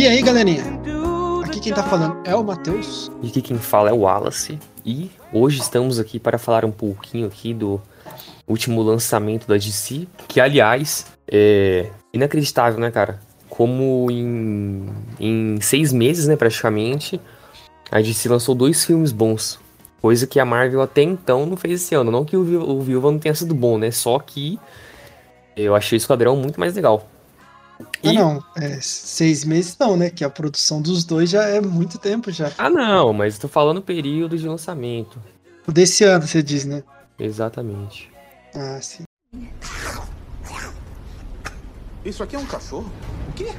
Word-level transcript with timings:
E 0.00 0.08
aí, 0.08 0.22
galerinha? 0.22 0.64
Aqui 1.44 1.60
quem 1.60 1.74
tá 1.74 1.82
falando 1.82 2.26
é 2.26 2.34
o 2.34 2.42
Matheus. 2.42 3.12
E 3.22 3.28
aqui 3.28 3.42
quem 3.42 3.58
fala 3.58 3.90
é 3.90 3.92
o 3.92 3.98
Wallace. 3.98 4.58
E 4.82 5.10
hoje 5.30 5.60
estamos 5.60 5.98
aqui 5.98 6.18
para 6.18 6.38
falar 6.38 6.64
um 6.64 6.70
pouquinho 6.70 7.26
aqui 7.26 7.52
do 7.52 7.78
último 8.48 8.80
lançamento 8.80 9.46
da 9.46 9.58
DC, 9.58 10.08
que 10.26 10.40
aliás 10.40 11.04
é 11.30 11.90
inacreditável, 12.14 12.80
né, 12.80 12.90
cara? 12.90 13.20
Como 13.50 14.10
em, 14.10 14.88
em 15.20 15.60
seis 15.60 15.92
meses, 15.92 16.26
né, 16.26 16.34
praticamente, 16.34 17.20
a 17.90 18.00
DC 18.00 18.26
lançou 18.26 18.54
dois 18.54 18.82
filmes 18.82 19.12
bons. 19.12 19.60
Coisa 20.00 20.26
que 20.26 20.40
a 20.40 20.46
Marvel 20.46 20.80
até 20.80 21.02
então 21.02 21.44
não 21.44 21.58
fez 21.58 21.82
esse 21.82 21.94
ano. 21.94 22.10
Não 22.10 22.24
que 22.24 22.38
o, 22.38 22.70
o 22.70 22.80
Viúva 22.80 23.12
não 23.12 23.18
tenha 23.18 23.34
sido 23.34 23.54
bom, 23.54 23.76
né? 23.76 23.90
Só 23.90 24.18
que 24.18 24.58
eu 25.54 25.74
achei 25.74 25.96
o 25.96 25.98
Esquadrão 25.98 26.36
muito 26.36 26.58
mais 26.58 26.74
legal. 26.74 27.06
E... 28.02 28.08
Ah, 28.08 28.12
não, 28.12 28.44
é, 28.56 28.80
seis 28.80 29.44
meses 29.44 29.76
não, 29.78 29.96
né? 29.96 30.10
Que 30.10 30.24
a 30.24 30.30
produção 30.30 30.80
dos 30.80 31.04
dois 31.04 31.30
já 31.30 31.44
é 31.44 31.60
muito 31.60 31.98
tempo 31.98 32.30
já. 32.30 32.52
Ah, 32.58 32.70
não, 32.70 33.12
mas 33.12 33.38
tô 33.38 33.48
falando 33.48 33.82
período 33.82 34.36
de 34.36 34.46
lançamento. 34.46 35.20
O 35.66 35.72
desse 35.72 36.04
ano, 36.04 36.26
você 36.26 36.42
diz, 36.42 36.64
né? 36.64 36.82
Exatamente. 37.18 38.10
Ah, 38.54 38.80
sim. 38.80 39.04
Isso 42.04 42.22
aqui 42.22 42.34
é 42.34 42.38
um 42.38 42.46
cachorro? 42.46 42.90
O 43.28 43.32
quê? 43.32 43.52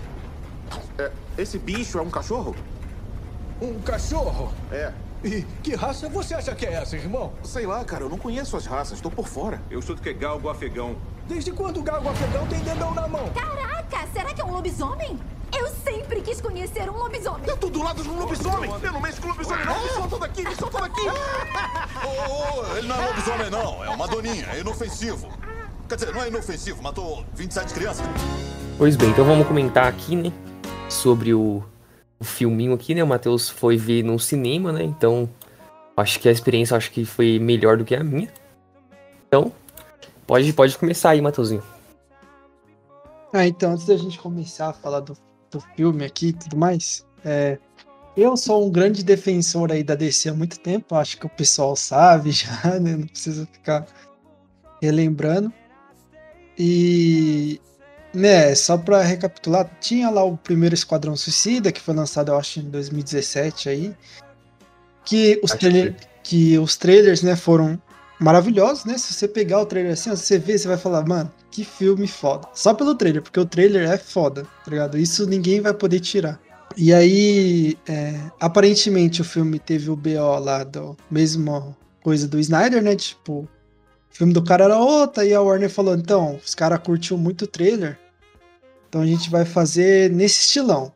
É, 0.98 1.12
esse 1.38 1.60
bicho 1.60 1.98
é 2.00 2.02
um 2.02 2.10
cachorro? 2.10 2.56
Um 3.62 3.80
cachorro? 3.82 4.52
É. 4.72 4.92
E 5.24 5.44
que 5.62 5.76
raça 5.76 6.10
você 6.10 6.34
acha 6.34 6.56
que 6.56 6.66
é 6.66 6.74
essa, 6.74 6.96
irmão? 6.96 7.32
Sei 7.44 7.66
lá, 7.68 7.84
cara, 7.86 8.04
eu 8.04 8.10
não 8.10 8.18
conheço 8.18 8.58
as 8.58 8.66
raças, 8.66 9.00
tô 9.00 9.12
por 9.12 9.28
fora. 9.28 9.62
Eu 9.70 9.80
chuto 9.82 10.02
que 10.02 10.10
é 10.10 10.14
galgo 10.14 10.50
afegão. 10.50 10.96
Desde 11.28 11.52
quando 11.52 11.80
o 11.80 11.84
galgo 11.84 12.10
afegão 12.10 12.48
tem 12.48 12.60
dedão 12.62 12.92
na 12.94 13.08
mão? 13.08 13.30
Caraca, 13.30 14.08
será 14.12 14.34
que 14.34 14.42
é 14.42 14.44
um 14.46 14.52
lobisomem? 14.52 15.20
Eu 15.56 15.68
sempre 15.84 16.22
quis 16.22 16.42
conhecer 16.42 16.90
um 16.90 16.98
lobisomem. 16.98 17.48
Eu 17.48 17.56
tô 17.56 17.70
do 17.70 17.84
lado 17.84 18.02
de 18.02 18.10
um 18.10 18.18
lobisomem! 18.18 18.72
Eu 18.82 18.94
não 18.94 19.02
mexo 19.02 19.22
com 19.22 19.28
lobisomem, 19.28 19.66
não! 19.66 19.84
Me 19.84 19.90
solta 19.90 20.20
daqui, 20.20 20.44
me 20.44 20.56
solta 20.56 20.80
daqui! 20.80 21.02
oh, 21.02 22.08
oh, 22.08 22.64
oh, 22.72 22.78
ele 22.78 22.88
não 22.88 22.96
é 22.96 23.08
lobisomem, 23.08 23.50
não. 23.52 23.84
É 23.84 23.90
uma 23.90 24.08
doninha, 24.08 24.48
é 24.54 24.60
inofensivo. 24.62 25.30
Quer 25.88 25.96
dizer, 25.96 26.14
não 26.14 26.24
é 26.24 26.30
inofensivo, 26.30 26.82
matou 26.82 27.24
27 27.36 27.74
crianças. 27.74 28.06
Pois 28.78 28.96
bem, 28.96 29.10
então 29.10 29.26
vamos 29.26 29.46
comentar 29.46 29.88
aqui, 29.88 30.16
né? 30.16 30.32
Sobre 30.90 31.34
o, 31.34 31.64
o 32.22 32.24
filminho 32.24 32.74
aqui, 32.74 32.94
né? 32.94 33.04
O 33.04 33.08
Matheus 33.08 33.50
foi 33.50 33.76
ver 33.76 34.04
no 34.04 34.20
cinema, 34.20 34.72
né? 34.72 34.84
Então, 34.84 35.28
acho 35.98 36.20
que 36.20 36.30
a 36.30 36.32
experiência 36.32 36.78
acho 36.78 36.92
que 36.92 37.04
foi 37.04 37.40
melhor 37.40 37.78
do 37.78 37.84
que 37.84 37.96
a 37.96 38.04
minha. 38.04 38.32
Então, 39.28 39.52
pode, 40.28 40.54
pode 40.54 40.78
começar 40.78 41.10
aí, 41.10 41.22
Matheusinho. 41.22 41.64
Ah, 43.34 43.48
então, 43.48 43.72
antes 43.72 43.88
da 43.88 43.98
gente 43.98 44.20
começar 44.20 44.70
a 44.70 44.74
falar 44.74 45.00
do, 45.00 45.18
do 45.50 45.60
filme 45.76 46.06
aqui 46.06 46.28
e 46.28 46.34
tudo 46.34 46.56
mais, 46.58 47.04
é, 47.26 47.58
eu 48.16 48.38
sou 48.38 48.68
um 48.68 48.70
grande 48.70 49.04
defensor 49.04 49.72
aí 49.72 49.84
da 49.84 49.96
DC 49.96 50.30
há 50.30 50.34
muito 50.34 50.60
tempo, 50.60 50.94
acho 50.94 51.18
que 51.18 51.26
o 51.26 51.30
pessoal 51.30 51.76
sabe 51.76 52.30
já, 52.32 52.80
né? 52.80 52.98
Não 52.98 53.08
precisa 53.08 53.48
ficar 53.52 53.88
relembrando. 54.80 55.52
E 56.56 57.60
né, 58.14 58.54
só 58.56 58.78
para 58.78 59.02
recapitular, 59.02 59.70
tinha 59.80 60.10
lá 60.10 60.24
o 60.24 60.38
primeiro 60.38 60.76
Esquadrão 60.76 61.16
Suicida, 61.16 61.72
que 61.72 61.82
foi 61.82 61.94
lançado, 61.94 62.32
eu 62.32 62.38
acho, 62.38 62.60
em 62.60 62.70
2017 62.70 63.70
aí. 63.70 63.96
Que 65.04 65.40
os, 65.44 65.52
trailer, 65.52 65.96
que 66.24 66.58
os 66.60 66.78
trailers, 66.78 67.24
né, 67.24 67.36
foram 67.36 67.82
maravilhosos, 68.20 68.86
né? 68.86 68.98
Se 68.98 69.14
você 69.14 69.28
pegar 69.28 69.60
o 69.60 69.66
trailer 69.66 69.94
assim, 69.94 70.12
você 70.12 70.38
vê, 70.38 70.58
você 70.58 70.68
vai 70.68 70.78
falar, 70.78 71.06
mano, 71.08 71.32
que 71.50 71.66
filme 71.66 72.08
foda. 72.08 72.48
Só 72.54 72.74
pelo 72.74 72.94
trailer, 72.94 73.22
porque 73.22 73.40
o 73.40 73.46
trailer 73.46 73.90
é 73.90 73.98
foda, 73.98 74.44
tá 74.44 74.70
ligado? 74.70 74.98
Isso 74.98 75.26
ninguém 75.26 75.60
vai 75.60 75.74
poder 75.74 76.00
tirar. 76.00 76.40
E 76.78 76.94
aí, 76.94 77.78
é, 77.88 78.18
aparentemente 78.40 79.22
o 79.22 79.26
filme 79.26 79.60
teve 79.60 79.90
o 79.90 79.96
BO 79.96 80.40
lá 80.40 80.64
do 80.64 80.96
mesmo 81.10 81.76
coisa 82.02 82.28
do 82.28 82.40
Snyder, 82.40 82.82
né? 82.82 82.96
Tipo, 82.96 83.42
o 83.42 84.16
filme 84.16 84.34
do 84.34 84.44
cara 84.44 84.66
era 84.66 84.78
outra, 84.78 85.26
e 85.26 85.34
a 85.34 85.42
Warner 85.42 85.70
falou: 85.70 85.96
então, 85.96 86.40
os 86.46 86.54
caras 86.56 86.80
curtiu 86.80 87.18
muito 87.18 87.44
o 87.44 87.48
trailer, 87.48 87.98
então 88.92 89.00
a 89.00 89.06
gente 89.06 89.30
vai 89.30 89.46
fazer 89.46 90.12
nesse 90.12 90.42
estilão. 90.42 90.92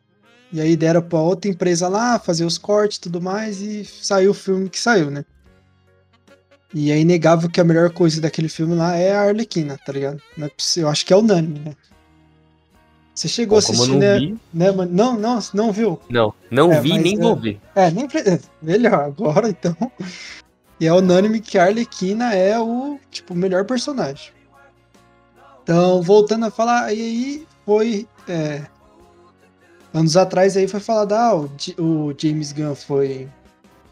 E 0.52 0.60
aí 0.60 0.76
deram 0.76 1.02
pra 1.02 1.18
outra 1.18 1.50
empresa 1.50 1.88
lá 1.88 2.20
fazer 2.20 2.44
os 2.44 2.58
cortes 2.58 2.98
e 2.98 3.02
tudo 3.02 3.22
mais, 3.22 3.62
e 3.62 3.86
saiu 3.86 4.32
o 4.32 4.34
filme 4.34 4.70
que 4.70 4.78
saiu, 4.78 5.10
né? 5.10 5.24
E 6.74 6.92
é 6.92 7.00
inegável 7.00 7.50
que 7.50 7.62
a 7.62 7.64
melhor 7.64 7.90
coisa 7.92 8.20
daquele 8.20 8.50
filme 8.50 8.76
lá 8.76 8.98
é 8.98 9.16
a 9.16 9.22
Arlequina, 9.22 9.78
tá 9.78 9.94
ligado? 9.94 10.22
É 10.38 10.52
eu 10.76 10.90
acho 10.90 11.06
que 11.06 11.14
é 11.14 11.16
unânime, 11.16 11.60
né? 11.60 11.74
Você 13.14 13.30
chegou 13.30 13.62
Bom, 13.62 13.66
a 13.66 13.72
assistir, 13.72 13.96
né? 13.96 14.20
Vi... 14.20 14.38
né? 14.54 14.72
Não, 14.74 15.18
não, 15.18 15.40
não 15.54 15.72
viu? 15.72 15.98
Não, 16.10 16.34
não 16.52 16.74
é, 16.74 16.82
vi 16.82 16.98
nem 16.98 17.18
é, 17.18 17.22
vou 17.22 17.36
ver. 17.38 17.62
É, 17.74 17.90
nem 17.92 18.10
melhor 18.62 19.06
agora, 19.06 19.48
então. 19.58 19.74
E 20.82 20.86
é 20.86 20.92
unânime 20.92 21.40
que 21.40 21.58
a 21.58 21.64
Arlequina 21.64 22.36
é 22.36 22.60
o, 22.60 23.00
tipo, 23.10 23.34
melhor 23.34 23.64
personagem. 23.64 24.34
Então, 25.64 26.02
voltando 26.02 26.46
a 26.46 26.52
falar, 26.52 26.94
e 26.94 27.02
aí 27.02 27.48
foi. 27.66 28.08
É, 28.28 28.66
anos 29.94 30.18
atrás 30.18 30.58
aí 30.58 30.68
foi 30.68 30.80
falado, 30.80 31.14
ah, 31.14 31.36
o, 31.36 32.14
James 32.18 32.52
Gunn 32.52 32.76
foi 32.76 33.30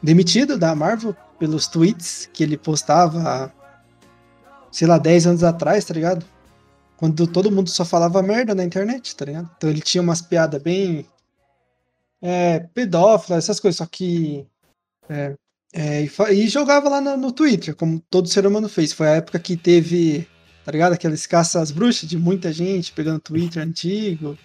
demitido 0.02 0.58
da 0.58 0.76
Marvel 0.76 1.16
pelos 1.40 1.68
tweets 1.68 2.30
que 2.34 2.44
ele 2.44 2.58
postava, 2.58 3.54
sei 4.72 4.88
lá, 4.88 4.98
10 4.98 5.28
anos 5.28 5.44
atrás, 5.44 5.86
tá 5.86 5.94
ligado? 5.94 6.26
Quando 6.98 7.26
todo 7.28 7.52
mundo 7.52 7.70
só 7.70 7.84
falava 7.86 8.22
merda 8.22 8.54
na 8.54 8.64
internet, 8.64 9.16
tá 9.16 9.26
ligado? 9.26 9.50
Então 9.58 9.70
ele 9.70 9.82
tinha 9.82 10.02
umas 10.02 10.22
piadas 10.22 10.62
bem. 10.62 11.06
É, 12.22 12.60
pedófilas, 12.74 13.44
essas 13.44 13.60
coisas, 13.60 13.78
só 13.78 13.86
que. 13.86 14.46
É, 15.10 15.36
é, 15.74 16.04
e, 16.04 16.10
e, 16.32 16.48
jogava 16.48 16.88
lá 16.88 17.02
no, 17.02 17.18
no, 17.18 17.32
Twitter, 17.32 17.76
como 17.76 18.00
todo 18.10 18.30
ser 18.30 18.46
humano 18.46 18.70
fez. 18.70 18.94
Foi 18.94 19.08
a 19.08 19.16
época 19.16 19.40
que 19.40 19.58
teve, 19.58 20.28
tá 20.63 20.72
ligado? 20.72 20.94
Aquelas 20.94 21.25
caças 21.25 21.72
bruxas 21.72 22.09
de 22.09 22.18
muita 22.18 22.51
gente 22.51 22.91
pegando 22.91 23.19
Twitter 23.19 23.62
antigo. 23.62 24.38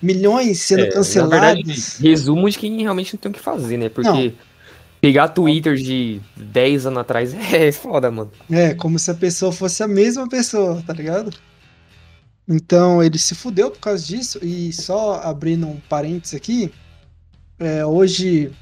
Milhões 0.00 0.60
sendo 0.60 0.82
é, 0.82 0.90
cancelados. 0.90 1.64
Verdade, 1.66 2.08
resumo 2.08 2.48
de 2.48 2.58
quem 2.58 2.80
realmente 2.80 3.14
não 3.14 3.20
tem 3.20 3.30
o 3.30 3.34
que 3.34 3.40
fazer, 3.40 3.76
né? 3.76 3.88
Porque 3.88 4.08
não. 4.08 4.32
pegar 5.00 5.28
Twitter 5.28 5.74
de 5.76 6.20
10 6.36 6.86
anos 6.86 6.98
atrás 7.00 7.34
é 7.52 7.72
foda, 7.72 8.10
mano. 8.10 8.30
É, 8.50 8.74
como 8.74 8.98
se 8.98 9.10
a 9.10 9.14
pessoa 9.14 9.52
fosse 9.52 9.82
a 9.82 9.88
mesma 9.88 10.28
pessoa, 10.28 10.82
tá 10.86 10.92
ligado? 10.92 11.36
Então 12.48 13.02
ele 13.02 13.18
se 13.18 13.34
fudeu 13.34 13.70
por 13.70 13.80
causa 13.80 14.06
disso. 14.06 14.38
E 14.42 14.72
só 14.72 15.20
abrindo 15.22 15.66
um 15.66 15.78
parênteses 15.88 16.34
aqui, 16.34 16.72
é, 17.58 17.84
hoje 17.84 18.52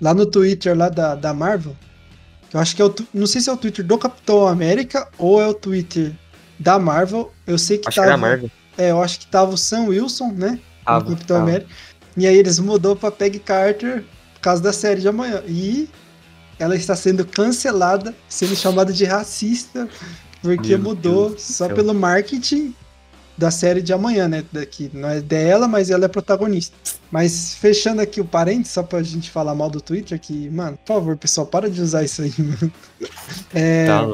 lá 0.00 0.12
no 0.12 0.26
Twitter 0.26 0.76
lá 0.76 0.88
da, 0.88 1.14
da 1.14 1.32
Marvel, 1.32 1.76
eu 2.52 2.60
acho 2.60 2.74
que 2.74 2.82
é 2.82 2.84
o. 2.84 2.94
Não 3.12 3.26
sei 3.26 3.40
se 3.40 3.50
é 3.50 3.52
o 3.52 3.56
Twitter 3.56 3.84
do 3.84 3.98
Capitão 3.98 4.46
América 4.46 5.08
ou 5.18 5.40
é 5.40 5.46
o 5.46 5.54
Twitter 5.54 6.12
da 6.58 6.78
Marvel. 6.78 7.32
Eu 7.46 7.58
sei 7.58 7.78
que 7.78 7.88
acho 7.88 7.96
tava. 7.96 8.06
Que 8.06 8.12
era 8.12 8.16
Marvel. 8.16 8.50
É, 8.76 8.90
eu 8.90 9.02
acho 9.02 9.20
que 9.20 9.26
tava 9.26 9.52
o 9.52 9.58
Sam 9.58 9.86
Wilson, 9.86 10.32
né? 10.32 10.58
Ah, 10.86 10.98
o 10.98 11.04
Capitão 11.04 11.36
América. 11.36 11.70
E 12.16 12.26
aí 12.26 12.36
eles 12.36 12.58
mudou 12.58 12.96
pra 12.96 13.10
Peg 13.10 13.38
Carter 13.38 14.04
por 14.34 14.40
causa 14.40 14.62
da 14.62 14.72
série 14.72 15.00
de 15.00 15.08
amanhã. 15.08 15.42
E 15.46 15.88
ela 16.58 16.74
está 16.74 16.96
sendo 16.96 17.24
cancelada, 17.24 18.14
sendo 18.28 18.56
chamada 18.56 18.92
de 18.92 19.04
racista, 19.04 19.88
porque 20.40 20.70
Meu 20.70 20.78
mudou 20.78 21.38
só 21.38 21.68
pelo 21.68 21.94
marketing 21.94 22.74
da 23.38 23.50
série 23.50 23.80
de 23.80 23.92
amanhã, 23.92 24.26
né? 24.26 24.44
Que 24.68 24.90
não 24.92 25.08
é 25.08 25.20
dela, 25.20 25.68
mas 25.68 25.90
ela 25.90 26.04
é 26.04 26.08
protagonista. 26.08 26.76
Mas 27.10 27.54
fechando 27.54 28.02
aqui 28.02 28.20
o 28.20 28.24
parênteses, 28.24 28.72
só 28.72 28.82
pra 28.82 29.02
gente 29.02 29.30
falar 29.30 29.54
mal 29.54 29.70
do 29.70 29.80
Twitter, 29.80 30.18
que, 30.18 30.50
mano, 30.50 30.76
por 30.84 30.94
favor, 30.94 31.16
pessoal, 31.16 31.46
para 31.46 31.70
de 31.70 31.80
usar 31.80 32.02
isso 32.02 32.22
aí, 32.22 32.34
mano. 32.36 32.72
É, 33.54 33.86
tá 33.86 34.06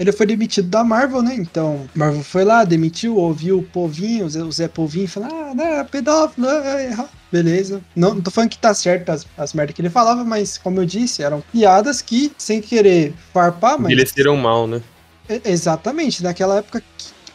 ele 0.00 0.12
foi 0.12 0.24
demitido 0.24 0.66
da 0.66 0.82
Marvel, 0.82 1.20
né? 1.20 1.34
Então, 1.34 1.86
Marvel 1.94 2.24
foi 2.24 2.42
lá, 2.42 2.64
demitiu, 2.64 3.16
ouviu 3.16 3.58
o 3.58 3.62
povinho, 3.62 4.24
o 4.24 4.50
Zé 4.50 4.66
Povinho, 4.66 5.06
falou, 5.06 5.28
ah, 5.30 5.54
né, 5.54 5.84
pedófilo, 5.84 6.48
é, 6.48 6.86
é, 6.86 7.04
beleza. 7.30 7.82
Não, 7.94 8.14
não 8.14 8.22
tô 8.22 8.30
falando 8.30 8.48
que 8.48 8.56
tá 8.56 8.72
certo 8.72 9.10
as, 9.10 9.26
as 9.36 9.52
merdas 9.52 9.76
que 9.76 9.82
ele 9.82 9.90
falava, 9.90 10.24
mas, 10.24 10.56
como 10.56 10.80
eu 10.80 10.86
disse, 10.86 11.22
eram 11.22 11.42
piadas 11.52 12.00
que, 12.00 12.32
sem 12.38 12.62
querer 12.62 13.12
farpar, 13.34 13.78
mas... 13.78 13.92
Eles 13.92 14.10
tiram 14.10 14.36
mal, 14.36 14.66
né? 14.66 14.80
exatamente, 15.44 16.22
naquela 16.24 16.56
época 16.56 16.82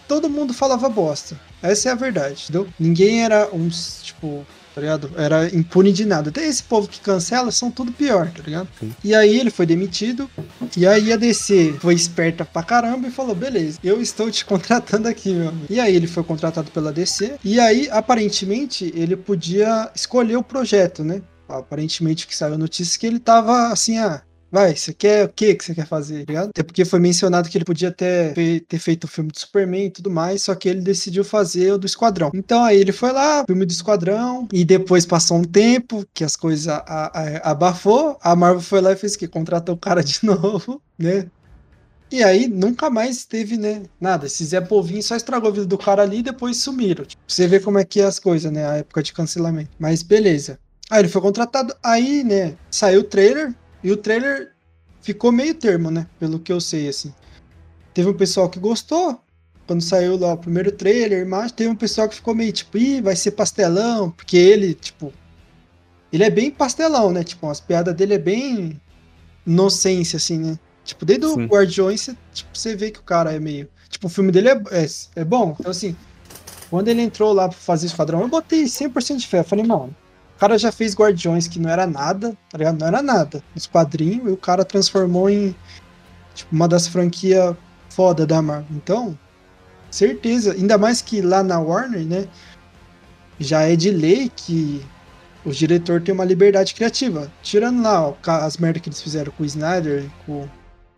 todo 0.08 0.30
mundo 0.30 0.54
falava 0.54 0.90
bosta. 0.90 1.40
Essa 1.62 1.90
é 1.90 1.92
a 1.92 1.96
verdade, 1.96 2.44
entendeu? 2.44 2.68
Ninguém 2.80 3.24
era 3.24 3.50
uns, 3.54 4.02
tipo, 4.04 4.46
tá 4.76 4.82
ligado? 4.82 5.10
Era 5.16 5.48
impune 5.56 5.94
de 5.94 6.06
nada. 6.06 6.30
Até 6.30 6.46
esse 6.46 6.62
povo 6.62 6.88
que 6.88 7.00
cancela 7.00 7.50
são 7.50 7.72
tudo 7.72 7.94
pior, 7.94 8.30
tá 8.30 8.44
ligado? 8.44 8.68
Sim. 8.78 8.94
E 9.04 9.16
aí 9.16 9.40
ele 9.40 9.50
foi 9.50 9.66
demitido, 9.66 10.30
e 10.76 10.86
aí 10.86 11.14
a 11.14 11.16
DC 11.16 11.78
foi 11.80 11.94
esperta 11.94 12.44
pra 12.44 12.62
caramba 12.62 13.08
e 13.08 13.12
falou: 13.12 13.34
beleza, 13.34 13.80
eu 13.82 14.02
estou 14.02 14.30
te 14.30 14.44
contratando 14.46 15.08
aqui, 15.08 15.34
meu 15.34 15.50
amigo. 15.50 15.66
E 15.70 15.80
aí 15.80 15.96
ele 15.96 16.08
foi 16.08 16.24
contratado 16.24 16.70
pela 16.72 16.92
DC, 16.92 17.38
e 17.44 17.60
aí 17.60 17.88
aparentemente 17.90 18.92
ele 18.94 19.16
podia 19.16 19.90
escolher 19.96 20.36
o 20.36 20.44
projeto, 20.44 21.04
né? 21.04 21.22
Aparentemente 21.48 22.28
que 22.28 22.36
saiu 22.36 22.58
notícia 22.58 23.00
que 23.00 23.08
ele 23.08 23.20
tava 23.20 23.70
assim, 23.70 23.98
ah, 24.00 24.22
Vai, 24.56 24.74
você 24.74 24.94
quer 24.94 25.26
o 25.26 25.28
que 25.28 25.54
que 25.54 25.66
você 25.66 25.76
quer 25.76 25.86
fazer, 25.86 26.26
tá 26.26 26.32
ligado? 26.32 26.50
Até 26.52 26.64
porque 26.64 26.86
foi 26.86 26.98
mencionado 26.98 27.50
que 27.50 27.58
ele 27.58 27.66
podia 27.66 27.92
ter, 27.92 28.34
ter 28.62 28.80
feito 28.80 29.04
o 29.04 29.08
filme 29.08 29.30
do 29.30 29.38
Superman 29.38 29.88
e 29.88 29.90
tudo 29.90 30.10
mais, 30.10 30.44
só 30.44 30.56
que 30.56 30.70
ele 30.70 30.80
decidiu 30.80 31.26
fazer 31.26 31.74
o 31.74 31.78
do 31.78 31.86
Esquadrão. 31.86 32.32
Então 32.34 32.64
aí 32.64 32.80
ele 32.80 32.94
foi 32.94 33.12
lá, 33.12 33.44
filme 33.46 33.66
do 33.66 33.72
Esquadrão, 33.72 34.48
e 34.54 34.64
depois 34.64 35.06
passou 35.06 35.40
um 35.40 35.44
tempo 35.44 36.06
que 36.14 36.24
as 36.24 36.38
coisas 36.38 36.70
a- 36.70 36.86
a- 36.88 37.52
abafou, 37.52 38.18
a 38.22 38.34
Marvel 38.34 38.62
foi 38.62 38.80
lá 38.80 38.94
e 38.94 38.96
fez 38.96 39.16
o 39.16 39.20
quê? 39.20 39.28
Contratou 39.28 39.76
o 39.76 39.78
cara 39.78 40.02
de 40.02 40.20
novo, 40.24 40.82
né? 40.98 41.28
E 42.10 42.24
aí 42.24 42.48
nunca 42.48 42.90
mais 42.90 43.26
teve, 43.26 43.58
né? 43.58 43.84
Nada. 44.00 44.28
Esse 44.28 44.46
Zé 44.46 44.62
Povinho 44.62 45.04
só 45.04 45.18
estragou 45.18 45.50
a 45.50 45.54
vida 45.54 45.66
do 45.66 45.78
cara 45.78 46.02
ali 46.02 46.20
e 46.20 46.24
depois 46.24 46.56
sumiram. 46.56 47.04
Tipo, 47.04 47.22
você 47.28 47.46
vê 47.46 47.60
como 47.60 47.78
é 47.78 47.84
que 47.84 48.00
é 48.00 48.06
as 48.06 48.20
coisas, 48.20 48.50
né? 48.50 48.66
A 48.66 48.78
época 48.78 49.04
de 49.04 49.12
cancelamento. 49.12 49.72
Mas 49.78 50.02
beleza. 50.02 50.58
Aí 50.90 51.02
ele 51.02 51.10
foi 51.10 51.22
contratado, 51.22 51.76
aí, 51.84 52.24
né, 52.24 52.56
saiu 52.70 53.02
o 53.02 53.04
trailer, 53.04 53.54
e 53.86 53.92
o 53.92 53.98
trailer 53.98 54.52
ficou 55.00 55.32
meio 55.32 55.54
termo, 55.54 55.92
né? 55.92 56.08
Pelo 56.20 56.40
que 56.40 56.52
eu 56.52 56.60
sei, 56.60 56.90
assim. 56.90 57.14
Teve 57.94 58.10
um 58.10 58.16
pessoal 58.16 58.50
que 58.50 58.60
gostou, 58.60 59.22
quando 59.68 59.82
saiu 59.82 60.18
lá 60.18 60.34
o 60.34 60.38
primeiro 60.40 60.72
trailer, 60.72 61.22
imagem, 61.22 61.56
teve 61.56 61.70
um 61.70 61.76
pessoal 61.76 62.10
que 62.10 62.16
ficou 62.16 62.34
meio 62.34 62.52
tipo, 62.52 62.80
ih, 62.80 63.00
vai 63.00 63.16
ser 63.16 63.32
pastelão, 63.32 64.10
porque 64.10 64.38
ele, 64.38 64.74
tipo, 64.74 65.14
ele 66.12 66.24
é 66.24 66.32
bem 66.32 66.50
pastelão, 66.50 67.12
né? 67.12 67.24
Tipo, 67.24 67.48
as 67.48 67.60
piadas 67.60 67.94
dele 67.94 68.16
é 68.16 68.18
bem 68.18 68.82
inocência, 69.46 70.18
assim, 70.18 70.40
né? 70.40 70.60
Tipo, 70.84 71.06
desde 71.06 71.28
o. 71.28 71.46
Guardiões, 71.46 72.02
você, 72.02 72.18
tipo, 72.34 72.58
você 72.58 72.76
vê 72.76 72.90
que 72.90 73.00
o 73.00 73.04
cara 73.04 73.34
é 73.34 73.40
meio. 73.40 73.70
Tipo, 73.88 74.08
o 74.08 74.10
filme 74.10 74.32
dele 74.32 74.50
é, 74.50 74.62
é, 74.72 74.88
é 75.18 75.24
bom. 75.24 75.56
Então, 75.60 75.70
assim, 75.70 75.96
quando 76.72 76.88
ele 76.88 77.04
entrou 77.04 77.34
lá 77.34 77.50
pra 77.50 77.58
fazer 77.58 77.86
Esquadrão, 77.86 78.22
eu 78.22 78.28
botei 78.28 78.64
100% 78.64 79.18
de 79.18 79.28
fé. 79.28 79.42
Eu 79.42 79.44
falei, 79.44 79.64
mano, 79.64 79.96
o 80.36 80.40
cara 80.40 80.58
já 80.58 80.72
fez 80.72 80.94
Guardiões 80.94 81.48
que 81.48 81.60
não 81.60 81.70
era 81.70 81.88
nada, 81.88 82.38
tá 82.50 82.58
ligado? 82.58 82.80
Não 82.80 82.88
era 82.88 83.02
nada 83.02 83.42
nos 83.54 83.68
quadrinhos, 83.68 84.28
e 84.28 84.32
o 84.32 84.38
cara 84.38 84.66
transformou 84.66 85.30
em, 85.30 85.56
tipo, 86.34 86.54
uma 86.54 86.68
das 86.68 86.88
franquias 86.88 87.56
foda 87.90 88.26
da 88.28 88.42
Marvel. 88.42 88.68
Então, 88.72 89.18
certeza. 89.90 90.52
Ainda 90.54 90.78
mais 90.78 91.02
que 91.02 91.22
lá 91.22 91.42
na 91.42 91.60
Warner, 91.60 92.06
né, 92.06 92.28
já 93.40 93.62
é 93.62 93.76
de 93.76 93.90
lei 93.92 94.30
que 94.36 94.86
o 95.46 95.52
diretor 95.52 96.02
tem 96.02 96.14
uma 96.14 96.26
liberdade 96.26 96.74
criativa. 96.74 97.32
Tirando 97.42 97.82
lá 97.82 98.10
ó, 98.10 98.16
as 98.26 98.58
merdas 98.58 98.82
que 98.82 98.90
eles 98.90 99.02
fizeram 99.02 99.32
com 99.32 99.44
o 99.44 99.46
Snyder 99.46 100.10
com 100.26 100.44
o 100.44 100.52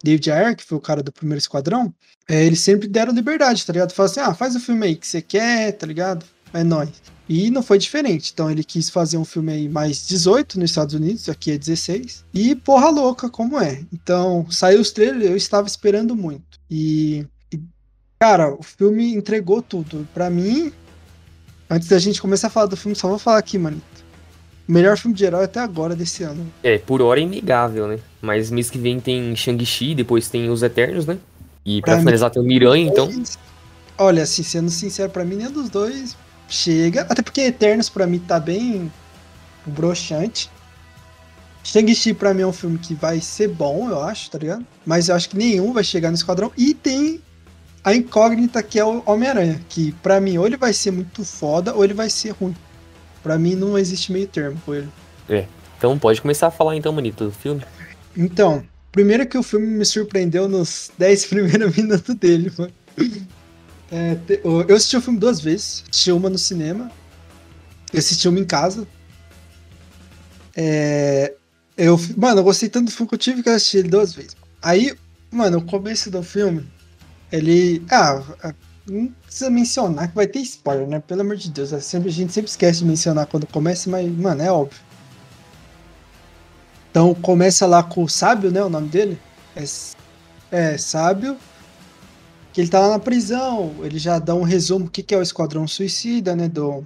David 0.03 0.31
Ayer, 0.31 0.55
que 0.55 0.63
foi 0.63 0.77
o 0.77 0.81
cara 0.81 1.03
do 1.03 1.11
primeiro 1.11 1.39
esquadrão, 1.39 1.93
é, 2.27 2.43
eles 2.43 2.61
sempre 2.61 2.87
deram 2.87 3.13
liberdade, 3.13 3.65
tá 3.65 3.73
ligado? 3.73 3.91
Falaram 3.93 4.11
assim, 4.11 4.19
ah, 4.21 4.33
faz 4.33 4.55
o 4.55 4.59
filme 4.59 4.87
aí 4.87 4.95
que 4.95 5.05
você 5.05 5.21
quer, 5.21 5.73
tá 5.73 5.85
ligado? 5.85 6.25
É 6.53 6.63
nóis. 6.63 7.16
E 7.29 7.49
não 7.51 7.61
foi 7.61 7.77
diferente. 7.77 8.31
Então 8.33 8.49
ele 8.49 8.63
quis 8.63 8.89
fazer 8.89 9.17
um 9.17 9.25
filme 9.25 9.51
aí 9.51 9.67
mais 9.69 10.07
18 10.07 10.59
nos 10.59 10.69
Estados 10.71 10.93
Unidos, 10.95 11.27
aqui 11.27 11.51
é 11.51 11.57
16. 11.57 12.23
E 12.33 12.55
porra 12.55 12.89
louca, 12.89 13.29
como 13.29 13.59
é. 13.59 13.81
Então, 13.91 14.45
saiu 14.49 14.79
os 14.79 14.91
trailers, 14.91 15.29
eu 15.29 15.35
estava 15.35 15.67
esperando 15.67 16.15
muito. 16.15 16.57
E, 16.71 17.25
e, 17.53 17.59
cara, 18.19 18.53
o 18.53 18.63
filme 18.63 19.13
entregou 19.13 19.61
tudo. 19.61 20.07
Pra 20.13 20.29
mim, 20.29 20.71
antes 21.69 21.89
da 21.89 21.99
gente 21.99 22.21
começar 22.21 22.47
a 22.47 22.49
falar 22.49 22.67
do 22.67 22.77
filme, 22.77 22.95
só 22.95 23.07
vou 23.09 23.19
falar 23.19 23.39
aqui, 23.39 23.57
mano. 23.57 23.81
O 24.67 24.71
melhor 24.71 24.97
filme 24.97 25.15
de 25.15 25.23
herói 25.25 25.45
até 25.45 25.59
agora 25.59 25.95
desse 25.95 26.23
ano. 26.23 26.45
É, 26.63 26.77
por 26.77 27.01
hora 27.01 27.19
é 27.19 27.23
inegável, 27.23 27.87
né? 27.87 27.99
Mas 28.21 28.51
mês 28.51 28.69
que 28.69 28.77
vem 28.77 28.99
tem 28.99 29.35
Shang-Chi, 29.35 29.95
depois 29.95 30.27
tem 30.29 30.49
Os 30.49 30.61
Eternos, 30.63 31.05
né? 31.05 31.17
E 31.65 31.81
pra 31.81 31.91
Pra 31.91 31.95
mim- 31.95 32.01
finalizar 32.03 32.29
tem 32.31 32.41
o 32.41 32.45
Miranha, 32.45 32.87
então. 32.89 33.09
Olha, 33.97 34.23
assim, 34.23 34.43
sendo 34.43 34.69
sincero, 34.69 35.09
pra 35.09 35.25
mim, 35.25 35.35
nenhum 35.35 35.51
dos 35.51 35.69
dois 35.69 36.15
chega. 36.47 37.01
Até 37.09 37.21
porque 37.21 37.41
Eternos, 37.41 37.89
pra 37.89 38.07
mim, 38.07 38.19
tá 38.19 38.39
bem 38.39 38.91
broxante. 39.65 40.49
Shang-Chi, 41.63 42.13
pra 42.13 42.33
mim, 42.33 42.43
é 42.43 42.47
um 42.47 42.53
filme 42.53 42.77
que 42.77 42.93
vai 42.93 43.19
ser 43.19 43.49
bom, 43.49 43.89
eu 43.89 44.01
acho, 44.01 44.31
tá 44.31 44.37
ligado? 44.37 44.65
Mas 44.85 45.09
eu 45.09 45.15
acho 45.15 45.29
que 45.29 45.37
nenhum 45.37 45.73
vai 45.73 45.83
chegar 45.83 46.09
no 46.09 46.15
Esquadrão. 46.15 46.51
E 46.57 46.73
tem 46.73 47.21
a 47.83 47.93
incógnita 47.93 48.63
que 48.63 48.79
é 48.79 48.85
o 48.85 49.03
Homem-Aranha, 49.05 49.61
que 49.67 49.91
pra 50.03 50.21
mim, 50.21 50.37
ou 50.37 50.45
ele 50.45 50.57
vai 50.57 50.71
ser 50.71 50.91
muito 50.91 51.25
foda, 51.25 51.73
ou 51.73 51.83
ele 51.83 51.93
vai 51.93 52.09
ser 52.09 52.31
ruim. 52.31 52.55
Pra 53.21 53.37
mim, 53.37 53.55
não 53.55 53.77
existe 53.77 54.11
meio 54.11 54.27
termo 54.27 54.61
com 54.65 54.73
ele. 54.73 54.89
Então 55.77 55.97
pode 55.99 56.21
começar 56.21 56.47
a 56.47 56.51
falar 56.51 56.75
então, 56.75 56.93
Manito, 56.93 57.25
do 57.25 57.31
filme. 57.31 57.61
Então, 58.15 58.63
primeiro 58.91 59.27
que 59.27 59.37
o 59.37 59.43
filme 59.43 59.67
me 59.67 59.85
surpreendeu 59.85 60.47
nos 60.47 60.89
10 60.97 61.25
primeiros 61.27 61.75
minutos 61.75 62.15
dele, 62.15 62.51
mano. 62.57 62.71
É, 63.91 64.17
eu 64.43 64.75
assisti 64.75 64.97
o 64.97 65.01
filme 65.01 65.19
duas 65.19 65.39
vezes. 65.39 65.83
Assisti 65.89 66.11
uma 66.11 66.29
no 66.29 66.37
cinema. 66.37 66.91
Eu 67.93 67.99
assisti 67.99 68.27
uma 68.27 68.39
em 68.39 68.45
casa. 68.45 68.87
É, 70.55 71.33
eu, 71.77 71.97
mano, 72.17 72.39
eu 72.39 72.43
gostei 72.43 72.69
tanto 72.69 72.85
do 72.85 72.91
filme 72.91 73.07
que 73.07 73.15
eu 73.15 73.19
tive 73.19 73.43
que 73.43 73.49
assistir 73.49 73.77
ele 73.79 73.89
duas 73.89 74.13
vezes. 74.13 74.35
Aí, 74.61 74.95
mano, 75.31 75.59
o 75.59 75.65
começo 75.65 76.09
do 76.09 76.21
filme, 76.23 76.67
ele. 77.31 77.83
Ah, 77.89 78.21
ah, 78.43 78.53
não 78.89 79.07
precisa 79.25 79.49
mencionar 79.49 80.07
que 80.09 80.15
vai 80.15 80.27
ter 80.27 80.39
spoiler, 80.39 80.87
né? 80.87 80.99
Pelo 80.99 81.21
amor 81.21 81.35
de 81.37 81.49
Deus. 81.51 81.71
é 81.73 81.79
sempre- 81.79 82.09
a 82.09 82.11
gente 82.11 82.33
sempre 82.33 82.49
esquece 82.49 82.79
de 82.79 82.85
mencionar 82.85 83.27
quando 83.27 83.45
começa, 83.47 83.89
mas, 83.89 84.09
mano, 84.11 84.41
é 84.41 84.51
óbvio. 84.51 84.79
Então 86.89 87.13
começa 87.13 87.65
lá 87.67 87.83
com 87.83 88.03
o 88.03 88.09
Sábio, 88.09 88.51
né? 88.51 88.63
O 88.63 88.69
nome 88.69 88.87
dele? 88.89 89.19
É, 89.55 89.63
é 90.51 90.77
Sábio. 90.77 91.37
Que 92.57 92.61
ele 92.61 92.71
tá 92.71 92.79
lá 92.79 92.89
na 92.89 92.97
prisão. 92.97 93.71
Ele 93.83 93.99
já 93.99 94.17
dá 94.17 94.33
um 94.33 94.41
resumo 94.41 94.85
do 94.85 94.89
que, 94.89 95.03
que 95.03 95.13
é 95.13 95.17
o 95.19 95.21
Esquadrão 95.21 95.67
Suicida, 95.67 96.35
né? 96.35 96.49
Do 96.49 96.83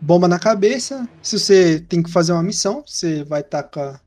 bomba 0.00 0.26
na 0.26 0.38
cabeça. 0.38 1.06
Se 1.20 1.38
você 1.38 1.80
tem 1.80 2.02
que 2.02 2.10
fazer 2.10 2.32
uma 2.32 2.42
missão, 2.42 2.82
você 2.86 3.22
vai 3.22 3.42
estar 3.42 3.64
com 3.64 3.78
a- 3.78 4.00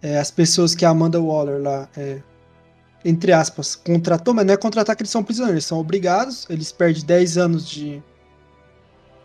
é, 0.00 0.16
as 0.16 0.30
pessoas 0.30 0.76
que 0.76 0.84
a 0.84 0.90
Amanda 0.90 1.20
Waller 1.20 1.60
lá, 1.60 1.88
é, 1.96 2.22
entre 3.04 3.32
aspas, 3.32 3.74
contratou, 3.74 4.32
mas 4.32 4.46
não 4.46 4.54
é 4.54 4.56
contratar 4.56 4.94
que 4.94 5.02
eles 5.02 5.10
são 5.10 5.24
prisioneiros, 5.24 5.56
eles 5.56 5.66
são 5.66 5.80
obrigados. 5.80 6.46
Eles 6.48 6.70
perdem 6.70 7.04
10 7.04 7.36
anos 7.36 7.68
de 7.68 8.00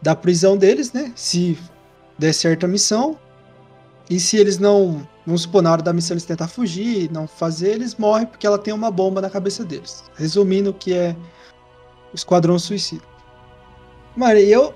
da 0.02 0.16
prisão 0.16 0.58
deles, 0.58 0.92
né? 0.92 1.14
Se 1.16 1.60
der 2.18 2.34
certo 2.34 2.64
a 2.64 2.68
missão. 2.68 3.20
E 4.10 4.20
se 4.20 4.38
eles 4.38 4.58
não. 4.58 5.08
Vamos 5.26 5.42
supor, 5.42 5.64
na 5.64 5.72
hora 5.72 5.82
da 5.82 5.94
missão 5.94 6.14
eles 6.14 6.26
tentar 6.26 6.48
fugir, 6.48 7.12
não 7.12 7.28
fazer, 7.28 7.72
eles 7.72 7.96
morrem 7.96 8.28
porque 8.28 8.46
ela 8.46 8.60
tem 8.60 8.74
uma 8.74 8.92
bomba 8.92 9.22
na 9.22 9.30
cabeça 9.30 9.66
deles. 9.66 10.04
Resumindo 10.16 10.70
o 10.70 10.74
que 10.74 10.94
é 10.94 11.16
o 12.14 12.16
Esquadrão 12.16 12.60
Suicida. 12.60 13.04
Mano, 14.16 14.40
eu. 14.40 14.74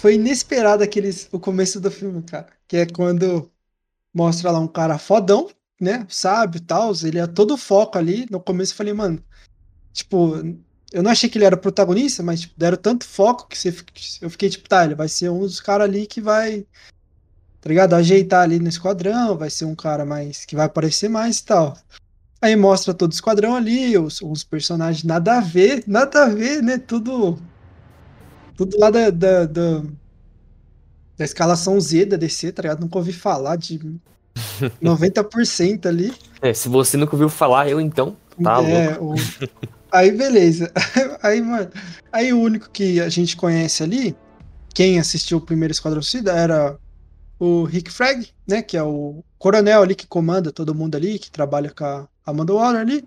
Foi 0.00 0.14
inesperado 0.14 0.82
aqueles, 0.82 1.28
o 1.30 1.38
começo 1.38 1.78
do 1.78 1.90
filme, 1.90 2.22
cara. 2.22 2.46
Que 2.66 2.78
é 2.78 2.86
quando 2.86 3.50
mostra 4.14 4.50
lá 4.50 4.58
um 4.58 4.66
cara 4.66 4.96
fodão, 4.96 5.50
né? 5.78 6.06
Sábio 6.08 6.58
e 6.58 6.62
tal. 6.62 6.92
Ele 7.02 7.18
é 7.18 7.26
todo 7.26 7.56
foco 7.58 7.98
ali. 7.98 8.26
No 8.30 8.40
começo 8.40 8.72
eu 8.72 8.76
falei, 8.78 8.94
mano. 8.94 9.22
Tipo, 9.92 10.36
eu 10.90 11.02
não 11.02 11.10
achei 11.10 11.28
que 11.28 11.36
ele 11.36 11.44
era 11.44 11.56
protagonista, 11.56 12.22
mas 12.22 12.42
tipo, 12.42 12.54
deram 12.56 12.76
tanto 12.76 13.04
foco 13.04 13.46
que 13.48 13.58
você, 13.58 13.74
eu 14.22 14.30
fiquei 14.30 14.48
tipo, 14.48 14.68
tá, 14.68 14.84
ele 14.84 14.94
vai 14.94 15.08
ser 15.08 15.28
um 15.28 15.40
dos 15.40 15.60
caras 15.60 15.88
ali 15.88 16.06
que 16.06 16.20
vai 16.20 16.66
tá 17.64 17.70
ligado? 17.70 17.94
Ajeitar 17.94 18.42
ali 18.42 18.58
no 18.58 18.68
esquadrão, 18.68 19.38
vai 19.38 19.48
ser 19.48 19.64
um 19.64 19.74
cara 19.74 20.04
mais 20.04 20.44
que 20.44 20.54
vai 20.54 20.66
aparecer 20.66 21.08
mais 21.08 21.38
e 21.38 21.44
tal. 21.46 21.74
Aí 22.42 22.54
mostra 22.54 22.92
todo 22.92 23.10
o 23.10 23.14
esquadrão 23.14 23.56
ali, 23.56 23.96
os, 23.96 24.20
os 24.20 24.44
personagens 24.44 25.02
nada 25.02 25.38
a 25.38 25.40
ver, 25.40 25.82
nada 25.86 26.24
a 26.24 26.28
ver, 26.28 26.62
né? 26.62 26.76
Tudo. 26.76 27.38
Tudo 28.54 28.78
lá 28.78 28.90
da, 28.90 29.08
da, 29.08 29.46
da, 29.46 29.82
da 31.16 31.24
escalação 31.24 31.80
Z 31.80 32.04
da 32.04 32.18
DC, 32.18 32.52
tá 32.52 32.60
ligado? 32.60 32.80
Nunca 32.82 32.98
ouvi 32.98 33.14
falar 33.14 33.56
de 33.56 33.80
90% 34.82 35.86
ali. 35.86 36.12
É, 36.42 36.52
se 36.52 36.68
você 36.68 36.98
nunca 36.98 37.14
ouviu 37.14 37.30
falar, 37.30 37.70
eu 37.70 37.80
então. 37.80 38.14
Tá 38.42 38.62
É, 38.62 38.98
o- 39.00 39.14
Aí 39.90 40.12
beleza. 40.12 40.70
Aí, 41.22 41.40
mano. 41.40 41.70
Aí 42.12 42.30
o 42.30 42.40
único 42.42 42.68
que 42.68 43.00
a 43.00 43.08
gente 43.08 43.38
conhece 43.38 43.82
ali, 43.82 44.14
quem 44.74 44.98
assistiu 44.98 45.38
o 45.38 45.40
primeiro 45.40 45.72
Esquadrão 45.72 46.02
Suicida, 46.02 46.32
era 46.32 46.76
o 47.38 47.64
Rick 47.64 47.90
Flag, 47.90 48.28
né? 48.46 48.62
Que 48.62 48.76
é 48.76 48.82
o 48.82 49.22
coronel 49.38 49.82
ali 49.82 49.94
que 49.94 50.06
comanda 50.06 50.52
todo 50.52 50.74
mundo 50.74 50.96
ali, 50.96 51.18
que 51.18 51.30
trabalha 51.30 51.70
com 51.70 51.84
a 51.84 52.08
Amanda 52.24 52.52
Waller 52.52 52.80
ali. 52.80 53.04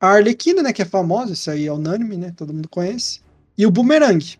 A 0.00 0.08
Arlequina, 0.08 0.62
né? 0.62 0.72
Que 0.72 0.82
é 0.82 0.86
famosa, 0.86 1.32
isso 1.32 1.50
aí 1.50 1.66
é 1.66 1.72
unânime, 1.72 2.16
né? 2.16 2.32
Todo 2.36 2.54
mundo 2.54 2.68
conhece. 2.68 3.20
E 3.56 3.66
o 3.66 3.70
Boomerang, 3.70 4.38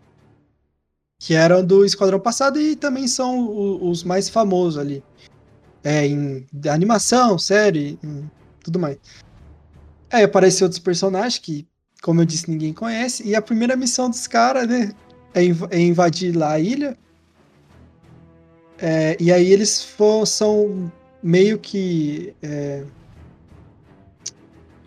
que 1.19 1.35
eram 1.35 1.63
do 1.63 1.85
Esquadrão 1.85 2.19
passado 2.19 2.59
e 2.59 2.75
também 2.75 3.07
são 3.07 3.47
o- 3.47 3.89
os 3.89 4.03
mais 4.03 4.27
famosos 4.27 4.79
ali. 4.79 5.03
É, 5.83 6.05
em 6.05 6.47
animação, 6.69 7.37
série, 7.37 7.99
em 8.03 8.29
tudo 8.63 8.79
mais. 8.79 8.97
Aí 10.11 10.23
apareceu 10.23 10.65
outros 10.65 10.79
personagens 10.79 11.37
que, 11.39 11.67
como 12.01 12.21
eu 12.21 12.25
disse, 12.25 12.49
ninguém 12.49 12.73
conhece. 12.73 13.27
E 13.27 13.35
a 13.35 13.41
primeira 13.41 13.75
missão 13.75 14.09
dos 14.09 14.27
caras, 14.27 14.67
né? 14.67 14.93
É, 15.33 15.41
é 15.75 15.79
invadir 15.79 16.35
lá 16.35 16.53
a 16.53 16.59
ilha. 16.59 16.97
É, 18.81 19.15
e 19.19 19.31
aí 19.31 19.51
eles 19.51 19.83
fo- 19.83 20.25
são 20.25 20.91
meio 21.21 21.59
que. 21.59 22.33
é, 22.41 22.83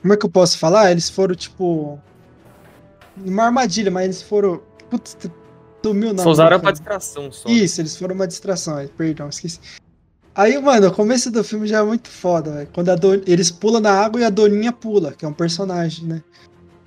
como 0.02 0.12
é 0.12 0.16
que 0.16 0.26
eu 0.26 0.30
posso 0.30 0.58
falar? 0.58 0.90
Eles 0.90 1.08
foram, 1.08 1.34
tipo. 1.34 1.98
Uma 3.24 3.44
armadilha, 3.44 3.90
mas 3.90 4.04
eles 4.04 4.22
foram. 4.22 4.60
Putz, 4.90 5.16
sumiu 5.84 6.10
o 6.10 6.12
nome 6.12 6.22
Só 6.22 6.30
usaram 6.30 6.58
cara. 6.60 6.72
distração 6.72 7.30
só. 7.30 7.48
Isso, 7.48 7.80
eles 7.80 7.96
foram 7.96 8.14
uma 8.14 8.26
distração, 8.26 8.78
é, 8.78 8.86
perdão, 8.88 9.28
esqueci. 9.28 9.60
Aí, 10.34 10.60
mano, 10.60 10.88
o 10.88 10.92
começo 10.92 11.30
do 11.30 11.44
filme 11.44 11.68
já 11.68 11.78
é 11.78 11.82
muito 11.84 12.08
foda, 12.08 12.50
velho. 12.50 12.68
Quando 12.72 12.90
eles 13.24 13.52
pulam 13.52 13.80
na 13.80 13.92
água 13.92 14.20
e 14.20 14.24
a 14.24 14.30
Doninha 14.30 14.72
pula, 14.72 15.12
que 15.12 15.24
é 15.24 15.28
um 15.28 15.32
personagem, 15.32 16.06
né? 16.06 16.22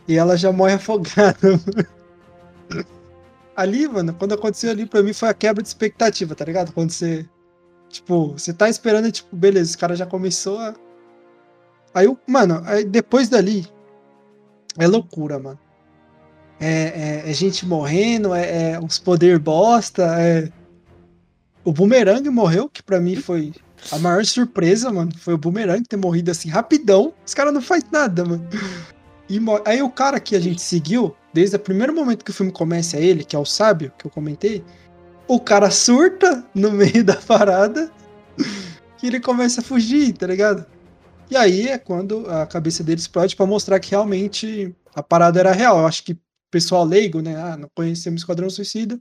E 0.06 0.18
ela 0.18 0.36
já 0.36 0.52
morre 0.52 0.74
afogada. 0.76 1.38
Ali, 3.58 3.88
mano, 3.88 4.14
quando 4.14 4.34
aconteceu 4.34 4.70
ali, 4.70 4.86
pra 4.86 5.02
mim 5.02 5.14
foi 5.14 5.30
a 5.30 5.34
quebra 5.34 5.64
de 5.64 5.68
expectativa, 5.68 6.36
tá 6.36 6.46
ligado? 6.46 6.72
Quando 6.72 6.92
você. 6.92 7.28
Tipo, 7.90 8.34
você 8.34 8.54
tá 8.54 8.70
esperando, 8.70 9.12
tipo, 9.12 9.36
beleza, 9.36 9.72
esse 9.72 9.78
cara 9.78 9.96
já 9.96 10.06
começou 10.06 10.60
a. 10.60 10.76
Aí, 11.94 12.08
mano, 12.28 12.62
aí 12.66 12.86
depois 12.86 13.28
dali. 13.28 13.68
É 14.78 14.86
loucura, 14.86 15.40
mano. 15.40 15.60
É, 16.60 17.24
é, 17.26 17.32
é 17.32 17.34
gente 17.34 17.66
morrendo, 17.66 18.34
é, 18.34 18.74
é 18.74 18.80
uns 18.80 19.00
poder 19.00 19.40
bosta, 19.40 20.04
é. 20.20 20.50
O 21.64 21.72
Boomerang 21.72 22.30
morreu, 22.30 22.70
que 22.70 22.84
pra 22.84 23.00
mim 23.00 23.16
foi 23.16 23.52
a 23.92 23.98
maior 23.98 24.24
surpresa, 24.24 24.92
mano. 24.92 25.12
Foi 25.18 25.34
o 25.34 25.38
Boomerang 25.38 25.84
ter 25.84 25.98
morrido 25.98 26.30
assim 26.30 26.50
rapidão. 26.50 27.14
Os 27.26 27.34
caras 27.34 27.54
não 27.54 27.62
fazem 27.62 27.90
nada, 27.92 28.24
mano. 28.24 28.48
E 29.30 29.40
aí 29.66 29.82
o 29.82 29.90
cara 29.90 30.20
que 30.20 30.36
a 30.36 30.40
gente 30.40 30.62
seguiu, 30.62 31.14
desde 31.38 31.56
o 31.56 31.60
primeiro 31.60 31.94
momento 31.94 32.26
que 32.26 32.32
o 32.32 32.34
filme 32.34 32.52
começa, 32.52 32.98
ele, 32.98 33.24
que 33.24 33.36
é 33.36 33.40
o 33.40 33.46
sábio, 33.46 33.94
que 33.96 34.08
eu 34.08 34.10
comentei. 34.10 34.64
O 35.28 35.40
cara 35.40 35.70
surta 35.70 36.44
no 36.56 36.72
meio 36.74 37.04
da 37.04 37.16
parada 37.16 37.92
que 38.98 39.06
ele 39.06 39.20
começa 39.20 39.62
a 39.62 39.64
fugir, 39.64 40.14
tá 40.14 40.26
ligado? 40.26 40.66
E 41.30 41.38
aí 41.38 41.68
é 41.68 41.78
quando 41.78 42.28
a 42.28 42.48
cabeça 42.48 42.84
dele 42.84 43.00
explode 43.00 43.36
para 43.36 43.46
mostrar 43.46 43.80
que 43.80 43.92
realmente 43.92 44.76
a 44.96 45.04
parada 45.04 45.40
era 45.40 45.52
real. 45.52 45.78
Eu 45.78 45.86
acho 45.86 46.04
que 46.04 46.18
pessoal 46.50 46.84
leigo, 46.84 47.22
né? 47.22 47.36
Ah, 47.36 47.56
não 47.56 47.70
conhecemos 47.76 48.22
Esquadrão 48.22 48.50
Suicida. 48.50 49.00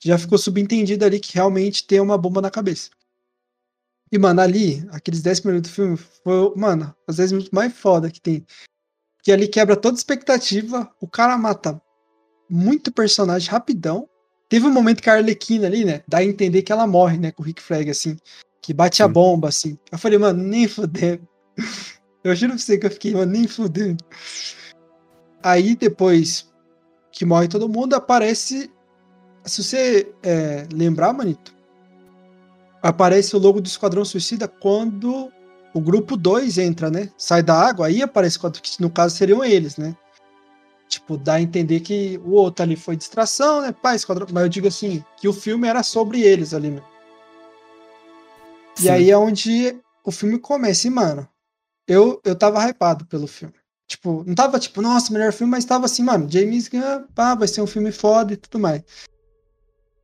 Já 0.00 0.16
ficou 0.16 0.38
subentendido 0.38 1.04
ali 1.04 1.18
que 1.18 1.34
realmente 1.34 1.84
tem 1.84 1.98
uma 1.98 2.16
bomba 2.16 2.40
na 2.40 2.52
cabeça. 2.52 2.90
E, 4.12 4.18
mano, 4.18 4.40
ali, 4.40 4.86
aqueles 4.92 5.22
10 5.22 5.40
minutos 5.40 5.72
do 5.72 5.74
filme, 5.74 5.96
foi, 5.96 6.54
mano, 6.54 6.94
os 7.08 7.16
10 7.16 7.32
minutos 7.32 7.50
mais 7.50 7.72
foda 7.72 8.12
que 8.12 8.20
tem 8.20 8.46
que 9.24 9.32
ali 9.32 9.48
quebra 9.48 9.74
toda 9.74 9.96
expectativa. 9.96 10.88
O 11.00 11.08
cara 11.08 11.36
mata 11.38 11.80
muito 12.48 12.92
personagem 12.92 13.50
rapidão. 13.50 14.06
Teve 14.50 14.66
um 14.66 14.72
momento 14.72 15.02
que 15.02 15.08
a 15.08 15.14
Arlequina 15.14 15.66
ali, 15.66 15.82
né? 15.82 16.02
Dá 16.06 16.18
a 16.18 16.24
entender 16.24 16.60
que 16.60 16.70
ela 16.70 16.86
morre, 16.86 17.16
né? 17.16 17.32
Com 17.32 17.42
o 17.42 17.46
Rick 17.46 17.62
Flag, 17.62 17.88
assim. 17.90 18.18
Que 18.60 18.74
bate 18.74 19.02
a 19.02 19.08
bomba, 19.08 19.48
assim. 19.48 19.78
Eu 19.90 19.96
falei, 19.96 20.18
mano, 20.18 20.42
nem 20.42 20.68
fudendo. 20.68 21.26
Eu 22.22 22.34
juro 22.34 22.52
pra 22.52 22.58
você 22.58 22.78
que 22.78 22.86
eu 22.86 22.90
fiquei, 22.90 23.12
mano, 23.12 23.30
nem 23.30 23.46
fudendo. 23.46 24.02
Aí 25.42 25.76
depois 25.76 26.50
que 27.12 27.26
morre 27.26 27.48
todo 27.48 27.68
mundo, 27.68 27.92
aparece. 27.92 28.70
Se 29.44 29.62
você 29.62 30.10
é, 30.22 30.66
lembrar, 30.72 31.12
Manito, 31.12 31.54
aparece 32.82 33.36
o 33.36 33.38
logo 33.38 33.60
do 33.60 33.66
Esquadrão 33.66 34.06
Suicida 34.06 34.48
quando 34.48 35.30
o 35.74 35.80
grupo 35.80 36.16
2 36.16 36.56
entra, 36.56 36.88
né? 36.88 37.10
Sai 37.18 37.42
da 37.42 37.54
água, 37.54 37.88
aí 37.88 38.00
aparece 38.00 38.38
quatro 38.38 38.62
que 38.62 38.80
no 38.80 38.88
caso 38.88 39.16
seriam 39.16 39.44
eles, 39.44 39.76
né? 39.76 39.94
Tipo, 40.88 41.18
dá 41.18 41.34
a 41.34 41.42
entender 41.42 41.80
que 41.80 42.20
o 42.24 42.30
outro 42.32 42.62
ali 42.62 42.76
foi 42.76 42.96
distração, 42.96 43.60
né? 43.60 43.72
Pai, 43.72 43.96
esquadrão. 43.96 44.28
Mas 44.30 44.44
eu 44.44 44.48
digo 44.48 44.68
assim, 44.68 45.04
que 45.16 45.26
o 45.26 45.32
filme 45.32 45.66
era 45.66 45.82
sobre 45.82 46.22
eles 46.22 46.54
ali, 46.54 46.70
né? 46.70 46.82
E 48.80 48.88
aí 48.88 49.10
é 49.10 49.18
onde 49.18 49.76
o 50.04 50.12
filme 50.12 50.38
começa. 50.38 50.86
E, 50.86 50.90
mano, 50.90 51.28
eu, 51.88 52.20
eu 52.24 52.36
tava 52.36 52.64
hypado 52.68 53.04
pelo 53.06 53.26
filme. 53.26 53.54
Tipo, 53.88 54.22
não 54.24 54.34
tava 54.34 54.58
tipo, 54.60 54.80
nossa, 54.80 55.12
melhor 55.12 55.32
filme, 55.32 55.50
mas 55.50 55.64
tava 55.64 55.86
assim, 55.86 56.02
mano, 56.04 56.30
James 56.30 56.68
Gunn, 56.68 57.04
pá, 57.14 57.34
vai 57.34 57.48
ser 57.48 57.60
um 57.60 57.66
filme 57.66 57.90
foda 57.90 58.32
e 58.32 58.36
tudo 58.36 58.60
mais. 58.60 58.82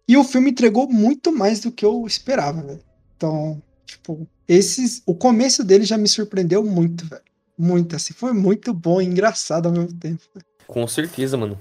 E 0.09 0.17
o 0.17 0.25
filme 0.25 0.50
entregou 0.50 0.89
muito 0.89 1.31
mais 1.31 1.61
do 1.61 1.71
que 1.71 1.85
eu 1.85 2.05
esperava, 2.07 2.61
velho. 2.61 2.83
Então, 3.17 3.62
tipo, 3.87 4.27
esses, 4.50 5.00
o 5.07 5.14
começo 5.14 5.62
dele 5.62 5.85
já 5.85 5.97
me 5.97 6.09
surpreendeu 6.09 6.64
muito, 6.64 7.07
velho. 7.07 7.23
Muito, 7.57 7.95
assim, 7.95 8.12
foi 8.12 8.33
muito 8.33 8.75
bom 8.75 9.00
e 9.00 9.04
engraçado 9.04 9.66
ao 9.66 9.73
mesmo 9.73 9.92
tempo. 9.92 10.23
Com 10.66 10.85
certeza, 10.88 11.37
mano. 11.37 11.57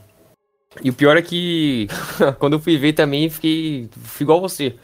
E 0.84 0.89
o 0.89 0.93
pior 0.93 1.15
é 1.15 1.22
que 1.22 1.88
quando 2.39 2.53
eu 2.53 2.60
fui 2.60 2.79
ver 2.79 2.93
também, 2.93 3.29
fiquei, 3.29 3.88
fui 4.01 4.24
igual 4.24 4.41
você. 4.41 4.75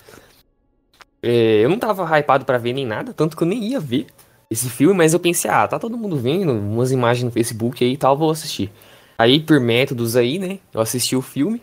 É, 1.19 1.63
eu 1.63 1.69
não 1.69 1.79
tava 1.79 2.05
hypado 2.19 2.45
para 2.45 2.59
ver 2.59 2.73
nem 2.73 2.85
nada, 2.85 3.11
tanto 3.11 3.35
que 3.35 3.41
eu 3.41 3.47
nem 3.47 3.63
ia 3.63 3.79
ver 3.79 4.05
esse 4.51 4.69
filme, 4.69 4.95
mas 4.95 5.13
eu 5.13 5.19
pensei, 5.19 5.49
ah, 5.49 5.67
tá 5.67 5.79
todo 5.79 5.97
mundo 5.97 6.15
vendo 6.15 6.51
umas 6.51 6.91
imagens 6.91 7.23
no 7.23 7.31
Facebook 7.31 7.83
aí 7.83 7.93
e 7.93 7.97
tal, 7.97 8.15
vou 8.15 8.29
assistir. 8.29 8.71
Aí, 9.17 9.39
por 9.39 9.59
métodos 9.59 10.15
aí, 10.15 10.37
né, 10.37 10.59
eu 10.71 10.79
assisti 10.79 11.15
o 11.15 11.23
filme. 11.23 11.59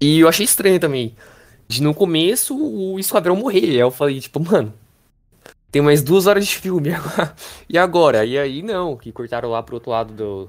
E 0.00 0.18
eu 0.18 0.28
achei 0.28 0.44
estranho 0.44 0.80
também. 0.80 1.14
De 1.68 1.80
no 1.80 1.94
começo 1.94 2.56
o 2.56 2.98
esquadrão 2.98 3.36
morrer. 3.36 3.70
Aí 3.70 3.78
eu 3.78 3.92
falei, 3.92 4.20
tipo, 4.20 4.40
mano, 4.40 4.74
tem 5.74 5.82
mais 5.82 6.04
duas 6.04 6.28
horas 6.28 6.46
de 6.46 6.56
filme. 6.56 6.90
e 7.68 7.76
agora? 7.76 8.24
E 8.24 8.38
aí 8.38 8.62
não, 8.62 8.96
que 8.96 9.10
cortaram 9.10 9.50
lá 9.50 9.60
pro 9.60 9.74
outro 9.74 9.90
lado 9.90 10.14
do, 10.14 10.48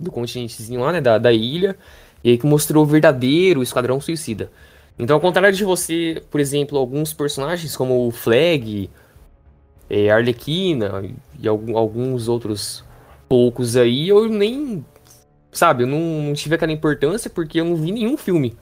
do 0.00 0.10
continentezinho 0.10 0.80
lá, 0.80 0.90
né? 0.90 1.02
Da, 1.02 1.18
da 1.18 1.30
ilha. 1.30 1.76
E 2.24 2.30
aí 2.30 2.38
que 2.38 2.46
mostrou 2.46 2.82
o 2.82 2.86
verdadeiro 2.86 3.62
Esquadrão 3.62 4.00
Suicida. 4.00 4.50
Então, 4.98 5.16
ao 5.16 5.20
contrário 5.20 5.54
de 5.54 5.62
você, 5.64 6.22
por 6.30 6.40
exemplo, 6.40 6.78
alguns 6.78 7.12
personagens 7.12 7.76
como 7.76 8.06
o 8.06 8.10
Flag, 8.10 8.88
é, 9.90 10.08
Arlequina 10.08 11.12
e 11.38 11.46
alguns 11.46 12.26
outros 12.26 12.82
poucos 13.28 13.76
aí, 13.76 14.08
eu 14.08 14.30
nem. 14.30 14.82
Sabe, 15.52 15.82
eu 15.82 15.86
não, 15.86 16.22
não 16.22 16.32
tive 16.32 16.54
aquela 16.54 16.72
importância 16.72 17.28
porque 17.28 17.60
eu 17.60 17.66
não 17.66 17.76
vi 17.76 17.92
nenhum 17.92 18.16
filme 18.16 18.56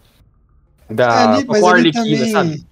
da 0.90 1.34
ali, 1.34 1.44
com 1.44 1.64
a 1.64 1.70
Arlequina, 1.70 2.16
também... 2.16 2.32
sabe? 2.32 2.71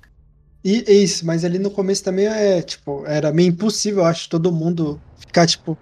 E 0.63 0.85
é 0.87 0.93
isso, 0.93 1.25
mas 1.25 1.45
ali 1.45 1.59
no 1.59 1.71
começo 1.71 2.05
também 2.05 2.27
é, 2.27 2.61
tipo, 2.61 3.05
era 3.07 3.33
meio 3.33 3.49
impossível, 3.49 4.01
eu 4.01 4.07
acho, 4.07 4.29
todo 4.29 4.53
mundo 4.53 5.01
ficar, 5.19 5.47
tipo. 5.47 5.77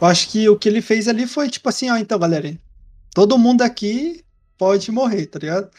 Eu 0.00 0.06
acho 0.06 0.28
que 0.28 0.48
o 0.48 0.56
que 0.56 0.68
ele 0.68 0.80
fez 0.80 1.08
ali 1.08 1.26
foi, 1.26 1.50
tipo 1.50 1.68
assim, 1.68 1.90
ó, 1.90 1.96
então, 1.96 2.18
galera, 2.18 2.56
todo 3.12 3.38
mundo 3.38 3.62
aqui 3.62 4.24
pode 4.56 4.90
morrer, 4.90 5.26
tá 5.26 5.38
ligado? 5.38 5.70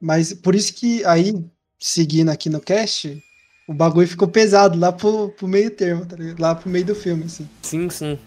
Mas 0.00 0.32
por 0.32 0.54
isso 0.54 0.74
que 0.74 1.04
aí, 1.04 1.34
seguindo 1.80 2.28
aqui 2.28 2.48
no 2.48 2.60
cast, 2.60 3.20
o 3.66 3.74
bagulho 3.74 4.06
ficou 4.06 4.28
pesado 4.28 4.78
lá 4.78 4.92
pro, 4.92 5.30
pro 5.30 5.48
meio 5.48 5.70
termo, 5.70 6.06
tá 6.06 6.16
ligado? 6.16 6.40
Lá 6.40 6.54
pro 6.54 6.70
meio 6.70 6.84
do 6.84 6.94
filme, 6.94 7.24
assim. 7.24 7.48
Sim, 7.62 7.90
sim. 7.90 8.18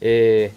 É, 0.00 0.50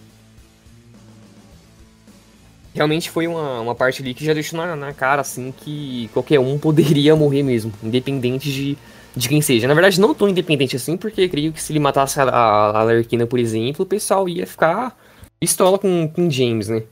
realmente 2.77 3.10
foi 3.10 3.27
uma, 3.27 3.60
uma 3.60 3.75
parte 3.75 4.01
ali 4.01 4.13
que 4.13 4.24
já 4.24 4.34
deixou 4.34 4.57
na, 4.57 4.75
na, 4.75 4.93
cara, 4.93 5.22
assim, 5.22 5.51
que 5.51 6.10
qualquer 6.13 6.39
um 6.39 6.57
poderia 6.60 7.15
morrer 7.15 7.41
mesmo, 7.41 7.74
independente 7.84 8.51
de, 8.51 8.77
de 9.15 9.27
quem 9.27 9.41
seja. 9.41 9.67
Na 9.67 9.74
verdade, 9.74 10.00
não 10.00 10.13
tão 10.13 10.29
independente 10.29 10.75
assim, 10.75 10.96
porque 10.96 11.27
creio 11.27 11.51
que 11.51 11.62
se 11.62 11.74
ele 11.74 11.79
matasse 11.79 12.19
a, 12.19 12.24
a, 12.24 12.84
Larkina, 12.84 13.25
por 13.25 13.39
exemplo, 13.39 13.84
o 13.84 13.88
pessoal 13.88 14.29
ia 14.29 14.46
ficar 14.46 14.96
pistola 15.39 15.79
com, 15.79 16.07
com 16.07 16.29
James, 16.29 16.69
né? 16.69 16.84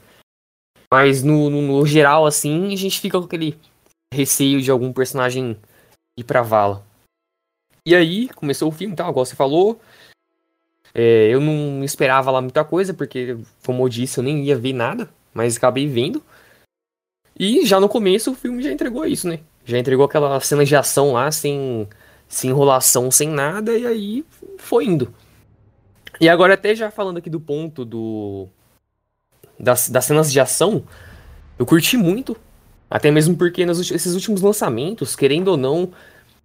Mas 0.92 1.24
no, 1.24 1.50
no, 1.50 1.62
no, 1.62 1.86
geral, 1.86 2.25
assim, 2.25 2.74
a 2.74 2.75
gente 2.75 3.00
fica 3.00 3.20
com 3.20 3.25
aquele 3.25 3.58
receio 4.13 4.62
de 4.62 4.72
algum 4.72 4.92
personagem 4.92 5.56
ir 6.18 6.24
pra 6.24 6.42
vala. 6.42 6.84
E 7.86 7.96
aí, 7.96 8.30
começou 8.30 8.70
o 8.70 8.72
filme, 8.72 8.96
tá? 8.96 9.08
Igual 9.08 9.25
você 9.25 9.36
falou. 9.36 9.80
É, 10.94 11.27
eu 11.27 11.39
não 11.42 11.84
esperava 11.84 12.32
lá 12.32 12.42
muita 12.42 12.63
coisa, 12.63 12.94
porque, 12.94 13.38
como 13.63 13.84
eu 13.84 13.89
disse, 13.89 14.18
eu 14.18 14.24
nem 14.24 14.44
ia 14.46 14.58
ver 14.58 14.74
nada 14.74 15.10
mas 15.36 15.58
acabei 15.58 15.86
vendo. 15.86 16.24
E 17.38 17.65
já 17.65 17.80
no 17.80 17.89
começo 17.89 18.32
o 18.32 18.36
filme 18.36 18.63
já 18.63 18.72
entregou 18.72 19.06
isso, 19.06 19.27
né? 19.27 19.42
Já 19.65 19.77
entregou 19.77 20.06
aquela 20.06 20.39
cena 20.39 20.63
de 20.63 20.75
ação 20.75 21.12
lá, 21.12 21.30
sem, 21.32 21.88
sem 22.27 22.50
enrolação, 22.50 23.12
sem 23.12 23.27
nada, 23.27 23.77
e 23.77 23.86
aí 23.86 24.25
foi 24.58 24.86
indo. 24.86 25.13
E 26.22 26.30
agora 26.30 26.54
até 26.54 26.74
já 26.74 26.89
falando 26.89 27.18
aqui 27.18 27.30
do 27.30 27.42
ponto 27.42 27.84
do 27.84 28.48
das, 29.60 29.89
das 29.89 30.06
cenas 30.06 30.32
de 30.32 30.39
ação, 30.39 30.84
eu 31.60 31.65
curti 31.65 31.98
muito. 31.98 32.38
Até 32.89 33.12
mesmo 33.12 33.36
porque 33.36 33.65
nos, 33.65 33.92
esses 33.92 34.13
últimos 34.13 34.42
lançamentos, 34.42 35.15
querendo 35.15 35.50
ou 35.50 35.58
não, 35.58 35.92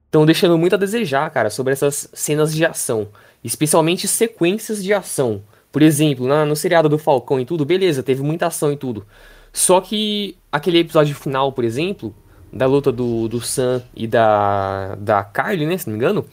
estão 0.07 0.27
deixando 0.27 0.59
muito 0.59 0.75
a 0.75 0.79
desejar, 0.79 1.31
cara, 1.31 1.51
sobre 1.51 1.73
essas 1.73 2.09
cenas 2.13 2.53
de 2.53 2.65
ação. 2.65 3.09
Especialmente 3.45 4.09
sequências 4.09 4.83
de 4.83 4.93
ação. 4.93 5.43
Por 5.73 5.83
exemplo, 5.83 6.27
na, 6.27 6.45
no 6.45 6.57
seriado 6.57 6.89
do 6.89 6.99
Falcão 6.99 7.41
e 7.41 7.45
tudo, 7.45 7.65
beleza, 7.65 8.03
teve 8.03 8.23
muita 8.23 8.47
ação 8.47 8.73
e 8.73 8.77
tudo. 8.77 9.07
Só 9.53 9.81
que 9.81 10.37
aquele 10.51 10.79
episódio 10.79 11.15
final, 11.15 11.53
por 11.53 11.65
exemplo, 11.65 12.15
da 12.53 12.67
luta 12.67 12.91
do, 12.93 13.29
do 13.29 13.41
Sam 13.41 13.83
e 13.95 14.07
da, 14.07 14.97
da 14.97 15.25
Kylie, 15.25 15.67
né, 15.67 15.79
se 15.79 15.89
não 15.89 15.97
me 15.97 15.99
engano, 15.99 16.27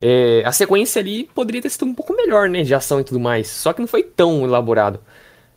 é, 0.00 0.42
a 0.44 0.52
sequência 0.52 1.00
ali 1.00 1.24
poderia 1.34 1.62
ter 1.62 1.70
sido 1.70 1.84
um 1.86 1.94
pouco 1.94 2.14
melhor, 2.14 2.48
né, 2.48 2.62
de 2.62 2.74
ação 2.74 3.00
e 3.00 3.04
tudo 3.04 3.20
mais. 3.20 3.48
Só 3.48 3.72
que 3.72 3.80
não 3.80 3.88
foi 3.88 4.02
tão 4.02 4.44
elaborado. 4.44 5.00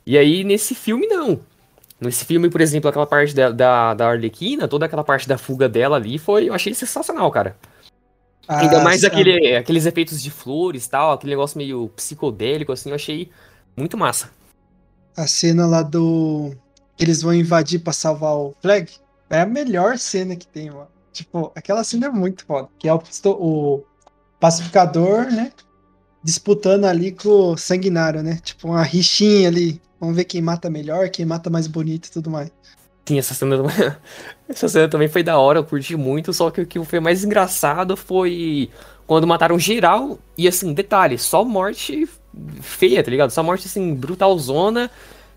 E 0.05 0.17
aí, 0.17 0.43
nesse 0.43 0.75
filme, 0.75 1.07
não. 1.07 1.39
Nesse 1.99 2.25
filme, 2.25 2.49
por 2.49 2.61
exemplo, 2.61 2.89
aquela 2.89 3.05
parte 3.05 3.35
da, 3.35 3.51
da, 3.51 3.93
da 3.93 4.09
Arlequina, 4.09 4.67
toda 4.67 4.85
aquela 4.87 5.03
parte 5.03 5.27
da 5.27 5.37
fuga 5.37 5.69
dela 5.69 5.97
ali, 5.97 6.17
foi, 6.17 6.49
eu 6.49 6.53
achei 6.53 6.73
sensacional, 6.73 7.29
cara. 7.31 7.55
Ah, 8.47 8.59
Ainda 8.59 8.79
mais 8.81 9.03
aquele, 9.03 9.55
aqueles 9.55 9.85
efeitos 9.85 10.21
de 10.21 10.31
flores 10.31 10.87
tal, 10.87 11.11
aquele 11.11 11.31
negócio 11.31 11.57
meio 11.57 11.89
psicodélico, 11.89 12.71
assim, 12.71 12.89
eu 12.89 12.95
achei 12.95 13.29
muito 13.77 13.97
massa. 13.97 14.29
A 15.15 15.27
cena 15.27 15.65
lá 15.65 15.81
do. 15.81 16.55
Eles 16.99 17.21
vão 17.21 17.33
invadir 17.33 17.79
pra 17.79 17.93
salvar 17.93 18.35
o 18.35 18.53
Flag 18.61 18.91
é 19.31 19.41
a 19.41 19.45
melhor 19.45 19.97
cena 19.97 20.35
que 20.35 20.45
tem, 20.45 20.69
mano. 20.69 20.89
Tipo, 21.13 21.51
aquela 21.55 21.83
cena 21.83 22.07
é 22.07 22.09
muito 22.09 22.45
foda. 22.45 22.67
Que 22.77 22.89
é 22.89 22.93
o, 22.93 23.01
o 23.25 23.83
pacificador, 24.39 25.31
né? 25.31 25.51
Disputando 26.21 26.85
ali 26.85 27.13
com 27.13 27.53
o 27.53 27.57
sanguinário, 27.57 28.21
né? 28.21 28.39
Tipo, 28.43 28.67
uma 28.67 28.83
rixinha 28.83 29.47
ali. 29.47 29.81
Vamos 29.99 30.17
ver 30.17 30.25
quem 30.25 30.41
mata 30.41 30.69
melhor, 30.69 31.09
quem 31.09 31.25
mata 31.25 31.49
mais 31.49 31.65
bonito 31.65 32.07
e 32.07 32.11
tudo 32.11 32.29
mais. 32.29 32.51
Sim, 33.05 33.17
essa 33.17 33.33
cena, 33.33 33.57
essa 34.47 34.69
cena 34.69 34.87
também 34.87 35.07
foi 35.07 35.23
da 35.23 35.37
hora, 35.37 35.59
eu 35.59 35.63
curti 35.63 35.95
muito, 35.95 36.31
só 36.33 36.49
que 36.51 36.61
o 36.61 36.65
que 36.67 36.83
foi 36.85 36.99
mais 36.99 37.23
engraçado 37.23 37.97
foi 37.97 38.69
quando 39.07 39.27
mataram 39.27 39.59
geral, 39.59 40.19
e 40.37 40.47
assim, 40.47 40.73
detalhe, 40.73 41.17
só 41.17 41.43
morte 41.43 42.07
feia, 42.61 43.03
tá 43.03 43.11
ligado? 43.11 43.31
Só 43.31 43.43
morte 43.43 43.67
assim, 43.67 43.93
brutalzona, 43.93 44.89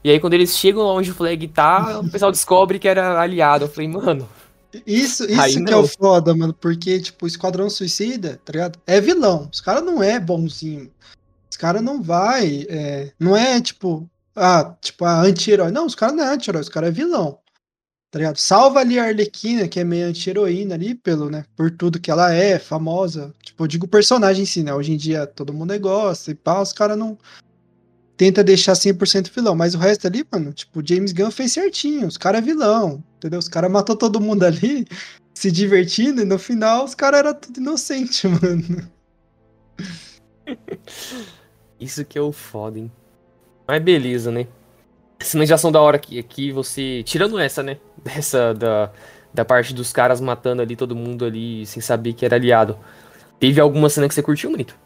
e 0.04 0.10
aí 0.10 0.20
quando 0.20 0.34
eles 0.34 0.56
chegam 0.56 0.82
lá 0.82 0.92
onde 0.92 1.10
o 1.10 1.14
Flag 1.14 1.48
tá, 1.48 2.00
o 2.00 2.10
pessoal 2.10 2.30
descobre 2.30 2.78
que 2.78 2.86
era 2.86 3.20
aliado. 3.20 3.64
Eu 3.64 3.68
falei, 3.68 3.88
mano, 3.88 4.28
Isso, 4.86 5.24
isso 5.24 5.40
Aí 5.40 5.52
que 5.54 5.70
é 5.70 5.74
não. 5.74 5.82
o 5.82 5.88
foda, 5.88 6.34
mano. 6.34 6.52
Porque, 6.52 7.00
tipo, 7.00 7.24
o 7.24 7.28
Esquadrão 7.28 7.70
Suicida, 7.70 8.40
tá 8.44 8.52
ligado? 8.52 8.78
É 8.86 9.00
vilão. 9.00 9.48
Os 9.52 9.60
caras 9.60 9.84
não 9.84 10.02
é 10.02 10.18
bonzinho. 10.18 10.90
Os 11.50 11.56
caras 11.56 11.82
não 11.82 12.02
vai. 12.02 12.66
é, 12.68 13.12
não 13.18 13.36
é, 13.36 13.60
tipo, 13.60 14.08
ah, 14.34 14.74
tipo, 14.80 15.04
anti-herói. 15.04 15.70
Não, 15.70 15.86
os 15.86 15.94
caras 15.94 16.16
não 16.16 16.24
é 16.24 16.34
anti-herói, 16.34 16.62
os 16.62 16.68
caras 16.68 16.88
é 16.90 16.92
vilão. 16.92 17.38
Tá 18.14 18.18
ligado? 18.18 18.36
Salva 18.36 18.78
ali 18.78 18.96
a 18.96 19.06
Arlequina, 19.06 19.66
que 19.66 19.80
é 19.80 19.82
meio 19.82 20.06
anti-heroína 20.06 20.76
ali, 20.76 20.94
pelo, 20.94 21.28
né? 21.28 21.44
Por 21.56 21.68
tudo 21.68 21.98
que 21.98 22.12
ela 22.12 22.32
é, 22.32 22.60
famosa. 22.60 23.34
Tipo, 23.42 23.64
eu 23.64 23.66
digo 23.66 23.88
personagem 23.88 24.44
em 24.44 24.46
si, 24.46 24.62
né? 24.62 24.72
Hoje 24.72 24.92
em 24.92 24.96
dia 24.96 25.26
todo 25.26 25.52
mundo 25.52 25.72
é 25.72 25.80
gosta 25.80 26.30
e 26.30 26.34
pá, 26.36 26.62
os 26.62 26.72
caras 26.72 26.96
não. 26.96 27.18
Tenta 28.16 28.44
deixar 28.44 28.74
100% 28.74 29.32
vilão, 29.34 29.56
mas 29.56 29.74
o 29.74 29.78
resto 29.78 30.06
ali, 30.06 30.24
mano, 30.30 30.52
tipo, 30.52 30.80
James 30.86 31.10
Gunn 31.10 31.32
fez 31.32 31.54
certinho. 31.54 32.06
Os 32.06 32.16
caras 32.16 32.40
é 32.40 32.44
vilão, 32.44 33.02
entendeu? 33.16 33.40
Os 33.40 33.48
caras 33.48 33.68
matou 33.68 33.96
todo 33.96 34.20
mundo 34.20 34.44
ali, 34.46 34.86
se 35.34 35.50
divertindo, 35.50 36.22
e 36.22 36.24
no 36.24 36.38
final 36.38 36.84
os 36.84 36.94
caras 36.94 37.18
eram 37.18 37.34
tudo 37.34 37.58
inocente, 37.58 38.28
mano. 38.30 38.88
isso 41.80 42.04
que 42.04 42.16
é 42.16 42.22
o 42.22 42.30
foda, 42.30 42.78
hein? 42.78 42.92
Mas 43.66 43.82
beleza, 43.82 44.30
né? 44.30 44.46
Cenas 45.24 45.48
de 45.48 45.54
ação 45.54 45.72
da 45.72 45.80
hora 45.80 45.98
que 45.98 46.18
aqui 46.18 46.52
você. 46.52 47.02
Tirando 47.04 47.38
essa, 47.38 47.62
né? 47.62 47.78
Dessa 48.04 48.52
da, 48.54 48.90
da 49.32 49.44
parte 49.44 49.72
dos 49.72 49.92
caras 49.92 50.20
matando 50.20 50.62
ali 50.62 50.76
todo 50.76 50.94
mundo 50.94 51.24
ali 51.24 51.64
sem 51.66 51.80
saber 51.80 52.12
que 52.12 52.24
era 52.24 52.36
aliado. 52.36 52.78
Teve 53.40 53.60
alguma 53.60 53.88
cena 53.88 54.06
que 54.06 54.14
você 54.14 54.22
curtiu, 54.22 54.50
Manito? 54.50 54.76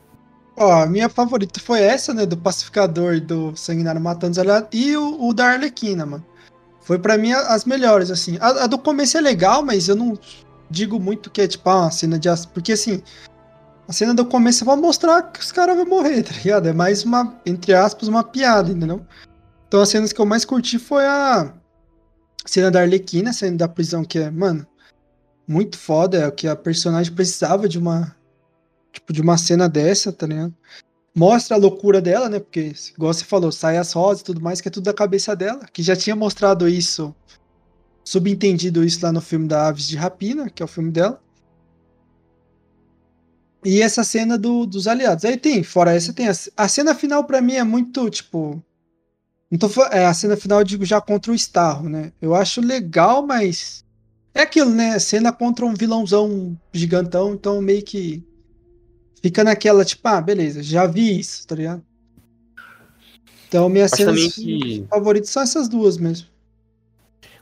Ó, 0.57 0.83
a 0.83 0.87
minha 0.87 1.09
favorita 1.09 1.61
foi 1.61 1.83
essa, 1.83 2.15
né? 2.15 2.25
Do 2.25 2.37
pacificador 2.37 3.21
do 3.21 3.55
sanguinário 3.57 4.01
matando 4.01 4.33
os 4.33 4.39
aliados. 4.39 4.69
E 4.73 4.97
o, 4.97 5.29
o 5.29 5.35
da 5.35 5.47
Arlequina, 5.47 6.07
mano. 6.07 6.25
Foi 6.81 6.99
pra 6.99 7.19
mim 7.19 7.33
as 7.33 7.65
melhores, 7.65 8.11
assim. 8.11 8.39
A, 8.41 8.65
a 8.65 8.67
do 8.67 8.79
começo 8.79 9.19
é 9.19 9.21
legal, 9.21 9.63
mas 9.63 9.89
eu 9.89 9.97
não 9.97 10.19
digo 10.71 10.99
muito 10.99 11.31
que 11.31 11.43
é 11.43 11.49
tipo 11.49 11.69
ah, 11.69 11.83
uma 11.83 11.91
cena 11.91 12.19
de. 12.19 12.29
Porque 12.55 12.73
assim, 12.73 13.03
a 13.87 13.93
cena 13.93 14.15
do 14.15 14.25
começo 14.25 14.65
pra 14.65 14.77
mostrar 14.77 15.23
que 15.23 15.41
os 15.41 15.51
caras 15.53 15.77
vão 15.77 15.87
morrer, 15.87 16.23
tá 16.23 16.33
ligado? 16.33 16.69
É 16.69 16.73
mais 16.73 17.05
uma, 17.05 17.39
entre 17.45 17.75
aspas, 17.75 18.09
uma 18.09 18.23
piada, 18.23 18.71
entendeu? 18.71 19.05
Então 19.69 19.81
as 19.81 19.91
cenas 19.91 20.13
que 20.13 20.21
eu 20.21 20.27
mais 20.27 20.45
curti 20.45 20.79
foi 20.79 21.07
a 21.07 21.55
cena 22.47 22.71
da 22.71 22.81
Arlequina, 22.81 23.33
cena 23.33 23.57
da 23.57 23.69
prisão, 23.69 24.03
que 24.03 24.19
é, 24.19 24.31
mano, 24.31 24.67
muito 25.47 25.79
foda. 25.79 26.19
É 26.19 26.27
o 26.27 26.33
que 26.33 26.49
a 26.49 26.57
personagem 26.57 27.15
precisava 27.15 27.69
de 27.69 27.79
uma. 27.79 28.17
Tipo, 28.93 29.13
de 29.13 29.21
uma 29.21 29.37
cena 29.37 29.69
dessa, 29.69 30.11
tá 30.11 30.27
ligado? 30.27 30.55
Mostra 31.15 31.57
a 31.57 31.59
loucura 31.61 32.01
dela, 32.01 32.29
né? 32.29 32.39
Porque, 32.41 32.73
igual 32.97 33.13
você 33.13 33.25
falou, 33.25 33.53
sai 33.53 33.77
as 33.77 33.93
rosas 33.93 34.23
e 34.23 34.25
tudo 34.25 34.41
mais, 34.41 34.61
que 34.61 34.69
é 34.69 34.71
tudo 34.71 34.85
da 34.85 34.95
cabeça 34.95 35.37
dela. 35.37 35.67
Que 35.73 35.83
já 35.83 35.95
tinha 35.95 36.17
mostrado 36.17 36.67
isso, 36.69 37.15
subentendido 38.05 38.83
isso 38.85 39.05
lá 39.05 39.13
no 39.13 39.21
filme 39.21 39.47
da 39.47 39.69
Aves 39.69 39.87
de 39.87 39.97
Rapina, 39.97 40.49
que 40.49 40.63
é 40.63 40.65
o 40.65 40.69
filme 40.69 40.91
dela. 40.91 41.21
E 43.65 43.83
essa 43.83 44.05
cena 44.05 44.39
do- 44.39 44.65
dos 44.65 44.87
aliados. 44.87 45.25
Aí 45.25 45.37
tem, 45.37 45.63
fora 45.63 45.93
essa, 45.95 46.13
tem 46.13 46.29
a, 46.29 46.33
a 46.57 46.69
cena 46.69 46.95
final 46.95 47.25
pra 47.25 47.41
mim 47.43 47.55
é 47.55 47.65
muito, 47.65 48.09
tipo. 48.09 48.63
Fa- 49.71 49.89
é, 49.93 50.05
a 50.07 50.13
cena 50.15 50.37
final 50.37 50.61
eu 50.61 50.65
digo 50.65 50.85
já 50.85 51.01
contra 51.01 51.33
o 51.33 51.35
Starro, 51.35 51.89
né? 51.89 52.13
Eu 52.21 52.35
acho 52.35 52.61
legal, 52.61 53.27
mas. 53.27 53.85
É 54.35 54.43
aquilo, 54.43 54.71
né? 54.71 54.99
Cena 54.99 55.33
contra 55.33 55.65
um 55.65 55.75
vilãozão 55.75 56.59
gigantão, 56.73 57.35
então 57.35 57.61
meio 57.63 57.83
que. 57.85 58.23
Fica 59.23 59.45
naquela, 59.45 59.85
tipo, 59.85 60.07
ah, 60.09 60.21
beleza, 60.21 60.63
já 60.63 60.87
vi 60.87 61.19
isso, 61.21 61.47
tá 61.47 61.55
ligado? 61.55 61.85
Então, 63.49 63.69
minhas 63.69 63.93
Acho 63.93 64.03
cenas 64.03 64.15
também 64.15 64.31
que. 64.31 64.87
favoritas 64.91 65.31
são 65.31 65.43
essas 65.43 65.69
duas 65.69 65.97
mesmo. 65.99 66.29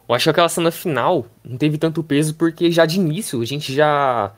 Eu 0.08 0.14
acho 0.14 0.24
que 0.24 0.30
aquela 0.30 0.48
cena 0.48 0.70
final 0.70 1.26
não 1.44 1.56
teve 1.56 1.78
tanto 1.78 2.02
peso 2.02 2.34
porque 2.34 2.70
já 2.70 2.86
de 2.86 2.96
início 2.98 3.40
a 3.40 3.44
gente 3.44 3.72
já 3.74 4.32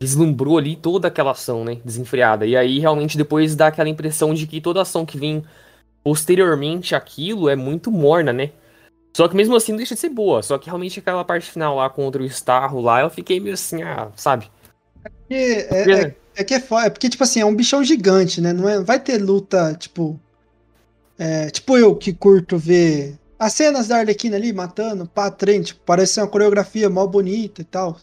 vislumbrou 0.00 0.58
ali 0.58 0.76
toda 0.76 1.08
aquela 1.08 1.32
ação, 1.32 1.64
né? 1.64 1.76
Desenfreada. 1.84 2.46
E 2.46 2.56
aí 2.56 2.78
realmente 2.80 3.16
depois 3.18 3.56
dá 3.56 3.68
aquela 3.68 3.88
impressão 3.88 4.34
de 4.34 4.46
que 4.46 4.60
toda 4.60 4.82
ação 4.82 5.06
que 5.06 5.18
vem 5.18 5.44
posteriormente 6.02 6.94
àquilo 6.94 7.48
é 7.48 7.56
muito 7.56 7.90
morna, 7.90 8.32
né? 8.32 8.50
Só 9.16 9.26
que 9.26 9.36
mesmo 9.36 9.56
assim 9.56 9.72
não 9.72 9.78
deixa 9.78 9.94
de 9.94 10.00
ser 10.00 10.10
boa. 10.10 10.42
Só 10.42 10.58
que 10.58 10.66
realmente 10.66 11.00
aquela 11.00 11.24
parte 11.24 11.50
final 11.50 11.76
lá 11.76 11.90
contra 11.90 12.22
o 12.22 12.26
Starro 12.26 12.80
lá, 12.80 13.00
eu 13.00 13.10
fiquei 13.10 13.40
meio 13.40 13.54
assim, 13.54 13.82
ah, 13.82 14.10
sabe? 14.16 14.50
Porque 15.02 15.34
é, 15.34 15.92
é, 15.92 16.16
é 16.36 16.44
que 16.44 16.54
é 16.54 16.60
foda, 16.60 16.86
é 16.86 16.90
porque, 16.90 17.08
tipo 17.08 17.24
assim, 17.24 17.40
é 17.40 17.44
um 17.44 17.54
bichão 17.54 17.82
gigante, 17.82 18.40
né? 18.40 18.52
Não 18.52 18.68
é, 18.68 18.80
vai 18.80 19.00
ter 19.00 19.18
luta, 19.18 19.74
tipo. 19.74 20.18
é, 21.18 21.50
tipo 21.50 21.76
eu 21.76 21.96
que 21.96 22.12
curto 22.12 22.56
ver 22.56 23.18
as 23.38 23.52
cenas 23.52 23.86
da 23.88 23.98
Arlequina 23.98 24.36
ali 24.36 24.52
matando, 24.52 25.06
pá, 25.06 25.30
trem, 25.30 25.62
tipo, 25.62 25.80
parece 25.86 26.14
ser 26.14 26.22
uma 26.22 26.28
coreografia 26.28 26.90
mó 26.90 27.06
bonita 27.06 27.60
e 27.60 27.64
tal. 27.64 27.96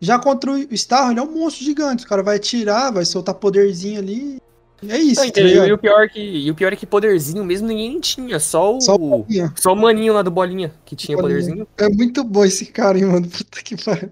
Já 0.00 0.18
contra 0.18 0.50
o 0.50 0.74
Starro, 0.74 1.12
ele 1.12 1.20
é 1.20 1.22
um 1.22 1.30
monstro 1.30 1.62
gigante. 1.62 2.04
O 2.04 2.08
cara 2.08 2.22
vai 2.22 2.36
atirar, 2.36 2.90
vai 2.90 3.04
soltar 3.04 3.34
poderzinho 3.34 4.00
ali. 4.00 4.40
É 4.88 4.96
isso, 4.98 5.22
Não, 5.22 5.30
tá 5.30 5.40
e, 5.42 5.72
o 5.72 5.78
pior 5.78 6.08
que, 6.08 6.20
e 6.20 6.50
o 6.50 6.54
pior 6.54 6.72
é 6.72 6.76
que 6.76 6.86
poderzinho 6.86 7.44
mesmo 7.44 7.68
ninguém 7.68 8.00
tinha, 8.00 8.40
só 8.40 8.76
o. 8.76 8.80
Só 8.80 8.92
Só 8.92 8.94
o 8.94 8.98
bolinha. 8.98 9.52
o, 9.66 9.74
maninho 9.76 10.14
lá 10.14 10.22
do 10.22 10.30
bolinha 10.30 10.72
que 10.86 10.96
tinha 10.96 11.16
Bolinha. 11.18 11.38
poderzinho. 11.40 11.68
É 11.76 11.88
muito 11.88 12.24
bom 12.24 12.44
esse 12.44 12.66
cara, 12.66 12.98
hein, 12.98 13.04
mano. 13.04 13.28
Puta 13.28 13.62
que 13.62 13.76
pariu. 13.82 14.10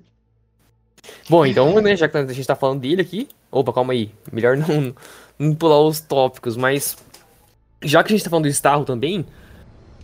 Bom, 1.29 1.47
então, 1.47 1.81
né, 1.81 1.97
já 1.97 2.09
que 2.09 2.17
a 2.17 2.27
gente 2.27 2.47
tá 2.47 2.55
falando 2.57 2.81
dele 2.81 3.01
aqui. 3.01 3.29
Opa, 3.51 3.73
calma 3.73 3.93
aí. 3.95 4.11
Melhor 4.31 4.57
não, 4.59 4.95
não 5.39 5.55
pular 5.55 5.81
os 5.81 6.01
tópicos, 6.01 6.57
mas. 6.57 6.97
Já 7.83 8.03
que 8.03 8.13
a 8.13 8.17
gente 8.17 8.25
tá 8.25 8.31
falando 8.31 8.45
do 8.45 8.51
Starro 8.51 8.85
também. 8.85 9.25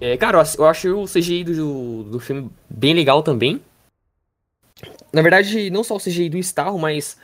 É, 0.01 0.17
cara, 0.17 0.37
eu 0.39 0.41
acho- 0.41 0.59
eu 0.61 0.67
acho 0.67 0.97
o 1.03 1.07
CGI 1.07 1.45
do, 1.45 2.05
do 2.05 2.21
filme 2.21 2.51
bem 2.71 2.95
legal 2.95 3.23
também. 3.23 3.61
Na 5.13 5.23
verdade, 5.23 5.71
não 5.71 5.85
só 5.85 5.97
o 5.97 6.01
CGI 6.01 6.29
do 6.29 6.39
Starro, 6.39 6.79
mas 6.79 7.17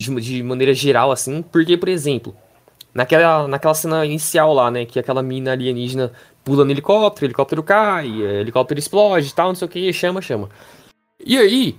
de, 0.00 0.14
de 0.20 0.42
maneira 0.42 0.72
geral, 0.74 1.10
assim. 1.10 1.42
Porque, 1.42 1.76
por 1.76 1.88
exemplo, 1.88 2.36
naquela, 2.98 3.46
naquela 3.46 3.74
cena 3.74 4.04
inicial 4.04 4.52
lá, 4.52 4.70
né, 4.72 4.84
que 4.84 4.98
aquela 4.98 5.22
mina 5.22 5.52
alienígena 5.52 6.12
pula 6.44 6.64
no 6.64 6.70
helicóptero, 6.72 7.26
o 7.26 7.28
helicóptero 7.28 7.62
cai, 7.62 8.08
o 8.10 8.26
helicóptero 8.40 8.80
explode 8.80 9.28
e 9.28 9.32
tal, 9.32 9.48
não 9.48 9.54
sei 9.54 9.66
o 9.66 9.70
que, 9.70 9.92
chama, 9.92 10.20
chama. 10.20 10.48
E 11.24 11.38
aí, 11.38 11.76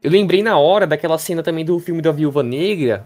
eu 0.00 0.10
lembrei 0.10 0.42
na 0.42 0.56
hora 0.56 0.86
daquela 0.86 1.18
cena 1.18 1.42
também 1.42 1.64
do 1.64 1.76
filme 1.80 2.00
da 2.00 2.12
Viúva 2.12 2.42
Negra, 2.42 3.04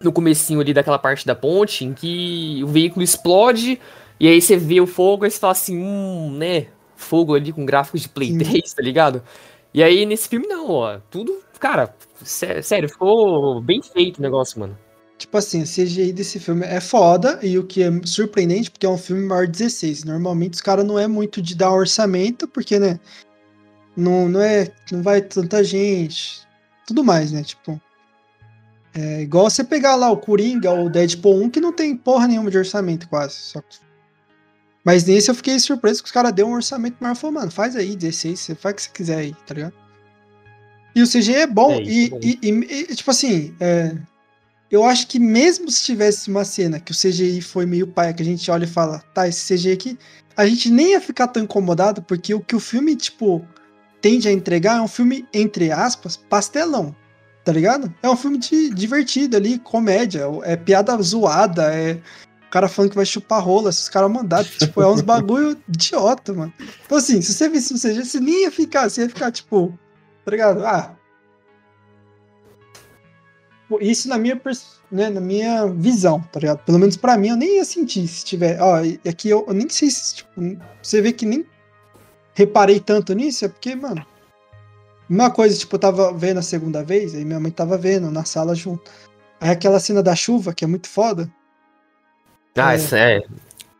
no 0.00 0.10
comecinho 0.10 0.60
ali 0.60 0.72
daquela 0.72 0.98
parte 0.98 1.26
da 1.26 1.34
ponte, 1.34 1.84
em 1.84 1.92
que 1.92 2.62
o 2.64 2.68
veículo 2.68 3.02
explode, 3.02 3.78
e 4.18 4.26
aí 4.26 4.40
você 4.40 4.56
vê 4.56 4.80
o 4.80 4.86
fogo 4.86 5.26
e 5.26 5.30
você 5.30 5.38
fala 5.38 5.52
assim, 5.52 5.76
hum, 5.76 6.32
né, 6.38 6.68
fogo 6.96 7.34
ali 7.34 7.52
com 7.52 7.66
gráficos 7.66 8.00
de 8.00 8.08
Play 8.08 8.30
Sim. 8.30 8.38
3, 8.38 8.72
tá 8.72 8.82
ligado? 8.82 9.22
E 9.74 9.82
aí 9.82 10.06
nesse 10.06 10.26
filme 10.26 10.46
não, 10.46 10.70
ó, 10.70 10.98
tudo, 11.10 11.38
cara, 11.60 11.94
sé- 12.22 12.62
sério, 12.62 12.88
ficou 12.88 13.60
bem 13.60 13.82
feito 13.82 14.18
o 14.18 14.22
negócio, 14.22 14.58
mano. 14.58 14.85
Tipo 15.18 15.38
assim, 15.38 15.62
o 15.62 15.66
CGI 15.66 16.12
desse 16.12 16.38
filme 16.38 16.66
é 16.66 16.78
foda, 16.80 17.38
e 17.42 17.58
o 17.58 17.64
que 17.64 17.82
é 17.82 17.90
surpreendente, 18.04 18.70
porque 18.70 18.84
é 18.84 18.88
um 18.88 18.98
filme 18.98 19.22
maior 19.24 19.46
de 19.46 19.52
16. 19.52 20.04
Normalmente 20.04 20.54
os 20.54 20.60
caras 20.60 20.84
não 20.84 20.98
é 20.98 21.06
muito 21.06 21.40
de 21.40 21.54
dar 21.54 21.70
orçamento, 21.72 22.46
porque, 22.46 22.78
né? 22.78 23.00
Não, 23.96 24.28
não 24.28 24.40
é. 24.42 24.70
Não 24.92 25.02
vai 25.02 25.22
tanta 25.22 25.64
gente. 25.64 26.46
Tudo 26.86 27.02
mais, 27.02 27.32
né? 27.32 27.42
Tipo. 27.42 27.80
É 28.94 29.22
igual 29.22 29.48
você 29.50 29.62
pegar 29.64 29.94
lá 29.94 30.10
o 30.10 30.16
Coringa 30.16 30.70
ou 30.70 30.86
o 30.86 30.90
Deadpool 30.90 31.42
1, 31.42 31.50
que 31.50 31.60
não 31.60 31.72
tem 31.72 31.94
porra 31.96 32.26
nenhuma 32.26 32.50
de 32.50 32.56
orçamento, 32.58 33.08
quase. 33.08 33.34
Só 33.34 33.60
que- 33.60 33.78
Mas 34.84 35.04
nesse 35.04 35.30
eu 35.30 35.34
fiquei 35.34 35.58
surpreso 35.58 36.02
que 36.02 36.06
os 36.06 36.12
caras 36.12 36.32
deu 36.32 36.46
um 36.46 36.54
orçamento 36.54 36.96
maior. 37.00 37.14
Falou, 37.14 37.34
mano, 37.34 37.50
faz 37.50 37.74
aí 37.76 37.94
16, 37.96 38.38
você 38.40 38.54
faz 38.54 38.72
o 38.72 38.76
que 38.76 38.82
você 38.82 38.90
quiser 38.90 39.18
aí, 39.18 39.34
tá 39.46 39.54
ligado? 39.54 39.74
E 40.94 41.02
o 41.02 41.06
CGI 41.06 41.34
é 41.34 41.46
bom, 41.46 41.72
É, 41.72 41.82
isso 41.82 42.18
e, 42.22 42.30
é 42.32 42.46
e- 42.46 42.50
e- 42.50 42.86
e, 42.92 42.94
tipo 42.94 43.10
assim, 43.10 43.54
é, 43.60 43.94
eu 44.70 44.84
acho 44.84 45.06
que 45.06 45.18
mesmo 45.18 45.70
se 45.70 45.84
tivesse 45.84 46.28
uma 46.28 46.44
cena 46.44 46.80
que 46.80 46.92
o 46.92 46.94
CGI 46.94 47.40
foi 47.40 47.66
meio 47.66 47.86
paia, 47.86 48.12
que 48.12 48.22
a 48.22 48.26
gente 48.26 48.50
olha 48.50 48.64
e 48.64 48.68
fala, 48.68 48.98
tá, 49.14 49.28
esse 49.28 49.54
CGI 49.54 49.72
aqui, 49.72 49.98
a 50.36 50.46
gente 50.46 50.70
nem 50.70 50.90
ia 50.90 51.00
ficar 51.00 51.28
tão 51.28 51.44
incomodado, 51.44 52.02
porque 52.02 52.34
o 52.34 52.40
que 52.40 52.56
o 52.56 52.60
filme, 52.60 52.96
tipo, 52.96 53.46
tende 54.00 54.28
a 54.28 54.32
entregar 54.32 54.78
é 54.78 54.80
um 54.80 54.88
filme, 54.88 55.26
entre 55.32 55.70
aspas, 55.70 56.16
pastelão, 56.16 56.94
tá 57.44 57.52
ligado? 57.52 57.92
É 58.02 58.10
um 58.10 58.16
filme 58.16 58.38
de, 58.38 58.70
divertido 58.70 59.36
ali, 59.36 59.58
comédia, 59.58 60.24
é 60.42 60.56
piada 60.56 61.00
zoada, 61.00 61.72
é 61.72 62.00
o 62.46 62.50
cara 62.50 62.68
falando 62.68 62.90
que 62.90 62.96
vai 62.96 63.06
chupar 63.06 63.42
rola, 63.42 63.72
se 63.72 63.82
os 63.82 63.88
caras 63.88 64.10
mandarem, 64.10 64.50
tipo, 64.50 64.82
é 64.82 64.88
uns 64.88 65.00
bagulho 65.02 65.56
idiota, 65.68 66.32
mano. 66.32 66.52
Então 66.84 66.98
assim, 66.98 67.22
se 67.22 67.32
você 67.32 67.48
visse 67.48 67.72
o 67.72 67.78
CGI, 67.78 68.04
você 68.04 68.20
nem 68.20 68.42
ia 68.42 68.50
ficar, 68.50 68.90
você 68.90 69.02
ia 69.02 69.08
ficar, 69.08 69.30
tipo, 69.30 69.78
tá 70.24 70.30
ligado? 70.30 70.66
Ah, 70.66 70.96
isso 73.80 74.08
na 74.08 74.16
minha, 74.18 74.40
né, 74.90 75.10
na 75.10 75.20
minha 75.20 75.66
visão, 75.66 76.20
tá 76.32 76.38
ligado? 76.40 76.58
Pelo 76.64 76.78
menos 76.78 76.96
pra 76.96 77.16
mim, 77.16 77.28
eu 77.28 77.36
nem 77.36 77.56
ia 77.56 77.64
sentir 77.64 78.06
se 78.06 78.24
tiver. 78.24 78.60
Ó, 78.60 78.76
aqui 79.08 79.28
eu, 79.28 79.44
eu 79.48 79.54
nem 79.54 79.68
sei 79.68 79.90
se, 79.90 80.16
tipo, 80.16 80.30
você 80.82 81.00
vê 81.02 81.12
que 81.12 81.26
nem 81.26 81.44
reparei 82.34 82.78
tanto 82.80 83.12
nisso, 83.14 83.44
é 83.44 83.48
porque, 83.48 83.74
mano. 83.74 84.04
Uma 85.08 85.30
coisa, 85.30 85.56
tipo, 85.56 85.74
eu 85.76 85.80
tava 85.80 86.12
vendo 86.12 86.38
a 86.38 86.42
segunda 86.42 86.82
vez, 86.82 87.14
aí 87.14 87.24
minha 87.24 87.38
mãe 87.40 87.50
tava 87.50 87.78
vendo 87.78 88.10
na 88.10 88.24
sala 88.24 88.54
junto. 88.54 88.90
Aí 89.40 89.50
aquela 89.50 89.78
cena 89.78 90.02
da 90.02 90.14
chuva, 90.16 90.52
que 90.54 90.64
é 90.64 90.68
muito 90.68 90.88
foda. 90.88 91.30
Ah, 92.56 92.72
É. 92.72 92.76
isso 92.76 92.94
é. 92.94 93.22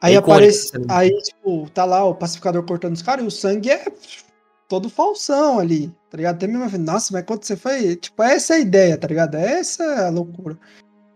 Aí 0.01 0.15
É 0.15 0.19
aparece. 0.19 0.59
essa 0.59 0.69
cena. 0.79 0.85
Aí, 0.89 1.11
tipo, 1.23 1.69
tá 1.71 1.85
lá 1.85 2.05
o 2.05 2.15
pacificador 2.15 2.63
cortando 2.65 2.95
os 2.95 3.03
caras 3.03 3.25
e 3.25 3.29
o 3.29 3.31
sangue 3.31 3.71
é 3.71 3.87
todo 4.69 4.89
falsão 4.91 5.59
ali, 5.59 5.93
tá 6.17 6.19
ligado? 6.19 6.37
Até 6.37 6.47
mesmo, 6.47 6.79
nossa, 6.79 7.13
mas 7.13 7.25
quando 7.25 7.45
você 7.45 7.57
foi. 7.57 7.95
Tipo, 7.97 8.23
essa 8.23 8.55
é 8.55 8.57
a 8.57 8.61
ideia, 8.61 8.97
tá 8.97 9.07
ligado? 9.07 9.35
Essa 9.35 9.85
é 9.85 10.07
a 10.07 10.11
loucura. 10.11 10.59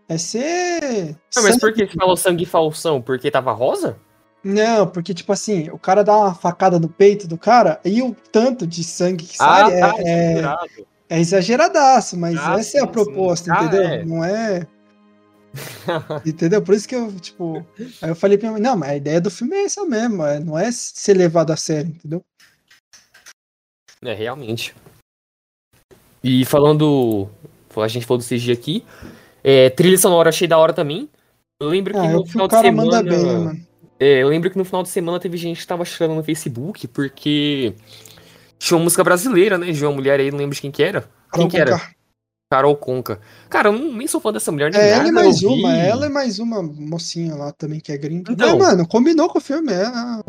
É 0.07 0.17
ser. 0.17 1.15
Não, 1.35 1.43
mas 1.43 1.55
sangue- 1.55 1.59
por 1.59 1.73
que 1.73 1.87
você 1.87 1.97
falou 1.97 2.15
sangue 2.15 2.45
falsão? 2.45 3.01
Porque 3.01 3.31
tava 3.31 3.51
rosa? 3.51 3.97
Não, 4.43 4.87
porque, 4.87 5.13
tipo 5.13 5.31
assim, 5.33 5.69
o 5.71 5.79
cara 5.79 6.03
dá 6.03 6.15
uma 6.15 6.33
facada 6.35 6.79
no 6.79 6.87
peito 6.89 7.27
do 7.27 7.37
cara 7.37 7.79
e 7.83 8.01
o 8.01 8.15
tanto 8.31 8.65
de 8.67 8.83
sangue 8.83 9.25
que 9.25 9.37
sai 9.37 9.71
é, 9.71 9.79
é, 9.79 10.31
exagerado. 10.33 10.69
é 11.09 11.19
exageradaço, 11.19 12.17
mas 12.17 12.37
Ah, 12.39 12.59
essa 12.59 12.77
é 12.77 12.81
a 12.81 12.87
proposta. 12.87 13.51
Ah, 13.53 13.63
entendeu? 13.65 13.81
é. 13.87 14.05
Não 14.05 14.23
é. 14.23 14.67
entendeu? 16.25 16.61
Por 16.61 16.75
isso 16.75 16.87
que 16.87 16.95
eu, 16.95 17.11
tipo. 17.19 17.65
Aí 18.01 18.09
eu 18.09 18.15
falei 18.15 18.37
pra 18.37 18.49
minha 18.49 18.59
mãe, 18.59 18.69
não, 18.71 18.77
mas 18.77 18.89
a 18.91 18.95
ideia 18.95 19.19
do 19.21 19.31
filme 19.31 19.55
é 19.55 19.63
essa 19.65 19.83
mesmo, 19.85 20.23
é, 20.25 20.39
não 20.39 20.57
é 20.57 20.71
ser 20.71 21.15
levado 21.15 21.51
a 21.51 21.57
sério, 21.57 21.89
entendeu? 21.91 22.23
É, 24.03 24.13
realmente. 24.13 24.73
E 26.23 26.45
falando. 26.45 27.27
A 27.75 27.87
gente 27.87 28.05
falou 28.05 28.19
do 28.19 28.25
CG 28.27 28.51
aqui. 28.51 28.83
É, 29.43 29.69
trilha 29.69 29.97
sonora 29.97 30.29
achei 30.29 30.47
da 30.47 30.57
hora 30.57 30.73
também. 30.73 31.09
Eu 31.59 31.69
lembro 31.69 31.93
que 31.93 31.99
Ah, 31.99 32.09
no 32.09 32.19
eu, 32.21 32.25
final 32.25 32.47
de 32.47 32.59
semana. 32.59 32.91
manda 32.91 33.03
bem, 33.03 33.23
né, 33.23 33.33
mano? 33.33 33.61
É, 33.99 34.23
eu 34.23 34.27
lembro 34.29 34.49
que 34.49 34.57
no 34.57 34.65
final 34.65 34.81
de 34.83 34.89
semana 34.89 35.19
teve 35.19 35.37
gente 35.37 35.61
que 35.61 35.67
tava 35.67 35.85
chorando 35.85 36.15
no 36.17 36.23
Facebook 36.23 36.87
porque 36.87 37.73
tinha 38.57 38.77
uma 38.77 38.83
música 38.83 39.03
brasileira, 39.03 39.57
né? 39.57 39.71
De 39.71 39.85
uma 39.85 39.93
mulher 39.93 40.19
aí, 40.19 40.31
não 40.31 40.39
lembro 40.39 40.55
de 40.55 40.61
quem 40.61 40.71
que 40.71 40.83
era. 40.83 41.01
Quem 41.01 41.47
Carol 41.47 41.47
que 41.49 41.57
era? 41.57 41.71
Conká. 41.71 41.91
Carol 42.51 42.75
Conca. 42.75 43.19
Cara, 43.49 43.69
eu 43.69 43.73
nem 43.79 44.07
sou 44.07 44.19
fã 44.19 44.33
dessa 44.33 44.51
mulher 44.51 44.71
nem 44.71 44.81
É, 44.81 44.89
nada. 44.91 44.99
ela 45.01 45.07
e 45.07 45.11
mais 45.11 45.41
uma, 45.43 45.73
ela 45.77 46.05
e 46.07 46.09
mais 46.09 46.39
uma 46.39 46.61
mocinha 46.61 47.33
lá 47.35 47.51
também 47.53 47.79
que 47.79 47.91
é 47.91 47.97
gringa. 47.97 48.31
Então. 48.33 48.57
Mas, 48.57 48.67
mano, 48.67 48.87
combinou 48.87 49.29
com 49.29 49.37
o 49.37 49.41
filme, 49.41 49.71
é. 49.71 49.85
ah, 49.85 50.21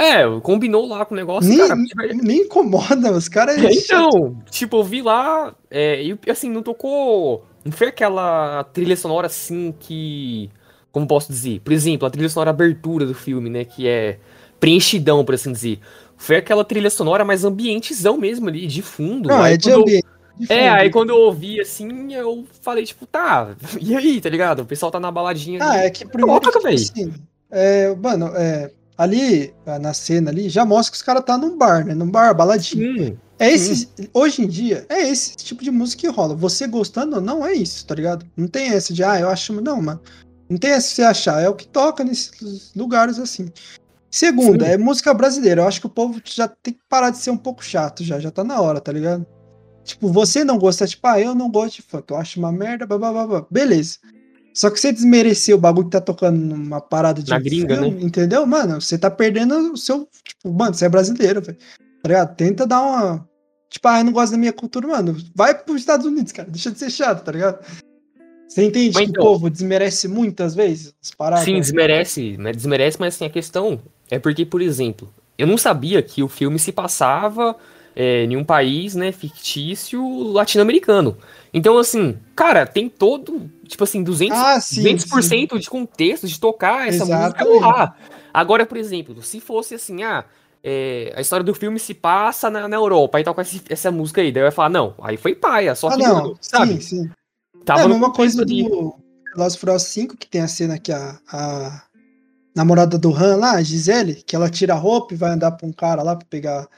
É, 0.00 0.40
combinou 0.40 0.86
lá 0.86 1.04
com 1.04 1.14
o 1.14 1.16
negócio, 1.16 1.48
Nem, 1.48 1.58
cara. 1.58 2.14
nem 2.14 2.38
incomoda, 2.42 3.12
os 3.12 3.28
caras. 3.28 3.56
é 3.62 3.70
Então, 3.72 4.36
tipo, 4.50 4.78
eu 4.78 4.84
vi 4.84 5.02
lá, 5.02 5.54
é, 5.70 6.02
e 6.02 6.18
assim, 6.30 6.50
não 6.50 6.62
tocou. 6.62 7.44
Não 7.64 7.72
foi 7.72 7.88
aquela 7.88 8.64
trilha 8.64 8.96
sonora 8.96 9.26
assim 9.26 9.74
que. 9.78 10.48
Como 10.90 11.06
posso 11.06 11.30
dizer? 11.30 11.60
Por 11.60 11.72
exemplo, 11.72 12.06
a 12.06 12.10
trilha 12.10 12.28
sonora 12.28 12.50
abertura 12.50 13.04
do 13.06 13.14
filme, 13.14 13.48
né? 13.50 13.64
Que 13.64 13.86
é 13.86 14.18
preenchidão, 14.58 15.24
por 15.24 15.34
assim 15.34 15.52
dizer. 15.52 15.78
Foi 16.16 16.36
aquela 16.36 16.64
trilha 16.64 16.90
sonora 16.90 17.24
mais 17.24 17.44
ambientezão 17.44 18.16
mesmo 18.18 18.48
ali, 18.48 18.66
de 18.66 18.82
fundo. 18.82 19.28
Não, 19.28 19.44
é 19.44 19.56
de 19.56 19.70
eu- 19.70 19.80
ambiente. 19.82 20.06
de 20.38 20.52
É, 20.52 20.68
aí 20.68 20.90
quando 20.90 21.10
eu 21.10 21.16
ouvi 21.18 21.60
assim, 21.60 22.12
eu 22.14 22.44
falei, 22.62 22.84
tipo, 22.84 23.06
tá, 23.06 23.54
e 23.80 23.94
aí, 23.96 24.20
tá 24.20 24.28
ligado? 24.28 24.60
O 24.62 24.66
pessoal 24.66 24.90
tá 24.90 24.98
na 24.98 25.10
baladinha 25.10 25.62
Ah, 25.62 25.72
ali. 25.72 25.86
é 25.86 25.90
que 25.90 26.04
primeiro. 26.06 26.40
Coloca, 26.40 26.58
que, 26.58 26.64
véi. 26.64 26.74
assim, 26.74 27.12
é, 27.50 27.94
mano, 27.94 28.26
é, 28.34 28.70
ali, 29.00 29.54
ah, 29.64 29.78
na 29.78 29.94
cena 29.94 30.30
ali, 30.30 30.50
já 30.50 30.62
mostra 30.62 30.90
que 30.92 30.96
os 30.96 31.02
caras 31.02 31.24
tá 31.24 31.38
num 31.38 31.56
bar, 31.56 31.86
né? 31.86 31.94
Num 31.94 32.10
bar, 32.10 32.34
baladinho. 32.34 33.14
Hum, 33.14 33.16
É 33.38 33.50
esse, 33.50 33.88
hoje 34.12 34.42
em 34.42 34.46
dia, 34.46 34.84
é 34.90 35.08
esse 35.08 35.34
tipo 35.36 35.64
de 35.64 35.70
música 35.70 36.02
que 36.02 36.08
rola. 36.08 36.34
Você 36.34 36.66
gostando 36.66 37.16
ou 37.16 37.22
não, 37.22 37.46
é 37.46 37.54
isso, 37.54 37.86
tá 37.86 37.94
ligado? 37.94 38.26
Não 38.36 38.46
tem 38.46 38.68
essa 38.68 38.92
de, 38.92 39.02
ah, 39.02 39.18
eu 39.18 39.30
acho. 39.30 39.58
Não, 39.58 39.80
mano. 39.80 40.02
Não 40.50 40.58
tem 40.58 40.72
essa 40.72 40.88
de 40.90 40.94
você 40.96 41.02
achar. 41.02 41.40
É 41.40 41.48
o 41.48 41.54
que 41.54 41.66
toca 41.66 42.04
nesses 42.04 42.72
lugares 42.76 43.18
assim. 43.18 43.50
Segunda, 44.10 44.66
Sim. 44.66 44.72
é 44.72 44.76
música 44.76 45.14
brasileira. 45.14 45.62
Eu 45.62 45.68
acho 45.68 45.80
que 45.80 45.86
o 45.86 45.90
povo 45.90 46.20
já 46.22 46.46
tem 46.46 46.74
que 46.74 46.80
parar 46.86 47.08
de 47.08 47.16
ser 47.16 47.30
um 47.30 47.38
pouco 47.38 47.64
chato 47.64 48.04
já. 48.04 48.20
Já 48.20 48.30
tá 48.30 48.44
na 48.44 48.60
hora, 48.60 48.82
tá 48.82 48.92
ligado? 48.92 49.24
Tipo, 49.82 50.08
você 50.08 50.44
não 50.44 50.58
gosta, 50.58 50.86
tipo, 50.86 51.06
ah, 51.06 51.18
eu 51.18 51.34
não 51.34 51.50
gosto 51.50 51.76
de 51.76 51.82
funk. 51.82 52.10
Eu 52.10 52.18
acho 52.18 52.38
uma 52.38 52.52
merda, 52.52 52.86
blá, 52.86 52.98
blá, 52.98 53.12
blá, 53.12 53.26
blá. 53.26 53.46
Beleza. 53.50 53.96
Só 54.54 54.68
que 54.70 54.80
você 54.80 54.92
desmerecer 54.92 55.54
o 55.54 55.58
bagulho 55.58 55.86
que 55.86 55.92
tá 55.92 56.00
tocando 56.00 56.36
numa 56.38 56.80
parada 56.80 57.22
de 57.22 57.30
Na 57.30 57.38
gringa, 57.38 57.80
né? 57.80 57.86
entendeu? 57.86 58.44
Mano, 58.46 58.80
você 58.80 58.98
tá 58.98 59.10
perdendo 59.10 59.72
o 59.72 59.76
seu. 59.76 60.08
Tipo, 60.24 60.52
mano, 60.52 60.74
você 60.74 60.86
é 60.86 60.88
brasileiro, 60.88 61.40
velho. 61.40 61.58
Tá 62.02 62.08
ligado? 62.08 62.36
Tenta 62.36 62.66
dar 62.66 62.80
uma. 62.82 63.28
Tipo, 63.70 63.86
ah, 63.88 64.00
eu 64.00 64.04
não 64.04 64.12
gosto 64.12 64.32
da 64.32 64.38
minha 64.38 64.52
cultura, 64.52 64.88
mano. 64.88 65.16
Vai 65.34 65.54
pros 65.54 65.80
Estados 65.80 66.04
Unidos, 66.04 66.32
cara. 66.32 66.50
Deixa 66.50 66.70
de 66.70 66.78
ser 66.78 66.90
chato, 66.90 67.22
tá 67.24 67.30
ligado? 67.30 67.64
Você 68.48 68.64
entende 68.64 68.94
Mas 68.94 69.04
que 69.04 69.10
então- 69.10 69.22
o 69.22 69.26
povo 69.26 69.48
desmerece 69.48 70.08
muitas 70.08 70.56
vezes 70.56 70.92
as 71.00 71.12
paradas? 71.12 71.44
Sim, 71.44 71.60
desmerece? 71.60 72.36
Desmerece, 72.52 72.96
mas 72.98 73.14
assim, 73.14 73.24
a 73.26 73.30
questão 73.30 73.80
é 74.10 74.18
porque, 74.18 74.44
por 74.44 74.60
exemplo, 74.60 75.14
eu 75.38 75.46
não 75.46 75.56
sabia 75.56 76.02
que 76.02 76.20
o 76.20 76.28
filme 76.28 76.58
se 76.58 76.72
passava 76.72 77.54
é, 77.94 78.24
em 78.24 78.36
um 78.36 78.44
país, 78.44 78.94
né, 78.94 79.12
fictício 79.12 80.02
latino-americano. 80.32 81.16
Então, 81.52 81.78
assim, 81.78 82.16
cara, 82.36 82.66
tem 82.66 82.88
todo, 82.88 83.50
tipo 83.66 83.82
assim, 83.84 84.02
200, 84.02 84.38
Ah, 84.38 84.60
sim, 84.60 84.82
200% 84.82 85.58
de 85.58 85.68
contexto 85.68 86.26
de 86.26 86.38
tocar 86.38 86.88
essa 86.88 87.04
música 87.04 87.44
Exatamente. 87.44 87.60
lá. 87.60 87.96
Agora, 88.32 88.64
por 88.64 88.76
exemplo, 88.78 89.20
se 89.22 89.40
fosse 89.40 89.74
assim, 89.74 90.02
ah, 90.04 90.24
é, 90.62 91.12
a 91.16 91.20
história 91.20 91.42
do 91.44 91.54
filme 91.54 91.78
se 91.80 91.92
passa 91.94 92.48
na, 92.48 92.68
na 92.68 92.76
Europa, 92.76 93.18
aí 93.18 93.24
toca 93.24 93.42
esse- 93.42 93.62
essa 93.68 93.90
música 93.90 94.20
aí, 94.20 94.30
daí 94.30 94.42
eu 94.42 94.46
ia 94.46 94.52
falar, 94.52 94.68
não, 94.68 94.94
aí 95.02 95.16
foi 95.16 95.34
paia, 95.34 95.74
só 95.74 95.88
Ah, 95.88 95.96
que, 95.96 96.02
não. 96.02 96.36
sabe? 96.40 96.74
Sim, 96.74 96.80
sim. 96.80 97.10
Tava 97.64 97.80
é 97.80 97.84
a 97.84 97.88
no 97.88 97.94
mesma 97.94 98.12
coisa 98.12 98.44
do 98.44 98.52
e 98.52 98.64
Furiosos 99.58 99.88
5, 99.88 100.16
que 100.16 100.28
tem 100.28 100.40
a 100.40 100.48
cena 100.48 100.78
que 100.78 100.92
a, 100.92 101.18
a 101.32 101.82
namorada 102.54 102.98
do 102.98 103.14
Han 103.14 103.36
lá, 103.36 103.52
a 103.52 103.62
Gisele, 103.62 104.22
que 104.22 104.34
ela 104.36 104.48
tira 104.50 104.74
a 104.74 104.78
roupa 104.78 105.14
e 105.14 105.16
vai 105.16 105.30
andar 105.30 105.52
pra 105.52 105.66
um 105.66 105.72
cara 105.72 106.02
lá 106.02 106.16
pra 106.16 106.26
pegar 106.28 106.68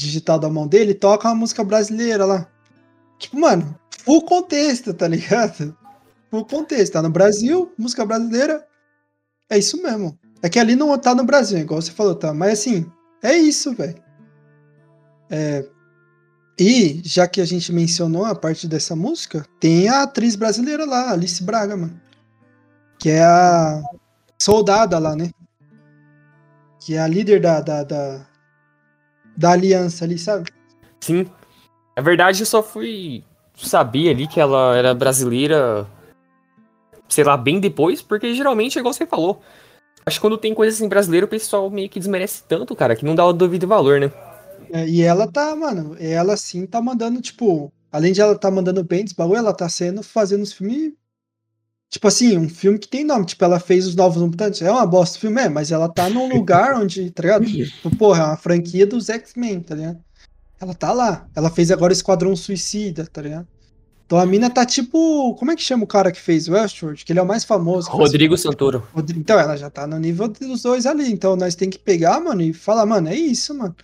digital 0.00 0.38
da 0.38 0.48
mão 0.48 0.66
dele 0.66 0.94
toca 0.94 1.28
uma 1.28 1.34
música 1.34 1.62
brasileira 1.62 2.24
lá. 2.24 2.48
Tipo, 3.18 3.38
mano, 3.38 3.78
full 4.04 4.24
contexto, 4.24 4.94
tá 4.94 5.06
ligado? 5.06 5.76
Full 6.30 6.44
contexto. 6.46 6.94
Tá 6.94 7.02
no 7.02 7.10
Brasil, 7.10 7.72
música 7.76 8.04
brasileira. 8.04 8.66
É 9.48 9.58
isso 9.58 9.82
mesmo. 9.82 10.18
É 10.42 10.48
que 10.48 10.58
ali 10.58 10.74
não 10.74 10.96
tá 10.98 11.14
no 11.14 11.24
Brasil, 11.24 11.58
igual 11.58 11.82
você 11.82 11.90
falou, 11.90 12.14
tá? 12.14 12.32
Mas 12.32 12.60
assim, 12.60 12.90
é 13.22 13.36
isso, 13.36 13.74
velho. 13.74 14.00
É, 15.28 15.68
e, 16.58 17.00
já 17.04 17.26
que 17.26 17.40
a 17.40 17.44
gente 17.44 17.72
mencionou 17.72 18.24
a 18.24 18.34
parte 18.34 18.68
dessa 18.68 18.94
música, 18.94 19.46
tem 19.58 19.88
a 19.88 20.02
atriz 20.02 20.36
brasileira 20.36 20.84
lá, 20.84 21.10
Alice 21.10 21.42
Braga, 21.42 21.76
mano. 21.76 22.00
Que 22.98 23.10
é 23.10 23.22
a 23.22 23.82
soldada 24.38 24.98
lá, 24.98 25.16
né? 25.16 25.30
Que 26.80 26.94
é 26.96 27.00
a 27.00 27.06
líder 27.06 27.40
da, 27.40 27.60
da, 27.60 27.84
da, 27.84 28.26
da 29.40 29.52
aliança 29.52 30.04
ali, 30.04 30.18
sabe? 30.18 30.50
Sim. 31.00 31.26
Na 31.96 32.02
verdade, 32.02 32.42
eu 32.42 32.46
só 32.46 32.62
fui 32.62 33.24
saber 33.56 34.10
ali 34.10 34.28
que 34.28 34.38
ela 34.38 34.76
era 34.76 34.94
brasileira, 34.94 35.86
sei 37.08 37.24
lá, 37.24 37.36
bem 37.38 37.58
depois, 37.58 38.02
porque 38.02 38.34
geralmente 38.34 38.76
é 38.76 38.80
igual 38.80 38.92
você 38.92 39.06
falou. 39.06 39.40
Acho 40.04 40.18
que 40.18 40.20
quando 40.20 40.36
tem 40.36 40.54
coisa 40.54 40.76
assim 40.76 40.88
brasileira, 40.88 41.24
o 41.24 41.28
pessoal 41.28 41.70
meio 41.70 41.88
que 41.88 41.98
desmerece 41.98 42.42
tanto, 42.46 42.76
cara, 42.76 42.94
que 42.94 43.04
não 43.04 43.14
dá 43.14 43.24
o 43.24 43.32
devido 43.32 43.66
valor, 43.66 43.98
né? 43.98 44.12
É, 44.72 44.86
e 44.86 45.02
ela 45.02 45.26
tá, 45.26 45.56
mano, 45.56 45.96
ela 45.98 46.36
sim 46.36 46.66
tá 46.66 46.80
mandando, 46.80 47.20
tipo, 47.20 47.72
além 47.90 48.12
de 48.12 48.20
ela 48.20 48.38
tá 48.38 48.50
mandando 48.50 48.84
bem 48.84 49.02
desse 49.04 49.16
bagulho, 49.16 49.38
ela 49.38 49.54
tá 49.54 49.68
sendo, 49.68 50.02
fazendo 50.02 50.42
os 50.42 50.52
filmes. 50.52 50.92
Tipo 51.90 52.06
assim, 52.06 52.38
um 52.38 52.48
filme 52.48 52.78
que 52.78 52.86
tem 52.88 53.04
nome. 53.04 53.26
Tipo, 53.26 53.44
ela 53.44 53.58
fez 53.58 53.84
os 53.86 53.96
Novos 53.96 54.22
Mutantes. 54.22 54.62
É 54.62 54.70
uma 54.70 54.86
bosta 54.86 55.18
o 55.18 55.20
filme, 55.20 55.40
é, 55.42 55.48
mas 55.48 55.72
ela 55.72 55.88
tá 55.88 56.08
num 56.08 56.28
lugar 56.32 56.74
onde, 56.80 57.10
tá 57.10 57.22
ligado? 57.22 57.44
Tipo, 57.46 57.96
porra, 57.96 58.22
é 58.22 58.26
uma 58.26 58.36
franquia 58.36 58.86
dos 58.86 59.08
X-Men, 59.08 59.60
tá 59.60 59.74
ligado? 59.74 59.98
Ela 60.60 60.72
tá 60.74 60.92
lá. 60.92 61.26
Ela 61.34 61.50
fez 61.50 61.70
agora 61.70 61.92
Esquadrão 61.92 62.36
Suicida, 62.36 63.06
tá 63.12 63.20
ligado? 63.22 63.48
Então 64.06 64.18
a 64.18 64.26
mina 64.26 64.48
tá 64.50 64.64
tipo. 64.64 65.34
Como 65.34 65.50
é 65.50 65.56
que 65.56 65.62
chama 65.62 65.82
o 65.84 65.86
cara 65.86 66.12
que 66.12 66.20
fez 66.20 66.48
Westworld? 66.48 67.04
Que 67.04 67.12
ele 67.12 67.18
é 67.18 67.22
o 67.22 67.26
mais 67.26 67.44
famoso. 67.44 67.90
que 67.90 67.96
Rodrigo 67.96 68.36
Santoro. 68.36 68.86
Rodrigo- 68.94 69.20
Então, 69.20 69.38
ela 69.38 69.56
já 69.56 69.68
tá 69.70 69.86
no 69.86 69.98
nível 69.98 70.28
dos 70.28 70.62
dois 70.62 70.86
ali. 70.86 71.10
Então, 71.10 71.34
nós 71.36 71.54
tem 71.56 71.70
que 71.70 71.78
pegar, 71.78 72.20
mano, 72.20 72.42
e 72.42 72.52
falar, 72.52 72.86
mano, 72.86 73.08
é 73.08 73.14
isso, 73.16 73.52
mano. 73.54 73.74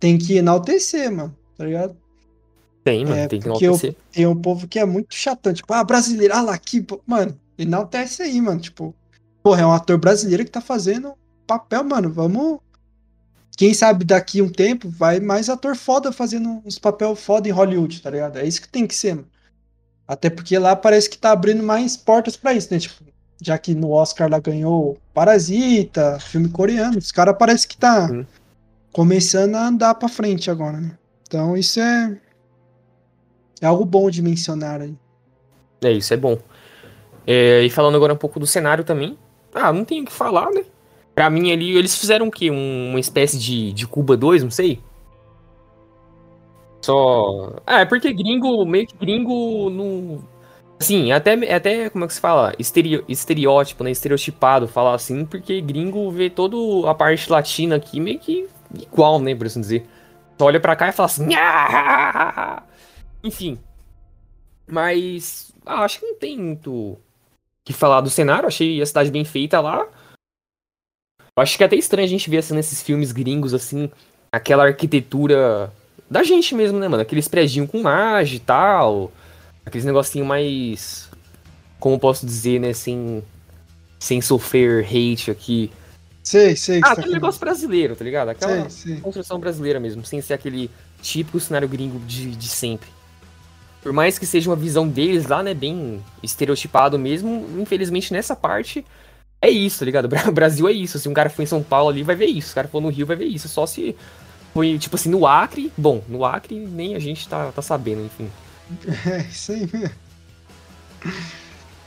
Tem 0.00 0.16
que 0.18 0.36
enaltecer, 0.36 1.10
mano, 1.12 1.36
tá 1.56 1.64
ligado? 1.64 1.96
Tem, 2.84 3.04
mano, 3.04 3.16
É, 3.16 3.28
tem 3.28 3.40
que 3.40 3.48
porque 3.48 3.64
eu- 3.64 3.70
enaltecer. 3.70 3.96
Tem 4.12 4.26
um 4.26 4.34
povo 4.34 4.66
que 4.66 4.78
é 4.80 4.84
muito 4.84 5.14
chatão, 5.14 5.52
tipo, 5.52 5.72
ah, 5.72 5.84
brasileiro, 5.84 6.34
ah 6.34 6.42
lá 6.42 6.58
pô. 7.56 7.62
mano, 7.62 7.68
enaltece 7.68 8.22
aí, 8.22 8.40
mano. 8.40 8.60
Tipo, 8.60 8.94
porra, 9.42 9.62
é 9.62 9.66
um 9.66 9.72
ator 9.72 9.98
brasileiro 9.98 10.44
que 10.44 10.50
tá 10.50 10.60
fazendo 10.60 11.14
papel, 11.46 11.84
mano. 11.84 12.10
Vamos. 12.12 12.60
Quem 13.56 13.74
sabe 13.74 14.04
daqui 14.04 14.40
um 14.40 14.48
tempo 14.48 14.88
vai 14.88 15.20
mais 15.20 15.48
ator 15.48 15.76
foda 15.76 16.10
fazendo 16.10 16.62
uns 16.64 16.78
papel 16.78 17.14
foda 17.14 17.48
em 17.48 17.52
Hollywood, 17.52 18.00
tá 18.00 18.10
ligado? 18.10 18.38
É 18.38 18.46
isso 18.46 18.62
que 18.62 18.68
tem 18.68 18.86
que 18.86 18.94
ser, 18.94 19.14
mano. 19.14 19.28
Até 20.08 20.30
porque 20.30 20.58
lá 20.58 20.74
parece 20.74 21.08
que 21.08 21.18
tá 21.18 21.32
abrindo 21.32 21.62
mais 21.62 21.96
portas 21.96 22.36
pra 22.36 22.54
isso, 22.54 22.72
né? 22.72 22.80
Tipo, 22.80 23.04
já 23.42 23.58
que 23.58 23.74
no 23.74 23.90
Oscar 23.90 24.30
lá 24.30 24.38
ganhou 24.38 24.98
Parasita, 25.12 26.18
filme 26.20 26.48
coreano, 26.48 26.98
os 26.98 27.12
caras 27.12 27.36
parece 27.38 27.68
que 27.68 27.76
tá 27.76 28.08
Sim. 28.08 28.26
começando 28.92 29.54
a 29.54 29.66
andar 29.66 29.94
pra 29.94 30.08
frente 30.08 30.50
agora, 30.50 30.80
né? 30.80 30.96
Então 31.26 31.56
isso 31.56 31.80
é 31.80 32.18
é 33.60 33.66
algo 33.66 33.84
bom 33.84 34.10
de 34.10 34.22
mencionar 34.22 34.80
aí. 34.80 34.96
É, 35.82 35.92
isso 35.92 36.12
é 36.12 36.16
bom. 36.16 36.36
É, 37.26 37.62
e 37.62 37.70
falando 37.70 37.96
agora 37.96 38.12
um 38.12 38.16
pouco 38.16 38.40
do 38.40 38.46
cenário 38.46 38.84
também. 38.84 39.18
Ah, 39.54 39.72
não 39.72 39.84
tenho 39.84 40.02
o 40.02 40.06
que 40.06 40.12
falar, 40.12 40.50
né? 40.50 40.64
Pra 41.14 41.28
mim 41.30 41.52
ali, 41.52 41.76
eles 41.76 41.96
fizeram 41.98 42.28
o 42.28 42.30
quê? 42.30 42.50
Um- 42.50 42.90
uma 42.90 43.00
espécie 43.00 43.38
de, 43.38 43.72
de 43.72 43.86
Cuba 43.86 44.16
2, 44.16 44.42
não 44.42 44.50
sei? 44.50 44.80
Só. 46.80 47.56
Ah, 47.66 47.80
é 47.80 47.84
porque 47.84 48.12
gringo, 48.12 48.64
meio 48.66 48.86
que 48.86 48.96
gringo 48.96 49.70
não. 49.70 50.24
Assim, 50.80 51.12
até, 51.12 51.34
até 51.54 51.90
como 51.90 52.04
é 52.04 52.08
que 52.08 52.14
se 52.14 52.20
fala? 52.20 52.52
Estereo, 52.58 53.04
estereótipo, 53.08 53.84
né? 53.84 53.90
Estereotipado 53.90 54.66
falar 54.66 54.94
assim, 54.94 55.24
porque 55.24 55.60
gringo 55.60 56.10
vê 56.10 56.28
toda 56.28 56.90
a 56.90 56.94
parte 56.94 57.30
latina 57.30 57.76
aqui 57.76 58.00
meio 58.00 58.18
que 58.18 58.48
igual, 58.80 59.20
né? 59.20 59.34
Por 59.34 59.46
assim 59.46 59.60
dizer. 59.60 59.86
Só 60.38 60.46
olha 60.46 60.58
pra 60.60 60.74
cá 60.76 60.88
e 60.88 60.92
fala 60.92 61.06
assim. 61.06 61.26
"Nha!" 61.26 62.64
Enfim. 63.22 63.58
Mas. 64.66 65.52
ah, 65.66 65.84
acho 65.84 66.00
que 66.00 66.06
não 66.06 66.18
tem 66.18 66.38
muito 66.38 66.98
que 67.64 67.72
falar 67.72 68.00
do 68.00 68.10
cenário. 68.10 68.46
Achei 68.46 68.80
a 68.80 68.86
cidade 68.86 69.10
bem 69.10 69.24
feita 69.24 69.60
lá. 69.60 69.86
Eu 71.36 71.42
acho 71.42 71.56
que 71.56 71.62
é 71.62 71.66
até 71.66 71.76
estranho 71.76 72.06
a 72.06 72.08
gente 72.08 72.28
ver 72.28 72.38
assim 72.38 72.54
nesses 72.54 72.82
filmes 72.82 73.10
gringos, 73.10 73.54
assim, 73.54 73.90
aquela 74.30 74.64
arquitetura 74.66 75.72
da 76.10 76.22
gente 76.22 76.54
mesmo, 76.54 76.78
né, 76.78 76.88
mano? 76.88 77.02
Aqueles 77.02 77.26
prédios 77.26 77.68
com 77.70 77.80
margem 77.82 78.36
e 78.36 78.40
tal. 78.40 79.10
Aqueles 79.64 79.84
negocinho 79.86 80.26
mais. 80.26 81.08
Como 81.80 81.98
posso 81.98 82.26
dizer, 82.26 82.60
né? 82.60 82.72
Sem, 82.74 83.22
sem 83.98 84.20
sofrer 84.20 84.84
hate 84.84 85.30
aqui. 85.30 85.70
Sei, 86.22 86.54
sei. 86.54 86.78
Ah, 86.78 86.80
tá 86.82 86.88
aquele 86.92 87.06
falando. 87.06 87.14
negócio 87.14 87.40
brasileiro, 87.40 87.96
tá 87.96 88.04
ligado? 88.04 88.28
Aquela 88.28 88.68
Sei, 88.68 88.92
sei. 88.94 89.00
construção 89.00 89.40
brasileira 89.40 89.80
mesmo, 89.80 90.04
sem 90.04 90.20
ser 90.20 90.34
aquele 90.34 90.70
típico 91.00 91.40
cenário 91.40 91.66
gringo 91.66 91.98
de, 92.00 92.36
de 92.36 92.48
sempre. 92.48 92.88
Por 93.82 93.92
mais 93.92 94.18
que 94.18 94.26
seja 94.26 94.50
uma 94.50 94.56
visão 94.56 94.88
deles 94.88 95.26
lá, 95.26 95.42
né, 95.42 95.54
bem 95.54 96.04
estereotipado 96.22 96.98
mesmo, 96.98 97.46
infelizmente 97.60 98.12
nessa 98.12 98.36
parte 98.36 98.86
é 99.42 99.50
isso, 99.50 99.80
tá 99.80 99.84
ligado? 99.86 100.08
Bra- 100.10 100.30
Brasil 100.32 100.68
é 100.68 100.72
isso. 100.72 100.98
Se 100.98 101.08
um 101.08 101.14
cara 101.14 101.30
for 101.30 101.42
em 101.42 101.46
São 101.46 101.62
Paulo 101.62 101.90
ali, 101.90 102.02
vai 102.04 102.16
ver 102.16 102.26
isso. 102.26 102.48
Se 102.48 102.52
o 102.52 102.56
cara 102.56 102.68
for 102.68 102.80
no 102.82 102.90
Rio, 102.90 103.06
vai 103.06 103.16
ver 103.16 103.26
isso. 103.26 103.48
Só 103.48 103.66
se 103.66 103.96
foi, 104.54 104.78
tipo 104.78 104.96
assim, 104.96 105.10
no 105.10 105.26
Acre. 105.26 105.72
Bom, 105.76 106.04
no 106.08 106.24
Acre 106.24 106.58
nem 106.60 106.94
a 106.96 106.98
gente 107.00 107.28
tá, 107.28 107.52
tá 107.52 107.62
sabendo, 107.62 108.04
enfim. 108.06 108.30
É, 109.06 109.22
isso 109.28 109.52
aí 109.52 109.68
mesmo. 109.72 109.96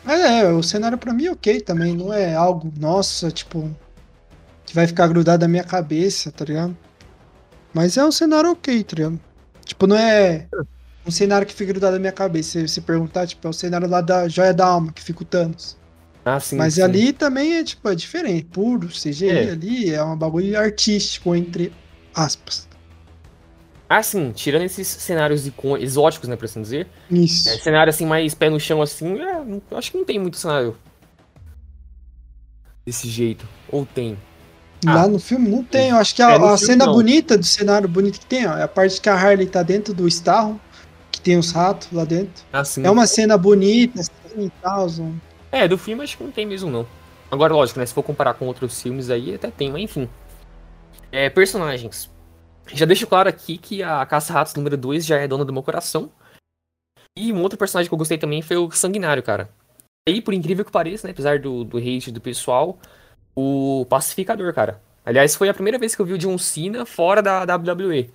Mas 0.03 0.19
é, 0.21 0.51
o 0.51 0.61
cenário 0.63 0.97
pra 0.97 1.13
mim 1.13 1.25
é 1.25 1.31
ok 1.31 1.61
também, 1.61 1.95
não 1.95 2.13
é 2.13 2.35
algo, 2.35 2.71
nossa, 2.77 3.31
tipo, 3.31 3.75
que 4.65 4.75
vai 4.75 4.87
ficar 4.87 5.07
grudado 5.07 5.43
na 5.43 5.49
minha 5.49 5.63
cabeça, 5.63 6.31
tá 6.31 6.45
ligado? 6.45 6.77
Mas 7.73 7.97
é 7.97 8.05
um 8.05 8.11
cenário 8.11 8.51
ok, 8.51 8.83
tá 8.83 8.95
ligado? 8.97 9.21
Tipo, 9.65 9.87
não 9.87 9.97
é 9.97 10.49
um 11.07 11.11
cenário 11.11 11.45
que 11.45 11.53
fica 11.53 11.71
grudado 11.71 11.93
na 11.93 11.99
minha 11.99 12.11
cabeça. 12.11 12.67
Se 12.67 12.81
perguntar, 12.81 13.27
tipo, 13.27 13.45
é 13.47 13.49
o 13.49 13.53
cenário 13.53 13.87
lá 13.87 14.01
da 14.01 14.27
Joia 14.27 14.53
da 14.53 14.65
Alma, 14.65 14.91
que 14.91 15.01
fica 15.01 15.21
o 15.21 15.25
Thanos. 15.25 15.77
Ah, 16.23 16.39
sim. 16.39 16.55
Mas 16.57 16.75
sim. 16.75 16.81
ali 16.81 17.13
também 17.13 17.55
é, 17.57 17.63
tipo, 17.63 17.87
é 17.87 17.93
diferente, 17.95 18.45
puro, 18.45 18.87
CGI 18.87 19.29
É. 19.29 19.51
ali, 19.51 19.93
é 19.93 20.03
um 20.03 20.17
bagulho 20.17 20.57
artístico, 20.59 21.35
entre 21.35 21.71
aspas. 22.13 22.67
Ah, 23.87 24.01
sim, 24.01 24.31
tirando 24.31 24.63
esses 24.63 24.87
cenários 24.87 25.45
exóticos, 25.79 26.27
né, 26.27 26.35
por 26.35 26.45
assim 26.45 26.61
dizer. 26.63 26.87
Isso. 27.11 27.47
É, 27.47 27.57
cenário 27.59 27.91
assim, 27.91 28.07
mais 28.07 28.33
pé 28.33 28.49
no 28.49 28.59
chão, 28.59 28.81
assim, 28.81 29.19
é, 29.21 29.35
eu 29.69 29.77
acho 29.77 29.91
que 29.91 29.97
não 29.99 30.03
tem 30.05 30.17
muito 30.17 30.37
cenário 30.37 30.75
desse 32.83 33.07
jeito. 33.07 33.47
Ou 33.69 33.85
tem. 33.85 34.17
Lá 34.83 35.03
Ah. 35.03 35.07
no 35.07 35.19
filme 35.19 35.47
não 35.49 35.63
tem, 35.63 35.89
eu 35.89 35.97
acho 35.97 36.15
que 36.15 36.21
a, 36.21 36.31
É, 36.31 36.35
a 36.53 36.57
cena 36.57 36.85
não. 36.87 36.93
bonita 36.93 37.37
do 37.37 37.45
cenário 37.45 37.87
bonito 37.87 38.19
que 38.19 38.25
tem, 38.25 38.47
ó, 38.47 38.57
é 38.57 38.63
a 38.63 38.67
parte 38.67 38.99
que 38.99 39.09
a 39.09 39.13
Harley 39.15 39.47
tá 39.47 39.61
dentro 39.63 39.93
do 39.93 40.07
Starro, 40.07 40.59
tem 41.25 41.37
os 41.39 41.51
ratos 41.51 41.91
lá 41.91 42.05
dentro. 42.05 42.45
Ah, 42.53 42.63
sim. 42.63 42.85
É 42.85 42.89
uma 42.89 43.07
cena 43.07 43.35
bonita, 43.35 43.99
assim, 43.99 44.45
e 44.45 44.49
tal. 44.61 44.87
É, 45.51 45.67
do 45.67 45.75
filme 45.75 46.03
acho 46.03 46.15
que 46.15 46.23
não 46.23 46.31
tem 46.31 46.45
mesmo, 46.45 46.69
não. 46.69 46.85
Agora, 47.31 47.51
lógico, 47.51 47.79
né? 47.79 47.85
Se 47.85 47.95
for 47.95 48.03
comparar 48.03 48.35
com 48.35 48.45
outros 48.45 48.79
filmes 48.79 49.09
aí, 49.09 49.33
até 49.33 49.49
tem, 49.49 49.71
mas 49.71 49.81
enfim. 49.81 50.07
É, 51.11 51.27
personagens. 51.27 52.11
Já 52.71 52.85
deixo 52.85 53.07
claro 53.07 53.27
aqui 53.27 53.57
que 53.57 53.81
a 53.81 54.05
Caça-Ratos 54.05 54.53
número 54.53 54.77
2 54.77 55.03
já 55.03 55.17
é 55.17 55.27
dona 55.27 55.43
do 55.43 55.51
meu 55.51 55.63
coração. 55.63 56.11
E 57.17 57.33
um 57.33 57.41
outro 57.41 57.57
personagem 57.57 57.89
que 57.89 57.93
eu 57.93 57.97
gostei 57.97 58.19
também 58.19 58.43
foi 58.43 58.57
o 58.57 58.69
Sanguinário, 58.69 59.23
cara. 59.23 59.49
E 60.07 60.21
por 60.21 60.33
incrível 60.33 60.63
que 60.63 60.71
pareça, 60.71 61.07
né? 61.07 61.11
Apesar 61.11 61.39
do, 61.39 61.63
do 61.63 61.79
hate 61.79 62.11
do 62.11 62.21
pessoal, 62.21 62.77
o 63.35 63.87
Pacificador, 63.89 64.53
cara. 64.53 64.79
Aliás, 65.03 65.35
foi 65.35 65.49
a 65.49 65.53
primeira 65.53 65.79
vez 65.79 65.95
que 65.95 66.01
eu 66.01 66.05
vi 66.05 66.13
o 66.13 66.17
John 66.19 66.37
Cena 66.37 66.85
fora 66.85 67.21
da 67.23 67.43
WWE. 67.55 68.11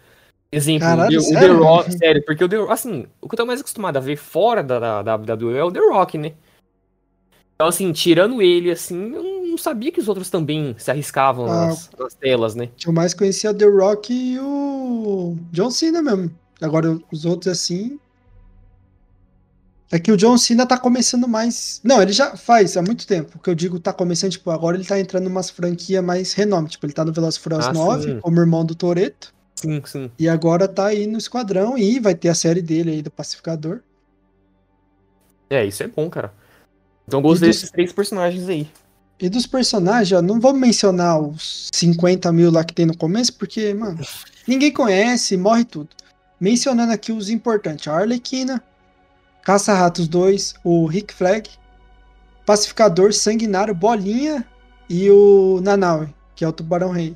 Exemplo, 0.52 0.80
Caralho, 0.88 1.18
o, 1.20 1.22
The- 1.22 1.28
o 1.28 1.32
The 1.32 1.38
sério? 1.40 1.62
Rock, 1.62 1.92
sério, 1.92 2.24
porque 2.24 2.44
o 2.44 2.48
The 2.48 2.56
assim, 2.72 3.06
o 3.20 3.28
que 3.28 3.34
eu 3.34 3.36
tô 3.38 3.46
mais 3.46 3.60
acostumado 3.60 3.96
a 3.96 4.00
ver 4.00 4.16
fora 4.16 4.62
da, 4.62 5.02
da 5.02 5.14
WWE 5.16 5.56
é 5.56 5.64
o 5.64 5.70
The 5.70 5.78
Rock, 5.80 6.18
né? 6.18 6.32
Então, 7.54 7.68
assim, 7.68 7.92
tirando 7.92 8.40
ele, 8.42 8.70
assim, 8.70 9.12
eu 9.14 9.22
não 9.22 9.58
sabia 9.58 9.92
que 9.92 10.00
os 10.00 10.08
outros 10.08 10.30
também 10.30 10.74
se 10.78 10.90
arriscavam 10.90 11.46
Ah. 11.46 11.66
nas, 11.66 11.90
nas 11.98 12.14
telas, 12.14 12.54
né? 12.54 12.68
eu 12.84 12.92
mais 12.92 13.12
conhecia 13.14 13.50
é 13.50 13.52
o 13.52 13.56
The 13.56 13.66
Rock 13.66 14.12
e 14.12 14.38
o 14.40 15.36
John 15.52 15.70
Cena 15.70 16.02
mesmo. 16.02 16.30
Agora 16.60 16.98
os 17.12 17.24
outros 17.24 17.52
assim. 17.52 17.98
É 19.92 19.98
que 19.98 20.12
o 20.12 20.16
John 20.16 20.38
Cena 20.38 20.64
tá 20.66 20.78
começando 20.78 21.26
mais. 21.26 21.80
Não, 21.82 22.00
ele 22.00 22.12
já 22.12 22.36
faz 22.36 22.76
há 22.76 22.82
muito 22.82 23.06
tempo. 23.06 23.38
Que 23.40 23.50
eu 23.50 23.54
digo 23.56 23.80
tá 23.80 23.92
começando, 23.92 24.30
tipo, 24.30 24.48
agora 24.50 24.76
ele 24.76 24.84
tá 24.84 24.98
entrando 25.00 25.26
umas 25.26 25.50
franquias 25.50 26.02
mais 26.04 26.32
renome. 26.32 26.68
Tipo, 26.68 26.86
ele 26.86 26.92
tá 26.92 27.04
no 27.04 27.12
Velozes 27.12 27.38
e 27.38 27.42
Furiosos 27.42 27.66
Ah, 27.68 27.72
9, 27.72 28.02
sim. 28.04 28.20
como 28.20 28.38
irmão 28.38 28.64
do 28.64 28.74
Toreto. 28.74 29.34
Sim, 29.60 29.82
sim. 29.84 30.10
E 30.18 30.28
agora 30.28 30.66
tá 30.66 30.86
aí 30.86 31.06
no 31.06 31.18
Esquadrão 31.18 31.76
e 31.76 31.98
vai 32.00 32.14
ter 32.14 32.28
a 32.28 32.34
série 32.34 32.62
dele 32.62 32.90
aí 32.92 33.02
do 33.02 33.10
Pacificador. 33.10 33.80
É, 35.48 35.64
isso 35.64 35.82
é 35.82 35.88
bom, 35.88 36.08
cara. 36.08 36.32
Então 37.06 37.20
gostei 37.20 37.48
dos- 37.48 37.56
desses 37.58 37.70
três 37.70 37.92
personagens 37.92 38.48
aí. 38.48 38.70
E 39.18 39.28
dos 39.28 39.46
personagens, 39.46 40.12
ó, 40.18 40.22
não 40.22 40.40
vamos 40.40 40.60
mencionar 40.60 41.20
os 41.20 41.68
50 41.74 42.32
mil 42.32 42.50
lá 42.50 42.64
que 42.64 42.72
tem 42.72 42.86
no 42.86 42.96
começo, 42.96 43.34
porque, 43.36 43.74
mano, 43.74 43.98
ninguém 44.48 44.72
conhece, 44.72 45.36
morre 45.36 45.64
tudo. 45.64 45.90
Mencionando 46.40 46.92
aqui 46.92 47.12
os 47.12 47.28
importantes: 47.28 47.86
a 47.86 47.98
Arlequina, 47.98 48.62
Caça-Ratos 49.42 50.08
2, 50.08 50.54
o 50.64 50.86
Rick 50.86 51.12
Flag, 51.12 51.50
Pacificador, 52.46 53.12
Sanguinário, 53.12 53.74
Bolinha 53.74 54.46
e 54.88 55.10
o 55.10 55.60
Nanaue, 55.60 56.08
que 56.34 56.44
é 56.44 56.48
o 56.48 56.52
Tubarão 56.52 56.90
Rei. 56.90 57.14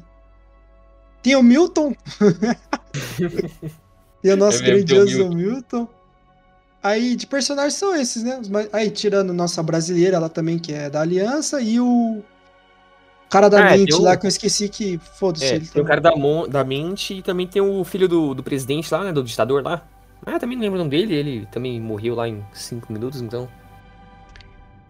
Tem 1.25 1.35
o 1.37 1.43
Milton. 1.43 1.95
e 4.23 4.31
o 4.31 4.37
nosso 4.37 4.59
É 4.63 4.63
grandioso 4.63 5.29
Milton. 5.31 5.89
Aí, 6.83 7.17
de 7.17 7.27
personagens 7.27 7.75
são 7.75 7.95
esses, 7.97 8.23
né? 8.23 8.41
Aí, 8.73 8.91
tirando 8.91 9.33
nossa 9.33 9.63
brasileira, 9.63 10.17
ela 10.17 10.29
também, 10.29 10.59
que 10.59 10.73
é 10.73 10.91
da 10.91 11.01
Aliança, 11.01 11.61
e 11.61 11.81
o 11.81 12.23
cara 13.31 13.49
da 13.49 13.59
Ah, 13.59 13.75
é, 13.75 13.79
mente 13.79 13.95
o- 13.95 14.03
lá, 14.03 14.17
que 14.17 14.27
eu 14.27 14.29
esqueci 14.29 14.69
que. 14.69 14.99
Foda-se. 14.99 15.45
É, 15.45 15.57
ele 15.57 15.67
tem 15.67 15.71
o 15.83 15.83
também. 15.85 15.85
cara 15.85 16.01
da, 16.01 16.17
mon- 16.17 16.49
da 16.49 16.65
mente 16.65 17.15
e 17.15 17.23
também 17.23 17.47
tem 17.47 17.63
o 17.63 17.83
filho 17.85 18.09
do, 18.09 18.35
do 18.35 18.43
presidente 18.43 18.93
lá, 18.93 19.05
né? 19.05 19.13
Do 19.13 19.23
ditador 19.23 19.63
lá. 19.63 19.87
Ah, 20.27 20.39
também 20.39 20.57
não 20.57 20.63
lembro 20.63 20.77
o 20.77 20.79
nome 20.85 20.91
dele, 20.91 21.15
ele 21.15 21.47
também 21.47 21.81
morreu 21.81 22.15
lá 22.15 22.29
em 22.29 22.43
cinco 22.53 22.93
minutos, 22.93 23.21
então. 23.21 23.49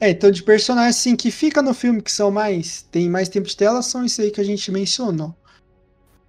É, 0.00 0.10
então 0.10 0.30
de 0.30 0.42
personagens 0.42 0.96
assim 0.96 1.16
que 1.16 1.30
fica 1.30 1.62
no 1.62 1.72
filme, 1.74 2.02
que 2.02 2.12
são 2.12 2.30
mais. 2.30 2.82
tem 2.90 3.08
mais 3.08 3.28
tempo 3.28 3.48
de 3.48 3.56
tela, 3.56 3.82
são 3.82 4.04
isso 4.04 4.20
aí 4.20 4.30
que 4.30 4.40
a 4.40 4.44
gente 4.44 4.70
mencionou. 4.70 5.34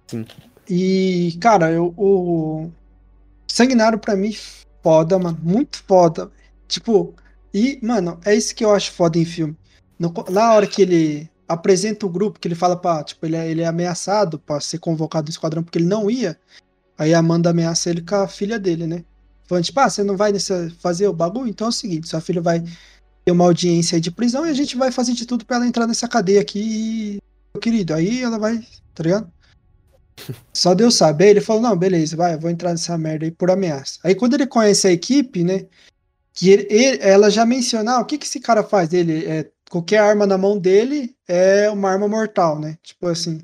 Sim. 0.06 0.24
E, 0.68 1.36
cara, 1.40 1.70
eu, 1.70 1.94
o. 1.96 2.70
Sanguinário 3.46 3.98
pra 3.98 4.16
mim, 4.16 4.36
foda, 4.82 5.18
mano. 5.18 5.38
Muito 5.42 5.82
foda. 5.86 6.30
Tipo, 6.68 7.14
e, 7.54 7.78
mano, 7.82 8.20
é 8.24 8.34
isso 8.34 8.54
que 8.54 8.64
eu 8.64 8.72
acho 8.72 8.92
foda 8.92 9.18
em 9.18 9.24
filme. 9.24 9.56
No, 9.98 10.12
na 10.30 10.52
hora 10.52 10.66
que 10.66 10.82
ele 10.82 11.30
apresenta 11.48 12.04
o 12.04 12.10
grupo, 12.10 12.38
que 12.38 12.48
ele 12.48 12.54
fala 12.54 12.76
pra. 12.76 13.02
Tipo, 13.04 13.26
ele 13.26 13.36
é, 13.36 13.48
ele 13.48 13.62
é 13.62 13.66
ameaçado 13.66 14.38
pra 14.38 14.60
ser 14.60 14.78
convocado 14.78 15.26
no 15.26 15.30
esquadrão 15.30 15.62
porque 15.62 15.78
ele 15.78 15.86
não 15.86 16.10
ia. 16.10 16.38
Aí 16.98 17.14
a 17.14 17.18
Amanda 17.18 17.50
ameaça 17.50 17.90
ele 17.90 18.02
com 18.02 18.16
a 18.16 18.28
filha 18.28 18.58
dele, 18.58 18.86
né? 18.86 19.04
Falando, 19.46 19.64
tipo, 19.64 19.78
ah, 19.80 19.88
você 19.88 20.02
não 20.02 20.16
vai 20.16 20.32
nessa, 20.32 20.70
fazer 20.80 21.06
o 21.06 21.12
bagulho? 21.12 21.48
Então 21.48 21.66
é 21.66 21.70
o 21.70 21.72
seguinte, 21.72 22.08
sua 22.08 22.20
filha 22.20 22.40
vai 22.40 22.60
ter 23.24 23.32
uma 23.32 23.44
audiência 23.44 24.00
de 24.00 24.10
prisão 24.10 24.46
e 24.46 24.50
a 24.50 24.54
gente 24.54 24.76
vai 24.76 24.90
fazer 24.90 25.12
de 25.12 25.26
tudo 25.26 25.44
pra 25.44 25.56
ela 25.56 25.66
entrar 25.66 25.86
nessa 25.86 26.08
cadeia 26.08 26.40
aqui, 26.40 27.18
meu 27.54 27.60
querido. 27.60 27.94
Aí 27.94 28.22
ela 28.22 28.38
vai, 28.38 28.58
tá 28.94 29.02
ligado? 29.02 29.30
Só 30.52 30.74
Deus 30.74 30.94
sabe. 30.94 31.24
Aí 31.24 31.30
ele 31.30 31.40
falou, 31.40 31.62
não, 31.62 31.76
beleza, 31.76 32.16
vai, 32.16 32.34
eu 32.34 32.40
vou 32.40 32.50
entrar 32.50 32.70
nessa 32.70 32.96
merda 32.96 33.24
aí 33.24 33.30
por 33.30 33.50
ameaça. 33.50 33.98
Aí 34.02 34.14
quando 34.14 34.34
ele 34.34 34.46
conhece 34.46 34.86
a 34.88 34.92
equipe, 34.92 35.44
né, 35.44 35.66
que 36.32 36.50
ele- 36.50 36.66
ele- 36.70 36.98
ela 37.02 37.30
já 37.30 37.44
menciona, 37.46 37.96
ah, 37.96 38.00
o 38.00 38.04
que 38.04 38.18
que 38.18 38.26
esse 38.26 38.40
cara 38.40 38.62
faz? 38.62 38.92
Ele, 38.92 39.24
é, 39.26 39.48
qualquer 39.70 39.98
arma 39.98 40.26
na 40.26 40.36
mão 40.38 40.58
dele 40.58 41.14
é 41.28 41.68
uma 41.70 41.90
arma 41.90 42.08
mortal, 42.08 42.58
né? 42.58 42.76
Tipo 42.82 43.08
assim. 43.08 43.40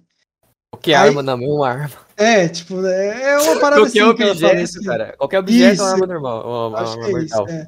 Qualquer 0.71 0.95
Aí- 0.95 1.09
arma 1.09 1.23
na 1.23 1.37
mão, 1.37 1.49
uma 1.57 1.69
arma. 1.69 1.91
É, 2.17 2.49
tipo, 2.49 2.85
é, 2.87 3.33
é 3.33 3.39
uma 3.39 3.61
parada 3.61 3.83
Qualquer 3.83 4.03
assim 4.03 4.15
que 4.17 4.23
ela 4.23 4.33
objeto, 4.33 4.63
assim. 4.63 4.83
cara. 4.85 5.15
Qualquer 5.19 5.39
objeto 5.39 5.71
é 5.71 5.73
Isso. 5.75 5.83
uma 5.83 5.91
arma 5.93 6.07
normal. 6.07 6.47
Uma, 6.47 6.69
uma 6.69 6.81
Acho 6.81 6.93
arma 6.93 7.05
que 7.05 7.17
é 7.17 7.23
isso, 7.25 7.37
mortal. 7.37 7.49
é. 7.55 7.67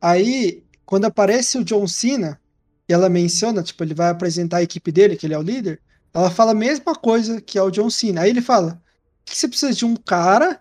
Aí, 0.00 0.62
quando 0.84 1.04
aparece 1.04 1.58
o 1.58 1.64
John 1.64 1.86
Cena, 1.86 2.40
e 2.88 2.92
ela 2.92 3.08
menciona, 3.08 3.62
tipo, 3.62 3.82
ele 3.84 3.94
vai 3.94 4.08
apresentar 4.10 4.58
a 4.58 4.62
equipe 4.62 4.90
dele, 4.90 5.16
que 5.16 5.26
ele 5.26 5.34
é 5.34 5.38
o 5.38 5.42
líder, 5.42 5.80
ela 6.14 6.30
fala 6.30 6.52
a 6.52 6.54
mesma 6.54 6.94
coisa 6.94 7.40
que 7.40 7.58
é 7.58 7.62
o 7.62 7.70
John 7.70 7.90
Cena. 7.90 8.22
Aí 8.22 8.30
ele 8.30 8.42
fala: 8.42 8.80
"Por 9.24 9.32
que 9.32 9.36
você 9.36 9.48
precisa 9.48 9.72
de 9.72 9.84
um 9.84 9.96
cara 9.96 10.60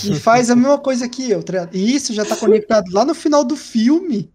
que 0.00 0.14
faz 0.20 0.50
a 0.50 0.56
mesma 0.56 0.78
coisa 0.78 1.08
que 1.08 1.30
eu, 1.30 1.42
tá? 1.42 1.68
E 1.72 1.94
isso 1.94 2.12
já 2.12 2.24
tá 2.24 2.36
conectado 2.36 2.90
lá 2.92 3.04
no 3.04 3.14
final 3.14 3.44
do 3.44 3.56
filme, 3.56 4.32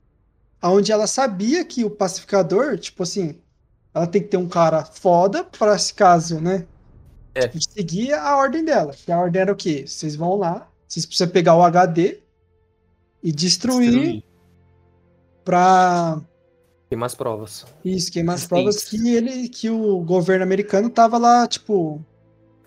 onde 0.63 0.91
ela 0.91 1.07
sabia 1.07 1.63
que 1.65 1.83
o 1.85 1.89
pacificador, 1.89 2.77
tipo 2.77 3.03
assim, 3.03 3.35
ela 3.93 4.07
tem 4.07 4.21
que 4.21 4.27
ter 4.29 4.37
um 4.37 4.47
cara 4.49 4.83
foda 4.85 5.43
para 5.43 5.75
esse 5.75 5.93
caso, 5.93 6.39
né? 6.39 6.65
É. 7.33 7.47
Tipo, 7.47 7.63
seguir 7.71 8.13
a 8.13 8.35
ordem 8.35 8.65
dela. 8.65 8.93
Que 8.93 9.11
a 9.11 9.19
ordem 9.19 9.41
era 9.41 9.51
o 9.51 9.55
quê? 9.55 9.85
Vocês 9.87 10.15
vão 10.15 10.35
lá, 10.35 10.67
vocês 10.87 11.05
precisam 11.05 11.29
pegar 11.31 11.55
o 11.55 11.63
HD 11.63 12.19
e 13.23 13.31
destruir, 13.31 13.91
Destruir. 13.91 14.23
pra 15.43 16.21
Tem 16.89 16.97
mais 16.97 17.13
provas. 17.15 17.65
isso, 17.85 18.11
queimar 18.11 18.35
as 18.35 18.47
provas 18.47 18.83
que 18.83 19.09
ele, 19.09 19.47
que 19.47 19.69
o 19.69 19.99
governo 20.01 20.43
americano 20.43 20.89
tava 20.89 21.17
lá, 21.17 21.47
tipo, 21.47 22.03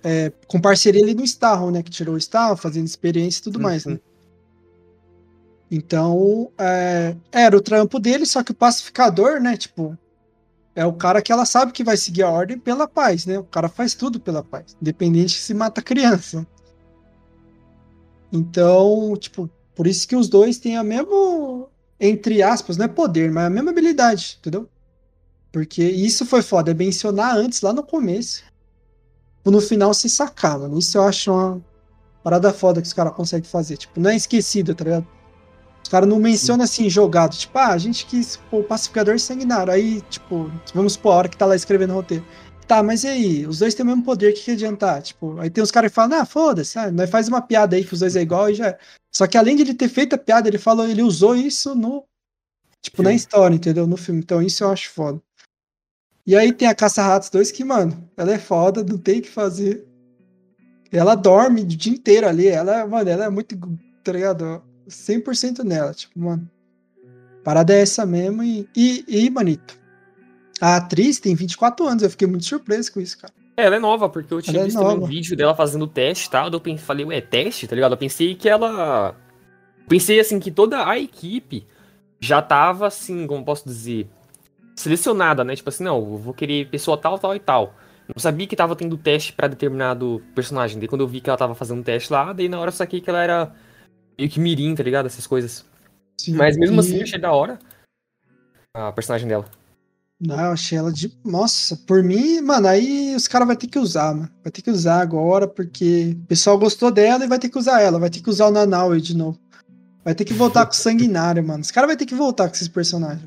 é, 0.03 0.33
com 0.47 0.61
parceria 0.61 1.03
ali 1.03 1.15
no 1.15 1.25
Starro, 1.25 1.71
né? 1.71 1.83
Que 1.83 1.91
tirou 1.91 2.15
o 2.15 2.19
Starro, 2.19 2.57
fazendo 2.57 2.87
experiência 2.87 3.41
e 3.41 3.43
tudo 3.43 3.59
mais, 3.61 3.85
Uhum. 3.85 3.95
né? 3.95 4.01
Então, 5.71 6.53
é, 6.59 7.17
era 7.33 7.57
o 7.57 7.61
trampo 7.61 7.99
dele, 7.99 8.27
só 8.27 8.43
que 8.45 8.53
o 8.53 8.55
pacificador, 8.55 9.41
né? 9.41 9.57
Tipo, 9.57 9.97
é 10.75 10.85
o 10.87 10.93
cara 10.93 11.21
que 11.23 11.33
ela 11.33 11.45
sabe 11.47 11.73
que 11.73 11.83
vai 11.83 11.97
seguir 11.97 12.23
a 12.23 12.31
ordem 12.31 12.59
pela 12.59 12.87
paz, 12.87 13.27
né? 13.27 13.39
O 13.39 13.45
cara 13.45 13.69
faz 13.69 13.95
tudo 13.95 14.21
pela 14.21 14.43
paz, 14.45 14.77
independente 14.81 15.33
se 15.41 15.55
mata 15.55 15.83
criança. 15.83 16.47
Então, 18.33 19.15
tipo, 19.19 19.49
por 19.75 19.87
isso 19.87 20.07
que 20.07 20.17
os 20.17 20.29
dois 20.29 20.59
têm 20.59 20.77
a 20.77 20.85
mesma, 20.85 21.67
entre 22.05 22.43
aspas, 22.43 22.77
não 22.77 22.87
é 22.87 22.89
poder, 22.89 23.31
mas 23.31 23.47
a 23.47 23.51
mesma 23.51 23.71
habilidade, 23.71 24.37
entendeu? 24.41 24.69
Porque 25.53 25.85
isso 25.85 26.27
foi 26.27 26.43
foda, 26.43 26.73
é 26.73 26.75
mencionar 26.75 27.37
antes, 27.37 27.61
lá 27.61 27.73
no 27.73 27.85
começo. 27.85 28.43
No 29.45 29.61
final 29.61 29.95
se 29.95 30.11
sacar, 30.11 30.59
mano. 30.59 30.79
Isso 30.79 30.99
eu 30.99 31.05
acho 31.05 31.33
uma 31.33 31.63
parada 32.25 32.53
foda 32.53 32.81
que 32.81 32.89
os 32.89 32.93
caras 32.93 33.15
conseguem 33.15 33.49
fazer. 33.49 33.77
Tipo, 33.77 34.01
não 34.01 34.11
é 34.11 34.17
esquecido, 34.17 34.75
tá 34.75 34.85
ligado? 34.85 35.07
Os 35.83 35.89
caras 35.89 36.09
não 36.09 36.19
mencionam 36.19 36.65
assim, 36.65 36.91
jogado. 36.91 37.37
Tipo, 37.37 37.59
ah, 37.59 37.69
a 37.69 37.79
gente 37.79 38.07
quis 38.07 38.37
pôr 38.51 38.61
o 38.61 38.65
pacificador 38.65 39.19
sanguinário. 39.21 39.73
Aí, 39.73 40.01
tipo, 40.11 40.51
vamos 40.75 40.95
supor, 40.95 41.13
a 41.13 41.17
hora 41.17 41.29
que 41.29 41.37
tá 41.37 41.47
lá 41.47 41.55
escrevendo 41.55 41.91
o 41.91 41.95
roteiro. 41.95 42.25
Tá, 42.67 42.83
mas 42.83 43.05
e 43.05 43.09
aí? 43.09 43.47
Os 43.47 43.59
dois 43.59 43.75
têm 43.75 43.85
o 43.85 43.87
mesmo 43.87 44.03
poder, 44.03 44.31
o 44.31 44.35
que, 44.35 44.43
que 44.43 44.51
adiantar? 44.53 45.03
Tipo, 45.03 45.39
aí 45.39 45.51
tem 45.51 45.63
uns 45.63 45.71
caras 45.71 45.91
que 45.91 45.95
falam, 45.95 46.21
ah, 46.21 46.25
foda-se, 46.25 46.79
ah, 46.79 46.91
nós 46.91 47.11
faz 47.11 47.29
uma 47.29 47.43
piada 47.43 47.77
aí 47.77 47.85
que 47.85 47.93
os 47.93 48.01
dois 48.01 48.17
é 48.17 48.23
igual 48.23 48.51
e 48.51 48.55
já. 48.55 48.69
é. 48.69 48.79
Só 49.11 49.27
que 49.27 49.37
além 49.37 49.57
de 49.57 49.63
ele 49.63 49.75
ter 49.75 49.89
feito 49.89 50.15
a 50.15 50.19
piada, 50.19 50.49
ele 50.49 50.59
falou, 50.59 50.89
ele 50.89 51.03
usou 51.03 51.37
isso 51.37 51.75
no. 51.75 52.05
Tipo, 52.81 53.03
na 53.03 53.11
Filme. 53.11 53.17
história, 53.17 53.55
entendeu? 53.55 53.87
No 53.87 53.97
filme. 53.97 54.21
Então 54.21 54.43
isso 54.43 54.65
eu 54.65 54.71
acho 54.71 54.91
foda. 54.91 55.21
E 56.27 56.37
aí 56.37 56.53
tem 56.53 56.69
a 56.69 56.75
Caça-Ratos 56.75 57.31
2 57.31 57.51
que, 57.51 57.65
mano, 57.65 58.09
ela 58.17 58.33
é 58.33 58.39
foda, 58.39 58.83
não 58.83 58.99
tem 58.99 59.19
o 59.19 59.23
que 59.23 59.29
fazer. 59.29 59.87
Ela 60.91 61.15
dorme 61.15 61.63
o 61.63 61.67
dia 61.67 61.93
inteiro 61.93 62.29
ali. 62.29 62.49
Ela, 62.49 62.87
mano, 62.87 63.09
ela 63.09 63.25
é 63.25 63.31
muito, 63.31 63.57
tá 64.03 64.13
ligado? 64.13 64.63
100% 64.89 65.65
nela, 65.65 65.93
tipo, 65.95 66.19
mano. 66.19 66.49
Parada 67.43 67.75
é 67.75 67.81
essa 67.81 68.07
mesmo 68.07 68.43
e, 68.43 68.69
e, 68.77 69.05
e, 69.09 69.31
manito. 69.31 69.82
A 70.61 70.77
atriz 70.77 71.19
tem 71.19 71.35
24 71.35 71.87
anos, 71.87 72.03
eu 72.03 72.11
fiquei 72.11 72.29
muito 72.29 72.45
surpreso 72.45 72.93
com 72.93 73.01
isso, 73.01 73.19
cara. 73.19 73.33
É, 73.57 73.67
ela 73.67 73.77
é 73.77 73.79
nova, 73.79 74.09
porque 74.09 74.33
eu 74.33 74.41
tinha 74.41 74.57
Ela 74.57 74.63
é 74.63 74.67
visto 74.67 74.79
também 74.79 74.97
um 74.97 75.07
vídeo 75.07 75.37
dela 75.37 75.55
fazendo 75.55 75.87
teste 75.87 76.27
e 76.27 76.31
tal. 76.31 76.49
daí 76.49 76.57
Eu 76.57 76.61
pensei, 76.61 76.85
falei, 76.85 77.05
ué, 77.05 77.21
teste, 77.21 77.67
tá 77.67 77.75
ligado? 77.75 77.93
Eu 77.93 77.99
pensei 77.99 78.35
que 78.35 78.49
ela. 78.49 79.15
Pensei 79.89 80.19
assim, 80.19 80.41
que 80.41 80.51
toda 80.51 80.89
a 80.89 80.99
equipe 80.99 81.67
já 82.21 82.41
tava 82.41 82.87
assim, 82.87 83.27
como 83.27 83.45
posso 83.45 83.65
dizer, 83.65 84.09
selecionada, 84.75 85.45
né? 85.45 85.55
Tipo 85.55 85.69
assim, 85.69 85.85
não, 85.85 85.97
eu 85.97 86.17
vou 86.17 86.33
querer 86.33 86.69
pessoa 86.69 86.97
tal, 86.97 87.19
tal 87.19 87.35
e 87.35 87.41
tal. 87.41 87.75
Não 88.09 88.21
sabia 88.21 88.47
que 88.47 88.57
tava 88.57 88.77
tendo 88.77 88.97
teste 88.97 89.33
pra 89.33 89.49
determinado 89.49 90.23
personagem. 90.35 90.79
Daí 90.79 90.89
quando 90.89 91.03
eu 91.03 91.09
vi 91.09 91.21
que 91.21 91.29
ela 91.29 91.37
tava 91.37 91.55
fazendo 91.55 91.83
teste 91.83 92.13
lá, 92.13 92.33
daí 92.33 92.49
na 92.49 92.59
hora 92.59 92.69
eu 92.69 92.73
saquei 92.73 93.01
que 93.01 93.11
ela 93.11 93.23
era 93.23 93.53
meio 94.19 94.31
que 94.31 94.41
mirim, 94.41 94.75
tá 94.75 94.83
ligado? 94.83 95.07
Essas 95.07 95.27
coisas. 95.27 95.67
Sim, 96.19 96.35
Mas 96.35 96.57
mesmo 96.57 96.81
assim, 96.81 97.03
achei 97.03 97.19
da 97.19 97.33
hora 97.33 97.59
a 98.75 98.93
personagem 98.93 99.29
dela. 99.29 99.45
Não, 100.25 100.39
eu 100.39 100.53
achei 100.53 100.79
ela 100.79 100.93
de. 100.93 101.13
Nossa, 101.25 101.77
por 101.77 102.03
mim, 102.03 102.41
mano, 102.41 102.69
aí 102.69 103.15
os 103.17 103.27
caras 103.27 103.47
vão 103.49 103.57
ter 103.57 103.67
que 103.67 103.79
usar, 103.79 104.15
mano. 104.15 104.31
Vai 104.43 104.53
ter 104.53 104.63
que 104.63 104.71
usar 104.71 105.01
agora, 105.01 105.49
porque 105.49 106.17
o 106.23 106.27
pessoal 106.27 106.57
gostou 106.57 106.93
dela 106.93 107.25
e 107.25 107.29
vai 107.29 107.41
ter 107.41 107.49
que 107.49 107.59
usar 107.59 107.81
ela. 107.81 107.99
Vai 107.99 108.09
ter 108.09 108.21
que 108.21 108.31
usar 108.31 108.47
o 108.47 108.51
Nanaue 108.53 109.01
de 109.01 109.17
novo. 109.17 109.37
Vai 110.05 110.15
ter 110.15 110.25
que 110.25 110.33
voltar 110.35 110.65
com 110.67 110.73
o 110.73 110.77
Sanguinário, 110.77 111.43
mano. 111.43 111.61
Os 111.63 111.71
caras 111.73 111.89
vão 111.89 111.97
ter 111.97 112.07
que 112.07 112.15
voltar 112.15 112.49
com 112.49 112.55
esses 112.55 112.69
personagens. 112.69 113.25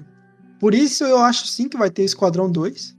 Por 0.59 0.73
isso 0.73 1.03
eu 1.03 1.19
acho 1.19 1.47
sim 1.47 1.67
que 1.67 1.77
vai 1.77 1.89
ter 1.89 2.03
Esquadrão 2.03 2.49
2. 2.49 2.95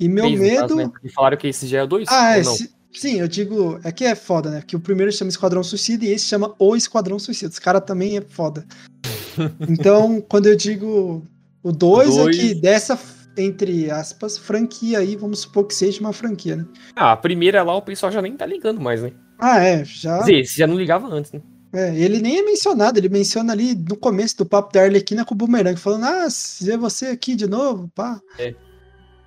E 0.00 0.08
meu 0.08 0.24
Três, 0.24 0.38
no 0.40 0.44
medo. 0.44 0.76
né? 0.76 0.88
Porque 0.88 1.08
falaram 1.08 1.36
que 1.36 1.46
esse 1.46 1.68
já 1.68 1.78
é 1.78 1.82
o 1.84 1.86
2? 1.86 2.08
Ah, 2.10 2.36
é, 2.36 2.38
ou 2.40 2.44
não? 2.46 2.54
se- 2.56 2.70
sim, 2.92 3.20
eu 3.20 3.28
digo. 3.28 3.78
É 3.84 3.92
que 3.92 4.04
é 4.04 4.16
foda, 4.16 4.50
né? 4.50 4.58
Porque 4.60 4.74
o 4.74 4.80
primeiro 4.80 5.12
chama 5.12 5.28
Esquadrão 5.28 5.62
Suicida 5.62 6.04
e 6.04 6.08
esse 6.10 6.24
chama 6.24 6.52
O 6.58 6.74
Esquadrão 6.74 7.18
Suicida. 7.20 7.52
Os 7.52 7.60
caras 7.60 7.82
também 7.86 8.16
é 8.16 8.20
foda. 8.20 8.66
Então, 9.68 10.20
quando 10.20 10.46
eu 10.46 10.54
digo 10.56 11.24
o 11.64 11.72
2 11.72 12.16
é 12.16 12.22
Dois. 12.22 12.36
que 12.36 12.54
dessa, 12.54 12.98
entre 13.38 13.90
aspas, 13.90 14.36
franquia 14.36 14.98
aí, 14.98 15.16
vamos 15.16 15.40
supor 15.40 15.66
que 15.66 15.74
seja 15.74 15.98
uma 16.00 16.12
franquia, 16.12 16.56
né? 16.56 16.66
Ah, 16.94 17.12
a 17.12 17.16
primeira 17.16 17.62
lá 17.62 17.74
o 17.74 17.82
pessoal 17.82 18.12
já 18.12 18.20
nem 18.20 18.36
tá 18.36 18.44
ligando 18.44 18.80
mais, 18.80 19.02
né? 19.02 19.12
Ah, 19.38 19.64
é, 19.64 19.82
já. 19.82 20.18
Quer 20.22 20.42
dizer, 20.42 20.58
já 20.58 20.66
não 20.66 20.76
ligava 20.76 21.08
antes, 21.08 21.32
né? 21.32 21.40
É, 21.72 21.96
ele 21.98 22.20
nem 22.20 22.38
é 22.38 22.42
mencionado, 22.42 22.98
ele 23.00 23.08
menciona 23.08 23.52
ali 23.52 23.74
no 23.74 23.96
começo 23.96 24.36
do 24.36 24.46
papo 24.46 24.72
da 24.72 24.82
Arlequina 24.82 25.24
com 25.24 25.34
o 25.34 25.36
Boomerang, 25.36 25.80
falando, 25.80 26.04
ah, 26.04 26.30
se 26.30 26.70
é 26.70 26.76
você 26.76 27.06
aqui 27.06 27.34
de 27.34 27.48
novo, 27.48 27.90
pá. 27.94 28.20
É. 28.38 28.54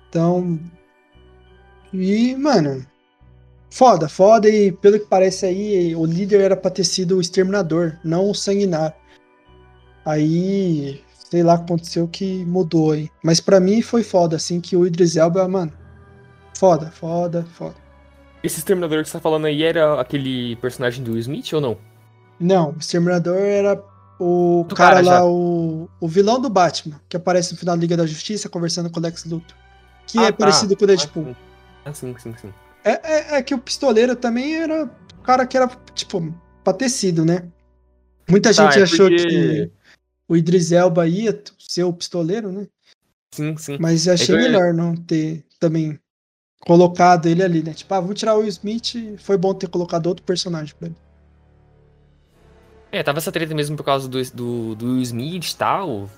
Então. 0.08 0.58
E, 1.92 2.34
mano. 2.36 2.86
Foda, 3.70 4.08
foda, 4.08 4.48
e 4.48 4.72
pelo 4.72 4.98
que 4.98 5.06
parece 5.06 5.44
aí, 5.44 5.94
o 5.94 6.06
líder 6.06 6.40
era 6.40 6.56
pra 6.56 6.70
ter 6.70 6.84
sido 6.84 7.18
o 7.18 7.20
exterminador, 7.20 7.98
não 8.02 8.30
o 8.30 8.34
sanguinário. 8.34 8.96
Aí, 10.06 11.02
sei 11.30 11.42
lá 11.42 11.54
o 11.54 11.58
que 11.58 11.64
aconteceu 11.64 12.08
que 12.08 12.44
mudou 12.44 12.92
aí. 12.92 13.10
Mas 13.22 13.40
pra 13.40 13.60
mim 13.60 13.82
foi 13.82 14.02
foda, 14.02 14.36
assim, 14.36 14.60
que 14.60 14.76
o 14.76 14.86
Idris 14.86 15.16
Elba, 15.16 15.46
mano. 15.48 15.72
Foda, 16.56 16.90
foda, 16.90 17.46
foda. 17.54 17.74
Esse 18.42 18.58
exterminador 18.58 19.02
que 19.02 19.08
você 19.08 19.14
tá 19.14 19.20
falando 19.20 19.46
aí 19.46 19.62
era 19.62 20.00
aquele 20.00 20.56
personagem 20.56 21.02
do 21.04 21.16
Smith 21.18 21.52
ou 21.52 21.60
não? 21.60 21.76
Não, 22.40 22.70
o 22.70 22.78
Exterminador 22.78 23.36
era 23.36 23.82
o 24.20 24.64
Do 24.68 24.74
cara, 24.74 24.96
cara 25.02 25.06
lá, 25.20 25.26
o, 25.26 25.88
o 26.00 26.08
vilão 26.08 26.40
do 26.40 26.48
Batman, 26.48 27.00
que 27.08 27.16
aparece 27.16 27.52
no 27.52 27.58
final 27.58 27.76
da 27.76 27.80
Liga 27.80 27.96
da 27.96 28.06
Justiça 28.06 28.48
conversando 28.48 28.90
com 28.90 28.98
o 29.00 29.02
Lex 29.02 29.24
Luthor. 29.24 29.56
Que 30.06 30.18
Ah, 30.18 30.24
é 30.26 30.30
tá. 30.32 30.38
parecido 30.38 30.76
com 30.76 30.84
o 30.84 30.86
Deadpool. 30.86 31.36
Ah, 31.84 31.92
sim, 31.92 32.14
sim, 32.18 32.34
sim. 32.40 32.52
É, 32.84 32.90
é, 33.34 33.36
é 33.38 33.42
que 33.42 33.54
o 33.54 33.58
pistoleiro 33.58 34.14
também 34.16 34.54
era 34.56 34.84
o 34.84 35.22
cara 35.22 35.46
que 35.46 35.56
era, 35.56 35.68
tipo, 35.94 36.32
patecido, 36.64 37.24
né? 37.24 37.44
Muita 38.28 38.54
Tá, 38.54 38.64
gente 38.64 38.78
é 38.80 38.82
achou 38.84 39.08
porque- 39.08 39.26
que 39.26 39.70
o 40.28 40.36
Idris 40.36 40.70
Elba 40.70 41.06
ia 41.08 41.42
ser 41.58 41.84
o 41.84 41.92
pistoleiro, 41.92 42.52
né? 42.52 42.66
Sim, 43.32 43.56
sim. 43.56 43.78
Mas 43.80 44.06
eu 44.06 44.14
achei 44.14 44.34
eu- 44.34 44.38
melhor 44.40 44.74
não 44.74 44.94
ter 44.94 45.44
também 45.58 45.98
colocado 46.60 47.26
ele 47.26 47.42
ali, 47.42 47.62
né? 47.62 47.72
Tipo, 47.72 47.94
ah, 47.94 48.00
vamos 48.00 48.18
tirar 48.18 48.34
o 48.34 48.40
Will 48.40 48.48
Smith, 48.48 49.16
foi 49.18 49.36
bom 49.38 49.54
ter 49.54 49.68
colocado 49.68 50.06
outro 50.06 50.24
personagem 50.24 50.74
pra 50.78 50.88
ele. 50.88 50.96
É, 52.90 53.02
tava 53.02 53.18
essa 53.18 53.30
treta 53.30 53.54
mesmo 53.54 53.76
por 53.76 53.84
causa 53.84 54.08
do, 54.08 54.22
do, 54.32 54.74
do 54.74 54.86
Will 54.92 55.02
Smith 55.02 55.50
e 55.50 55.56
tal. 55.56 56.08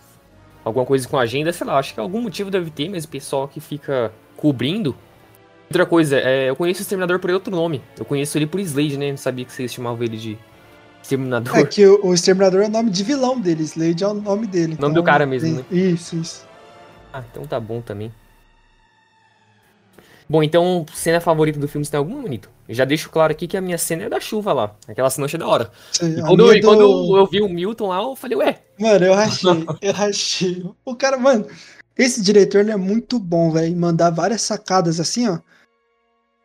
Alguma 0.64 0.84
coisa 0.86 1.08
com 1.08 1.18
a 1.18 1.22
agenda, 1.22 1.52
sei 1.52 1.66
lá, 1.66 1.78
acho 1.78 1.94
que 1.94 2.00
algum 2.00 2.20
motivo 2.20 2.50
deve 2.50 2.70
ter, 2.70 2.88
mas 2.88 3.04
o 3.04 3.08
pessoal 3.08 3.48
que 3.48 3.60
fica 3.60 4.12
cobrindo. 4.36 4.94
Outra 5.68 5.86
coisa, 5.86 6.18
é, 6.18 6.50
eu 6.50 6.56
conheço 6.56 6.80
o 6.80 6.82
Exterminador 6.82 7.18
por 7.18 7.30
outro 7.30 7.54
nome. 7.54 7.82
Eu 7.98 8.04
conheço 8.04 8.36
ele 8.36 8.46
por 8.46 8.60
Slade, 8.60 8.96
né? 8.98 9.10
Não 9.10 9.16
sabia 9.16 9.44
que 9.44 9.52
vocês 9.52 9.72
chamavam 9.72 10.02
ele 10.04 10.16
de 10.16 10.38
Exterminador. 11.02 11.56
É 11.58 11.64
que 11.64 11.86
o, 11.86 12.06
o 12.06 12.14
Exterminador 12.14 12.62
é 12.62 12.66
o 12.66 12.70
nome 12.70 12.90
de 12.90 13.02
vilão 13.02 13.40
dele, 13.40 13.62
Slade 13.64 14.04
é 14.04 14.06
o 14.06 14.14
nome 14.14 14.46
dele. 14.46 14.76
Nome 14.78 14.94
do 14.94 15.02
cara 15.02 15.26
mesmo, 15.26 15.56
né? 15.56 15.64
Isso, 15.70 16.16
isso. 16.16 16.46
Ah, 17.12 17.22
então 17.30 17.44
tá 17.46 17.58
bom 17.58 17.80
também. 17.80 18.12
Bom, 20.28 20.44
então, 20.44 20.86
cena 20.94 21.20
favorita 21.20 21.58
do 21.58 21.66
filme, 21.66 21.84
você 21.84 21.90
tem 21.90 21.98
alguma, 21.98 22.22
Manito? 22.22 22.48
Eu 22.68 22.74
já 22.76 22.84
deixo 22.84 23.10
claro 23.10 23.32
aqui 23.32 23.48
que 23.48 23.56
a 23.56 23.60
minha 23.60 23.76
cena 23.76 24.04
é 24.04 24.08
da 24.08 24.20
chuva 24.20 24.52
lá. 24.52 24.76
Aquela 24.86 25.10
cena 25.10 25.24
achei 25.26 25.40
da 25.40 25.48
hora. 25.48 25.72
E 26.00 26.20
A 26.20 26.26
quando, 26.26 26.52
eu, 26.54 26.62
quando 26.62 26.86
do- 26.86 27.16
eu 27.18 27.26
vi 27.26 27.42
o 27.42 27.48
Milton 27.48 27.88
lá, 27.88 27.96
eu 28.00 28.14
falei, 28.14 28.38
ué, 28.38 28.62
Mano, 28.78 29.06
eu 29.06 29.12
rachei, 29.14 29.66
eu 29.82 29.92
rachei. 29.92 30.64
O 30.84 30.94
cara, 30.94 31.18
mano, 31.18 31.48
esse 31.98 32.22
diretor 32.22 32.60
ele 32.60 32.70
é 32.70 32.76
muito 32.76 33.18
bom, 33.18 33.50
velho, 33.50 33.76
mandar 33.76 34.10
várias 34.10 34.42
sacadas 34.42 35.00
assim, 35.00 35.28
ó. 35.28 35.40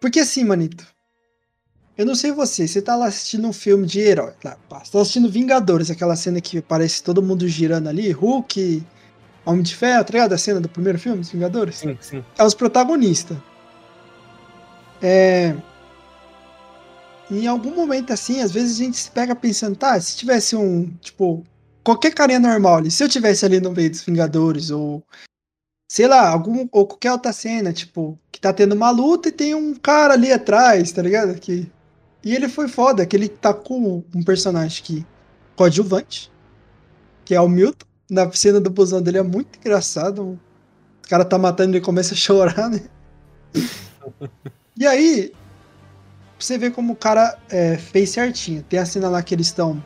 Porque 0.01 0.19
assim, 0.19 0.43
manito, 0.43 0.83
eu 1.97 2.05
não 2.05 2.15
sei 2.15 2.31
você, 2.31 2.67
você 2.67 2.81
tá 2.81 2.95
lá 2.95 3.05
assistindo 3.07 3.47
um 3.47 3.53
filme 3.53 3.85
de 3.87 3.99
herói, 4.01 4.33
pá, 4.41 4.57
você 4.83 4.91
tá 4.91 5.01
assistindo 5.01 5.29
Vingadores, 5.29 5.89
aquela 5.89 6.15
cena 6.15 6.41
que 6.41 6.61
parece 6.61 7.01
todo 7.01 7.23
mundo 7.23 7.47
girando 7.47 7.87
ali, 7.87 8.11
Hulk, 8.11 8.83
Homem 9.45 9.61
de 9.61 9.75
Ferro, 9.75 10.03
tá 10.03 10.11
ligado? 10.11 10.33
A 10.33 10.37
cena 10.37 10.59
do 10.59 10.67
primeiro 10.67 10.99
filme, 10.99 11.19
dos 11.19 11.29
Vingadores? 11.29 11.77
sim, 11.77 11.97
sim. 12.01 12.23
é 12.37 12.43
os 12.43 12.53
protagonistas. 12.53 13.37
É... 15.01 15.55
Em 17.31 17.47
algum 17.47 17.73
momento 17.73 18.11
assim, 18.11 18.41
às 18.41 18.51
vezes 18.51 18.75
a 18.75 18.83
gente 18.83 18.97
se 18.97 19.09
pega 19.09 19.35
pensando, 19.35 19.75
tá, 19.75 19.99
se 19.99 20.17
tivesse 20.17 20.55
um, 20.55 20.91
tipo, 21.01 21.43
qualquer 21.83 22.13
carinha 22.13 22.39
normal 22.39 22.77
ali, 22.77 22.91
se 22.91 23.03
eu 23.03 23.09
tivesse 23.09 23.45
ali 23.45 23.59
no 23.61 23.71
meio 23.71 23.89
dos 23.89 24.03
Vingadores, 24.03 24.69
ou 24.69 25.01
sei 25.89 26.07
lá, 26.07 26.27
algum, 26.27 26.67
ou 26.71 26.85
qualquer 26.85 27.13
outra 27.13 27.31
cena, 27.31 27.71
tipo, 27.71 28.19
que 28.31 28.41
tá 28.41 28.51
tendo 28.51 28.75
uma 28.75 28.89
luta 28.91 29.29
e 29.29 29.31
tem 29.31 29.55
um 29.55 29.73
cara 29.73 30.13
ali 30.13 30.31
atrás, 30.31 30.91
tá 30.91 31.01
ligado? 31.01 31.33
Que 31.39 31.71
E 32.25 32.33
ele 32.33 32.49
foi 32.49 32.67
foda, 32.67 33.05
que 33.05 33.15
ele 33.15 33.29
tá 33.29 33.53
com 33.53 34.03
um 34.13 34.23
personagem 34.23 34.83
que 34.83 35.05
coadjuvante, 35.55 36.31
que 37.23 37.35
é 37.35 37.39
o 37.39 37.47
Milton. 37.47 37.85
Na 38.09 38.31
cena 38.31 38.59
do 38.59 38.71
busão 38.71 38.99
dele 38.99 39.19
é 39.19 39.23
muito 39.23 39.59
engraçado. 39.59 40.39
O 41.05 41.07
cara 41.07 41.23
tá 41.23 41.37
matando 41.37 41.77
e 41.77 41.81
começa 41.81 42.15
a 42.15 42.17
chorar, 42.17 42.67
né? 42.67 42.81
e 44.75 44.87
aí, 44.87 45.31
você 46.39 46.57
vê 46.57 46.71
como 46.71 46.93
o 46.93 46.95
cara 46.95 47.37
é, 47.47 47.77
fez 47.77 48.09
certinho. 48.09 48.63
Tem 48.63 48.79
a 48.79 48.85
cena 48.87 49.07
lá 49.07 49.21
que 49.21 49.35
eles 49.35 49.45
estão 49.45 49.81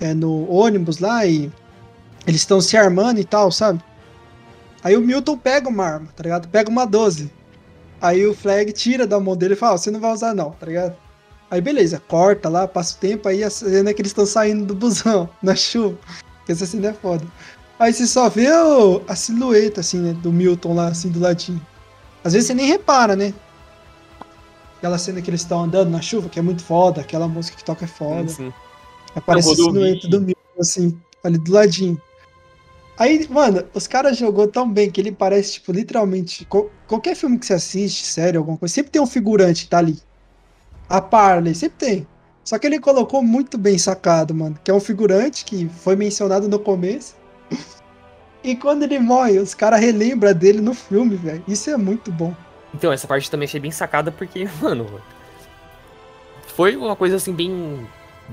é, 0.00 0.12
no 0.12 0.50
ônibus 0.50 0.98
lá 0.98 1.24
e 1.24 1.50
eles 2.26 2.40
estão 2.40 2.60
se 2.60 2.76
armando 2.76 3.20
e 3.20 3.24
tal, 3.24 3.52
sabe? 3.52 3.80
Aí 4.82 4.96
o 4.96 5.00
Milton 5.00 5.38
pega 5.38 5.68
uma 5.68 5.84
arma, 5.84 6.08
tá 6.14 6.24
ligado? 6.24 6.48
Pega 6.48 6.68
uma 6.68 6.84
12. 6.84 7.30
Aí 8.00 8.26
o 8.26 8.34
Flag 8.34 8.72
tira 8.72 9.06
da 9.06 9.20
mão 9.20 9.36
dele 9.36 9.54
e 9.54 9.56
fala: 9.56 9.74
oh, 9.74 9.78
você 9.78 9.90
não 9.92 10.00
vai 10.00 10.12
usar, 10.12 10.34
não, 10.34 10.50
tá 10.50 10.66
ligado? 10.66 11.03
Aí 11.54 11.60
beleza, 11.60 12.02
corta 12.08 12.48
lá, 12.48 12.66
passa 12.66 12.96
o 12.96 12.98
tempo, 12.98 13.28
aí 13.28 13.44
a 13.44 13.48
cena 13.48 13.90
é 13.90 13.94
que 13.94 14.02
eles 14.02 14.10
estão 14.10 14.26
saindo 14.26 14.66
do 14.66 14.74
busão, 14.74 15.30
na 15.40 15.54
chuva. 15.54 15.96
Essa 16.48 16.66
cena 16.66 16.88
é 16.88 16.92
foda. 16.92 17.24
Aí 17.78 17.92
você 17.92 18.08
só 18.08 18.28
vê 18.28 18.50
o, 18.50 19.02
a 19.06 19.14
silhueta, 19.14 19.80
assim, 19.80 19.98
né, 19.98 20.12
do 20.14 20.32
Milton 20.32 20.74
lá, 20.74 20.88
assim, 20.88 21.10
do 21.10 21.20
ladinho. 21.20 21.64
Às 22.24 22.32
vezes 22.32 22.48
você 22.48 22.54
nem 22.54 22.66
repara, 22.66 23.14
né? 23.14 23.32
Aquela 24.78 24.98
cena 24.98 25.22
que 25.22 25.30
eles 25.30 25.42
estão 25.42 25.62
andando 25.62 25.90
na 25.90 26.02
chuva, 26.02 26.28
que 26.28 26.40
é 26.40 26.42
muito 26.42 26.60
foda, 26.60 27.00
aquela 27.00 27.28
música 27.28 27.56
que 27.56 27.62
toca 27.62 27.84
é 27.84 27.88
foda. 27.88 28.26
Sim, 28.26 28.46
sim. 28.46 28.52
Aparece 29.14 29.52
a 29.52 29.54
silhueta 29.54 30.08
do 30.08 30.20
Milton, 30.22 30.60
assim, 30.60 31.00
ali 31.22 31.38
do 31.38 31.52
ladinho. 31.52 32.02
Aí, 32.98 33.28
mano, 33.30 33.64
os 33.72 33.86
caras 33.86 34.18
jogou 34.18 34.48
tão 34.48 34.68
bem 34.68 34.90
que 34.90 35.00
ele 35.00 35.12
parece, 35.12 35.52
tipo, 35.52 35.70
literalmente. 35.70 36.44
qualquer 36.88 37.14
filme 37.14 37.38
que 37.38 37.46
você 37.46 37.54
assiste, 37.54 38.04
série, 38.04 38.36
alguma 38.36 38.58
coisa, 38.58 38.74
sempre 38.74 38.90
tem 38.90 39.00
um 39.00 39.06
figurante 39.06 39.62
que 39.62 39.70
tá 39.70 39.78
ali. 39.78 40.02
A 40.88 41.00
Parley, 41.00 41.54
sempre 41.54 41.78
tem. 41.78 42.06
Só 42.44 42.58
que 42.58 42.66
ele 42.66 42.78
colocou 42.78 43.22
muito 43.22 43.56
bem 43.56 43.78
sacado, 43.78 44.34
mano. 44.34 44.58
Que 44.62 44.70
é 44.70 44.74
um 44.74 44.80
figurante 44.80 45.44
que 45.44 45.68
foi 45.68 45.96
mencionado 45.96 46.46
no 46.46 46.58
começo. 46.58 47.16
e 48.44 48.54
quando 48.54 48.82
ele 48.82 48.98
morre, 48.98 49.38
os 49.38 49.54
caras 49.54 49.80
relembram 49.80 50.34
dele 50.34 50.60
no 50.60 50.74
filme, 50.74 51.16
velho. 51.16 51.42
Isso 51.48 51.70
é 51.70 51.76
muito 51.76 52.12
bom. 52.12 52.34
Então, 52.74 52.92
essa 52.92 53.06
parte 53.06 53.30
também 53.30 53.46
achei 53.46 53.60
bem 53.60 53.70
sacada 53.70 54.12
porque, 54.12 54.46
mano. 54.60 55.00
Foi 56.54 56.76
uma 56.76 56.94
coisa 56.94 57.16
assim, 57.16 57.32
bem. 57.32 57.86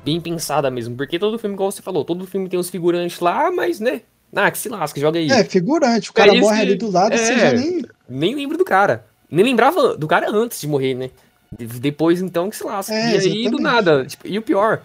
Bem 0.04 0.20
pensada 0.22 0.70
mesmo. 0.70 0.96
Porque 0.96 1.20
todo 1.20 1.40
filme, 1.40 1.54
igual 1.54 1.72
você 1.72 1.82
falou, 1.82 2.04
todo 2.04 2.28
filme 2.28 2.50
tem 2.50 2.60
os 2.60 2.70
figurantes 2.70 3.20
lá, 3.20 3.52
mas, 3.52 3.80
né? 3.80 4.02
Ah, 4.34 4.50
que 4.50 4.58
se 4.58 4.70
lasca, 4.70 5.00
joga 5.00 5.20
aí. 5.20 5.30
É, 5.30 5.44
figurante. 5.44 6.10
O 6.10 6.14
cara 6.14 6.36
é 6.36 6.40
morre 6.40 6.58
que... 6.58 6.62
ali 6.62 6.76
do 6.76 6.90
lado, 6.90 7.14
é, 7.14 7.18
você 7.18 7.38
já 7.38 7.54
nem. 7.54 7.82
Nem 8.08 8.36
lembra 8.36 8.58
do 8.58 8.66
cara. 8.66 9.06
Nem 9.30 9.46
lembrava 9.46 9.96
do 9.96 10.08
cara 10.08 10.30
antes 10.30 10.60
de 10.60 10.68
morrer, 10.68 10.94
né? 10.94 11.10
Depois, 11.58 12.22
então, 12.22 12.50
que 12.50 12.56
se 12.56 12.64
lasca. 12.64 12.94
É, 12.94 12.98
e 12.98 13.00
aí, 13.00 13.16
exatamente. 13.16 13.50
do 13.50 13.58
nada. 13.60 14.06
Tipo, 14.06 14.28
e 14.28 14.38
o 14.38 14.42
pior 14.42 14.82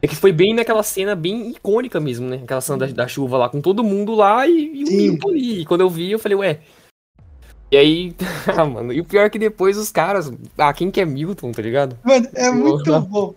é 0.00 0.06
que 0.06 0.14
foi 0.14 0.32
bem 0.32 0.54
naquela 0.54 0.82
cena 0.82 1.16
bem 1.16 1.50
icônica 1.50 1.98
mesmo, 1.98 2.28
né? 2.28 2.40
Aquela 2.42 2.60
cena 2.60 2.78
da, 2.78 2.86
da 2.86 3.08
chuva 3.08 3.36
lá, 3.36 3.48
com 3.48 3.60
todo 3.60 3.82
mundo 3.82 4.14
lá 4.14 4.46
e, 4.46 4.70
e 4.74 4.84
o 4.84 4.92
Milton 4.92 5.28
ali. 5.30 5.60
E 5.60 5.66
quando 5.66 5.80
eu 5.80 5.90
vi, 5.90 6.12
eu 6.12 6.18
falei, 6.18 6.36
ué. 6.38 6.60
E 7.70 7.76
aí, 7.76 8.14
ah, 8.56 8.64
mano, 8.64 8.92
e 8.92 9.00
o 9.00 9.04
pior 9.04 9.26
é 9.26 9.30
que 9.30 9.38
depois 9.38 9.76
os 9.76 9.90
caras. 9.90 10.30
Ah, 10.56 10.72
quem 10.72 10.90
que 10.90 11.00
é 11.00 11.04
Milton, 11.04 11.50
tá 11.50 11.62
ligado? 11.62 11.98
Mano, 12.04 12.28
é 12.34 12.50
muito 12.50 13.00
bom. 13.00 13.34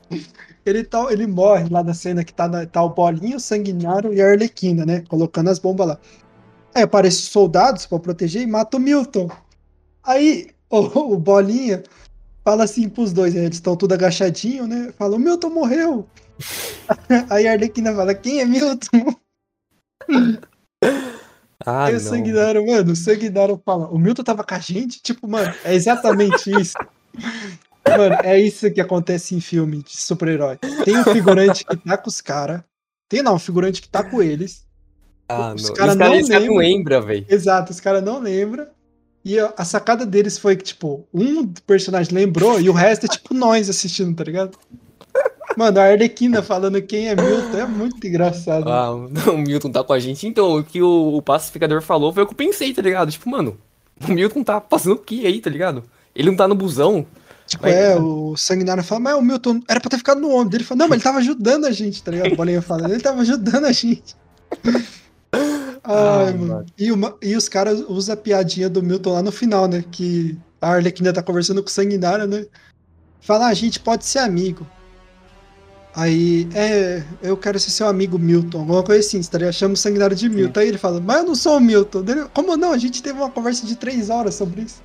Ele, 0.63 0.83
tá, 0.83 1.11
ele 1.11 1.25
morre 1.25 1.67
lá 1.69 1.83
na 1.83 1.95
cena 1.95 2.23
que 2.23 2.31
tá, 2.31 2.47
na, 2.47 2.65
tá 2.67 2.83
o 2.83 2.89
Bolinho, 2.89 3.37
o 3.37 3.39
Sanguinário 3.39 4.13
e 4.13 4.21
a 4.21 4.27
Arlequina, 4.29 4.85
né? 4.85 5.03
Colocando 5.09 5.49
as 5.49 5.57
bombas 5.57 5.87
lá. 5.87 5.99
Aí 6.75 6.83
aparecem 6.83 7.23
soldados 7.23 7.87
pra 7.87 7.97
proteger 7.97 8.43
e 8.43 8.47
mata 8.47 8.77
o 8.77 8.79
Milton. 8.79 9.29
Aí 10.03 10.49
o, 10.69 11.15
o 11.15 11.17
Bolinha 11.17 11.81
fala 12.43 12.63
assim 12.63 12.89
pros 12.89 13.13
dois, 13.13 13.33
né? 13.33 13.45
eles 13.45 13.57
estão 13.57 13.75
tudo 13.75 13.93
agachadinho, 13.93 14.67
né? 14.67 14.93
Fala, 14.97 15.15
o 15.15 15.19
Milton 15.19 15.49
morreu. 15.49 16.07
Aí 17.29 17.47
a 17.47 17.53
Arlequina 17.53 17.93
fala, 17.93 18.13
quem 18.13 18.41
é 18.41 18.45
Milton? 18.45 19.15
Ah, 21.63 21.85
Aí 21.85 21.95
o 21.95 21.99
Sanguinário, 21.99 22.65
mano, 22.65 22.93
o 22.93 22.95
Sanguinário 22.95 23.61
fala, 23.63 23.87
o 23.89 23.97
Milton 23.97 24.23
tava 24.23 24.43
com 24.43 24.55
a 24.55 24.59
gente? 24.59 24.99
Tipo, 25.01 25.27
mano, 25.27 25.53
é 25.63 25.75
exatamente 25.75 26.49
isso. 26.59 26.73
mano, 27.87 28.15
é 28.23 28.39
isso 28.39 28.71
que 28.71 28.81
acontece 28.81 29.35
em 29.35 29.39
filme 29.39 29.83
de 29.83 29.95
super-herói. 29.95 30.57
Tem 30.83 30.97
um 30.97 31.03
figurante 31.03 31.63
que 31.63 31.77
tá 31.77 31.97
com 31.97 32.09
os 32.09 32.19
caras. 32.19 32.63
Tem 33.07 33.21
não, 33.21 33.35
um 33.35 33.39
figurante 33.39 33.81
que 33.81 33.89
tá 33.89 34.03
com 34.03 34.23
eles. 34.23 34.65
Ah, 35.29 35.53
os 35.53 35.69
caras 35.69 35.95
cara 35.95 36.09
não, 36.09 36.11
lembram, 36.11 36.57
lembra, 36.57 37.01
velho. 37.01 37.25
Exato, 37.29 37.71
os 37.71 37.79
caras 37.79 38.03
não 38.03 38.19
lembram. 38.19 38.67
E 39.23 39.37
a 39.39 39.63
sacada 39.63 40.05
deles 40.05 40.37
foi 40.37 40.55
que, 40.55 40.63
tipo, 40.63 41.05
um 41.13 41.47
personagem 41.67 42.13
lembrou 42.13 42.59
e 42.59 42.69
o 42.69 42.73
resto 42.73 43.05
é 43.05 43.09
tipo 43.09 43.33
nós 43.35 43.69
assistindo, 43.69 44.15
tá 44.15 44.23
ligado? 44.23 44.57
Mano, 45.57 45.79
a 45.79 45.83
Arlequina 45.83 46.41
falando 46.41 46.81
quem 46.81 47.09
é 47.09 47.15
Milton 47.15 47.57
é 47.57 47.67
muito 47.67 48.05
engraçado. 48.07 48.69
Ah, 48.69 48.91
o 48.91 49.37
Milton 49.37 49.69
tá 49.69 49.83
com 49.83 49.93
a 49.93 49.99
gente. 49.99 50.25
Então, 50.25 50.57
o 50.57 50.63
que 50.63 50.81
o, 50.81 51.17
o 51.17 51.21
pacificador 51.21 51.81
falou 51.81 52.13
foi 52.13 52.23
o 52.23 52.25
que 52.25 52.33
eu 52.33 52.37
pensei, 52.37 52.73
tá 52.73 52.81
ligado? 52.81 53.11
Tipo, 53.11 53.29
mano, 53.29 53.57
o 54.07 54.11
Milton 54.11 54.43
tá 54.43 54.59
passando 54.59 54.93
o 54.93 54.99
que 54.99 55.25
aí, 55.25 55.39
tá 55.39 55.49
ligado? 55.49 55.83
Ele 56.15 56.29
não 56.29 56.37
tá 56.37 56.47
no 56.47 56.55
busão. 56.55 57.05
Tipo, 57.45 57.63
mas... 57.63 57.73
é, 57.73 57.97
o 57.97 58.35
Sanguinário 58.37 58.83
fala, 58.83 59.01
mas 59.01 59.15
o 59.15 59.21
Milton 59.21 59.61
era 59.67 59.79
pra 59.79 59.89
ter 59.89 59.97
ficado 59.97 60.21
no 60.21 60.31
ombro 60.31 60.49
dele. 60.49 60.63
Ele 60.63 60.67
fala, 60.67 60.79
não, 60.79 60.87
mas 60.87 60.95
ele 60.95 61.03
tava 61.03 61.17
ajudando 61.19 61.65
a 61.65 61.71
gente, 61.71 62.01
tá 62.01 62.11
ligado? 62.11 62.33
O 62.33 62.35
Bolinha 62.35 62.61
falando, 62.61 62.91
ele 62.91 63.01
tava 63.01 63.21
ajudando 63.21 63.65
a 63.65 63.71
gente. 63.71 64.15
Ai, 65.83 66.29
ah, 66.29 66.33
mano. 66.37 66.65
E, 66.77 66.91
uma, 66.91 67.15
e 67.21 67.35
os 67.35 67.49
caras 67.49 67.83
usam 67.87 68.13
a 68.13 68.17
piadinha 68.17 68.69
do 68.69 68.83
Milton 68.83 69.13
lá 69.13 69.23
no 69.23 69.31
final, 69.31 69.67
né? 69.67 69.83
Que 69.91 70.37
a 70.61 70.73
Arlequina 70.73 71.11
tá 71.11 71.23
conversando 71.23 71.61
com 71.61 71.69
o 71.69 71.71
Sanguinário, 71.71 72.27
né? 72.27 72.45
Fala, 73.21 73.47
ah, 73.47 73.49
a 73.49 73.53
gente 73.53 73.79
pode 73.79 74.05
ser 74.05 74.19
amigo. 74.19 74.65
Aí, 75.93 76.47
é, 76.55 77.03
eu 77.21 77.35
quero 77.35 77.59
ser 77.59 77.69
seu 77.69 77.87
amigo 77.87 78.17
Milton, 78.17 78.59
alguma 78.59 78.81
coisa 78.81 79.05
assim, 79.05 79.19
estaria 79.19 79.51
chamando 79.51 79.75
o 79.75 79.79
sanguinário 79.79 80.15
de 80.15 80.29
Milton. 80.29 80.59
Aí 80.59 80.67
ele 80.69 80.77
fala, 80.77 81.01
mas 81.01 81.17
eu 81.17 81.25
não 81.25 81.35
sou 81.35 81.57
o 81.57 81.59
Milton. 81.59 82.03
Como 82.33 82.55
não? 82.55 82.71
A 82.71 82.77
gente 82.77 83.03
teve 83.03 83.19
uma 83.19 83.29
conversa 83.29 83.65
de 83.65 83.75
três 83.75 84.09
horas 84.09 84.35
sobre 84.35 84.61
isso. 84.61 84.81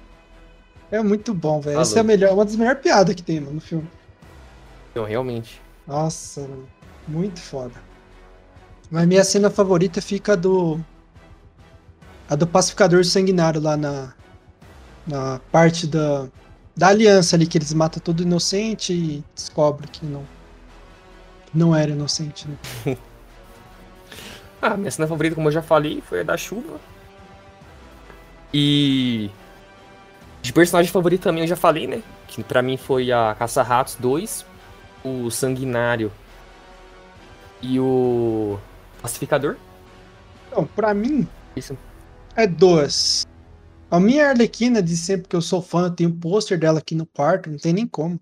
É 0.90 1.00
muito 1.02 1.32
bom, 1.32 1.60
velho. 1.60 1.80
Essa 1.80 1.98
é 1.98 2.00
a 2.00 2.04
melhor, 2.04 2.32
uma 2.32 2.44
das 2.44 2.56
melhores 2.56 2.80
piadas 2.80 3.14
que 3.14 3.22
tem, 3.22 3.40
mano, 3.40 3.54
no 3.54 3.60
filme. 3.60 3.88
Não, 4.94 5.04
realmente. 5.04 5.60
Nossa, 5.86 6.40
mano. 6.40 6.68
Muito 7.06 7.40
foda. 7.40 7.72
Mas 8.90 9.06
minha 9.06 9.24
cena 9.24 9.50
favorita 9.50 10.00
fica 10.00 10.36
do. 10.36 10.80
A 12.28 12.34
do 12.34 12.46
pacificador 12.46 13.04
sanguinário 13.04 13.60
lá 13.60 13.76
na. 13.76 14.12
Na 15.06 15.40
parte 15.50 15.86
da. 15.86 16.26
Da 16.76 16.88
aliança 16.88 17.36
ali, 17.36 17.46
que 17.46 17.56
eles 17.56 17.72
matam 17.72 18.02
todo 18.02 18.22
inocente 18.22 18.92
e 18.92 19.24
descobre 19.34 19.88
que 19.88 20.04
não 20.04 20.24
não 21.56 21.74
era 21.74 21.90
inocente, 21.90 22.46
né? 22.46 22.56
ah, 24.60 24.76
minha 24.76 24.90
cena 24.90 25.08
favorita, 25.08 25.34
como 25.34 25.48
eu 25.48 25.52
já 25.52 25.62
falei, 25.62 26.02
foi 26.02 26.20
a 26.20 26.22
da 26.22 26.36
chuva. 26.36 26.78
E. 28.52 29.30
De 30.42 30.52
personagem 30.52 30.92
favorito 30.92 31.22
também 31.22 31.42
eu 31.42 31.48
já 31.48 31.56
falei, 31.56 31.86
né? 31.86 32.02
Que 32.28 32.44
pra 32.44 32.62
mim 32.62 32.76
foi 32.76 33.10
a 33.10 33.34
Caça-Ratos 33.36 33.96
2, 33.96 34.44
o 35.02 35.30
Sanguinário 35.30 36.12
e 37.60 37.80
o 37.80 38.58
Pacificador. 39.06 39.56
Não, 40.50 40.66
pra 40.66 40.92
mim. 40.92 41.28
Isso. 41.54 41.78
É 42.34 42.44
duas. 42.44 43.24
A 43.88 44.00
minha 44.00 44.28
Arlequina 44.28 44.82
de 44.82 44.96
sempre 44.96 45.28
que 45.28 45.36
eu 45.36 45.40
sou 45.40 45.62
fã, 45.62 45.88
tem 45.88 46.08
um 46.08 46.18
pôster 46.18 46.58
dela 46.58 46.80
aqui 46.80 46.96
no 46.96 47.06
quarto, 47.06 47.48
não 47.48 47.56
tem 47.56 47.72
nem 47.72 47.86
como. 47.86 48.20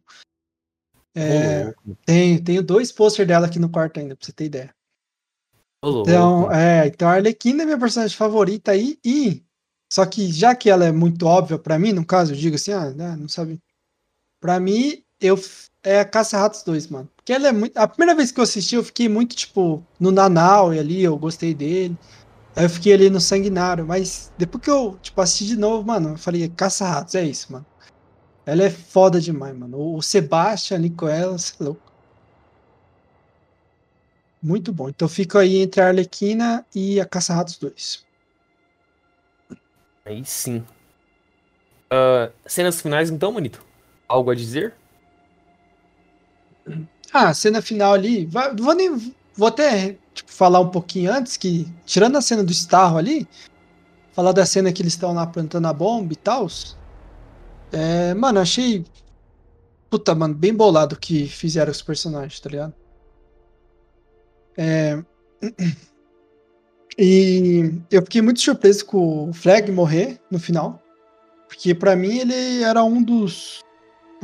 É, 1.17 1.73
tenho, 2.05 2.45
tenho 2.45 2.63
dois 2.63 2.93
posters 2.93 3.27
dela 3.27 3.47
aqui 3.47 3.59
no 3.59 3.71
quarto 3.71 3.99
ainda, 3.99 4.15
pra 4.15 4.27
você 4.27 4.33
ter 4.33 4.45
ideia. 4.45 4.75
então, 5.83 6.53
é, 6.53 6.87
então 6.87 7.09
a 7.09 7.13
Arlequina 7.13 7.63
é 7.63 7.67
minha 7.67 7.79
personagem 7.79 8.15
favorita 8.15 8.73
aí, 8.73 8.99
e 9.03 9.43
só 9.91 10.05
que 10.05 10.31
já 10.31 10.55
que 10.55 10.69
ela 10.69 10.85
é 10.85 10.93
muito 10.93 11.25
óbvia 11.25 11.59
para 11.59 11.79
mim, 11.79 11.93
no 11.93 12.05
caso, 12.05 12.33
eu 12.33 12.37
digo 12.37 12.57
assim, 12.57 12.73
ah, 12.73 12.91
né, 12.91 13.17
não 13.17 13.29
sabe. 13.29 13.59
Para 14.39 14.61
mim, 14.61 15.03
eu 15.19 15.39
é 15.85 16.05
Caça 16.05 16.39
Ratos 16.39 16.63
2, 16.63 16.89
mano. 16.89 17.09
Porque 17.15 17.33
ela 17.33 17.49
é 17.49 17.53
muito. 17.53 17.77
A 17.77 17.87
primeira 17.87 18.17
vez 18.17 18.33
que 18.33 18.41
eu 18.41 18.45
assisti, 18.45 18.75
eu 18.75 18.83
fiquei 18.83 19.09
muito, 19.09 19.37
tipo, 19.37 19.85
no 20.01 20.11
Nanau 20.11 20.75
e 20.75 20.79
ali, 20.79 21.03
eu 21.05 21.17
gostei 21.17 21.55
dele. 21.55 21.97
Aí 22.57 22.65
eu 22.65 22.71
fiquei 22.71 22.93
ali 22.95 23.11
no 23.11 23.21
Sanguinário, 23.21 23.87
mas 23.87 24.33
depois 24.39 24.63
que 24.65 24.71
eu, 24.71 24.99
tipo, 25.03 25.21
assisti 25.21 25.47
de 25.47 25.57
novo, 25.57 25.87
mano, 25.87 26.11
eu 26.11 26.19
falei, 26.19 26.49
Caça 26.49 26.87
Ratos, 26.87 27.15
é 27.15 27.25
isso, 27.25 27.53
mano. 27.53 27.67
Ela 28.47 28.65
é 28.65 28.71
foda 28.71 29.21
demais, 29.21 29.57
mano. 29.57 29.97
O 29.97 30.03
Sebastian 30.03 30.79
ali 30.79 30.91
com 30.91 31.09
ela, 31.09 31.37
você 31.39 31.55
é 31.61 31.65
louco. 31.65 31.95
Muito 34.45 34.75
bom. 34.75 34.91
Então 34.91 35.09
fico 35.09 35.39
aí 35.39 35.57
entre 35.57 35.81
a 35.81 35.87
Arlequina 35.87 36.67
e 36.75 37.01
a 37.01 37.07
Caça-Ratos 37.07 37.57
2. 37.57 38.05
Aí 40.05 40.23
sim. 40.23 40.59
Uh, 41.91 42.31
cenas 42.45 42.79
finais, 42.79 43.09
então, 43.09 43.33
Manito? 43.33 43.65
Algo 44.07 44.31
a 44.31 44.35
dizer? 44.35 44.75
Ah, 47.13 47.33
cena 47.33 47.63
final 47.63 47.93
ali. 47.95 48.29
Vou, 48.59 48.75
nem, 48.75 49.15
vou 49.35 49.49
até 49.49 49.97
tipo, 50.13 50.33
falar 50.33 50.61
um 50.61 50.71
pouquinho 50.71 51.13
antes 51.13 51.37
que, 51.37 51.67
tirando 51.85 52.17
a 52.17 52.21
cena 52.21 52.43
do 52.43 52.53
Starro 52.53 52.99
ali, 52.99 53.29
falar 54.13 54.33
da 54.33 54.45
cena 54.45 54.73
que 54.73 54.83
eles 54.83 54.95
estão 54.95 55.13
lá 55.13 55.27
plantando 55.27 55.67
a 55.67 55.73
bomba 55.73 56.13
e 56.13 56.17
tal. 56.17 56.47
É, 57.73 58.15
mano, 58.15 58.41
achei 58.41 58.85
puta, 59.95 60.13
mano, 60.13 60.35
bem 60.35 60.53
bolado 60.53 60.97
que 60.97 61.29
fizeram 61.29 61.71
os 61.71 61.81
personagens, 61.81 62.41
tá 62.41 62.51
ligado? 62.51 62.75
É... 64.57 65.03
E 66.97 67.73
eu 67.91 68.03
fiquei 68.03 68.23
muito 68.23 68.41
surpreso 68.41 68.87
com 68.87 69.29
o 69.29 69.33
Flag 69.33 69.69
morrer 69.73 70.21
no 70.31 70.39
final. 70.39 70.81
Porque 71.49 71.75
pra 71.75 71.97
mim 71.97 72.19
ele 72.19 72.63
era 72.63 72.85
um 72.85 73.03
dos. 73.03 73.64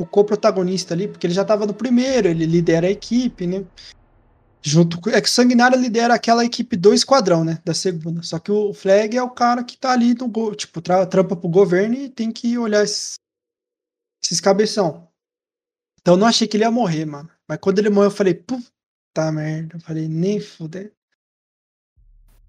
O 0.01 0.05
co-protagonista 0.05 0.93
ali, 0.93 1.07
porque 1.07 1.27
ele 1.27 1.33
já 1.33 1.45
tava 1.45 1.65
no 1.65 1.73
primeiro, 1.73 2.27
ele 2.27 2.45
lidera 2.45 2.87
a 2.87 2.91
equipe, 2.91 3.45
né? 3.45 3.63
Junto 4.63 4.99
com. 5.01 5.09
É 5.09 5.19
que 5.21 5.27
o 5.27 5.31
Sanguinário 5.31 5.79
lidera 5.79 6.13
aquela 6.13 6.45
equipe 6.45 6.75
do 6.75 6.93
esquadrão, 6.93 7.43
né? 7.43 7.59
Da 7.65 7.73
segunda. 7.73 8.21
Só 8.23 8.37
que 8.39 8.51
o 8.51 8.73
Flag 8.73 9.15
é 9.17 9.23
o 9.23 9.29
cara 9.29 9.63
que 9.63 9.77
tá 9.77 9.91
ali 9.91 10.13
no. 10.13 10.27
go- 10.27 10.53
Tipo, 10.55 10.81
tra 10.81 11.05
trampa 11.05 11.35
pro 11.35 11.49
governo 11.49 11.95
e 11.95 12.09
tem 12.09 12.31
que 12.31 12.57
olhar 12.57 12.83
esses, 12.83 13.15
esses 14.23 14.39
cabeção. 14.39 15.07
Então 15.99 16.13
eu 16.15 16.17
não 16.19 16.27
achei 16.27 16.47
que 16.47 16.57
ele 16.57 16.63
ia 16.63 16.71
morrer, 16.71 17.05
mano. 17.05 17.29
Mas 17.47 17.57
quando 17.59 17.79
ele 17.79 17.89
morreu, 17.89 18.09
eu 18.09 18.15
falei, 18.15 18.33
puta 18.33 19.31
merda. 19.31 19.77
Eu 19.77 19.81
falei, 19.81 20.07
nem 20.07 20.39
fuder. 20.39 20.93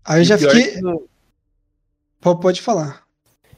Aí 0.04 0.20
eu 0.20 0.24
já 0.24 0.36
fiquei. 0.38 0.80
Pode 2.20 2.60
falar. 2.62 3.06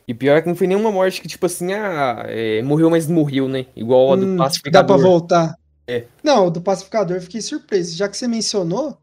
E 0.06 0.12
pior 0.12 0.42
que 0.42 0.48
não 0.48 0.54
foi 0.54 0.66
nenhuma 0.66 0.92
morte 0.92 1.20
que, 1.20 1.28
tipo 1.28 1.46
assim, 1.46 1.72
ah, 1.72 2.24
é, 2.28 2.62
morreu, 2.62 2.90
mas 2.90 3.08
não 3.08 3.14
morreu, 3.16 3.48
né? 3.48 3.66
Igual 3.74 4.12
a 4.12 4.16
do 4.16 4.26
Hum, 4.26 4.36
Dá 4.36 4.44
pacificador. 4.44 4.96
pra 4.98 5.06
voltar. 5.08 5.58
É. 5.86 6.04
Não, 6.22 6.46
o 6.46 6.50
do 6.50 6.60
pacificador 6.60 7.16
eu 7.16 7.22
fiquei 7.22 7.40
surpreso. 7.40 7.96
Já 7.96 8.08
que 8.08 8.16
você 8.16 8.28
mencionou, 8.28 8.98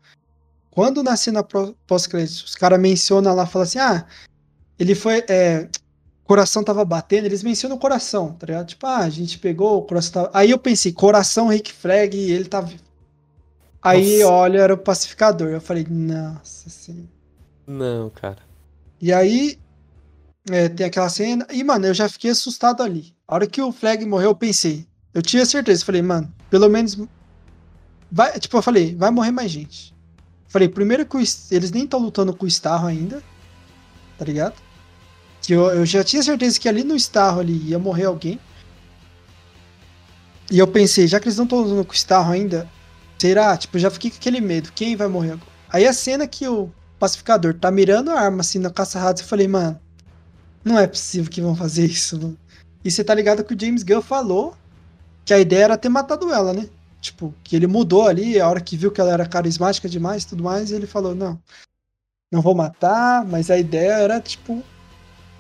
quando 0.70 1.04
na 1.04 1.16
cena 1.16 1.44
pós-crédito, 1.88 2.46
os 2.46 2.56
caras 2.56 2.80
mencionam 2.80 3.34
lá, 3.36 3.46
falam 3.46 3.64
assim: 3.64 3.80
ah, 3.80 4.06
ele 4.80 4.96
foi. 4.96 5.24
É, 5.28 5.68
o 6.24 6.28
coração 6.28 6.64
tava 6.64 6.86
batendo, 6.86 7.26
eles 7.26 7.44
mencionam 7.44 7.78
o 7.78 7.80
coração, 7.80 8.34
tá 8.34 8.46
ligado? 8.46 8.68
Tipo, 8.68 8.88
ah, 8.88 9.00
a 9.00 9.10
gente 9.10 9.38
pegou, 9.40 9.80
o 9.80 9.82
coração 9.84 10.12
tava. 10.14 10.32
Aí 10.34 10.52
eu 10.52 10.58
pensei, 10.58 10.92
coração 10.94 11.48
Rick 11.50 11.74
Flag, 11.74 12.16
ele 12.18 12.46
tá. 12.46 12.68
Aí, 13.82 14.20
Nossa. 14.20 14.32
olha, 14.34 14.60
era 14.60 14.74
o 14.74 14.78
pacificador. 14.78 15.50
Eu 15.50 15.60
falei, 15.62 15.86
nossa 15.90 16.70
senhora. 16.70 17.10
Não, 17.66 18.10
cara. 18.12 18.38
E 19.02 19.12
aí, 19.12 19.58
é, 20.50 20.70
tem 20.70 20.86
aquela 20.86 21.10
cena. 21.10 21.46
E, 21.52 21.64
mano, 21.64 21.86
eu 21.86 21.94
já 21.94 22.10
fiquei 22.10 22.32
assustado 22.32 22.82
ali. 22.82 23.14
A 23.28 23.36
hora 23.36 23.48
que 23.48 23.62
o 23.62 23.72
Flag 23.72 24.06
morreu, 24.06 24.32
eu 24.32 24.36
pensei. 24.36 24.88
Eu 25.14 25.22
tinha 25.22 25.46
certeza. 25.46 25.86
Falei, 25.86 26.02
mano, 26.02 26.34
pelo 26.50 26.70
menos. 26.70 26.98
Vai, 28.12 28.40
tipo, 28.40 28.58
eu 28.58 28.62
falei, 28.62 28.96
vai 28.96 29.12
morrer 29.12 29.32
mais 29.32 29.52
gente. 29.52 29.94
Falei, 30.48 30.68
primeiro 30.68 31.06
que 31.06 31.16
o 31.16 31.20
eles 31.20 31.72
nem 31.72 31.84
estão 31.84 32.00
lutando 32.00 32.34
com 32.36 32.46
o 32.46 32.48
Starro 32.48 32.88
ainda. 32.88 33.24
Tá 34.18 34.26
ligado? 34.26 34.56
Que 35.42 35.54
eu, 35.54 35.68
eu 35.70 35.86
já 35.86 36.04
tinha 36.04 36.22
certeza 36.22 36.60
que 36.60 36.68
ali 36.68 36.84
no 36.84 36.96
Starro 36.96 37.40
ali 37.40 37.70
ia 37.70 37.80
morrer 37.80 38.06
alguém. 38.06 38.40
E 40.52 40.60
eu 40.60 40.68
pensei, 40.68 41.08
já 41.08 41.20
que 41.20 41.28
eles 41.28 41.38
não 41.38 41.46
estão 41.46 41.62
lutando 41.62 41.86
com 41.86 41.94
o 41.94 41.96
Starro 41.96 42.34
ainda, 42.34 42.70
será? 43.18 43.56
Tipo, 43.56 43.78
eu 43.78 43.82
já 43.82 43.90
fiquei 43.90 44.12
com 44.12 44.18
aquele 44.18 44.42
medo. 44.42 44.72
Quem 44.74 44.96
vai 44.96 45.08
morrer 45.08 45.32
agora? 45.32 45.52
Aí 45.70 45.88
a 45.88 45.94
cena 45.94 46.28
que 46.28 46.46
o 46.48 46.70
pacificador 47.00 47.54
tá 47.54 47.72
mirando 47.72 48.12
a 48.12 48.20
arma 48.20 48.42
assim 48.42 48.60
na 48.60 48.70
caça-ratos, 48.70 49.24
eu 49.24 49.30
falei, 49.30 49.48
mano, 49.48 49.80
não 50.64 50.80
é 50.80 50.88
possível 50.88 51.30
que 51.30 51.42
vão 51.42 51.56
fazer 51.56 51.86
isso, 51.86 52.20
mano. 52.20 52.38
E 52.84 52.90
você 52.90 53.04
tá 53.04 53.14
ligado 53.14 53.44
que 53.44 53.54
o 53.54 53.60
James 53.60 53.84
Gunn 53.84 54.02
falou 54.02 54.56
que 55.24 55.34
a 55.34 55.40
ideia 55.40 55.66
era 55.66 55.78
ter 55.78 55.90
matado 55.90 56.32
ela, 56.34 56.54
né? 56.54 56.68
Tipo, 57.00 57.34
que 57.44 57.56
ele 57.56 57.68
mudou 57.68 58.08
ali, 58.08 58.40
a 58.40 58.48
hora 58.48 58.62
que 58.62 58.78
viu 58.78 58.92
que 58.92 59.02
ela 59.02 59.12
era 59.12 59.26
carismática 59.26 59.90
demais 59.90 60.24
e 60.24 60.28
tudo 60.28 60.44
mais, 60.44 60.72
ele 60.72 60.86
falou, 60.86 61.16
não, 61.16 61.40
não 62.32 62.42
vou 62.42 62.56
matar, 62.56 63.26
mas 63.26 63.50
a 63.50 63.58
ideia 63.58 63.94
era, 63.94 64.20
tipo, 64.22 64.64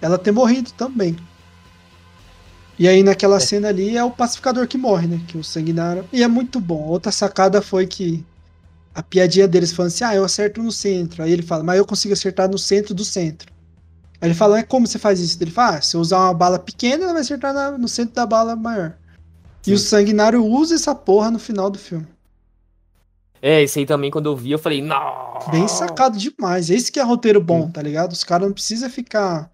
ela 0.01 0.17
ter 0.17 0.31
morrido 0.31 0.71
também. 0.73 1.15
E 2.77 2.87
aí 2.87 3.03
naquela 3.03 3.39
cena 3.39 3.67
ali 3.67 3.95
é 3.95 4.03
o 4.03 4.09
pacificador 4.09 4.67
que 4.67 4.77
morre, 4.77 5.07
né? 5.07 5.21
Que 5.27 5.37
o 5.37 5.43
sanguinário. 5.43 6.07
E 6.11 6.23
é 6.23 6.27
muito 6.27 6.59
bom. 6.59 6.81
Outra 6.87 7.11
sacada 7.11 7.61
foi 7.61 7.85
que 7.85 8.25
a 8.93 9.03
piadinha 9.03 9.47
deles 9.47 9.71
falando 9.71 9.91
assim: 9.91 10.03
ah, 10.03 10.15
eu 10.15 10.25
acerto 10.25 10.63
no 10.63 10.71
centro. 10.71 11.21
Aí 11.21 11.31
ele 11.31 11.43
fala, 11.43 11.63
mas 11.63 11.77
eu 11.77 11.85
consigo 11.85 12.13
acertar 12.13 12.49
no 12.49 12.57
centro 12.57 12.95
do 12.95 13.05
centro. 13.05 13.50
Aí 14.21 14.27
ele 14.27 14.35
fala, 14.35 14.59
é 14.59 14.63
como 14.63 14.85
você 14.85 14.99
faz 14.99 15.19
isso? 15.19 15.37
Ele 15.41 15.49
fala, 15.51 15.77
ah, 15.77 15.81
se 15.81 15.95
eu 15.97 15.99
usar 16.01 16.19
uma 16.19 16.33
bala 16.33 16.59
pequena, 16.59 17.03
ela 17.05 17.13
vai 17.13 17.21
acertar 17.23 17.53
na- 17.53 17.77
no 17.77 17.87
centro 17.87 18.13
da 18.13 18.25
bala 18.25 18.55
maior. 18.55 18.93
E 19.65 19.73
o 19.73 19.77
sanguinário 19.79 20.45
usa 20.45 20.75
essa 20.75 20.93
porra 20.93 21.31
no 21.31 21.39
final 21.39 21.69
do 21.69 21.77
filme. 21.79 22.07
É, 23.41 23.63
esse 23.63 23.79
aí 23.79 23.85
também, 23.85 24.11
quando 24.11 24.27
eu 24.27 24.35
vi, 24.35 24.51
eu 24.51 24.59
falei, 24.59 24.81
não. 24.81 25.39
Bem 25.49 25.67
sacado 25.67 26.17
demais. 26.17 26.69
Esse 26.69 26.91
que 26.91 26.99
é 26.99 27.03
roteiro 27.03 27.41
bom, 27.41 27.69
tá 27.71 27.81
ligado? 27.81 28.11
Os 28.11 28.23
caras 28.23 28.47
não 28.47 28.53
precisam 28.53 28.89
ficar. 28.89 29.49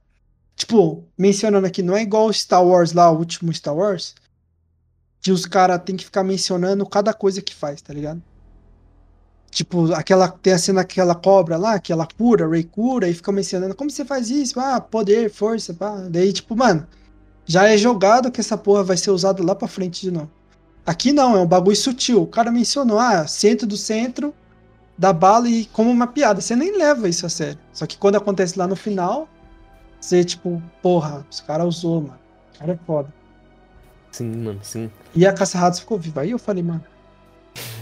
Tipo, 0.58 1.06
mencionando 1.18 1.66
aqui, 1.68 1.82
não 1.82 1.96
é 1.96 2.02
igual 2.02 2.26
o 2.28 2.34
Star 2.34 2.66
Wars 2.66 2.92
lá, 2.92 3.10
o 3.10 3.18
último 3.18 3.54
Star 3.54 3.76
Wars. 3.76 4.16
Que 5.22 5.32
os 5.32 5.46
caras 5.46 5.82
tem 5.86 5.96
que 5.96 6.04
ficar 6.04 6.24
mencionando 6.24 6.86
cada 6.86 7.14
coisa 7.14 7.42
que 7.42 7.56
faz, 7.56 7.82
tá 7.82 7.94
ligado? 7.94 8.22
Tipo, 9.50 9.94
aquela, 9.94 10.28
tem 10.28 10.54
a 10.54 10.58
cena 10.58 10.82
aquela 10.82 11.16
cobra 11.16 11.58
lá, 11.58 11.80
que 11.80 11.92
ela 11.92 12.08
cura, 12.18 12.48
Ray 12.48 12.64
cura, 12.64 13.08
e 13.10 13.14
fica 13.14 13.32
mencionando 13.32 13.76
como 13.76 13.90
você 13.90 14.06
faz 14.06 14.30
isso? 14.30 14.60
Ah, 14.60 14.80
poder, 14.80 15.32
força, 15.32 15.74
pá. 15.74 15.96
Daí, 16.10 16.32
tipo, 16.32 16.56
mano, 16.56 16.86
já 17.46 17.68
é 17.68 17.78
jogado 17.78 18.32
que 18.32 18.42
essa 18.42 18.58
porra 18.58 18.84
vai 18.84 18.98
ser 18.98 19.12
usada 19.12 19.44
lá 19.44 19.56
pra 19.56 19.68
frente 19.68 20.02
de 20.02 20.12
novo. 20.12 20.30
Aqui 20.86 21.12
não, 21.12 21.36
é 21.36 21.42
um 21.42 21.48
bagulho 21.48 21.76
sutil. 21.76 22.22
O 22.22 22.28
cara 22.28 22.52
mencionou, 22.52 23.00
ah, 23.00 23.26
centro 23.28 23.66
do 23.66 23.78
centro, 23.78 24.34
da 24.98 25.12
bala 25.12 25.50
e 25.50 25.66
como 25.66 25.90
uma 25.90 26.08
piada. 26.08 26.42
Você 26.42 26.56
nem 26.56 26.78
leva 26.78 27.10
isso 27.10 27.26
a 27.26 27.30
sério. 27.30 27.60
Só 27.74 27.86
que 27.86 27.98
quando 27.98 28.16
acontece 28.16 28.58
lá 28.60 28.68
no 28.68 28.76
final, 28.76 29.28
você, 30.00 30.24
tipo, 30.24 30.62
porra, 30.82 31.26
os 31.30 31.42
caras 31.42 31.68
usou, 31.68 32.02
mano. 32.02 32.20
O 32.56 32.60
cara 32.60 32.74
é 32.74 32.80
foda. 32.86 33.14
Sim, 34.12 34.36
mano, 34.36 34.60
sim. 34.62 34.92
E 35.16 35.26
a 35.26 35.34
caça-ratos 35.34 35.80
ficou 35.80 35.98
viva. 35.98 36.22
Aí 36.22 36.32
eu 36.32 36.40
falei, 36.40 36.64
mano. 36.64 36.84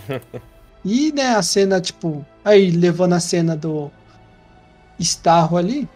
e, 0.85 1.11
né, 1.11 1.35
a 1.35 1.41
cena, 1.41 1.81
tipo. 1.81 2.23
Aí, 2.43 2.69
levando 2.69 3.13
a 3.13 3.19
cena 3.19 3.57
do 3.57 3.91
Starro 4.99 5.57
ali. 5.57 5.89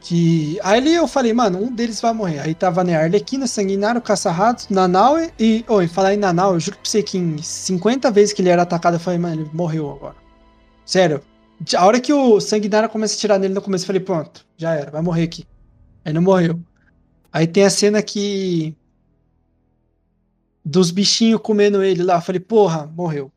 Que. 0.00 0.58
Aí 0.62 0.94
eu 0.94 1.08
falei, 1.08 1.32
mano, 1.32 1.60
um 1.60 1.74
deles 1.74 2.00
vai 2.00 2.12
morrer. 2.12 2.38
Aí 2.38 2.54
tava, 2.54 2.84
né, 2.84 2.96
Arlequina, 2.96 3.48
Sanguinário, 3.48 4.00
Caça-Ratos, 4.00 4.68
Nanaue 4.68 5.30
e. 5.38 5.64
Oi, 5.68 5.88
falar 5.88 6.14
em 6.14 6.18
Nanau, 6.18 6.54
eu 6.54 6.60
juro 6.60 6.76
pra 6.76 6.88
você 6.88 7.02
que 7.02 7.18
em 7.18 7.36
50 7.38 8.10
vezes 8.12 8.32
que 8.32 8.40
ele 8.40 8.48
era 8.48 8.62
atacado, 8.62 8.94
eu 8.94 9.00
falei, 9.00 9.18
mano, 9.18 9.42
ele 9.42 9.50
morreu 9.52 9.90
agora. 9.90 10.16
Sério. 10.86 11.22
A 11.76 11.84
hora 11.84 12.00
que 12.00 12.12
o 12.12 12.40
Sanguinário 12.40 12.88
começa 12.88 13.14
a 13.16 13.18
tirar 13.18 13.38
nele 13.38 13.52
no 13.52 13.60
começo, 13.60 13.84
eu 13.84 13.86
falei, 13.88 14.00
pronto, 14.00 14.46
já 14.56 14.74
era, 14.74 14.90
vai 14.90 15.02
morrer 15.02 15.24
aqui. 15.24 15.44
Aí 16.04 16.12
não 16.12 16.22
morreu. 16.22 16.58
Aí 17.32 17.46
tem 17.46 17.64
a 17.64 17.70
cena 17.70 18.00
que. 18.02 18.74
Dos 20.64 20.90
bichinhos 20.90 21.40
comendo 21.40 21.82
ele 21.82 22.02
lá. 22.02 22.16
Eu 22.16 22.20
falei, 22.20 22.40
porra, 22.40 22.86
morreu. 22.94 23.32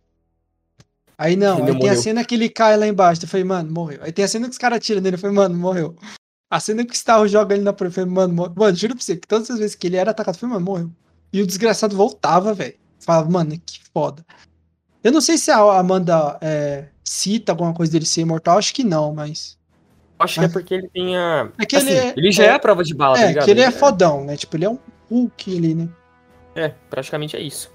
Aí 1.18 1.36
não, 1.36 1.60
Ele 1.60 1.72
aí 1.72 1.80
tem 1.80 1.90
a 1.90 1.96
cena 1.96 2.26
que 2.26 2.36
ele 2.36 2.50
cai 2.50 2.76
lá 2.76 2.88
embaixo. 2.88 3.24
Eu 3.24 3.28
falei, 3.30 3.44
mano, 3.46 3.72
morreu. 3.72 4.00
Aí 4.02 4.12
tem 4.12 4.26
a 4.26 4.28
cena 4.28 4.46
que 4.48 4.52
os 4.52 4.58
caras 4.58 4.78
atiram 4.78 5.00
nele. 5.02 5.16
Eu 5.16 5.20
falei, 5.20 5.36
mano, 5.36 5.56
morreu. 5.56 5.96
A 6.50 6.60
cena 6.60 6.84
que 6.86 6.92
o 6.92 6.96
Starro 6.96 7.28
joga 7.28 7.56
ele 7.56 7.64
na 7.64 7.72
parede. 7.72 7.98
Eu 7.98 8.04
falei, 8.04 8.14
mano, 8.14 8.34
morreu. 8.34 8.54
Mano, 8.56 8.76
juro 8.76 8.96
pra 8.96 9.04
você 9.04 9.16
que 9.16 9.28
todas 9.28 9.50
as 9.50 9.60
vezes 9.60 9.76
que 9.76 9.88
ele 9.88 9.96
era 9.96 10.12
atacado, 10.12 10.36
eu 10.36 10.40
falei, 10.40 10.54
mano, 10.56 10.66
morreu. 10.66 10.92
E 11.32 11.42
o 11.42 11.48
desgraçado 11.48 11.96
voltava, 11.96 12.54
velho. 12.54 12.76
Falava, 13.00 13.30
mano, 13.30 13.52
que 13.66 13.80
foda. 13.94 14.26
Eu 15.04 15.12
não 15.12 15.22
sei 15.22 15.38
se 15.38 15.52
a 15.52 15.58
Amanda 15.78 16.38
é, 16.42 16.86
cita 17.04 17.52
alguma 17.52 17.74
coisa 17.74 17.92
dele 17.92 18.06
ser 18.06 18.22
imortal. 18.22 18.58
Acho 18.58 18.74
que 18.74 18.84
não, 18.84 19.14
mas. 19.14 19.58
Acho 20.20 20.40
que 20.40 20.46
é 20.46 20.50
porque 20.50 20.74
ele 20.74 20.90
tem 20.90 21.18
a. 21.18 21.50
É 21.58 21.66
que 21.66 21.76
assim, 21.76 21.90
ele 21.90 21.98
é- 22.00 22.14
ele 22.18 22.32
já 22.32 22.44
é, 22.46 22.50
a 22.52 22.60
prova 22.60 22.84
de 22.84 22.94
bala, 22.94 23.16
tá 23.16 23.22
É, 23.24 23.28
ligado? 23.28 23.46
que 23.46 23.52
ele 23.52 23.62
é 23.62 23.72
fodão, 23.72 24.24
né? 24.24 24.38
Tipo, 24.38 24.56
ele 24.58 24.66
é 24.66 24.70
um 24.70 24.80
Hulk 25.10 25.58
ali, 25.58 25.74
né? 25.76 25.90
É, 26.56 26.70
praticamente 26.90 27.36
é 27.36 27.42
isso. 27.42 27.72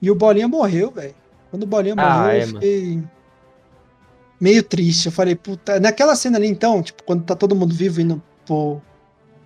E 0.00 0.10
o 0.10 0.14
Bolinha 0.14 0.46
morreu, 0.48 0.90
velho. 0.90 1.14
Quando 1.50 1.62
o 1.62 1.66
Bolinha 1.66 1.94
Ah, 1.96 2.18
morreu, 2.22 2.30
é, 2.30 2.36
eu 2.42 2.46
mano. 2.48 2.60
fiquei 2.60 3.02
meio 4.40 4.62
triste. 4.62 5.06
Eu 5.06 5.12
falei, 5.12 5.34
puta. 5.34 5.80
Naquela 5.80 6.14
cena 6.14 6.36
ali, 6.38 6.46
então, 6.48 6.82
tipo, 6.82 7.02
quando 7.02 7.24
tá 7.24 7.34
todo 7.34 7.54
mundo 7.56 7.74
vivo 7.74 8.00
indo 8.00 8.22
pro, 8.44 8.80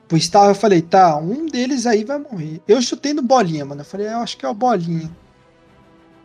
pro 0.09 0.19
Star, 0.21 0.49
eu 0.49 0.55
falei, 0.55 0.83
tá, 0.83 1.17
um 1.17 1.47
deles 1.47 1.87
aí 1.87 2.05
vai 2.05 2.19
morrer. 2.19 2.61
Eu 2.67 2.83
chutei 2.83 3.15
no 3.15 3.23
Bolinha, 3.23 3.65
mano. 3.65 3.83
Eu 3.83 3.85
falei, 3.85 4.09
eu 4.09 4.19
acho 4.19 4.37
que 4.37 4.45
é 4.45 4.49
o 4.49 4.55
Bolinha. 4.55 5.11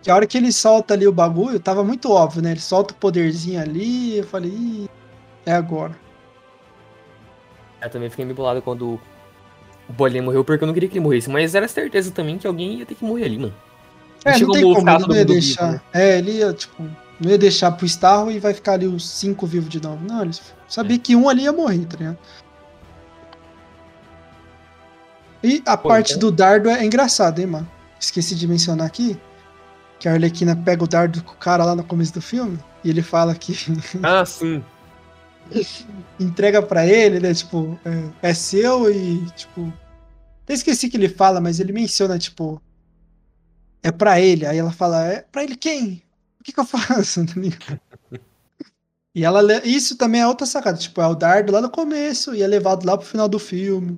Que 0.02 0.10
a 0.12 0.16
hora 0.16 0.28
que 0.28 0.38
ele 0.38 0.52
solta 0.52 0.94
ali 0.94 1.08
o 1.08 1.12
bagulho, 1.12 1.60
tava 1.60 1.84
muito 1.84 2.12
óbvio, 2.12 2.42
né? 2.42 2.52
Ele 2.52 2.60
solta 2.60 2.94
o 2.94 2.98
poderzinho 2.98 3.60
ali, 3.60 4.18
eu 4.18 4.24
falei, 4.24 4.52
Ih, 4.52 4.90
é 5.46 5.52
agora. 5.52 5.96
Eu 7.82 7.90
também 7.90 8.10
fiquei 8.10 8.26
meio 8.26 8.36
bolado 8.36 8.62
quando 8.62 9.00
o 9.90 9.94
Bolinha 9.94 10.24
morreu, 10.24 10.44
porque 10.44 10.64
eu 10.64 10.68
não 10.68 10.74
queria 10.74 10.90
que 10.90 10.96
ele 10.98 11.04
morresse. 11.04 11.30
Mas 11.30 11.54
era 11.56 11.68
certeza 11.68 12.12
também 12.12 12.38
que 12.38 12.48
alguém 12.48 12.80
ia 12.80 12.86
ter 12.86 12.96
que 12.96 13.04
morrer 13.06 13.26
ali, 13.26 13.38
mano. 13.40 13.54
É, 14.24 14.40
não 14.40 14.52
tem 14.52 14.64
como, 14.64 14.78
ele 14.78 14.84
não 14.86 14.92
ia 14.94 15.00
mundo 15.00 15.14
vivo, 15.14 15.26
deixar. 15.26 15.72
né? 15.74 15.82
É, 15.94 16.18
ele 16.18 16.32
ia, 16.32 16.52
tipo, 16.54 16.82
não 17.20 17.30
ia 17.30 17.38
deixar 17.38 17.72
pro 17.72 17.86
Starro 17.86 18.32
e 18.32 18.40
vai 18.40 18.54
ficar 18.54 18.74
ali 18.74 18.88
os 18.88 19.08
cinco 19.08 19.46
vivos 19.46 19.70
de 19.70 19.80
novo. 19.82 20.00
Não, 20.04 20.24
ele 20.24 20.32
sabia 20.68 20.98
que 20.98 21.16
um 21.16 21.30
ali 21.30 21.44
ia 21.44 21.54
morrer, 21.54 21.86
tá 21.86 21.98
ligado? 21.98 22.18
E 25.44 25.62
a 25.66 25.78
Pô, 25.78 25.90
parte 25.90 26.14
então- 26.16 26.30
do 26.32 26.36
dardo 26.36 26.70
é 26.70 26.84
engraçada, 26.84 27.40
hein, 27.40 27.48
mano? 27.48 27.70
Esqueci 28.00 28.36
de 28.36 28.48
mencionar 28.48 28.88
aqui 28.88 29.18
que 30.00 30.10
a 30.10 30.14
Arlequina 30.14 30.56
pega 30.56 30.84
o 30.84 30.88
dardo 30.88 31.24
com 31.24 31.34
o 31.34 31.38
cara 31.38 31.64
lá 31.64 31.76
no 31.76 31.84
começo 31.84 32.14
do 32.14 32.22
filme 32.22 32.60
e 32.84 32.90
ele 32.90 33.02
fala 33.02 33.34
que 33.36 33.56
Ah, 34.04 34.26
sim. 34.26 34.64
entrega 36.20 36.62
pra 36.62 36.86
ele, 36.86 37.20
né? 37.20 37.34
Tipo, 37.34 37.80
é, 38.22 38.30
é 38.30 38.34
seu 38.34 38.92
e, 38.92 39.26
tipo, 39.32 39.72
Até 40.44 40.54
esqueci 40.54 40.90
que 40.90 40.98
ele 40.98 41.10
fala, 41.10 41.40
mas 41.42 41.60
ele 41.60 41.72
menciona, 41.74 42.18
tipo. 42.20 42.62
É 43.84 43.92
pra 43.92 44.20
ele. 44.20 44.46
Aí 44.46 44.58
ela 44.58 44.72
fala, 44.72 45.06
é 45.06 45.22
pra 45.22 45.44
ele 45.44 45.56
quem? 45.56 46.04
O 46.40 46.44
que, 46.44 46.52
que 46.52 46.60
eu 46.60 46.66
faço? 46.66 47.22
Tá? 47.60 47.80
E 49.18 49.24
ela, 49.24 49.42
isso 49.66 49.96
também 49.96 50.20
é 50.20 50.28
outra 50.28 50.46
sacada. 50.46 50.78
Tipo, 50.78 51.00
é 51.02 51.08
o 51.08 51.16
dardo 51.16 51.52
lá 51.54 51.62
no 51.62 51.70
começo 51.70 52.36
e 52.36 52.42
é 52.44 52.48
levado 52.48 52.86
lá 52.86 52.98
pro 52.98 53.08
final 53.08 53.30
do 53.30 53.40
filme. 53.40 53.98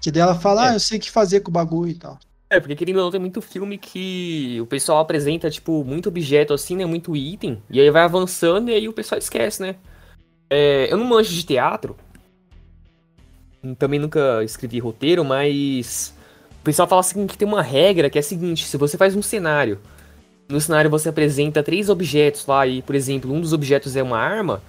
Que 0.00 0.10
daí 0.10 0.22
ela 0.22 0.34
fala, 0.38 0.68
É. 0.68 0.70
ah, 0.70 0.72
eu 0.74 0.80
sei 0.80 0.96
o 0.96 1.00
que 1.00 1.10
fazer 1.10 1.40
com 1.40 1.50
o 1.50 1.52
bagulho 1.52 1.90
e 1.90 1.98
tal. 1.98 2.18
É, 2.52 2.58
porque 2.58 2.74
querendo 2.74 2.96
ou 2.96 3.04
não, 3.04 3.10
tem 3.12 3.20
muito 3.20 3.40
filme 3.40 3.78
que 3.78 4.58
o 4.60 4.66
pessoal 4.66 4.98
apresenta, 4.98 5.48
tipo, 5.48 5.84
muito 5.84 6.08
objeto 6.08 6.52
assim, 6.52 6.74
né? 6.74 6.84
Muito 6.84 7.16
item. 7.16 7.62
E 7.70 7.80
aí 7.80 7.88
vai 7.90 8.02
avançando 8.02 8.70
e 8.70 8.74
aí 8.74 8.88
o 8.88 8.92
pessoal 8.92 9.20
esquece, 9.20 9.62
né? 9.62 9.76
É, 10.50 10.92
eu 10.92 10.98
não 10.98 11.04
manjo 11.04 11.32
de 11.32 11.44
teatro. 11.44 11.96
Também 13.78 14.00
nunca 14.00 14.42
escrevi 14.42 14.80
roteiro, 14.80 15.24
mas. 15.24 16.12
O 16.60 16.64
pessoal 16.64 16.88
fala 16.88 17.00
assim 17.00 17.26
que 17.26 17.38
tem 17.38 17.46
uma 17.46 17.62
regra 17.62 18.10
que 18.10 18.18
é 18.18 18.20
a 18.20 18.22
seguinte: 18.22 18.64
se 18.66 18.76
você 18.76 18.98
faz 18.98 19.14
um 19.14 19.22
cenário, 19.22 19.78
no 20.48 20.60
cenário 20.60 20.90
você 20.90 21.08
apresenta 21.08 21.62
três 21.62 21.88
objetos 21.88 22.44
lá, 22.46 22.66
e, 22.66 22.82
por 22.82 22.96
exemplo, 22.96 23.32
um 23.32 23.40
dos 23.40 23.52
objetos 23.52 23.94
é 23.94 24.02
uma 24.02 24.18
arma. 24.18 24.60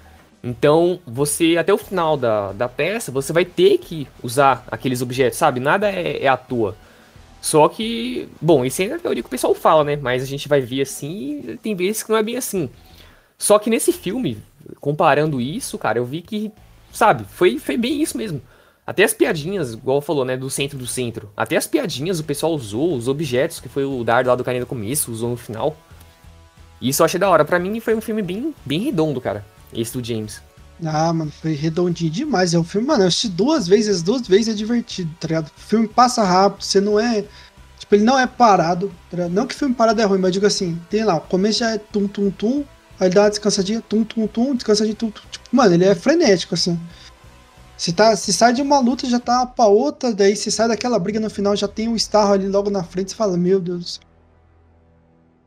Então, 0.43 0.99
você, 1.05 1.57
até 1.57 1.73
o 1.73 1.77
final 1.77 2.15
da, 2.17 2.51
da 2.51 2.69
peça, 2.69 3.11
você 3.11 3.33
vai 3.33 3.45
ter 3.45 3.77
que 3.79 4.07
usar 4.23 4.65
aqueles 4.69 5.01
objetos, 5.01 5.37
sabe? 5.39 5.59
Nada 5.59 5.89
é, 5.89 6.23
é 6.23 6.27
à 6.27 6.37
toa. 6.37 6.75
Só 7.41 7.67
que, 7.67 8.29
bom, 8.39 8.63
isso 8.63 8.81
ainda 8.81 8.93
é 8.93 8.97
a 8.97 8.99
teoria 8.99 9.23
que 9.23 9.27
o 9.27 9.31
pessoal 9.31 9.55
fala, 9.55 9.83
né? 9.83 9.95
Mas 9.95 10.21
a 10.21 10.27
gente 10.27 10.47
vai 10.47 10.61
ver 10.61 10.81
assim, 10.81 11.41
e 11.43 11.57
tem 11.57 11.75
vezes 11.75 12.03
que 12.03 12.11
não 12.11 12.17
é 12.17 12.23
bem 12.23 12.37
assim. 12.37 12.69
Só 13.37 13.57
que 13.57 13.69
nesse 13.69 13.91
filme, 13.91 14.37
comparando 14.79 15.41
isso, 15.41 15.77
cara, 15.77 15.97
eu 15.97 16.05
vi 16.05 16.21
que, 16.21 16.51
sabe, 16.93 17.25
foi, 17.27 17.57
foi 17.57 17.75
bem 17.77 17.99
isso 18.01 18.15
mesmo. 18.15 18.39
Até 18.85 19.03
as 19.03 19.13
piadinhas, 19.13 19.73
igual 19.73 20.01
falou, 20.01 20.23
né, 20.23 20.37
do 20.37 20.49
centro 20.49 20.77
do 20.77 20.85
centro. 20.85 21.31
Até 21.35 21.57
as 21.57 21.65
piadinhas 21.65 22.19
o 22.19 22.23
pessoal 22.23 22.53
usou, 22.53 22.95
os 22.95 23.07
objetos, 23.07 23.59
que 23.59 23.69
foi 23.69 23.85
o 23.85 24.03
dardo 24.03 24.29
lá 24.29 24.35
do 24.35 24.43
carinha 24.43 24.61
no 24.61 24.67
começo, 24.67 25.11
usou 25.11 25.31
no 25.31 25.37
final. 25.37 25.75
Isso 26.79 27.01
eu 27.01 27.05
achei 27.05 27.19
da 27.19 27.29
hora. 27.29 27.45
Pra 27.45 27.59
mim 27.59 27.79
foi 27.79 27.95
um 27.95 28.01
filme 28.01 28.21
bem, 28.21 28.53
bem 28.65 28.79
redondo, 28.79 29.21
cara. 29.21 29.45
Esse 29.73 29.93
do 29.93 30.05
James. 30.05 30.41
Ah, 30.83 31.13
mano, 31.13 31.31
foi 31.31 31.53
redondinho 31.53 32.11
demais. 32.11 32.53
É 32.53 32.59
um 32.59 32.63
filme, 32.63 32.87
mano, 32.87 33.03
eu 33.03 33.07
assisti 33.07 33.29
duas 33.29 33.67
vezes, 33.67 33.97
as 33.97 34.01
duas 34.01 34.27
vezes 34.27 34.47
é 34.49 34.53
divertido, 34.53 35.13
tá 35.19 35.27
ligado? 35.27 35.47
O 35.47 35.59
filme 35.59 35.87
passa 35.87 36.23
rápido, 36.23 36.63
você 36.63 36.81
não 36.81 36.99
é. 36.99 37.23
Tipo, 37.77 37.95
ele 37.95 38.03
não 38.03 38.17
é 38.17 38.25
parado, 38.25 38.91
tá? 39.09 39.29
Não 39.29 39.45
que 39.45 39.53
o 39.53 39.57
filme 39.57 39.75
parado 39.75 40.01
é 40.01 40.05
ruim, 40.05 40.17
mas 40.17 40.29
eu 40.29 40.33
digo 40.33 40.45
assim, 40.47 40.79
tem 40.89 41.03
lá, 41.03 41.15
o 41.17 41.21
começo 41.21 41.59
já 41.59 41.71
é 41.71 41.77
tum 41.77 42.07
tum 42.07 42.31
tum, 42.31 42.63
aí 42.99 43.09
dá 43.09 43.23
uma 43.23 43.29
descansadinha, 43.29 43.81
tum 43.81 44.03
tum 44.03 44.27
tum, 44.27 44.55
descansadinha, 44.55 44.95
tum 44.95 45.11
tum. 45.11 45.21
Tipo, 45.29 45.55
mano, 45.55 45.73
ele 45.73 45.85
é 45.85 45.93
frenético, 45.93 46.55
assim. 46.55 46.79
Você, 47.77 47.91
tá, 47.91 48.15
você 48.15 48.31
sai 48.31 48.53
de 48.53 48.61
uma 48.61 48.79
luta, 48.79 49.07
já 49.07 49.19
tá 49.19 49.45
pra 49.45 49.65
outra, 49.65 50.13
daí 50.13 50.35
você 50.35 50.51
sai 50.51 50.67
daquela 50.67 50.99
briga 50.99 51.19
no 51.19 51.29
final, 51.29 51.55
já 51.55 51.67
tem 51.67 51.87
um 51.87 51.95
Starro 51.95 52.33
ali 52.33 52.47
logo 52.47 52.69
na 52.69 52.83
frente, 52.83 53.11
você 53.11 53.15
fala, 53.15 53.37
meu 53.37 53.59
Deus 53.59 53.79
do 53.79 53.89
céu. 53.89 54.03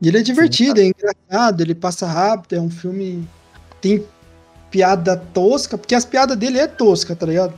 E 0.01 0.07
ele 0.09 0.17
é 0.17 0.21
divertido, 0.21 0.79
é 0.81 0.85
engraçado, 0.85 1.61
ele 1.61 1.73
passa 1.73 2.05
rápido, 2.05 2.53
é 2.55 2.59
um 2.59 2.69
filme. 2.69 3.27
Tem 3.81 4.05
piada 4.75 5.15
tosca, 5.15 5.77
porque 5.77 5.95
as 5.95 6.03
piadas 6.03 6.35
dele 6.35 6.59
é 6.59 6.67
tosca, 6.67 7.15
tá 7.15 7.25
ligado? 7.25 7.53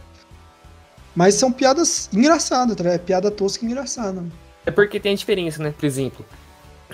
Mas 1.16 1.34
são 1.34 1.52
piadas 1.52 2.08
engraçadas, 2.14 2.76
tá 2.76 2.84
ligado? 2.84 3.02
É 3.02 3.04
piada 3.04 3.32
tosca 3.32 3.66
e 3.66 3.68
engraçada. 3.68 4.24
É 4.64 4.70
porque 4.70 5.00
tem 5.00 5.14
a 5.14 5.16
diferença, 5.16 5.64
né? 5.64 5.74
Por 5.76 5.84
exemplo, 5.88 6.24